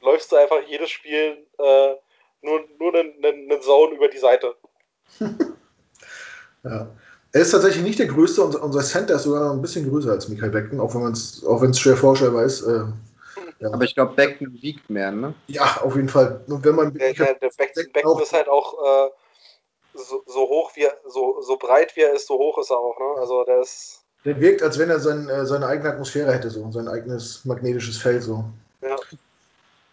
läufst 0.00 0.30
du 0.30 0.36
einfach 0.36 0.62
jedes 0.66 0.90
Spiel 0.90 1.46
äh, 1.58 1.94
nur, 2.42 2.60
nur 2.78 2.94
einen, 2.94 3.24
einen 3.24 3.62
Zone 3.62 3.94
über 3.94 4.08
die 4.08 4.18
Seite. 4.18 4.54
ja. 6.64 6.88
Er 7.32 7.42
ist 7.42 7.50
tatsächlich 7.50 7.84
nicht 7.84 7.98
der 7.98 8.06
größte, 8.06 8.42
unser 8.42 8.80
Center 8.80 9.16
ist 9.16 9.24
sogar 9.24 9.44
noch 9.44 9.52
ein 9.52 9.60
bisschen 9.60 9.88
größer 9.88 10.10
als 10.10 10.28
Michael 10.28 10.50
Beckton, 10.50 10.80
auch 10.80 10.94
wenn 10.94 11.12
es 11.70 11.78
schwer 11.78 11.96
vorstellbar 11.96 12.44
ist. 12.44 12.62
Äh, 12.62 12.84
ja. 13.60 13.70
Aber 13.70 13.84
ich 13.84 13.94
glaube, 13.94 14.14
Beckton 14.14 14.56
wiegt 14.62 14.88
mehr, 14.88 15.12
ne? 15.12 15.34
Ja, 15.46 15.80
auf 15.82 15.94
jeden 15.94 16.08
Fall. 16.08 16.42
Und 16.46 16.64
wenn 16.64 16.74
man 16.74 16.94
der, 16.94 17.12
der, 17.12 17.34
der 17.34 17.50
Beckton, 17.56 17.92
Beckton 17.92 18.22
ist 18.22 18.32
halt 18.32 18.48
auch 18.48 18.74
äh, 18.74 19.10
so, 19.94 20.22
so, 20.26 20.40
hoch 20.40 20.74
wie 20.74 20.84
er, 20.84 20.96
so, 21.06 21.42
so 21.42 21.56
breit 21.58 21.94
wie 21.96 22.00
er 22.00 22.14
ist, 22.14 22.26
so 22.26 22.38
hoch 22.38 22.58
ist 22.58 22.70
er 22.70 22.78
auch, 22.78 22.98
ne? 22.98 23.20
Also 23.20 23.44
der 23.44 23.60
ist. 23.60 24.02
Der 24.24 24.40
wirkt, 24.40 24.62
als 24.62 24.78
wenn 24.78 24.90
er 24.90 24.98
sein, 24.98 25.28
äh, 25.28 25.44
seine 25.44 25.66
eigene 25.66 25.90
Atmosphäre 25.90 26.32
hätte, 26.32 26.50
so 26.50 26.70
sein 26.72 26.88
eigenes 26.88 27.44
magnetisches 27.44 27.98
Feld 27.98 28.22
so. 28.22 28.44
Ja. 28.80 28.96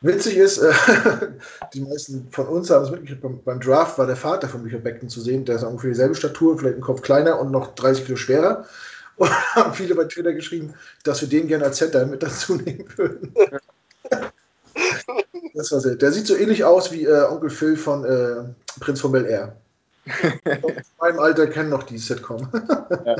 Witzig 0.05 0.37
ist, 0.37 0.59
äh, 0.59 0.71
die 1.73 1.81
meisten 1.81 2.27
von 2.31 2.47
uns 2.47 2.69
haben 2.69 2.85
es 2.85 2.91
mitgekriegt, 2.91 3.21
beim, 3.21 3.41
beim, 3.43 3.59
Draft 3.59 3.97
war 3.97 4.05
der 4.05 4.15
Vater 4.15 4.47
von 4.47 4.61
Michael 4.61 4.83
Beckton 4.83 5.09
zu 5.09 5.19
sehen, 5.19 5.45
der 5.45 5.55
ist 5.55 5.63
ungefähr 5.63 5.89
dieselbe 5.89 6.13
Statur, 6.13 6.57
vielleicht 6.57 6.75
einen 6.75 6.83
Kopf 6.83 7.01
kleiner 7.01 7.39
und 7.39 7.51
noch 7.51 7.73
30 7.73 8.05
Kilo 8.05 8.17
schwerer. 8.17 8.65
Und 9.17 9.31
haben 9.55 9.73
viele 9.73 9.95
bei 9.95 10.03
Twitter 10.03 10.33
geschrieben, 10.33 10.73
dass 11.05 11.21
wir 11.21 11.29
den 11.29 11.47
gerne 11.47 11.63
als 11.63 11.77
Center 11.77 12.05
mit 12.05 12.21
dazu 12.21 12.55
nehmen 12.55 12.85
würden. 12.97 13.33
das 15.53 15.71
war 15.71 15.79
sehr. 15.79 15.95
Der 15.95 16.11
sieht 16.11 16.27
so 16.27 16.35
ähnlich 16.35 16.65
aus 16.65 16.91
wie 16.91 17.05
äh, 17.05 17.23
Onkel 17.23 17.49
Phil 17.49 17.77
von 17.77 18.03
äh, 18.03 18.43
Prinz 18.81 18.99
von 18.99 19.13
Bel 19.13 19.25
Air. 19.25 19.55
In 20.43 20.83
meinem 20.99 21.19
Alter 21.19 21.47
kennen 21.47 21.69
noch 21.69 21.83
die 21.83 21.97
Sitcom. 21.97 22.49
ja. 23.05 23.15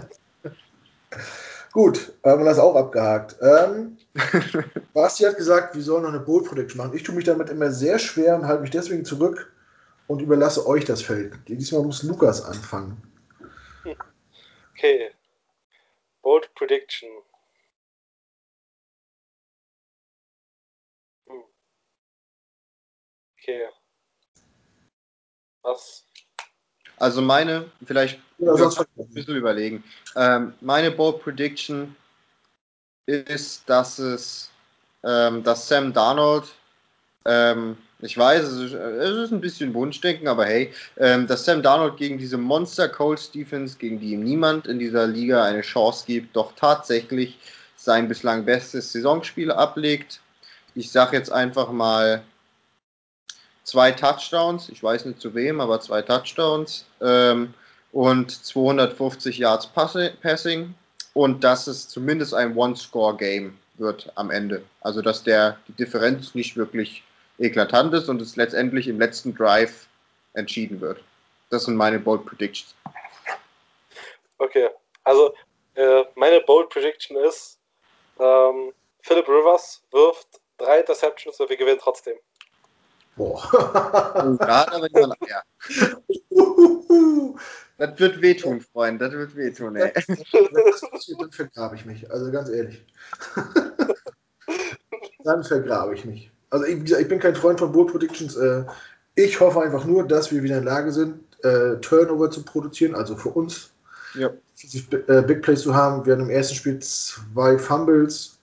Gut, 1.76 2.13
haben 2.23 2.39
wir 2.39 2.45
das 2.45 2.57
auch 2.57 2.73
abgehakt. 2.78 3.36
Ähm, 3.41 3.97
Basti 4.93 5.26
hat 5.26 5.36
gesagt, 5.36 5.76
wir 5.76 5.82
sollen 5.82 6.03
noch 6.03 6.09
eine 6.11 6.21
Bold 6.21 6.45
Prediction 6.45 6.78
machen. 6.78 6.95
Ich 6.95 7.03
tue 7.03 7.13
mich 7.13 7.26
damit 7.26 7.49
immer 7.49 7.69
sehr 7.69 7.99
schwer 7.99 8.38
und 8.38 8.47
halte 8.47 8.61
mich 8.61 8.71
deswegen 8.71 9.03
zurück 9.03 9.53
und 10.07 10.21
überlasse 10.21 10.65
euch 10.65 10.86
das 10.86 11.01
Feld. 11.01 11.38
Diesmal 11.49 11.84
muss 11.84 12.01
Lukas 12.03 12.41
anfangen. 12.45 12.95
Okay. 14.71 15.11
Bold 16.21 16.49
Prediction. 16.55 17.09
Hm. 21.28 21.43
Okay. 23.38 23.67
Was 25.61 26.05
also 26.97 27.21
meine, 27.21 27.69
vielleicht 27.86 28.21
ja, 28.38 28.53
ein 28.53 29.13
bisschen 29.13 29.36
überlegen. 29.36 29.83
Ähm, 30.15 30.53
meine 30.61 30.91
Bold 30.91 31.21
Prediction 31.21 31.95
ist, 33.05 33.69
dass 33.69 33.99
es, 33.99 34.49
ähm, 35.03 35.43
dass 35.43 35.67
Sam 35.67 35.93
Darnold, 35.93 36.45
ähm, 37.25 37.77
ich 37.99 38.17
weiß, 38.17 38.43
es 38.43 38.71
ist, 38.71 38.73
es 38.73 39.17
ist, 39.17 39.31
ein 39.31 39.41
bisschen 39.41 39.73
Wunschdenken, 39.73 40.27
aber 40.27 40.45
hey, 40.45 40.73
ähm, 40.97 41.27
dass 41.27 41.45
Sam 41.45 41.63
Darnold 41.63 41.97
gegen 41.97 42.17
diese 42.17 42.38
Monster 42.38 42.89
Colts 42.89 43.31
Defense, 43.31 43.77
gegen 43.77 43.99
die 43.99 44.11
ihm 44.11 44.23
niemand 44.23 44.67
in 44.67 44.79
dieser 44.79 45.07
Liga 45.07 45.43
eine 45.43 45.61
Chance 45.61 46.05
gibt, 46.05 46.36
doch 46.36 46.53
tatsächlich 46.55 47.39
sein 47.75 48.07
bislang 48.07 48.45
bestes 48.45 48.91
Saisonspiel 48.91 49.51
ablegt. 49.51 50.19
Ich 50.73 50.91
sage 50.91 51.15
jetzt 51.15 51.31
einfach 51.31 51.71
mal 51.71 52.23
zwei 53.63 53.91
Touchdowns, 53.91 54.69
ich 54.69 54.81
weiß 54.81 55.05
nicht 55.05 55.21
zu 55.21 55.33
wem, 55.33 55.61
aber 55.61 55.79
zwei 55.79 56.01
Touchdowns 56.01 56.86
ähm, 57.01 57.53
und 57.95 58.29
250 58.29 59.37
Yards 59.37 59.67
Passing 59.67 60.75
und 61.13 61.45
dass 61.45 61.67
es 61.67 61.87
zumindest 61.87 62.33
ein 62.33 62.57
One-Score-Game 62.57 63.57
wird 63.75 64.11
am 64.15 64.31
Ende. 64.31 64.65
Also 64.81 65.01
dass 65.01 65.23
der 65.23 65.57
die 65.69 65.71
Differenz 65.71 66.35
nicht 66.35 66.57
wirklich 66.57 67.05
eklatant 67.39 67.93
ist 67.93 68.09
und 68.09 68.21
es 68.21 68.35
letztendlich 68.35 68.89
im 68.89 68.99
letzten 68.99 69.33
Drive 69.33 69.87
entschieden 70.33 70.81
wird. 70.81 71.01
Das 71.49 71.63
sind 71.63 71.77
meine 71.77 71.97
Bold 71.97 72.25
Predictions. 72.25 72.75
Okay, 74.39 74.67
also 75.05 75.33
äh, 75.75 76.03
meine 76.15 76.41
Bold 76.41 76.67
Prediction 76.71 77.15
ist, 77.15 77.57
ähm, 78.19 78.73
Philip 79.03 79.25
Rivers 79.29 79.81
wirft 79.91 80.27
drei 80.57 80.81
Interceptions 80.81 81.39
und 81.39 81.49
wir 81.49 81.55
gewinnen 81.55 81.79
trotzdem. 81.81 82.17
Boah. 83.15 83.41
Oh, 83.53 84.35
da 84.43 84.67
aber 84.69 84.89
jemand, 84.89 85.15
ja. 85.29 85.41
Das 87.78 87.99
wird 87.99 88.21
wehtun, 88.21 88.61
Freund. 88.61 89.01
Das 89.01 89.11
wird 89.11 89.36
wehtun, 89.36 89.76
ey. 89.76 89.91
Das, 89.93 90.05
dann 90.05 90.17
vergrabe 91.32 91.76
ich 91.76 91.86
mich. 91.86 92.09
Also 92.09 92.32
ganz 92.32 92.49
ehrlich. 92.49 92.86
dann 95.23 95.43
vergrabe 95.43 95.93
ich 95.93 96.05
mich. 96.05 96.32
Also 96.51 96.65
ich, 96.65 96.91
ich 96.91 97.07
bin 97.07 97.19
kein 97.19 97.36
Freund 97.36 97.59
von 97.59 97.71
Bull 97.71 97.88
Predictions. 97.88 98.36
Äh, 98.38 98.63
ich 99.15 99.39
hoffe 99.39 99.61
einfach 99.61 99.86
nur, 99.86 100.07
dass 100.07 100.32
wir 100.32 100.41
wieder 100.43 100.57
in 100.57 100.65
der 100.65 100.73
Lage 100.73 100.91
sind, 100.91 101.19
äh, 101.43 101.76
Turnover 101.82 102.32
zu 102.32 102.43
produzieren, 102.43 102.95
also 102.95 103.15
für 103.15 103.30
uns. 103.30 103.71
Ja. 104.13 104.30
Äh, 105.07 105.21
Big 105.23 105.41
Plays 105.41 105.61
zu 105.61 105.76
haben. 105.76 106.05
Wir 106.05 106.13
hatten 106.13 106.23
im 106.23 106.30
ersten 106.30 106.55
Spiel 106.55 106.80
zwei 106.80 107.57
Fumbles, 107.57 108.38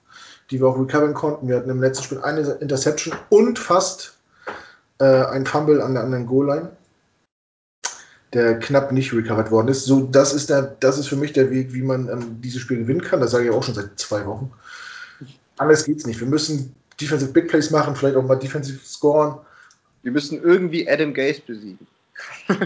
die 0.50 0.60
wir 0.60 0.66
auch 0.66 0.78
recovern 0.78 1.14
konnten. 1.14 1.48
Wir 1.48 1.56
hatten 1.56 1.70
im 1.70 1.80
letzten 1.80 2.04
Spiel 2.04 2.20
eine 2.20 2.40
Interception 2.60 3.14
und 3.30 3.58
fast 3.58 4.18
äh, 4.98 5.04
ein 5.04 5.46
Fumble 5.46 5.80
an 5.80 5.94
der 5.94 6.04
anderen 6.04 6.26
Goal-Line, 6.26 6.70
der 8.32 8.58
knapp 8.58 8.92
nicht 8.92 9.12
recovered 9.12 9.50
worden 9.50 9.68
ist. 9.68 9.84
So, 9.84 10.02
das 10.02 10.32
ist, 10.32 10.50
der, 10.50 10.62
das 10.80 10.98
ist 10.98 11.08
für 11.08 11.16
mich 11.16 11.32
der 11.32 11.50
Weg, 11.50 11.72
wie 11.72 11.82
man 11.82 12.08
ähm, 12.08 12.40
dieses 12.40 12.62
Spiel 12.62 12.78
gewinnen 12.78 13.02
kann. 13.02 13.20
Das 13.20 13.30
sage 13.30 13.44
ich 13.44 13.50
auch 13.50 13.62
schon 13.62 13.74
seit 13.74 13.98
zwei 13.98 14.24
Wochen. 14.26 14.52
Anders 15.58 15.84
geht's 15.84 16.06
nicht. 16.06 16.20
Wir 16.20 16.26
müssen 16.26 16.74
Defensive 17.00 17.32
Big 17.32 17.48
Plays 17.48 17.70
machen, 17.70 17.94
vielleicht 17.94 18.16
auch 18.16 18.24
mal 18.24 18.36
Defensive 18.36 18.80
scoren. 18.84 19.38
Wir 20.02 20.12
müssen 20.12 20.42
irgendwie 20.42 20.88
Adam 20.88 21.14
Gaze 21.14 21.42
besiegen. 21.46 21.86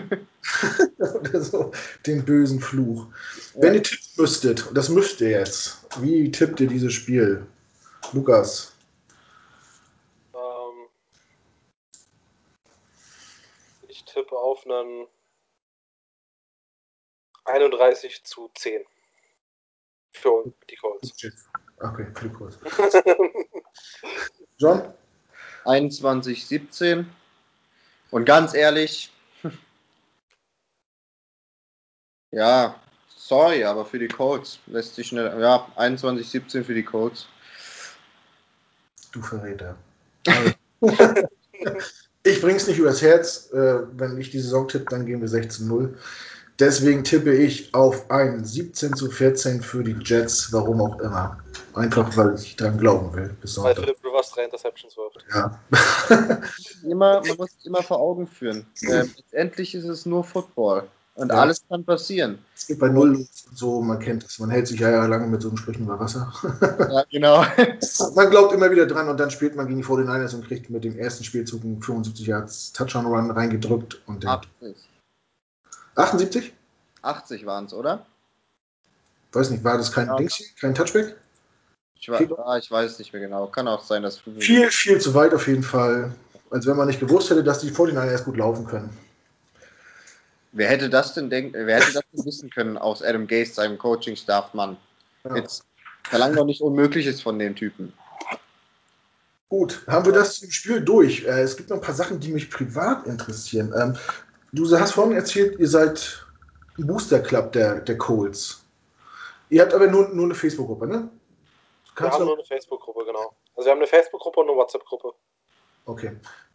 Oder 0.98 1.40
so, 1.40 1.72
den 2.06 2.24
bösen 2.24 2.60
Fluch. 2.60 3.06
Ja. 3.54 3.62
Wenn 3.62 3.74
ihr 3.74 3.82
tippen 3.82 4.08
müsstet, 4.16 4.66
und 4.66 4.76
das 4.76 4.88
müsst 4.88 5.20
ihr 5.20 5.30
jetzt, 5.30 5.84
wie 6.00 6.30
tippt 6.30 6.60
ihr 6.60 6.68
dieses 6.68 6.92
Spiel? 6.92 7.46
Lukas. 8.12 8.72
tippe 14.16 14.36
auf 14.36 14.64
einen 14.64 15.06
31 17.46 18.24
zu 18.24 18.50
10. 18.54 18.82
Für 20.12 20.52
die 20.70 20.76
Colts. 20.76 21.12
Okay, 21.78 22.06
für 22.14 22.28
die 22.28 22.34
Colts. 22.34 22.58
John? 24.58 24.94
21, 25.64 26.46
17. 26.46 27.10
Und 28.10 28.24
ganz 28.24 28.54
ehrlich, 28.54 29.12
ja, 32.30 32.80
sorry, 33.08 33.64
aber 33.64 33.84
für 33.84 33.98
die 33.98 34.08
Colts 34.08 34.60
lässt 34.66 34.94
sich 34.94 35.08
schnell, 35.08 35.38
ja, 35.40 35.70
21, 35.76 36.28
17 36.28 36.64
für 36.64 36.74
die 36.74 36.84
Colts. 36.84 37.26
Du 39.12 39.22
Verräter. 39.22 39.76
Ich 42.26 42.40
bringe 42.40 42.56
es 42.56 42.66
nicht 42.66 42.78
übers 42.78 43.02
Herz. 43.02 43.52
Äh, 43.52 43.82
wenn 43.92 44.18
ich 44.18 44.30
die 44.30 44.40
Saison 44.40 44.66
tippe, 44.66 44.86
dann 44.90 45.06
gehen 45.06 45.20
wir 45.20 45.28
16-0. 45.28 45.94
Deswegen 46.58 47.04
tippe 47.04 47.34
ich 47.34 47.74
auf 47.74 48.10
ein 48.10 48.44
17 48.44 48.94
zu 48.94 49.10
14 49.10 49.60
für 49.60 49.84
die 49.84 49.96
Jets, 50.02 50.52
warum 50.52 50.80
auch 50.80 50.98
immer. 51.00 51.38
Einfach, 51.74 52.16
weil 52.16 52.34
ich 52.36 52.56
dran 52.56 52.78
glauben 52.78 53.14
will. 53.14 53.36
Weil 53.56 53.74
Philipp 53.74 53.98
Rivers 54.02 54.30
drei 54.30 54.44
Interceptions 54.44 54.96
wirft. 54.96 55.18
Ja. 55.34 55.60
immer, 56.90 57.22
man 57.26 57.36
muss 57.36 57.50
sich 57.52 57.66
immer 57.66 57.82
vor 57.82 58.00
Augen 58.00 58.26
führen. 58.26 58.64
Ähm, 58.82 59.10
letztendlich 59.16 59.74
ist 59.74 59.84
es 59.84 60.06
nur 60.06 60.24
Football. 60.24 60.84
Und 61.16 61.30
ja. 61.30 61.36
alles 61.36 61.62
kann 61.68 61.84
passieren. 61.84 62.38
Es 62.54 62.66
geht 62.66 62.78
bei 62.78 62.88
Null 62.88 63.26
so, 63.54 63.80
man 63.80 63.98
kennt 63.98 64.24
es. 64.24 64.38
Man 64.38 64.50
hält 64.50 64.68
sich 64.68 64.80
ja 64.80 65.06
lange 65.06 65.26
mit 65.26 65.40
so 65.42 65.48
einem 65.48 65.56
Sprüchen 65.56 65.84
über 65.84 65.98
Wasser. 65.98 66.32
Ja, 66.90 67.04
genau. 67.10 67.44
man 68.14 68.30
glaubt 68.30 68.52
immer 68.54 68.70
wieder 68.70 68.86
dran 68.86 69.08
und 69.08 69.18
dann 69.18 69.30
spielt 69.30 69.56
man 69.56 69.66
gegen 69.66 69.80
die 69.80 69.84
49ers 69.84 70.34
und 70.34 70.46
kriegt 70.46 70.70
mit 70.70 70.84
dem 70.84 70.98
ersten 70.98 71.24
Spielzug 71.24 71.62
einen 71.64 71.82
75 71.82 72.26
Yards 72.26 72.72
Touchdown-Run 72.72 73.30
reingedrückt. 73.30 74.00
Und 74.06 74.26
80. 74.26 74.76
78? 75.96 76.52
80 77.02 77.46
waren 77.46 77.66
es, 77.66 77.74
oder? 77.74 78.06
Weiß 79.32 79.50
nicht, 79.50 79.64
war 79.64 79.76
das 79.76 79.92
kein 79.92 80.06
ja. 80.06 80.16
Dings, 80.16 80.42
kein 80.60 80.74
Touchback? 80.74 81.16
Ich, 81.98 82.08
war, 82.08 82.20
ah, 82.46 82.58
ich 82.58 82.70
weiß 82.70 82.98
nicht 82.98 83.12
mehr 83.12 83.22
genau. 83.22 83.46
Kann 83.46 83.68
auch 83.68 83.82
sein, 83.82 84.02
dass. 84.02 84.20
Viel, 84.38 84.70
viel 84.70 85.00
zu 85.00 85.14
weit 85.14 85.34
auf 85.34 85.48
jeden 85.48 85.62
Fall. 85.62 86.12
Als 86.50 86.66
wenn 86.66 86.76
man 86.76 86.86
nicht 86.86 87.00
gewusst 87.00 87.30
hätte, 87.30 87.42
dass 87.42 87.60
die 87.60 87.70
49ers 87.70 88.24
gut 88.24 88.36
laufen 88.36 88.66
können. 88.66 88.96
Wer 90.52 90.68
hätte 90.68 90.88
das 90.88 91.12
denn 91.12 91.28
denken, 91.28 91.52
wer 91.54 91.80
hätte 91.80 91.92
das 91.92 92.04
denn 92.12 92.24
wissen 92.24 92.50
können 92.50 92.78
aus 92.78 93.02
Adam 93.02 93.26
Gase, 93.26 93.52
seinem 93.52 93.76
Coaching-Staff, 93.76 94.54
Mann? 94.54 94.76
Ja. 95.24 95.36
Jetzt 95.36 95.64
verlangt 96.04 96.38
doch 96.38 96.46
nicht 96.46 96.62
Unmögliches 96.62 97.20
von 97.20 97.38
dem 97.38 97.56
Typen. 97.56 97.92
Gut, 99.48 99.82
haben 99.86 100.06
wir 100.06 100.12
das 100.12 100.42
im 100.42 100.50
Spiel 100.50 100.80
durch. 100.80 101.24
Äh, 101.24 101.42
es 101.42 101.56
gibt 101.56 101.70
noch 101.70 101.76
ein 101.76 101.82
paar 101.82 101.94
Sachen, 101.94 102.20
die 102.20 102.32
mich 102.32 102.50
privat 102.50 103.06
interessieren. 103.06 103.72
Du 104.52 104.78
hast 104.78 104.92
vorhin 104.92 105.16
erzählt, 105.16 105.58
ihr 105.58 105.68
seid 105.68 106.24
ein 106.78 106.86
Booster 106.86 107.20
Club 107.20 107.52
der, 107.52 107.80
der 107.80 107.98
Colts. 107.98 108.64
Ihr 109.48 109.62
habt 109.62 109.74
aber 109.74 109.86
nur, 109.86 110.08
nur 110.08 110.24
eine 110.24 110.34
Facebook-Gruppe, 110.34 110.86
ne? 110.86 111.08
Kannst 111.94 112.14
wir 112.14 112.20
haben 112.20 112.26
nur 112.26 112.36
eine 112.36 112.44
Facebook-Gruppe, 112.44 113.04
genau. 113.06 113.34
Also 113.54 113.66
wir 113.66 113.72
haben 113.72 113.78
eine 113.78 113.86
Facebook-Gruppe 113.86 114.40
und 114.40 114.48
eine 114.48 114.58
WhatsApp-Gruppe. 114.58 115.14
Okay. 115.86 116.12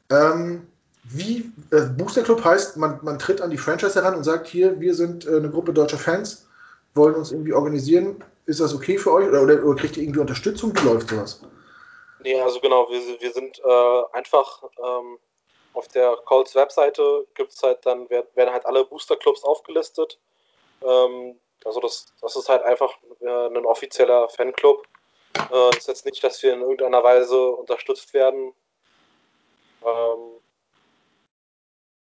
Ähm, 0.10 0.68
wie 1.04 1.52
äh, 1.72 1.82
Booster 1.98 2.22
Club 2.22 2.44
heißt, 2.44 2.78
man, 2.78 3.00
man 3.02 3.18
tritt 3.18 3.42
an 3.42 3.50
die 3.50 3.58
Franchise 3.58 3.96
heran 3.96 4.16
und 4.16 4.24
sagt, 4.24 4.48
hier, 4.48 4.80
wir 4.80 4.94
sind 4.94 5.26
äh, 5.26 5.38
eine 5.38 5.50
Gruppe 5.50 5.74
deutscher 5.74 5.98
Fans, 5.98 6.48
wollen 6.94 7.16
uns 7.16 7.32
irgendwie 7.32 7.54
organisieren. 7.54 8.24
Ist 8.46 8.60
das 8.60 8.74
okay 8.74 8.98
für 8.98 9.12
euch 9.12 9.28
oder, 9.28 9.42
oder, 9.42 9.64
oder 9.64 9.80
kriegt 9.80 9.98
ihr 9.98 10.04
irgendwie 10.04 10.20
Unterstützung? 10.20 10.76
Wie 10.76 10.86
läuft 10.86 11.10
sowas? 11.10 11.42
Nee, 12.24 12.40
also 12.40 12.60
genau, 12.60 12.88
wir, 12.90 13.00
wir 13.20 13.34
sind 13.34 13.60
äh, 13.60 14.18
einfach 14.18 14.64
ähm, 14.78 15.18
auf 15.74 15.88
der 15.90 16.18
Colts 16.26 16.56
Webseite 16.56 17.28
gibt 17.36 17.54
es 17.54 17.64
halt 17.64 17.86
dann, 17.86 18.10
werden 18.10 18.52
halt 18.52 18.66
alle 18.66 18.86
Booster 18.86 19.18
Clubs 19.18 19.44
aufgelistet. 19.44 20.20
Ähm, 20.84 21.40
also 21.66 21.80
das, 21.80 22.14
das 22.22 22.36
ist 22.36 22.50
halt 22.50 22.64
einfach 22.64 22.98
äh, 23.22 23.48
ein 23.48 23.66
offizieller 23.66 24.30
Fanclub. 24.30 24.86
Äh, 25.52 25.78
ist 25.78 25.88
jetzt 25.88 26.06
nicht, 26.06 26.24
dass 26.24 26.42
wir 26.44 26.54
in 26.54 26.62
irgendeiner 26.62 27.04
Weise 27.04 27.40
unterstützt 27.52 28.14
werden 28.14 28.54
Ähm, 29.84 30.42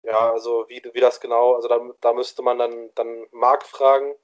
ja, 0.03 0.31
also 0.31 0.65
wie, 0.69 0.81
wie 0.93 0.99
das 0.99 1.19
genau, 1.19 1.55
also 1.55 1.67
da, 1.67 1.79
da 2.01 2.13
müsste 2.13 2.41
man 2.41 2.57
dann, 2.57 2.91
dann 2.95 3.27
Marc 3.31 3.65
fragen, 3.65 4.15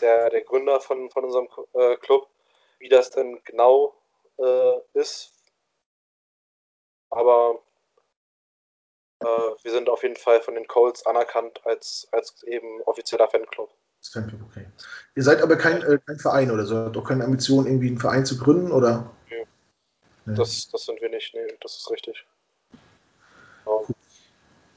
der, 0.00 0.30
der 0.30 0.42
Gründer 0.42 0.80
von, 0.80 1.10
von 1.10 1.24
unserem 1.24 1.48
äh, 1.74 1.96
Club, 1.96 2.28
wie 2.78 2.88
das 2.88 3.10
denn 3.10 3.42
genau 3.44 3.94
äh, 4.38 4.78
ist. 4.94 5.34
Aber 7.10 7.62
äh, 9.20 9.24
wir 9.24 9.70
sind 9.70 9.88
auf 9.88 10.02
jeden 10.02 10.16
Fall 10.16 10.40
von 10.40 10.54
den 10.54 10.66
Colts 10.66 11.04
anerkannt 11.06 11.60
als, 11.64 12.08
als 12.12 12.42
eben 12.44 12.80
offizieller 12.82 13.28
Fanclub. 13.28 13.70
Fanclub, 14.12 14.40
okay. 14.48 14.66
Ihr 15.16 15.22
seid 15.22 15.42
aber 15.42 15.56
kein, 15.56 15.82
äh, 15.82 15.98
kein 16.06 16.18
Verein 16.18 16.50
oder 16.50 16.64
so, 16.64 16.76
habt 16.76 16.96
auch 16.96 17.08
keine 17.08 17.24
Ambition, 17.24 17.66
irgendwie 17.66 17.88
einen 17.88 17.98
Verein 17.98 18.24
zu 18.24 18.38
gründen, 18.38 18.70
oder? 18.70 19.10
Nee. 19.28 19.46
Nee. 20.26 20.34
Das, 20.36 20.68
das 20.70 20.84
sind 20.84 21.00
wir 21.00 21.08
nicht, 21.08 21.34
nee, 21.34 21.56
das 21.60 21.76
ist 21.76 21.90
richtig. 21.90 22.24
Ja. 23.66 23.72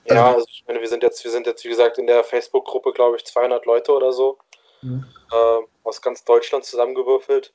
Ja, 0.05 0.25
also, 0.25 0.39
also 0.39 0.47
ich 0.49 0.63
meine, 0.67 0.81
wir 0.81 0.87
sind 0.87 1.03
jetzt, 1.03 1.23
wir 1.23 1.31
sind 1.31 1.45
jetzt, 1.45 1.63
wie 1.63 1.69
gesagt, 1.69 1.97
in 1.97 2.07
der 2.07 2.23
Facebook-Gruppe, 2.23 2.91
glaube 2.93 3.17
ich, 3.17 3.25
200 3.25 3.65
Leute 3.65 3.91
oder 3.93 4.11
so, 4.11 4.39
mhm. 4.81 5.05
äh, 5.31 5.59
aus 5.83 6.01
ganz 6.01 6.23
Deutschland 6.23 6.65
zusammengewürfelt. 6.65 7.53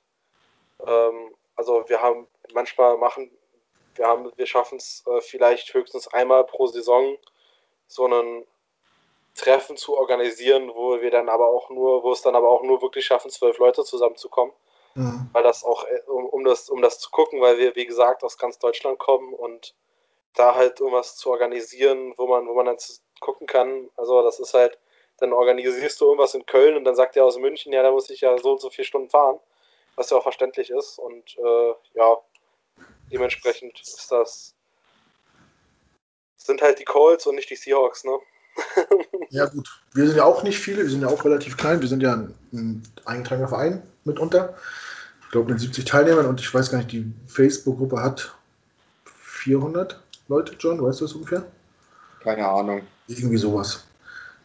Ähm, 0.86 1.34
also 1.56 1.84
wir 1.88 2.00
haben 2.00 2.26
manchmal 2.54 2.96
machen, 2.98 3.30
wir 3.98 4.06
haben, 4.06 4.32
wir 4.36 4.46
schaffen 4.46 4.78
es 4.78 5.04
äh, 5.06 5.20
vielleicht 5.20 5.72
höchstens 5.72 6.08
einmal 6.08 6.44
pro 6.44 6.66
Saison 6.66 7.16
so 7.86 8.04
einen 8.04 8.46
Treffen 9.34 9.76
zu 9.76 9.96
organisieren, 9.96 10.72
wo 10.74 11.00
wir 11.00 11.10
dann 11.10 11.28
aber 11.28 11.48
auch 11.48 11.68
nur, 11.70 12.02
wo 12.02 12.12
es 12.12 12.22
dann 12.22 12.34
aber 12.34 12.48
auch 12.48 12.62
nur 12.62 12.80
wirklich 12.82 13.04
schaffen, 13.04 13.30
zwölf 13.30 13.58
Leute 13.58 13.84
zusammenzukommen. 13.84 14.54
Mhm. 14.94 15.28
Weil 15.32 15.42
das 15.42 15.62
auch, 15.62 15.84
äh, 15.84 16.00
um, 16.06 16.24
um, 16.26 16.44
das, 16.44 16.70
um 16.70 16.80
das 16.80 16.98
zu 16.98 17.10
gucken, 17.10 17.40
weil 17.40 17.58
wir, 17.58 17.76
wie 17.76 17.86
gesagt, 17.86 18.24
aus 18.24 18.38
ganz 18.38 18.58
Deutschland 18.58 18.98
kommen 18.98 19.34
und 19.34 19.74
da 20.34 20.54
halt 20.54 20.80
irgendwas 20.80 21.16
zu 21.16 21.30
organisieren, 21.30 22.14
wo 22.16 22.26
man, 22.26 22.48
wo 22.48 22.54
man 22.54 22.66
dann 22.66 22.78
gucken 23.20 23.46
kann. 23.46 23.90
Also 23.96 24.22
das 24.22 24.40
ist 24.40 24.54
halt, 24.54 24.78
dann 25.18 25.32
organisierst 25.32 26.00
du 26.00 26.06
irgendwas 26.06 26.34
in 26.34 26.46
Köln 26.46 26.76
und 26.76 26.84
dann 26.84 26.96
sagt 26.96 27.16
der 27.16 27.24
aus 27.24 27.38
München, 27.38 27.72
ja, 27.72 27.82
da 27.82 27.90
muss 27.90 28.10
ich 28.10 28.22
ja 28.22 28.36
so 28.38 28.52
und 28.52 28.60
so 28.60 28.70
vier 28.70 28.84
Stunden 28.84 29.10
fahren, 29.10 29.38
was 29.96 30.10
ja 30.10 30.16
auch 30.16 30.22
verständlich 30.22 30.70
ist. 30.70 30.98
Und 30.98 31.36
äh, 31.38 31.74
ja, 31.94 32.18
dementsprechend 33.10 33.80
ist 33.80 34.10
das 34.10 34.54
sind 36.36 36.62
halt 36.62 36.78
die 36.78 36.84
Colts 36.84 37.26
und 37.26 37.34
nicht 37.34 37.50
die 37.50 37.56
Seahawks, 37.56 38.04
ne? 38.04 38.18
ja 39.30 39.46
gut, 39.46 39.68
wir 39.92 40.06
sind 40.06 40.16
ja 40.16 40.24
auch 40.24 40.42
nicht 40.42 40.58
viele, 40.58 40.82
wir 40.82 40.90
sind 40.90 41.02
ja 41.02 41.08
auch 41.08 41.24
relativ 41.24 41.56
klein, 41.56 41.80
wir 41.80 41.88
sind 41.88 42.02
ja 42.02 42.14
ein, 42.14 42.34
ein 42.52 42.82
eingetragener 43.04 43.48
Verein 43.48 43.82
mitunter. 44.04 44.56
Ich 45.22 45.30
glaube 45.32 45.52
mit 45.52 45.60
70 45.60 45.84
Teilnehmern 45.84 46.26
und 46.26 46.40
ich 46.40 46.54
weiß 46.54 46.70
gar 46.70 46.78
nicht, 46.78 46.92
die 46.92 47.12
Facebook-Gruppe 47.26 48.00
hat 48.00 48.34
400 49.04 50.00
Leute, 50.28 50.54
John, 50.58 50.82
weißt 50.82 51.00
du 51.00 51.04
das 51.04 51.14
ungefähr? 51.14 51.44
Keine 52.22 52.48
Ahnung. 52.48 52.82
Irgendwie 53.08 53.36
sowas. 53.36 53.84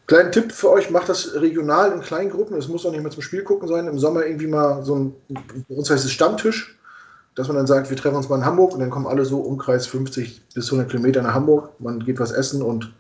Kleinen 0.08 0.32
Tipp 0.32 0.52
für 0.52 0.72
euch, 0.72 0.90
macht 0.90 1.10
das 1.10 1.36
regional 1.36 1.92
in 1.92 2.02
kleinen 2.02 2.32
Gruppen. 2.32 2.58
Es 2.58 2.68
muss 2.68 2.86
auch 2.86 2.92
nicht 2.92 3.02
mehr 3.02 3.12
zum 3.12 3.22
Spiel 3.22 3.44
gucken 3.44 3.68
sein. 3.68 3.88
Im 3.88 3.98
Sommer 3.98 4.26
irgendwie 4.26 4.48
mal 4.48 4.84
so 4.84 4.96
ein, 4.96 5.16
bei 5.70 5.76
uns 5.76 5.90
heißt 5.90 6.04
es 6.04 6.12
Stammtisch, 6.12 6.78
dass 7.36 7.48
man 7.48 7.58
dann 7.58 7.68
sagt, 7.68 7.90
wir 7.90 7.98
treffen 7.98 8.18
uns 8.18 8.30
mal 8.30 8.38
in 8.38 8.46
Hamburg 8.46 8.74
und 8.74 8.80
dann 8.80 8.90
kommen 8.90 9.08
alle 9.08 9.26
so 9.26 9.40
Umkreis 9.40 9.88
50 9.88 10.42
bis 10.54 10.66
100 10.68 10.90
Kilometer 10.90 11.22
nach 11.22 11.34
Hamburg. 11.34 11.70
Man 11.80 12.04
geht 12.04 12.20
was 12.20 12.32
essen 12.32 12.62
und 12.62 12.92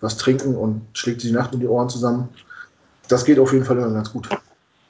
was 0.00 0.16
trinken 0.16 0.54
und 0.54 0.82
schlägt 0.92 1.20
sich 1.20 1.30
die 1.30 1.36
Nacht 1.36 1.54
um 1.54 1.60
die 1.60 1.68
Ohren 1.68 1.88
zusammen. 1.88 2.28
Das 3.08 3.24
geht 3.24 3.38
auf 3.38 3.52
jeden 3.52 3.64
Fall 3.64 3.78
immer 3.78 3.90
ganz 3.90 4.12
gut. 4.12 4.28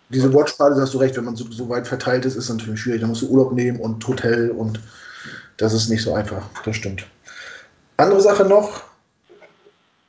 Diese 0.09 0.33
Watchparty, 0.33 0.79
hast 0.79 0.95
du 0.95 0.99
recht, 0.99 1.17
wenn 1.17 1.25
man 1.25 1.37
so, 1.37 1.51
so 1.51 1.69
weit 1.69 1.87
verteilt 1.87 2.25
ist, 2.25 2.37
ist 2.37 2.49
natürlich 2.49 2.81
schwierig. 2.81 3.01
Da 3.01 3.07
musst 3.07 3.23
du 3.23 3.29
Urlaub 3.29 3.53
nehmen 3.53 3.81
und 3.81 4.07
Hotel 4.07 4.51
und 4.51 4.81
das 5.57 5.73
ist 5.73 5.89
nicht 5.89 6.03
so 6.03 6.15
einfach. 6.15 6.43
Das 6.65 6.77
stimmt. 6.77 7.07
Andere 7.97 8.21
Sache 8.21 8.45
noch, 8.45 8.83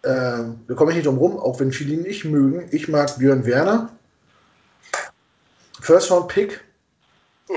äh, 0.01 0.43
da 0.67 0.73
komme 0.75 0.91
ich 0.91 0.97
nicht 0.97 1.05
drum 1.05 1.17
rum, 1.17 1.37
auch 1.37 1.59
wenn 1.59 1.71
viele 1.71 1.93
ihn 1.93 2.01
nicht 2.01 2.25
mögen. 2.25 2.67
Ich 2.71 2.87
mag 2.87 3.17
Björn 3.17 3.45
Werner. 3.45 3.89
First 5.79 6.11
Round 6.11 6.27
Pick 6.27 6.61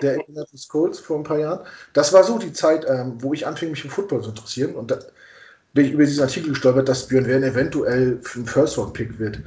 der 0.03 0.15
Indianapolis 0.15 0.69
Colts 0.69 0.99
vor 0.99 1.19
ein 1.19 1.25
paar 1.25 1.39
Jahren. 1.39 1.67
Das 1.93 2.13
war 2.13 2.25
so 2.25 2.39
die 2.39 2.53
Zeit, 2.53 2.85
ähm, 2.89 3.23
wo 3.23 3.35
ich 3.35 3.47
anfing, 3.47 3.71
mich 3.71 3.83
für 3.83 3.89
Football 3.89 4.23
zu 4.23 4.31
interessieren. 4.31 4.75
Und 4.75 4.91
da 4.91 4.99
bin 5.73 5.87
ich 5.87 5.93
über 5.93 6.05
diesen 6.05 6.23
Artikel 6.23 6.51
gestolpert, 6.51 6.89
dass 6.89 7.09
Björn 7.09 7.27
Werner 7.27 7.49
eventuell 7.49 8.21
ein 8.35 8.47
First 8.47 8.79
Round 8.79 8.95
Pick 8.95 9.19
wird. 9.19 9.41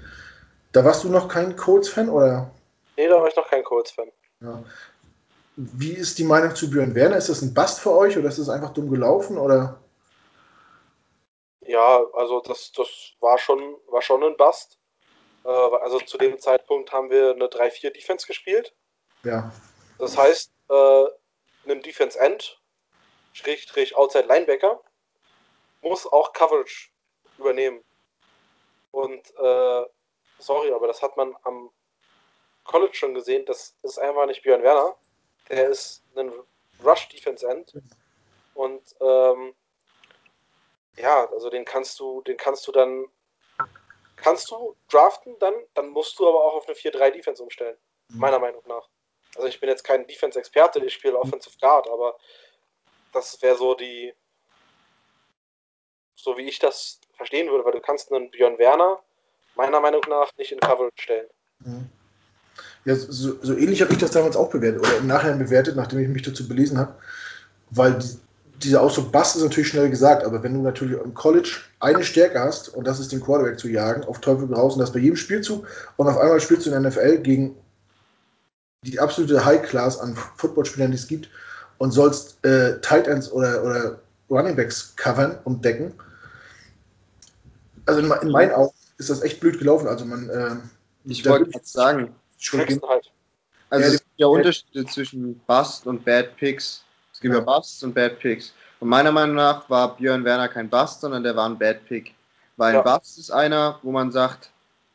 Da 0.71 0.85
warst 0.85 1.03
du 1.03 1.09
noch 1.09 1.27
kein 1.27 1.55
Colts-Fan, 1.55 2.09
oder? 2.09 2.51
Nee, 2.97 3.07
da 3.07 3.15
war 3.15 3.27
ich 3.27 3.35
noch 3.35 3.49
kein 3.49 3.63
Colts-Fan. 3.63 4.11
Ja. 4.41 4.63
Wie 5.55 5.91
ist 5.91 6.19
die 6.19 6.23
Meinung 6.23 6.55
zu 6.55 6.69
Björn 6.69 6.95
Werner? 6.95 7.17
Ist 7.17 7.29
das 7.29 7.41
ein 7.41 7.53
Bast 7.53 7.79
für 7.79 7.91
euch 7.91 8.17
oder 8.17 8.29
ist 8.29 8.39
das 8.39 8.49
einfach 8.49 8.73
dumm 8.73 8.89
gelaufen? 8.89 9.37
Oder? 9.37 9.79
Ja, 11.61 12.01
also 12.13 12.41
das, 12.41 12.71
das 12.71 12.87
war, 13.19 13.37
schon, 13.37 13.59
war 13.89 14.01
schon 14.01 14.23
ein 14.23 14.37
Bust. 14.37 14.77
Äh, 15.45 15.49
also 15.49 15.99
zu 15.99 16.17
dem 16.17 16.39
Zeitpunkt 16.39 16.91
haben 16.91 17.09
wir 17.09 17.31
eine 17.31 17.45
3-4-Defense 17.45 18.27
gespielt. 18.27 18.73
Ja. 19.23 19.51
Das 19.99 20.17
heißt, 20.17 20.51
äh, 20.69 21.05
ein 21.67 21.81
Defense 21.81 22.17
End, 22.19 22.59
Schrägstrich 23.33 23.95
Outside 23.95 24.27
Linebacker, 24.27 24.81
muss 25.81 26.07
auch 26.07 26.33
Coverage 26.33 26.89
übernehmen. 27.37 27.83
Und 28.91 29.29
äh, 29.37 29.85
sorry, 30.39 30.71
aber 30.71 30.87
das 30.87 31.01
hat 31.01 31.15
man 31.17 31.35
am 31.43 31.69
College 32.63 32.95
schon 32.95 33.13
gesehen. 33.13 33.45
Das 33.45 33.75
ist 33.83 33.99
einfach 33.99 34.25
nicht 34.25 34.41
Björn 34.41 34.63
Werner. 34.63 34.95
Der 35.49 35.69
ist 35.69 36.01
ein 36.15 36.31
Rush 36.83 37.09
Defense 37.09 37.47
End. 37.47 37.73
Und 38.55 38.95
ähm, 39.01 39.53
ja, 40.97 41.29
also 41.31 41.49
den 41.49 41.65
kannst 41.65 41.99
du, 41.99 42.21
den 42.21 42.37
kannst 42.37 42.67
du 42.67 42.71
dann, 42.71 43.05
kannst 44.15 44.49
du 44.51 44.75
draften, 44.89 45.37
dann, 45.39 45.53
dann 45.73 45.89
musst 45.89 46.19
du 46.19 46.27
aber 46.27 46.43
auch 46.43 46.55
auf 46.55 46.67
eine 46.67 46.75
4-3-Defense 46.75 47.43
umstellen. 47.43 47.77
Mhm. 48.09 48.19
Meiner 48.19 48.39
Meinung 48.39 48.63
nach. 48.67 48.87
Also 49.39 49.47
ich 49.47 49.61
bin 49.61 49.69
jetzt 49.69 49.85
kein 49.85 50.05
Defense-Experte, 50.05 50.83
ich 50.83 50.93
spiele 50.93 51.17
Offensive 51.17 51.55
Guard, 51.61 51.87
aber 51.89 52.17
das 53.13 53.41
wäre 53.41 53.55
so 53.55 53.73
die, 53.73 54.13
so 56.13 56.37
wie 56.37 56.49
ich 56.49 56.59
das 56.59 56.99
verstehen 57.15 57.49
würde, 57.49 57.63
weil 57.63 57.71
du 57.71 57.79
kannst 57.79 58.11
einen 58.11 58.29
Björn 58.31 58.59
Werner 58.59 58.99
meiner 59.55 59.79
Meinung 59.79 60.01
nach 60.09 60.29
nicht 60.37 60.51
in 60.51 60.59
Coverage 60.59 61.01
stellen. 61.01 61.27
Mhm. 61.59 61.89
Ja, 62.83 62.95
so, 62.95 63.41
so 63.41 63.55
ähnlich 63.55 63.81
habe 63.81 63.93
ich 63.93 63.99
das 63.99 64.11
damals 64.11 64.35
auch 64.35 64.49
bewertet 64.49 64.81
oder 64.81 64.97
im 64.97 65.07
Nachhinein 65.07 65.39
bewertet, 65.39 65.77
nachdem 65.77 65.99
ich 65.99 66.09
mich 66.09 66.23
dazu 66.23 66.45
belesen 66.45 66.77
habe, 66.77 66.93
weil 67.69 67.97
dieser 68.57 68.81
Ausdruck 68.81 69.13
Bass 69.13 69.37
ist 69.37 69.43
natürlich 69.43 69.69
schnell 69.69 69.89
gesagt, 69.89 70.25
aber 70.25 70.43
wenn 70.43 70.53
du 70.53 70.61
natürlich 70.61 70.99
im 70.99 71.13
College 71.13 71.61
eine 71.79 72.03
Stärke 72.03 72.41
hast 72.41 72.67
und 72.67 72.85
das 72.85 72.99
ist 72.99 73.13
den 73.13 73.21
Quarterback 73.21 73.57
zu 73.57 73.69
jagen, 73.69 74.03
auf 74.03 74.19
Teufel 74.19 74.53
raus 74.53 74.73
und 74.73 74.79
das 74.79 74.91
bei 74.91 74.99
jedem 74.99 75.15
Spielzug 75.15 75.65
und 75.95 76.09
auf 76.09 76.17
einmal 76.17 76.41
spielst 76.41 76.65
du 76.65 76.71
in 76.71 76.83
der 76.83 76.91
NFL 76.91 77.19
gegen 77.19 77.55
die 78.83 78.99
absolute 78.99 79.43
High 79.43 79.63
Class 79.63 79.99
an 79.99 80.15
Footballspielern, 80.37 80.91
die 80.91 80.97
es 80.97 81.07
gibt 81.07 81.29
und 81.77 81.91
sollst 81.91 82.43
äh, 82.45 82.79
Tight 82.81 83.07
Ends 83.07 83.31
oder, 83.31 83.63
oder 83.63 83.99
Running 84.29 84.55
Backs 84.55 84.95
covern 84.95 85.37
und 85.43 85.63
decken. 85.63 85.93
Also 87.85 88.01
in, 88.01 88.11
in 88.21 88.31
meinen 88.31 88.51
Augen 88.51 88.73
ist 88.97 89.09
das 89.09 89.21
echt 89.21 89.39
blöd 89.39 89.59
gelaufen. 89.59 89.87
Also 89.87 90.05
man, 90.05 90.29
äh, 90.29 90.55
ich 91.05 91.25
wollte 91.25 91.49
jetzt 91.51 91.73
sagen, 91.73 92.15
halt. 92.53 93.11
Also 93.71 93.87
ja, 93.87 93.93
es 93.93 93.99
gibt 93.99 94.11
ja 94.17 94.27
Unterschiede 94.27 94.85
zwischen 94.85 95.39
Bust 95.47 95.85
und 95.85 96.03
Bad 96.05 96.35
Picks. 96.37 96.83
Es 97.13 97.19
gibt 97.19 97.33
ja, 97.33 97.39
ja 97.39 97.45
Busts 97.45 97.83
und 97.83 97.93
Bad 97.93 98.19
Picks. 98.19 98.53
Und 98.79 98.89
meiner 98.89 99.11
Meinung 99.11 99.35
nach 99.35 99.69
war 99.69 99.97
Björn 99.97 100.23
Werner 100.23 100.47
kein 100.47 100.69
Bust, 100.69 101.01
sondern 101.01 101.23
der 101.23 101.35
war 101.35 101.49
ein 101.49 101.57
Bad 101.57 101.85
Pick. 101.85 102.13
Weil 102.57 102.75
ein 102.75 102.85
ja. 102.85 102.97
Bust 102.97 103.17
ist 103.17 103.31
einer, 103.31 103.79
wo 103.83 103.91
man 103.91 104.11
sagt, 104.11 104.51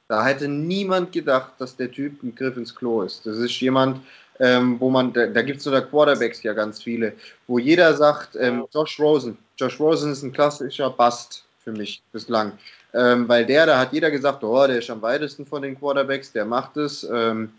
da 0.09 0.25
hätte 0.25 0.49
niemand 0.49 1.13
gedacht, 1.13 1.53
dass 1.59 1.77
der 1.77 1.91
Typ 1.91 2.23
ein 2.23 2.35
Griff 2.35 2.57
ins 2.57 2.75
Klo 2.75 3.03
ist. 3.03 3.25
Das 3.25 3.39
ist 3.39 3.59
jemand, 3.61 4.01
ähm, 4.41 4.79
wo 4.81 4.91
man, 4.91 5.13
da, 5.13 5.27
da 5.27 5.43
gibt 5.43 5.59
es 5.59 5.65
sogar 5.65 5.83
Quarterbacks 5.83 6.43
ja 6.43 6.53
ganz 6.53 6.83
viele, 6.83 7.15
wo 7.47 7.59
jeder 7.59 7.95
sagt, 7.95 8.37
ähm, 8.37 8.67
Josh 8.73 8.99
Rosen. 8.99 9.39
Josh 9.57 9.79
Rosen 9.81 10.13
ist 10.13 10.23
ein 10.23 10.33
klassischer 10.33 10.91
Bust 10.91 11.45
für 11.63 11.73
mich 11.73 12.03
bislang. 12.13 12.53
Ähm, 12.93 13.29
weil 13.29 13.47
der, 13.47 13.67
da 13.67 13.79
hat 13.79 13.93
jeder 13.93 14.11
gesagt, 14.11 14.45
oh, 14.45 14.67
der 14.67 14.79
ist 14.79 14.91
am 14.91 15.03
weitesten 15.03 15.47
von 15.47 15.63
den 15.63 15.79
Quarterbacks, 15.79 16.33
der 16.33 16.45
macht 16.45 16.77
es. 16.77 17.05
Ähm, 17.05 17.53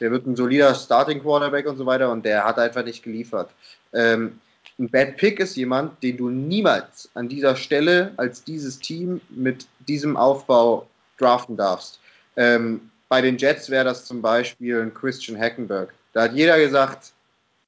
der 0.00 0.10
wird 0.10 0.26
ein 0.26 0.36
solider 0.36 0.74
Starting 0.74 1.22
Quarterback 1.22 1.66
und 1.66 1.76
so 1.76 1.86
weiter 1.86 2.10
und 2.10 2.24
der 2.24 2.44
hat 2.44 2.58
einfach 2.58 2.84
nicht 2.84 3.02
geliefert. 3.02 3.50
Ähm, 3.92 4.40
ein 4.78 4.88
Bad 4.88 5.16
Pick 5.16 5.38
ist 5.38 5.56
jemand, 5.56 6.02
den 6.02 6.16
du 6.16 6.28
niemals 6.28 7.08
an 7.14 7.28
dieser 7.28 7.56
Stelle 7.56 8.12
als 8.16 8.42
dieses 8.42 8.78
Team 8.78 9.20
mit 9.30 9.66
diesem 9.86 10.16
Aufbau 10.16 10.88
draften 11.22 11.56
darfst. 11.56 12.00
Ähm, 12.36 12.90
bei 13.08 13.20
den 13.20 13.36
Jets 13.36 13.70
wäre 13.70 13.84
das 13.84 14.04
zum 14.04 14.22
Beispiel 14.22 14.80
ein 14.80 14.94
Christian 14.94 15.38
Hackenberg. 15.38 15.92
Da 16.12 16.22
hat 16.22 16.32
jeder 16.32 16.58
gesagt, 16.58 17.12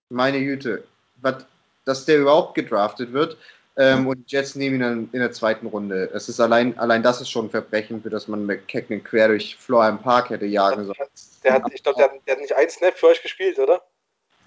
meine 0.09 0.43
Güte, 0.43 0.85
wat, 1.21 1.47
dass 1.85 2.05
der 2.05 2.19
überhaupt 2.21 2.55
gedraftet 2.55 3.13
wird. 3.13 3.37
Ähm, 3.77 4.07
und 4.07 4.19
die 4.19 4.37
Jets 4.37 4.55
nehmen 4.55 4.77
ihn 4.77 4.81
dann 4.81 5.09
in 5.13 5.19
der 5.19 5.33
zweiten 5.33 5.67
Runde. 5.67 6.09
Es 6.15 6.29
ist 6.29 6.39
allein, 6.39 6.79
allein 6.79 7.03
das 7.03 7.21
ist 7.21 7.31
schon 7.31 7.47
ein 7.47 7.51
Verbrechen, 7.51 8.03
für 8.03 8.11
das 8.11 8.29
man 8.29 8.47
McKagan 8.47 9.03
quer 9.03 9.29
durch 9.29 9.57
Florian 9.57 10.01
Park 10.01 10.31
hätte 10.31 10.47
jagen 10.47 10.87
sollen. 10.87 10.97
Der 11.43 11.55
hat, 11.55 11.63
ich 11.73 11.83
glaube, 11.83 11.99
der, 11.99 12.11
der, 12.27 12.37
hat 12.37 12.41
nicht 12.41 12.55
einen 12.55 12.71
Snap 12.71 12.97
für 12.97 13.09
euch 13.09 13.21
gespielt, 13.21 13.59
oder? 13.59 13.83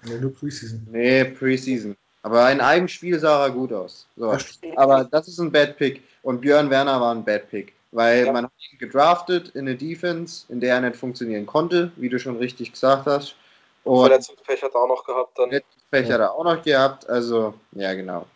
Ja, 0.04 0.16
nur 0.16 0.34
Preseason. 0.34 0.86
Nee, 0.90 1.24
Preseason. 1.24 1.96
Aber 2.22 2.50
in 2.50 2.60
einem 2.60 2.88
Spiel 2.88 3.18
sah 3.18 3.44
er 3.44 3.50
gut 3.50 3.72
aus. 3.72 4.06
So. 4.16 4.36
Aber 4.76 5.04
das 5.04 5.28
ist 5.28 5.38
ein 5.38 5.52
Bad 5.52 5.76
Pick. 5.76 6.02
Und 6.22 6.40
Björn 6.40 6.70
Werner 6.70 7.00
war 7.00 7.14
ein 7.14 7.24
Bad 7.24 7.50
Pick. 7.50 7.72
Weil 7.90 8.26
ja. 8.26 8.32
man 8.32 8.44
hat 8.44 8.52
ihn 8.70 8.78
gedraftet 8.78 9.50
in 9.50 9.60
eine 9.60 9.76
Defense, 9.76 10.44
in 10.48 10.60
der 10.60 10.74
er 10.74 10.80
nicht 10.82 10.96
funktionieren 10.96 11.46
konnte, 11.46 11.90
wie 11.96 12.08
du 12.08 12.18
schon 12.18 12.36
richtig 12.36 12.72
gesagt 12.72 13.06
hast. 13.06 13.34
Und 13.84 14.06
Verletzungspech 14.06 14.62
hat 14.62 14.74
er 14.74 14.80
auch 14.80 14.88
noch 14.88 15.04
gehabt 15.04 15.38
dann. 15.38 15.48
Verletzungspech 15.48 16.08
ja. 16.08 16.14
hat 16.14 16.20
er 16.20 16.34
auch 16.34 16.44
noch 16.44 16.62
gehabt. 16.62 17.08
Also, 17.08 17.54
ja, 17.72 17.94
genau. 17.94 18.26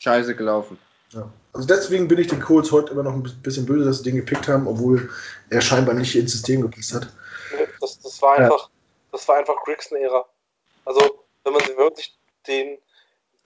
Scheiße 0.00 0.34
gelaufen. 0.34 0.78
Ja. 1.10 1.28
Also 1.52 1.68
deswegen 1.68 2.08
bin 2.08 2.18
ich 2.18 2.26
den 2.26 2.40
Colts 2.40 2.72
heute 2.72 2.92
immer 2.92 3.04
noch 3.04 3.12
ein 3.12 3.22
bisschen 3.42 3.66
böse, 3.66 3.84
dass 3.84 3.98
sie 3.98 4.04
den 4.04 4.16
gepickt 4.16 4.48
haben, 4.48 4.66
obwohl 4.66 5.10
er 5.50 5.60
scheinbar 5.60 5.94
nicht 5.94 6.16
ins 6.16 6.32
System 6.32 6.62
gepasst 6.62 6.94
hat. 6.94 7.08
Das, 7.80 8.00
das 8.00 8.20
war 8.20 8.36
einfach, 8.38 8.70
das 9.12 9.28
war 9.28 9.36
einfach 9.36 9.56
Grigson-Ära. 9.64 10.24
Also, 10.84 11.24
wenn 11.44 11.52
man 11.52 11.94
sich 11.94 12.18
den, 12.48 12.78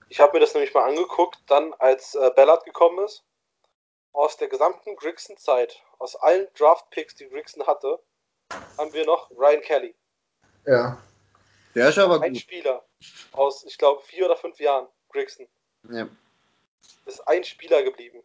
ich 0.07 0.19
habe 0.19 0.33
mir 0.33 0.39
das 0.39 0.53
nämlich 0.53 0.73
mal 0.73 0.89
angeguckt, 0.89 1.37
dann 1.47 1.73
als 1.77 2.15
äh, 2.15 2.31
Ballard 2.35 2.65
gekommen 2.65 3.05
ist, 3.05 3.23
aus 4.13 4.37
der 4.37 4.47
gesamten 4.47 4.95
Grigson-Zeit, 4.95 5.81
aus 5.99 6.15
allen 6.15 6.47
Draft-Picks, 6.57 7.15
die 7.15 7.29
Grigson 7.29 7.65
hatte, 7.65 7.99
haben 8.77 8.93
wir 8.93 9.05
noch 9.05 9.29
Ryan 9.31 9.61
Kelly. 9.61 9.95
Ja. 10.65 10.97
Der 11.75 11.89
ist 11.89 11.97
aber 11.99 12.21
ein 12.21 12.33
gut. 12.33 12.41
Spieler 12.41 12.83
aus, 13.31 13.63
ich 13.65 13.77
glaube, 13.77 14.01
vier 14.03 14.25
oder 14.25 14.35
fünf 14.35 14.59
Jahren, 14.59 14.87
Grigson. 15.09 15.47
Ja. 15.91 16.07
Ist 17.05 17.27
ein 17.27 17.43
Spieler 17.43 17.83
geblieben. 17.83 18.23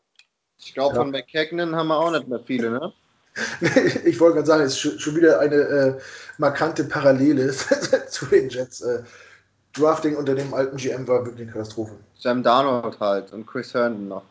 Ich 0.59 0.75
glaube, 0.75 0.95
ja. 0.95 1.03
von 1.03 1.11
McKagan 1.11 1.77
haben 1.77 1.89
wir 1.89 1.99
auch 1.99 2.11
nicht 2.11 2.29
mehr 2.29 2.41
viele, 2.41 2.71
ne? 2.71 2.93
ich 4.05 4.21
wollte 4.21 4.37
gerade 4.37 4.47
sagen, 4.47 4.63
es 4.63 4.85
ist 4.85 5.01
schon 5.01 5.17
wieder 5.17 5.41
eine 5.41 5.57
äh, 5.57 6.01
markante 6.39 6.85
Parallele 6.85 7.53
zu 8.09 8.27
den 8.27 8.49
Jets. 8.49 8.81
Äh, 8.81 9.03
Drafting 9.73 10.17
unter 10.17 10.37
dem 10.37 10.55
alten 10.55 10.77
GM 10.77 11.07
war 11.09 11.25
wirklich 11.27 11.43
eine 11.43 11.53
Katastrophe. 11.53 11.97
Sam 12.17 12.45
Darnold 12.45 13.01
halt 13.01 13.33
und 13.33 13.45
Chris 13.47 13.75
Herndon 13.75 14.09
noch. 14.09 14.23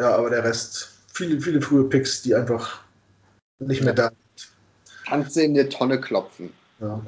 Ja, 0.00 0.16
aber 0.16 0.30
der 0.30 0.42
Rest, 0.42 0.88
viele, 1.12 1.38
viele 1.42 1.60
frühe 1.60 1.84
Picks, 1.84 2.22
die 2.22 2.34
einfach 2.34 2.80
nicht 3.58 3.84
mehr 3.84 3.92
da 3.92 4.08
sind. 4.08 4.48
Kannst 5.06 5.36
du 5.36 5.42
in 5.42 5.52
die 5.52 5.68
Tonne 5.68 6.00
klopfen. 6.00 6.50
Ja, 6.80 7.02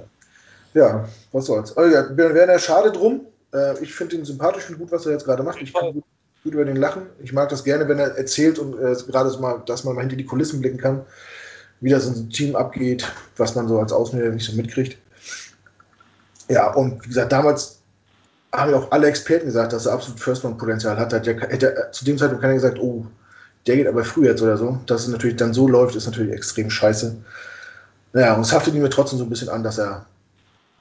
ja 0.75 1.09
was 1.33 1.47
soll's. 1.47 1.75
Also, 1.75 1.95
ja, 1.95 2.15
Werner, 2.15 2.59
schade 2.59 2.93
drum. 2.93 3.23
Äh, 3.55 3.83
ich 3.83 3.95
finde 3.95 4.17
ihn 4.17 4.27
sympathisch 4.27 4.69
und 4.69 4.79
gut, 4.79 4.93
was 4.93 5.07
er 5.07 5.13
jetzt 5.13 5.25
gerade 5.25 5.43
macht. 5.43 5.63
Ich 5.63 5.73
kann 5.73 5.95
gut, 5.95 6.05
gut, 6.45 6.53
über 6.53 6.67
den 6.67 6.77
lachen. 6.77 7.07
Ich 7.23 7.33
mag 7.33 7.49
das 7.49 7.65
gerne, 7.65 7.89
wenn 7.89 7.99
er 7.99 8.15
erzählt 8.19 8.59
und 8.59 8.75
äh, 8.75 8.95
gerade 9.11 9.31
so 9.31 9.41
mal, 9.41 9.63
dass 9.65 9.85
man 9.85 9.95
mal 9.95 10.03
hinter 10.03 10.17
die 10.17 10.27
Kulissen 10.27 10.61
blicken 10.61 10.79
kann, 10.79 11.01
wie 11.81 11.89
das 11.89 12.07
in 12.07 12.15
so 12.15 12.21
einem 12.21 12.31
Team 12.31 12.57
abgeht, 12.57 13.11
was 13.39 13.55
man 13.55 13.69
so 13.69 13.81
als 13.81 13.93
Außenstehender 13.93 14.35
nicht 14.35 14.45
so 14.45 14.55
mitkriegt. 14.55 14.99
Ja, 16.49 16.75
und 16.75 17.03
wie 17.05 17.09
gesagt, 17.09 17.33
damals 17.33 17.82
haben 18.53 18.71
ja 18.71 18.79
auch 18.79 18.91
alle 18.91 19.07
Experten 19.07 19.47
gesagt, 19.47 19.73
dass 19.73 19.87
er 19.87 19.95
absolut 19.95 20.21
First-Round-Potenzial 20.21 20.99
hat. 20.99 21.13
hat 21.13 21.27
ja, 21.27 21.33
hätte, 21.33 21.89
zu 21.93 22.05
dem 22.05 22.19
Zeitpunkt 22.19 22.43
keiner 22.43 22.55
gesagt, 22.55 22.79
oh, 22.79 23.07
der 23.67 23.77
geht 23.77 23.87
aber 23.87 24.05
früh 24.05 24.27
jetzt 24.27 24.43
oder 24.43 24.57
so. 24.57 24.79
Dass 24.87 25.03
es 25.03 25.09
natürlich 25.09 25.37
dann 25.37 25.55
so 25.55 25.69
läuft, 25.69 25.95
ist 25.95 26.07
natürlich 26.07 26.33
extrem 26.33 26.69
scheiße. 26.69 27.17
Naja, 28.13 28.35
und 28.35 28.43
es 28.43 28.53
haftet 28.53 28.75
ihm 28.75 28.91
trotzdem 28.91 29.19
so 29.19 29.25
ein 29.25 29.31
bisschen 29.31 29.49
an, 29.49 29.63
dass 29.63 29.79
er 29.79 30.05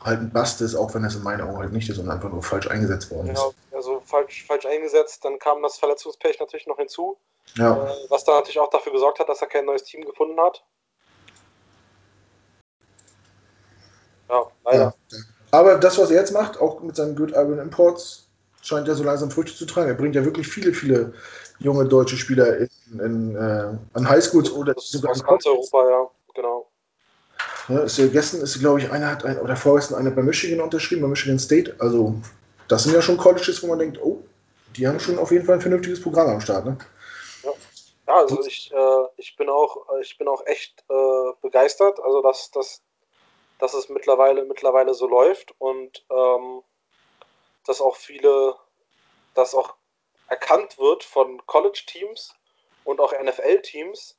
halt 0.03 0.19
ein 0.19 0.31
Bast 0.31 0.61
ist, 0.61 0.75
auch 0.75 0.93
wenn 0.93 1.05
es 1.05 1.15
in 1.15 1.23
meinen 1.23 1.41
Augen 1.41 1.59
halt 1.59 1.71
nicht 1.71 1.89
ist 1.89 1.99
und 1.99 2.09
einfach 2.09 2.29
nur 2.29 2.43
falsch 2.43 2.67
eingesetzt 2.67 3.11
worden 3.11 3.29
ist. 3.29 3.39
Genau, 3.39 3.53
also 3.71 4.01
falsch, 4.05 4.45
falsch 4.45 4.65
eingesetzt. 4.65 5.23
Dann 5.23 5.39
kam 5.39 5.61
das 5.61 5.77
Verletzungspech 5.77 6.39
natürlich 6.39 6.67
noch 6.67 6.77
hinzu, 6.77 7.17
ja. 7.55 7.85
äh, 7.85 7.93
was 8.09 8.25
dann 8.25 8.35
natürlich 8.35 8.59
auch 8.59 8.69
dafür 8.69 8.91
gesorgt 8.91 9.19
hat, 9.19 9.29
dass 9.29 9.41
er 9.41 9.47
kein 9.47 9.65
neues 9.65 9.83
Team 9.83 10.03
gefunden 10.03 10.39
hat. 10.41 10.63
Ja, 14.27 14.47
leider. 14.65 14.95
Ja. 15.09 15.17
Aber 15.51 15.75
das, 15.75 15.97
was 15.97 16.11
er 16.11 16.21
jetzt 16.21 16.31
macht, 16.31 16.59
auch 16.59 16.81
mit 16.81 16.95
seinen 16.95 17.15
Good 17.15 17.35
Urban 17.35 17.59
Imports, 17.59 18.27
scheint 18.61 18.87
ja 18.87 18.95
so 18.95 19.03
langsam 19.03 19.31
Früchte 19.31 19.55
zu 19.55 19.65
tragen. 19.65 19.89
Er 19.89 19.95
bringt 19.95 20.15
ja 20.15 20.23
wirklich 20.23 20.47
viele, 20.47 20.73
viele 20.73 21.13
junge 21.59 21.85
deutsche 21.85 22.17
Spieler 22.17 22.57
in, 22.57 22.69
in, 22.99 23.35
äh, 23.35 23.77
an 23.93 24.09
Highschools 24.09 24.51
oder 24.51 24.73
sogar 24.77 25.11
aus 25.11 25.23
ganz 25.23 25.45
Europa, 25.45 25.89
ja, 25.89 26.09
genau. 26.33 26.67
Ja, 27.67 27.79
ist 27.81 27.97
ja 27.97 28.07
gestern 28.07 28.41
ist, 28.41 28.59
glaube 28.59 28.79
ich, 28.79 28.91
einer 28.91 29.09
hat 29.09 29.25
ein, 29.25 29.39
oder 29.39 29.55
vorgestern 29.55 29.99
einer 29.99 30.11
bei 30.11 30.23
Michigan 30.23 30.61
unterschrieben, 30.61 31.01
bei 31.03 31.07
Michigan 31.07 31.39
State. 31.39 31.75
Also, 31.79 32.15
das 32.67 32.83
sind 32.83 32.93
ja 32.93 33.01
schon 33.01 33.17
Colleges, 33.17 33.61
wo 33.61 33.67
man 33.67 33.79
denkt, 33.79 33.99
oh, 34.01 34.21
die 34.75 34.87
haben 34.87 34.99
schon 34.99 35.19
auf 35.19 35.31
jeden 35.31 35.45
Fall 35.45 35.55
ein 35.55 35.61
vernünftiges 35.61 36.01
Programm 36.01 36.29
am 36.29 36.41
Start, 36.41 36.65
ne? 36.65 36.77
Ja, 37.43 37.51
ja 38.07 38.15
also 38.15 38.43
ich, 38.45 38.71
äh, 38.73 39.03
ich 39.17 39.35
bin 39.37 39.49
auch, 39.49 39.85
ich 40.01 40.17
bin 40.17 40.27
auch 40.27 40.45
echt 40.45 40.83
äh, 40.89 41.31
begeistert. 41.41 41.99
Also, 42.03 42.21
dass, 42.21 42.51
dass 42.51 42.81
dass 43.61 43.75
es 43.75 43.89
mittlerweile, 43.89 44.43
mittlerweile 44.43 44.95
so 44.95 45.07
läuft 45.07 45.53
und 45.59 46.03
ähm, 46.09 46.63
dass 47.67 47.79
auch 47.79 47.95
viele, 47.95 48.55
dass 49.35 49.53
auch 49.53 49.75
erkannt 50.27 50.79
wird 50.79 51.03
von 51.03 51.45
College-Teams 51.45 52.33
und 52.85 52.99
auch 52.99 53.13
NFL-Teams, 53.13 54.17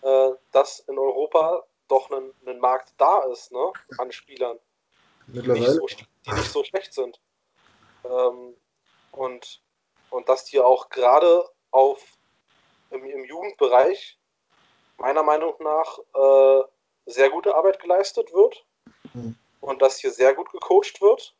äh, 0.00 0.30
dass 0.52 0.80
in 0.80 0.98
Europa 0.98 1.64
doch 1.88 2.10
ein, 2.10 2.32
ein 2.46 2.60
Markt 2.60 2.94
da 2.96 3.24
ist, 3.24 3.52
ne, 3.52 3.72
an 3.98 4.10
Spielern, 4.10 4.58
die 5.26 5.46
nicht, 5.46 5.68
so, 5.68 5.86
die 5.86 6.30
nicht 6.32 6.50
so 6.50 6.64
schlecht 6.64 6.94
sind. 6.94 7.20
Ähm, 8.04 8.56
und, 9.12 9.62
und 10.08 10.28
dass 10.30 10.46
die 10.46 10.60
auch 10.60 10.88
gerade 10.88 11.46
auf 11.72 12.02
im, 12.90 13.04
im 13.04 13.24
Jugendbereich 13.26 14.18
meiner 14.96 15.22
Meinung 15.22 15.56
nach 15.60 15.98
äh, 16.14 16.64
sehr 17.04 17.28
gute 17.28 17.54
Arbeit 17.54 17.80
geleistet 17.80 18.32
wird 18.32 18.64
Mhm. 19.18 19.36
Und 19.60 19.82
dass 19.82 19.98
hier 19.98 20.10
sehr 20.10 20.34
gut 20.34 20.50
gecoacht 20.52 21.00
wird 21.00 21.34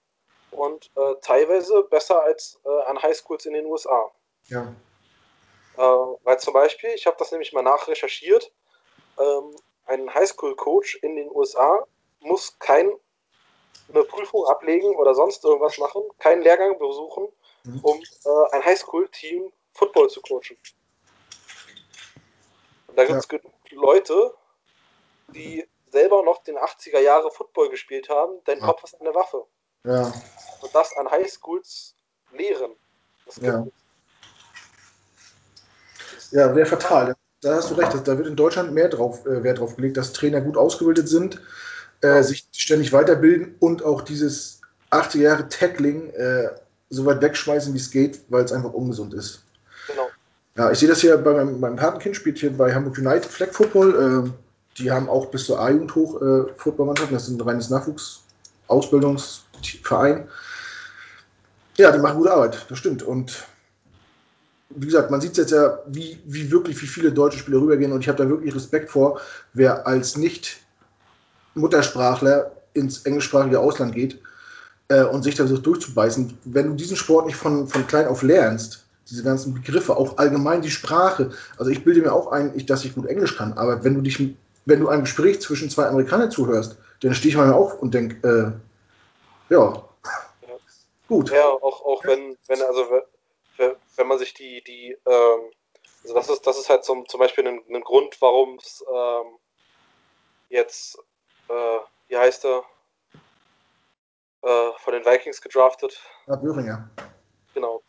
und 0.51 0.91
äh, 0.97 1.15
teilweise 1.23 1.83
besser 1.85 2.23
als 2.23 2.59
äh, 2.65 2.83
an 2.87 3.01
Highschools 3.01 3.47
in 3.47 3.55
den 3.55 3.67
USA. 3.67 4.11
Ja. 4.47 4.75
Äh, 5.77 5.81
weil 5.81 6.39
zum 6.41 6.55
Beispiel, 6.55 6.91
ich 6.91 7.07
habe 7.07 7.17
das 7.19 7.31
nämlich 7.31 7.53
mal 7.53 7.63
nachrecherchiert, 7.63 8.51
ähm, 9.19 9.57
ein 9.87 10.13
Highschool-Coach 10.13 10.97
in 11.03 11.17
den 11.17 11.31
USA 11.31 11.87
muss 12.21 12.59
keine 12.59 12.99
Prüfung 14.09 14.45
ablegen 14.47 14.95
oder 14.97 15.15
sonst 15.15 15.45
irgendwas 15.45 15.79
machen, 15.79 16.03
keinen 16.19 16.43
Lehrgang 16.43 16.79
besuchen, 16.79 17.29
mhm. 17.65 17.81
um 17.83 17.99
äh, 17.99 18.57
ein 18.57 18.65
Highschool-Team 18.65 19.53
Football 19.73 20.11
zu 20.11 20.21
coachen. 20.21 20.57
Und 22.89 22.99
da 22.99 23.05
gibt 23.05 23.19
es 23.19 23.29
ja. 23.31 23.39
Leute, 23.71 24.35
die 25.29 25.67
selber 25.91 26.23
noch 26.23 26.43
den 26.43 26.57
80er 26.57 27.01
Jahre 27.01 27.31
Football 27.31 27.71
gespielt 27.71 28.09
haben, 28.09 28.39
dein 28.45 28.61
Kopf 28.61 28.85
ist 28.85 29.01
eine 29.01 29.15
Waffe. 29.15 29.45
Ja. 29.85 30.13
Und 30.61 30.75
das 30.75 30.97
an 30.97 31.11
Highschools 31.11 31.95
lehren. 32.33 32.73
Das 33.27 33.37
ja. 33.37 33.67
Ja, 36.31 36.55
wäre 36.55 36.67
fatal. 36.67 37.17
Da 37.41 37.55
hast 37.55 37.71
du 37.71 37.75
recht. 37.75 37.95
Da 38.07 38.19
wird 38.19 38.27
in 38.27 38.37
Deutschland 38.37 38.73
mehr 38.73 38.89
drauf, 38.89 39.25
äh, 39.25 39.43
Wert 39.43 39.61
drauf 39.61 39.77
gelegt, 39.77 39.97
dass 39.97 40.13
Trainer 40.13 40.41
gut 40.41 40.57
ausgebildet 40.57 41.09
sind, 41.09 41.41
äh, 42.01 42.23
sich 42.23 42.49
ständig 42.53 42.93
weiterbilden 42.93 43.55
und 43.61 43.83
auch 43.85 44.03
dieses 44.03 44.61
80 44.91 45.21
Jahre 45.23 45.49
Tackling 45.49 46.11
äh, 46.11 46.51
so 46.91 47.07
weit 47.07 47.23
wegschmeißen, 47.23 47.73
wie 47.73 47.79
es 47.79 47.91
geht, 47.91 48.21
weil 48.29 48.45
es 48.45 48.53
einfach 48.53 48.73
ungesund 48.73 49.15
ist. 49.15 49.45
Genau. 49.87 50.09
Ja, 50.57 50.71
ich 50.73 50.79
sehe 50.81 50.89
das 50.89 51.01
hier 51.01 51.17
bei 51.17 51.33
meinem, 51.33 51.61
meinem 51.61 51.77
Patenkind, 51.77 52.17
spielt 52.17 52.39
hier 52.39 52.51
bei 52.51 52.75
Hamburg 52.75 52.99
United 52.99 53.31
Flag 53.31 53.53
Football. 53.53 54.35
Die 54.79 54.91
haben 54.91 55.09
auch 55.09 55.27
bis 55.27 55.45
zur 55.47 55.61
A-Jugend 55.61 55.95
hoch 55.95 56.21
äh, 56.23 56.47
Footballmannschaften. 56.57 57.15
Das 57.15 57.29
ist 57.29 57.35
ein 57.35 57.41
reines 57.41 57.71
Nachwuchsausbildungsverein. 57.71 60.27
Ja, 61.77 61.93
die 61.93 61.99
machen 61.99 62.19
gute 62.19 62.33
Arbeit, 62.33 62.67
das 62.69 62.79
stimmt. 62.79 63.03
Und 63.03 63.47
wie 64.71 64.87
gesagt, 64.87 65.11
man 65.11 65.21
sieht 65.21 65.37
jetzt 65.37 65.51
ja, 65.53 65.81
wie, 65.87 66.19
wie 66.25 66.51
wirklich, 66.51 66.81
wie 66.83 66.87
viele 66.87 67.13
deutsche 67.13 67.39
Spieler 67.39 67.61
rübergehen. 67.61 67.93
Und 67.93 68.01
ich 68.01 68.09
habe 68.09 68.23
da 68.23 68.29
wirklich 68.29 68.55
Respekt 68.55 68.91
vor, 68.91 69.21
wer 69.53 69.87
als 69.87 70.17
Nicht-Muttersprachler 70.17 72.53
ins 72.75 73.03
englischsprachige 73.03 73.61
Ausland 73.61 73.95
geht 73.95 74.21
äh, 74.89 75.05
und 75.05 75.23
sich 75.23 75.37
da 75.37 75.47
so 75.47 75.59
durchzubeißen. 75.59 76.39
Wenn 76.45 76.69
du 76.69 76.75
diesen 76.75 76.97
Sport 76.97 77.27
nicht 77.27 77.37
von, 77.37 77.69
von 77.69 77.87
klein 77.87 78.09
auf 78.09 78.23
lernst, 78.23 78.85
diese 79.11 79.23
ganzen 79.23 79.55
Begriffe, 79.55 79.97
auch 79.97 80.19
allgemein 80.19 80.63
die 80.63 80.71
Sprache. 80.71 81.31
Also 81.57 81.71
ich 81.71 81.85
bilde 81.85 82.03
mir 82.03 82.13
auch 82.13 82.31
ein, 82.31 82.53
ich, 82.55 82.67
dass 82.67 82.85
ich 82.85 82.95
gut 82.95 83.07
Englisch 83.07 83.37
kann, 83.37 83.55
aber 83.55 83.83
wenn 83.85 83.95
du 83.95 84.03
dich 84.03 84.37
wenn 84.69 84.81
du 84.81 84.89
einem 84.89 85.05
Gespräch 85.05 85.41
zwischen 85.41 85.71
zwei 85.71 85.87
Amerikanern 85.87 86.31
zuhörst, 86.31 86.77
dann 87.01 87.15
stehe 87.15 87.31
ich 87.31 87.37
mal 87.37 87.53
auf 87.53 87.81
und 87.81 87.95
denke, 87.95 88.61
äh, 89.51 89.53
ja, 89.55 89.83
gut. 91.09 91.31
Ja, 91.31 91.47
auch, 91.47 91.85
auch 91.87 92.05
wenn, 92.05 92.37
wenn, 92.49 92.61
also 92.63 93.03
wenn 93.57 94.07
man 94.07 94.19
sich 94.19 94.35
die, 94.35 94.63
die, 94.65 94.97
ähm, 95.07 95.51
also 96.03 96.15
das 96.15 96.29
ist, 96.29 96.47
das 96.47 96.59
ist 96.59 96.69
halt 96.69 96.85
zum, 96.85 97.09
zum 97.09 97.19
Beispiel 97.19 97.49
ein, 97.49 97.63
ein 97.75 97.81
Grund, 97.81 98.21
warum 98.21 98.57
es 98.57 98.85
ähm, 98.95 99.39
jetzt, 100.51 100.99
äh, 101.49 101.79
wie 102.09 102.19
heißt 102.19 102.45
er, 102.45 102.63
äh, 104.43 104.73
von 104.77 104.93
den 104.93 105.05
Vikings 105.05 105.41
gedraftet. 105.41 105.99
Ja, 106.27 106.37
Böhringer. 106.37 106.91
Genau. 107.55 107.83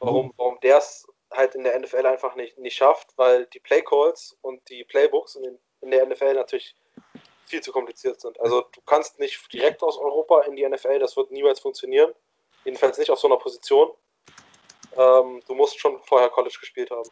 Warum, 0.00 0.32
warum 0.36 0.58
der 0.60 0.78
es 0.78 1.06
halt 1.30 1.54
in 1.54 1.62
der 1.62 1.78
NFL 1.78 2.04
einfach 2.04 2.34
nicht, 2.34 2.58
nicht 2.58 2.74
schafft, 2.74 3.16
weil 3.16 3.46
die 3.46 3.60
Playcalls 3.60 4.36
und 4.42 4.60
die 4.68 4.84
Playbooks 4.84 5.36
in 5.36 5.44
den 5.44 5.58
in 5.82 5.90
der 5.90 6.06
NFL 6.06 6.34
natürlich 6.34 6.74
viel 7.46 7.60
zu 7.60 7.72
kompliziert 7.72 8.20
sind. 8.20 8.40
Also 8.40 8.62
du 8.72 8.80
kannst 8.86 9.18
nicht 9.18 9.52
direkt 9.52 9.82
aus 9.82 9.98
Europa 9.98 10.42
in 10.42 10.56
die 10.56 10.66
NFL, 10.66 10.98
das 10.98 11.16
wird 11.16 11.30
niemals 11.32 11.60
funktionieren. 11.60 12.12
Jedenfalls 12.64 12.98
nicht 12.98 13.10
auf 13.10 13.18
so 13.18 13.26
einer 13.26 13.38
Position. 13.38 13.90
Ähm, 14.96 15.40
du 15.46 15.54
musst 15.54 15.78
schon 15.80 15.98
vorher 16.04 16.28
College 16.28 16.56
gespielt 16.60 16.90
haben. 16.90 17.08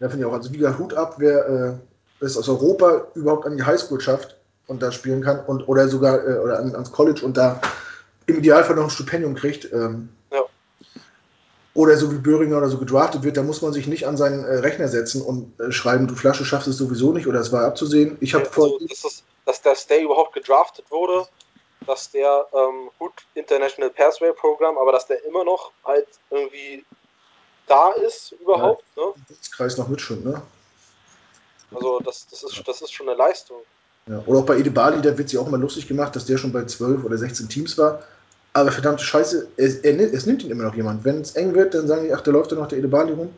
Ja, 0.00 0.08
finde 0.08 0.24
ich 0.24 0.30
auch. 0.30 0.34
Also 0.34 0.52
wie 0.52 0.58
gesagt, 0.58 0.78
Hut 0.78 0.94
ab, 0.94 1.14
wer 1.18 1.80
äh, 2.20 2.24
es 2.24 2.36
aus 2.36 2.48
Europa 2.48 3.06
überhaupt 3.14 3.46
an 3.46 3.56
die 3.56 3.62
Highschool 3.62 4.00
schafft 4.00 4.36
und 4.66 4.82
da 4.82 4.90
spielen 4.90 5.22
kann 5.22 5.44
und 5.46 5.68
oder 5.68 5.88
sogar 5.88 6.26
äh, 6.26 6.38
oder 6.38 6.58
an, 6.58 6.74
ans 6.74 6.92
College 6.92 7.24
und 7.24 7.36
da 7.36 7.60
im 8.26 8.38
Idealfall 8.38 8.76
noch 8.76 8.84
ein 8.84 8.90
Stipendium 8.90 9.34
kriegt. 9.34 9.72
Ähm, 9.72 10.08
Ja. 10.23 10.23
Oder 11.74 11.96
so 11.96 12.12
wie 12.12 12.18
Böhringer 12.18 12.58
oder 12.58 12.68
so 12.68 12.78
gedraftet 12.78 13.24
wird, 13.24 13.36
da 13.36 13.42
muss 13.42 13.60
man 13.60 13.72
sich 13.72 13.88
nicht 13.88 14.06
an 14.06 14.16
seinen 14.16 14.44
äh, 14.44 14.58
Rechner 14.58 14.86
setzen 14.86 15.22
und 15.22 15.58
äh, 15.60 15.72
schreiben, 15.72 16.06
du 16.06 16.14
Flasche 16.14 16.44
schaffst 16.44 16.68
es 16.68 16.76
sowieso 16.76 17.12
nicht 17.12 17.26
oder 17.26 17.40
es 17.40 17.50
war 17.50 17.64
abzusehen. 17.64 18.16
Ich 18.20 18.34
habe 18.34 18.46
vor. 18.46 18.74
Also, 18.74 18.86
das 18.86 19.04
ist, 19.04 19.24
dass 19.44 19.60
der 19.60 19.74
Stay 19.74 20.04
überhaupt 20.04 20.34
gedraftet 20.34 20.84
wurde, 20.90 21.26
dass 21.86 22.10
der 22.12 22.46
ähm, 22.52 22.90
gut 22.98 23.12
International 23.34 23.90
Pathway 23.90 24.32
Program, 24.32 24.78
aber 24.78 24.92
dass 24.92 25.06
der 25.06 25.24
immer 25.24 25.44
noch 25.44 25.72
halt 25.84 26.06
irgendwie 26.30 26.84
da 27.66 27.90
ist 27.92 28.32
überhaupt. 28.40 28.84
Ne? 28.96 29.02
Kreis 29.50 29.76
noch 29.76 29.88
mitschwimmt, 29.88 30.24
ne? 30.24 30.42
Also 31.74 31.98
das, 32.00 32.26
das, 32.30 32.42
ist, 32.44 32.62
das 32.66 32.82
ist 32.82 32.92
schon 32.92 33.08
eine 33.08 33.18
Leistung. 33.18 33.58
Ja. 34.06 34.22
Oder 34.26 34.40
auch 34.40 34.46
bei 34.46 34.58
Ede 34.58 34.70
Bali, 34.70 35.00
da 35.00 35.16
wird 35.16 35.30
sich 35.30 35.38
auch 35.38 35.46
immer 35.46 35.58
lustig 35.58 35.88
gemacht, 35.88 36.14
dass 36.14 36.26
der 36.26 36.36
schon 36.38 36.52
bei 36.52 36.64
12 36.64 37.04
oder 37.04 37.16
16 37.16 37.48
Teams 37.48 37.78
war. 37.78 38.02
Aber 38.54 38.70
verdammte 38.70 39.02
Scheiße, 39.04 39.48
es, 39.56 39.78
er, 39.78 39.98
es 39.98 40.26
nimmt 40.26 40.44
ihn 40.44 40.50
immer 40.50 40.62
noch 40.64 40.74
jemand. 40.76 41.04
Wenn 41.04 41.20
es 41.20 41.34
eng 41.34 41.54
wird, 41.54 41.74
dann 41.74 41.88
sagen 41.88 42.04
die, 42.04 42.14
ach, 42.14 42.20
da 42.20 42.30
läuft 42.30 42.52
ja 42.52 42.56
noch 42.56 42.68
der 42.68 42.78
Ede 42.78 42.88
Bali 42.88 43.12
rum. 43.12 43.30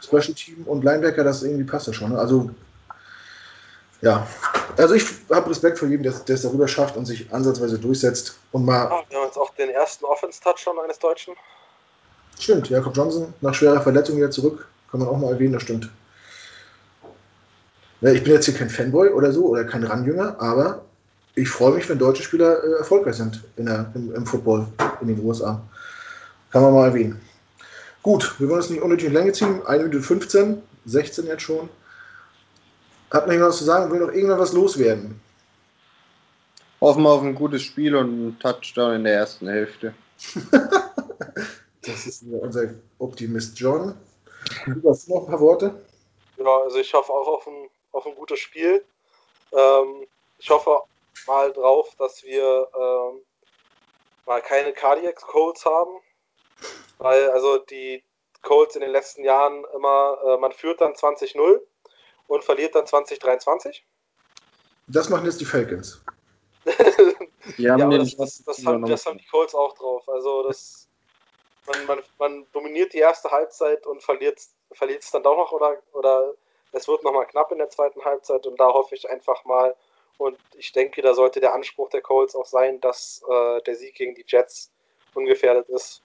Special 0.00 0.32
Team 0.32 0.62
und 0.64 0.84
Linebacker, 0.84 1.24
das 1.24 1.42
irgendwie 1.42 1.64
passt 1.64 1.88
ja 1.88 1.92
schon. 1.92 2.12
Ne? 2.12 2.18
Also, 2.18 2.48
ja. 4.00 4.26
Also 4.76 4.94
ich 4.94 5.04
habe 5.28 5.50
Respekt 5.50 5.76
vor 5.80 5.88
jedem, 5.88 6.04
der 6.04 6.12
es 6.36 6.42
darüber 6.42 6.68
schafft 6.68 6.96
und 6.96 7.04
sich 7.04 7.32
ansatzweise 7.32 7.80
durchsetzt. 7.80 8.38
Und 8.52 8.64
mal, 8.64 8.86
Ah, 8.86 9.02
wir 9.08 9.18
haben 9.18 9.26
jetzt 9.26 9.36
auch 9.36 9.52
den 9.56 9.70
ersten 9.70 10.04
Offense-Touchdown 10.04 10.78
eines 10.84 11.00
Deutschen. 11.00 11.34
stimmt, 12.38 12.70
Jakob 12.70 12.96
Johnson 12.96 13.34
nach 13.40 13.54
schwerer 13.54 13.80
Verletzung 13.80 14.16
wieder 14.18 14.30
zurück. 14.30 14.68
Kann 14.92 15.00
man 15.00 15.08
auch 15.08 15.18
mal 15.18 15.32
erwähnen, 15.32 15.54
das 15.54 15.62
stimmt. 15.62 15.90
Ja, 18.00 18.12
ich 18.12 18.22
bin 18.22 18.32
jetzt 18.34 18.44
hier 18.44 18.54
kein 18.54 18.70
Fanboy 18.70 19.08
oder 19.08 19.32
so 19.32 19.46
oder 19.46 19.64
kein 19.64 19.82
Ranjünger, 19.82 20.36
aber 20.40 20.82
ich 21.38 21.48
freue 21.48 21.74
mich, 21.74 21.88
wenn 21.88 21.98
deutsche 21.98 22.22
Spieler 22.22 22.62
äh, 22.62 22.78
erfolgreich 22.78 23.16
sind 23.16 23.44
in 23.56 23.66
der, 23.66 23.90
im, 23.94 24.14
im 24.14 24.26
Football 24.26 24.66
in 25.00 25.08
den 25.08 25.24
USA. 25.24 25.60
Kann 26.50 26.62
man 26.62 26.74
mal 26.74 26.88
erwähnen. 26.88 27.20
Gut, 28.02 28.34
wir 28.38 28.48
wollen 28.48 28.60
es 28.60 28.70
nicht 28.70 28.82
unnötig 28.82 29.06
in 29.06 29.12
Länge 29.12 29.32
ziehen. 29.32 29.64
1 29.66 29.82
Minute 29.82 30.02
15, 30.02 30.62
16 30.86 31.26
jetzt 31.26 31.42
schon. 31.42 31.68
Hat 33.10 33.26
noch 33.26 33.32
jemand 33.32 33.50
was 33.50 33.58
zu 33.58 33.64
sagen? 33.64 33.90
Will 33.90 34.00
noch 34.00 34.12
irgendwer 34.12 34.38
was 34.38 34.52
loswerden? 34.52 35.20
Hoffen 36.80 37.02
wir 37.02 37.10
auf 37.10 37.22
ein 37.22 37.34
gutes 37.34 37.62
Spiel 37.62 37.94
und 37.96 38.06
einen 38.06 38.38
Touchdown 38.38 38.96
in 38.96 39.04
der 39.04 39.14
ersten 39.14 39.48
Hälfte. 39.48 39.94
Das 41.82 42.06
ist 42.06 42.22
unser 42.22 42.74
Optimist 42.98 43.58
John. 43.58 43.94
Du 44.66 44.90
hast 44.90 45.08
noch 45.08 45.22
ein 45.22 45.26
paar 45.26 45.40
Worte? 45.40 45.74
Ja, 46.36 46.58
also 46.64 46.78
ich 46.78 46.92
hoffe 46.92 47.10
auch 47.10 47.26
auf 47.26 47.46
ein, 47.46 47.70
auf 47.92 48.06
ein 48.06 48.14
gutes 48.14 48.40
Spiel. 48.40 48.84
Ähm, 49.52 50.06
ich 50.38 50.50
hoffe 50.50 50.82
mal 51.26 51.52
drauf, 51.52 51.94
dass 51.98 52.22
wir 52.22 52.68
ähm, 52.74 53.22
mal 54.26 54.40
keine 54.42 54.72
Cardiac 54.72 55.16
Colts 55.16 55.64
haben. 55.64 56.00
Weil 56.98 57.30
also 57.30 57.58
die 57.58 58.02
Colts 58.42 58.74
in 58.74 58.80
den 58.80 58.90
letzten 58.90 59.24
Jahren 59.24 59.64
immer, 59.74 60.18
äh, 60.24 60.36
man 60.38 60.52
führt 60.52 60.80
dann 60.80 60.92
20-0 60.92 61.60
und 62.26 62.44
verliert 62.44 62.74
dann 62.74 62.86
2023. 62.86 63.84
Das 64.88 65.08
machen 65.08 65.26
jetzt 65.26 65.40
die 65.40 65.44
Falcons. 65.44 66.02
Ja, 67.56 67.76
das, 67.76 68.14
das, 68.16 68.44
das, 68.44 68.66
haben, 68.66 68.84
das 68.84 69.06
haben 69.06 69.16
die 69.16 69.26
Colts 69.26 69.54
auch 69.54 69.72
drauf. 69.74 70.06
Also 70.06 70.42
das, 70.42 70.86
man, 71.66 71.86
man, 71.86 72.02
man 72.18 72.46
dominiert 72.52 72.92
die 72.92 72.98
erste 72.98 73.30
Halbzeit 73.30 73.86
und 73.86 74.02
verliert 74.02 74.38
es 74.38 75.10
dann 75.10 75.22
doch 75.22 75.38
noch 75.38 75.52
oder, 75.52 75.78
oder 75.92 76.34
es 76.72 76.86
wird 76.88 77.02
nochmal 77.04 77.26
knapp 77.26 77.50
in 77.52 77.58
der 77.58 77.70
zweiten 77.70 78.04
Halbzeit 78.04 78.46
und 78.46 78.58
da 78.60 78.66
hoffe 78.66 78.94
ich 78.94 79.08
einfach 79.08 79.44
mal 79.46 79.74
und 80.18 80.36
ich 80.56 80.72
denke, 80.72 81.00
da 81.00 81.14
sollte 81.14 81.40
der 81.40 81.54
Anspruch 81.54 81.88
der 81.90 82.02
Colts 82.02 82.34
auch 82.34 82.46
sein, 82.46 82.80
dass 82.80 83.22
äh, 83.28 83.62
der 83.62 83.76
Sieg 83.76 83.94
gegen 83.94 84.14
die 84.14 84.24
Jets 84.26 84.70
ungefährdet 85.14 85.68
ist. 85.68 86.02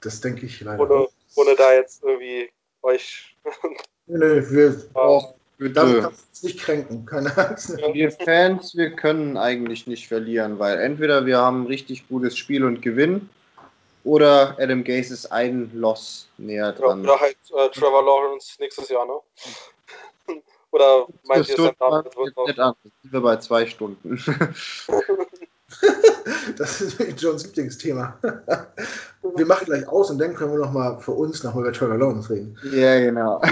Das 0.00 0.20
denke 0.20 0.46
ich 0.46 0.60
leider 0.60 0.82
Ohne, 0.82 0.94
auch. 0.94 1.12
ohne 1.36 1.54
da 1.54 1.72
jetzt 1.72 2.02
irgendwie 2.02 2.50
euch. 2.82 3.36
Nee, 4.06 4.18
wir, 4.50 4.90
Och, 4.94 5.32
damit 5.58 6.02
kannst 6.02 6.20
du 6.20 6.28
uns 6.28 6.42
nicht 6.42 6.60
kränken. 6.60 7.06
Keine 7.06 7.34
Angst. 7.38 7.74
Wir 7.94 8.10
Fans, 8.10 8.76
wir 8.76 8.90
können 8.90 9.38
eigentlich 9.38 9.86
nicht 9.86 10.08
verlieren, 10.08 10.58
weil 10.58 10.78
entweder 10.78 11.24
wir 11.24 11.38
haben 11.38 11.62
ein 11.62 11.66
richtig 11.68 12.06
gutes 12.06 12.36
Spiel 12.36 12.66
und 12.66 12.82
gewinnen 12.82 13.30
oder 14.04 14.56
Adam 14.58 14.84
Gase 14.84 15.14
ist 15.14 15.32
ein 15.32 15.70
Loss 15.72 16.28
näher 16.36 16.72
dran. 16.72 17.02
Oder 17.02 17.18
halt 17.18 17.38
äh, 17.56 17.70
Trevor 17.70 18.04
Lawrence 18.04 18.56
nächstes 18.60 18.90
Jahr, 18.90 19.06
ne? 19.06 19.18
Oder 20.74 21.06
meint 21.28 21.48
ihr, 21.48 21.60
man 21.60 21.72
Darnold 21.78 22.16
wird 22.16 22.36
noch. 22.36 22.46
nicht 22.48 22.58
an. 22.58 22.74
Sind 22.82 23.12
wir 23.12 23.20
bei 23.20 23.36
zwei 23.36 23.66
Stunden. 23.66 24.18
Das 26.56 26.80
ist 26.80 27.00
Johns 27.20 27.44
Lieblingsthema. 27.44 28.16
Wir 29.34 29.46
machen 29.46 29.64
gleich 29.64 29.88
aus 29.88 30.10
und 30.10 30.18
dann 30.18 30.34
können 30.34 30.52
wir 30.52 30.58
noch 30.58 30.72
mal 30.72 30.98
für 31.00 31.10
uns 31.10 31.42
nochmal 31.42 31.64
über 31.64 31.72
Trevor 31.72 31.98
Lawrence 31.98 32.30
reden. 32.30 32.56
ja, 32.72 33.00
genau. 33.00 33.42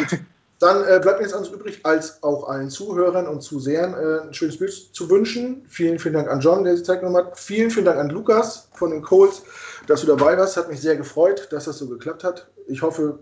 Dann 0.60 0.84
äh, 0.84 1.00
bleibt 1.00 1.18
mir 1.18 1.24
jetzt 1.24 1.34
anderes 1.34 1.52
übrig, 1.52 1.80
als 1.82 2.22
auch 2.22 2.48
allen 2.48 2.70
Zuhörern 2.70 3.26
und 3.26 3.42
Zusehern 3.42 3.94
äh, 3.94 4.28
ein 4.28 4.34
schönes 4.34 4.58
Bild 4.58 4.72
zu 4.72 5.10
wünschen. 5.10 5.66
Vielen, 5.68 5.98
vielen 5.98 6.14
Dank 6.14 6.28
an 6.28 6.40
John, 6.40 6.62
der 6.62 6.76
die 6.76 6.82
Zeit 6.84 7.00
genommen 7.00 7.16
hat. 7.16 7.38
Vielen, 7.38 7.70
vielen 7.70 7.86
Dank 7.86 7.98
an 7.98 8.10
Lukas 8.10 8.68
von 8.72 8.92
den 8.92 9.02
Colts, 9.02 9.42
dass 9.88 10.02
du 10.02 10.06
dabei 10.06 10.38
warst. 10.38 10.56
Hat 10.56 10.68
mich 10.68 10.80
sehr 10.80 10.96
gefreut, 10.96 11.48
dass 11.50 11.64
das 11.64 11.78
so 11.78 11.88
geklappt 11.88 12.22
hat. 12.22 12.46
Ich 12.68 12.80
hoffe, 12.82 13.18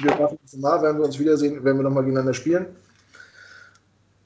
wir 0.00 0.10
machen 0.16 0.38
das 0.42 0.56
Mal, 0.56 0.82
werden 0.82 0.98
wir 0.98 1.04
uns 1.04 1.18
wiedersehen, 1.18 1.62
werden 1.62 1.76
wir 1.76 1.84
nochmal 1.84 2.04
gegeneinander 2.04 2.34
spielen. 2.34 2.74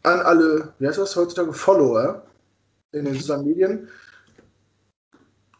An 0.02 0.20
alle, 0.20 0.72
wie 0.78 0.88
heißt 0.88 0.98
das 0.98 1.16
heutzutage, 1.16 1.52
Follower 1.52 2.22
in 2.92 3.04
den 3.04 3.14
sozialen 3.14 3.46
Medien. 3.46 3.88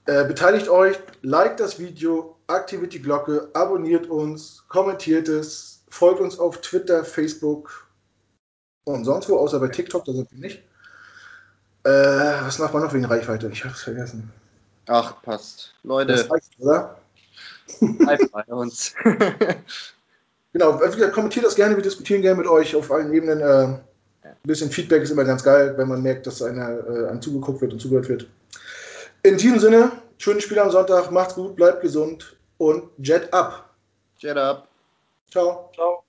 Äh, 0.06 0.24
beteiligt 0.24 0.68
euch, 0.68 0.98
liked 1.22 1.60
das 1.60 1.78
Video, 1.78 2.36
aktiviert 2.48 2.92
die 2.92 3.00
Glocke, 3.02 3.48
abonniert 3.54 4.08
uns, 4.08 4.64
kommentiert 4.68 5.28
es, 5.28 5.84
folgt 5.90 6.20
uns 6.20 6.38
auf 6.38 6.60
Twitter, 6.60 7.04
Facebook 7.04 7.88
und 8.84 9.04
sonst 9.04 9.28
wo, 9.28 9.36
außer 9.36 9.60
bei 9.60 9.68
TikTok, 9.68 10.04
da 10.04 10.12
sind 10.12 10.30
wir 10.32 10.40
nicht. 10.40 10.62
Äh, 11.84 11.90
was 11.90 12.58
macht 12.58 12.74
man 12.74 12.82
noch 12.82 12.92
wegen 12.92 13.04
Reichweite? 13.04 13.48
Ich 13.52 13.64
hab's 13.64 13.82
vergessen. 13.82 14.32
Ach, 14.86 15.22
passt. 15.22 15.74
Das 15.82 15.84
Leute, 15.84 16.30
reicht, 16.30 16.50
oder? 16.58 16.98
bleibt 17.80 18.32
bei 18.32 18.44
uns. 18.44 18.94
Genau, 20.54 20.78
kommentiert 21.14 21.46
das 21.46 21.54
gerne, 21.54 21.76
wir 21.76 21.82
diskutieren 21.82 22.20
gerne 22.20 22.36
mit 22.36 22.46
euch 22.46 22.76
auf 22.76 22.90
allen 22.90 23.10
Ebenen. 23.14 23.40
Äh, 23.40 23.78
ein 24.24 24.36
bisschen 24.44 24.70
Feedback 24.70 25.02
ist 25.02 25.10
immer 25.10 25.24
ganz 25.24 25.42
geil, 25.42 25.74
wenn 25.76 25.88
man 25.88 26.02
merkt, 26.02 26.26
dass 26.26 26.42
einer 26.42 26.78
äh, 26.88 27.08
einem 27.08 27.20
zugeguckt 27.20 27.60
wird 27.60 27.72
und 27.72 27.80
zugehört 27.80 28.08
wird. 28.08 28.28
In 29.22 29.36
diesem 29.36 29.58
Sinne, 29.58 29.92
schönen 30.18 30.40
Spiel 30.40 30.58
am 30.58 30.70
Sonntag, 30.70 31.10
macht's 31.10 31.34
gut, 31.34 31.56
bleibt 31.56 31.82
gesund 31.82 32.36
und 32.58 32.84
Jet 32.98 33.32
up. 33.32 33.70
Jet 34.18 34.36
up. 34.36 34.68
Ciao. 35.30 35.70
Ciao. 35.74 36.04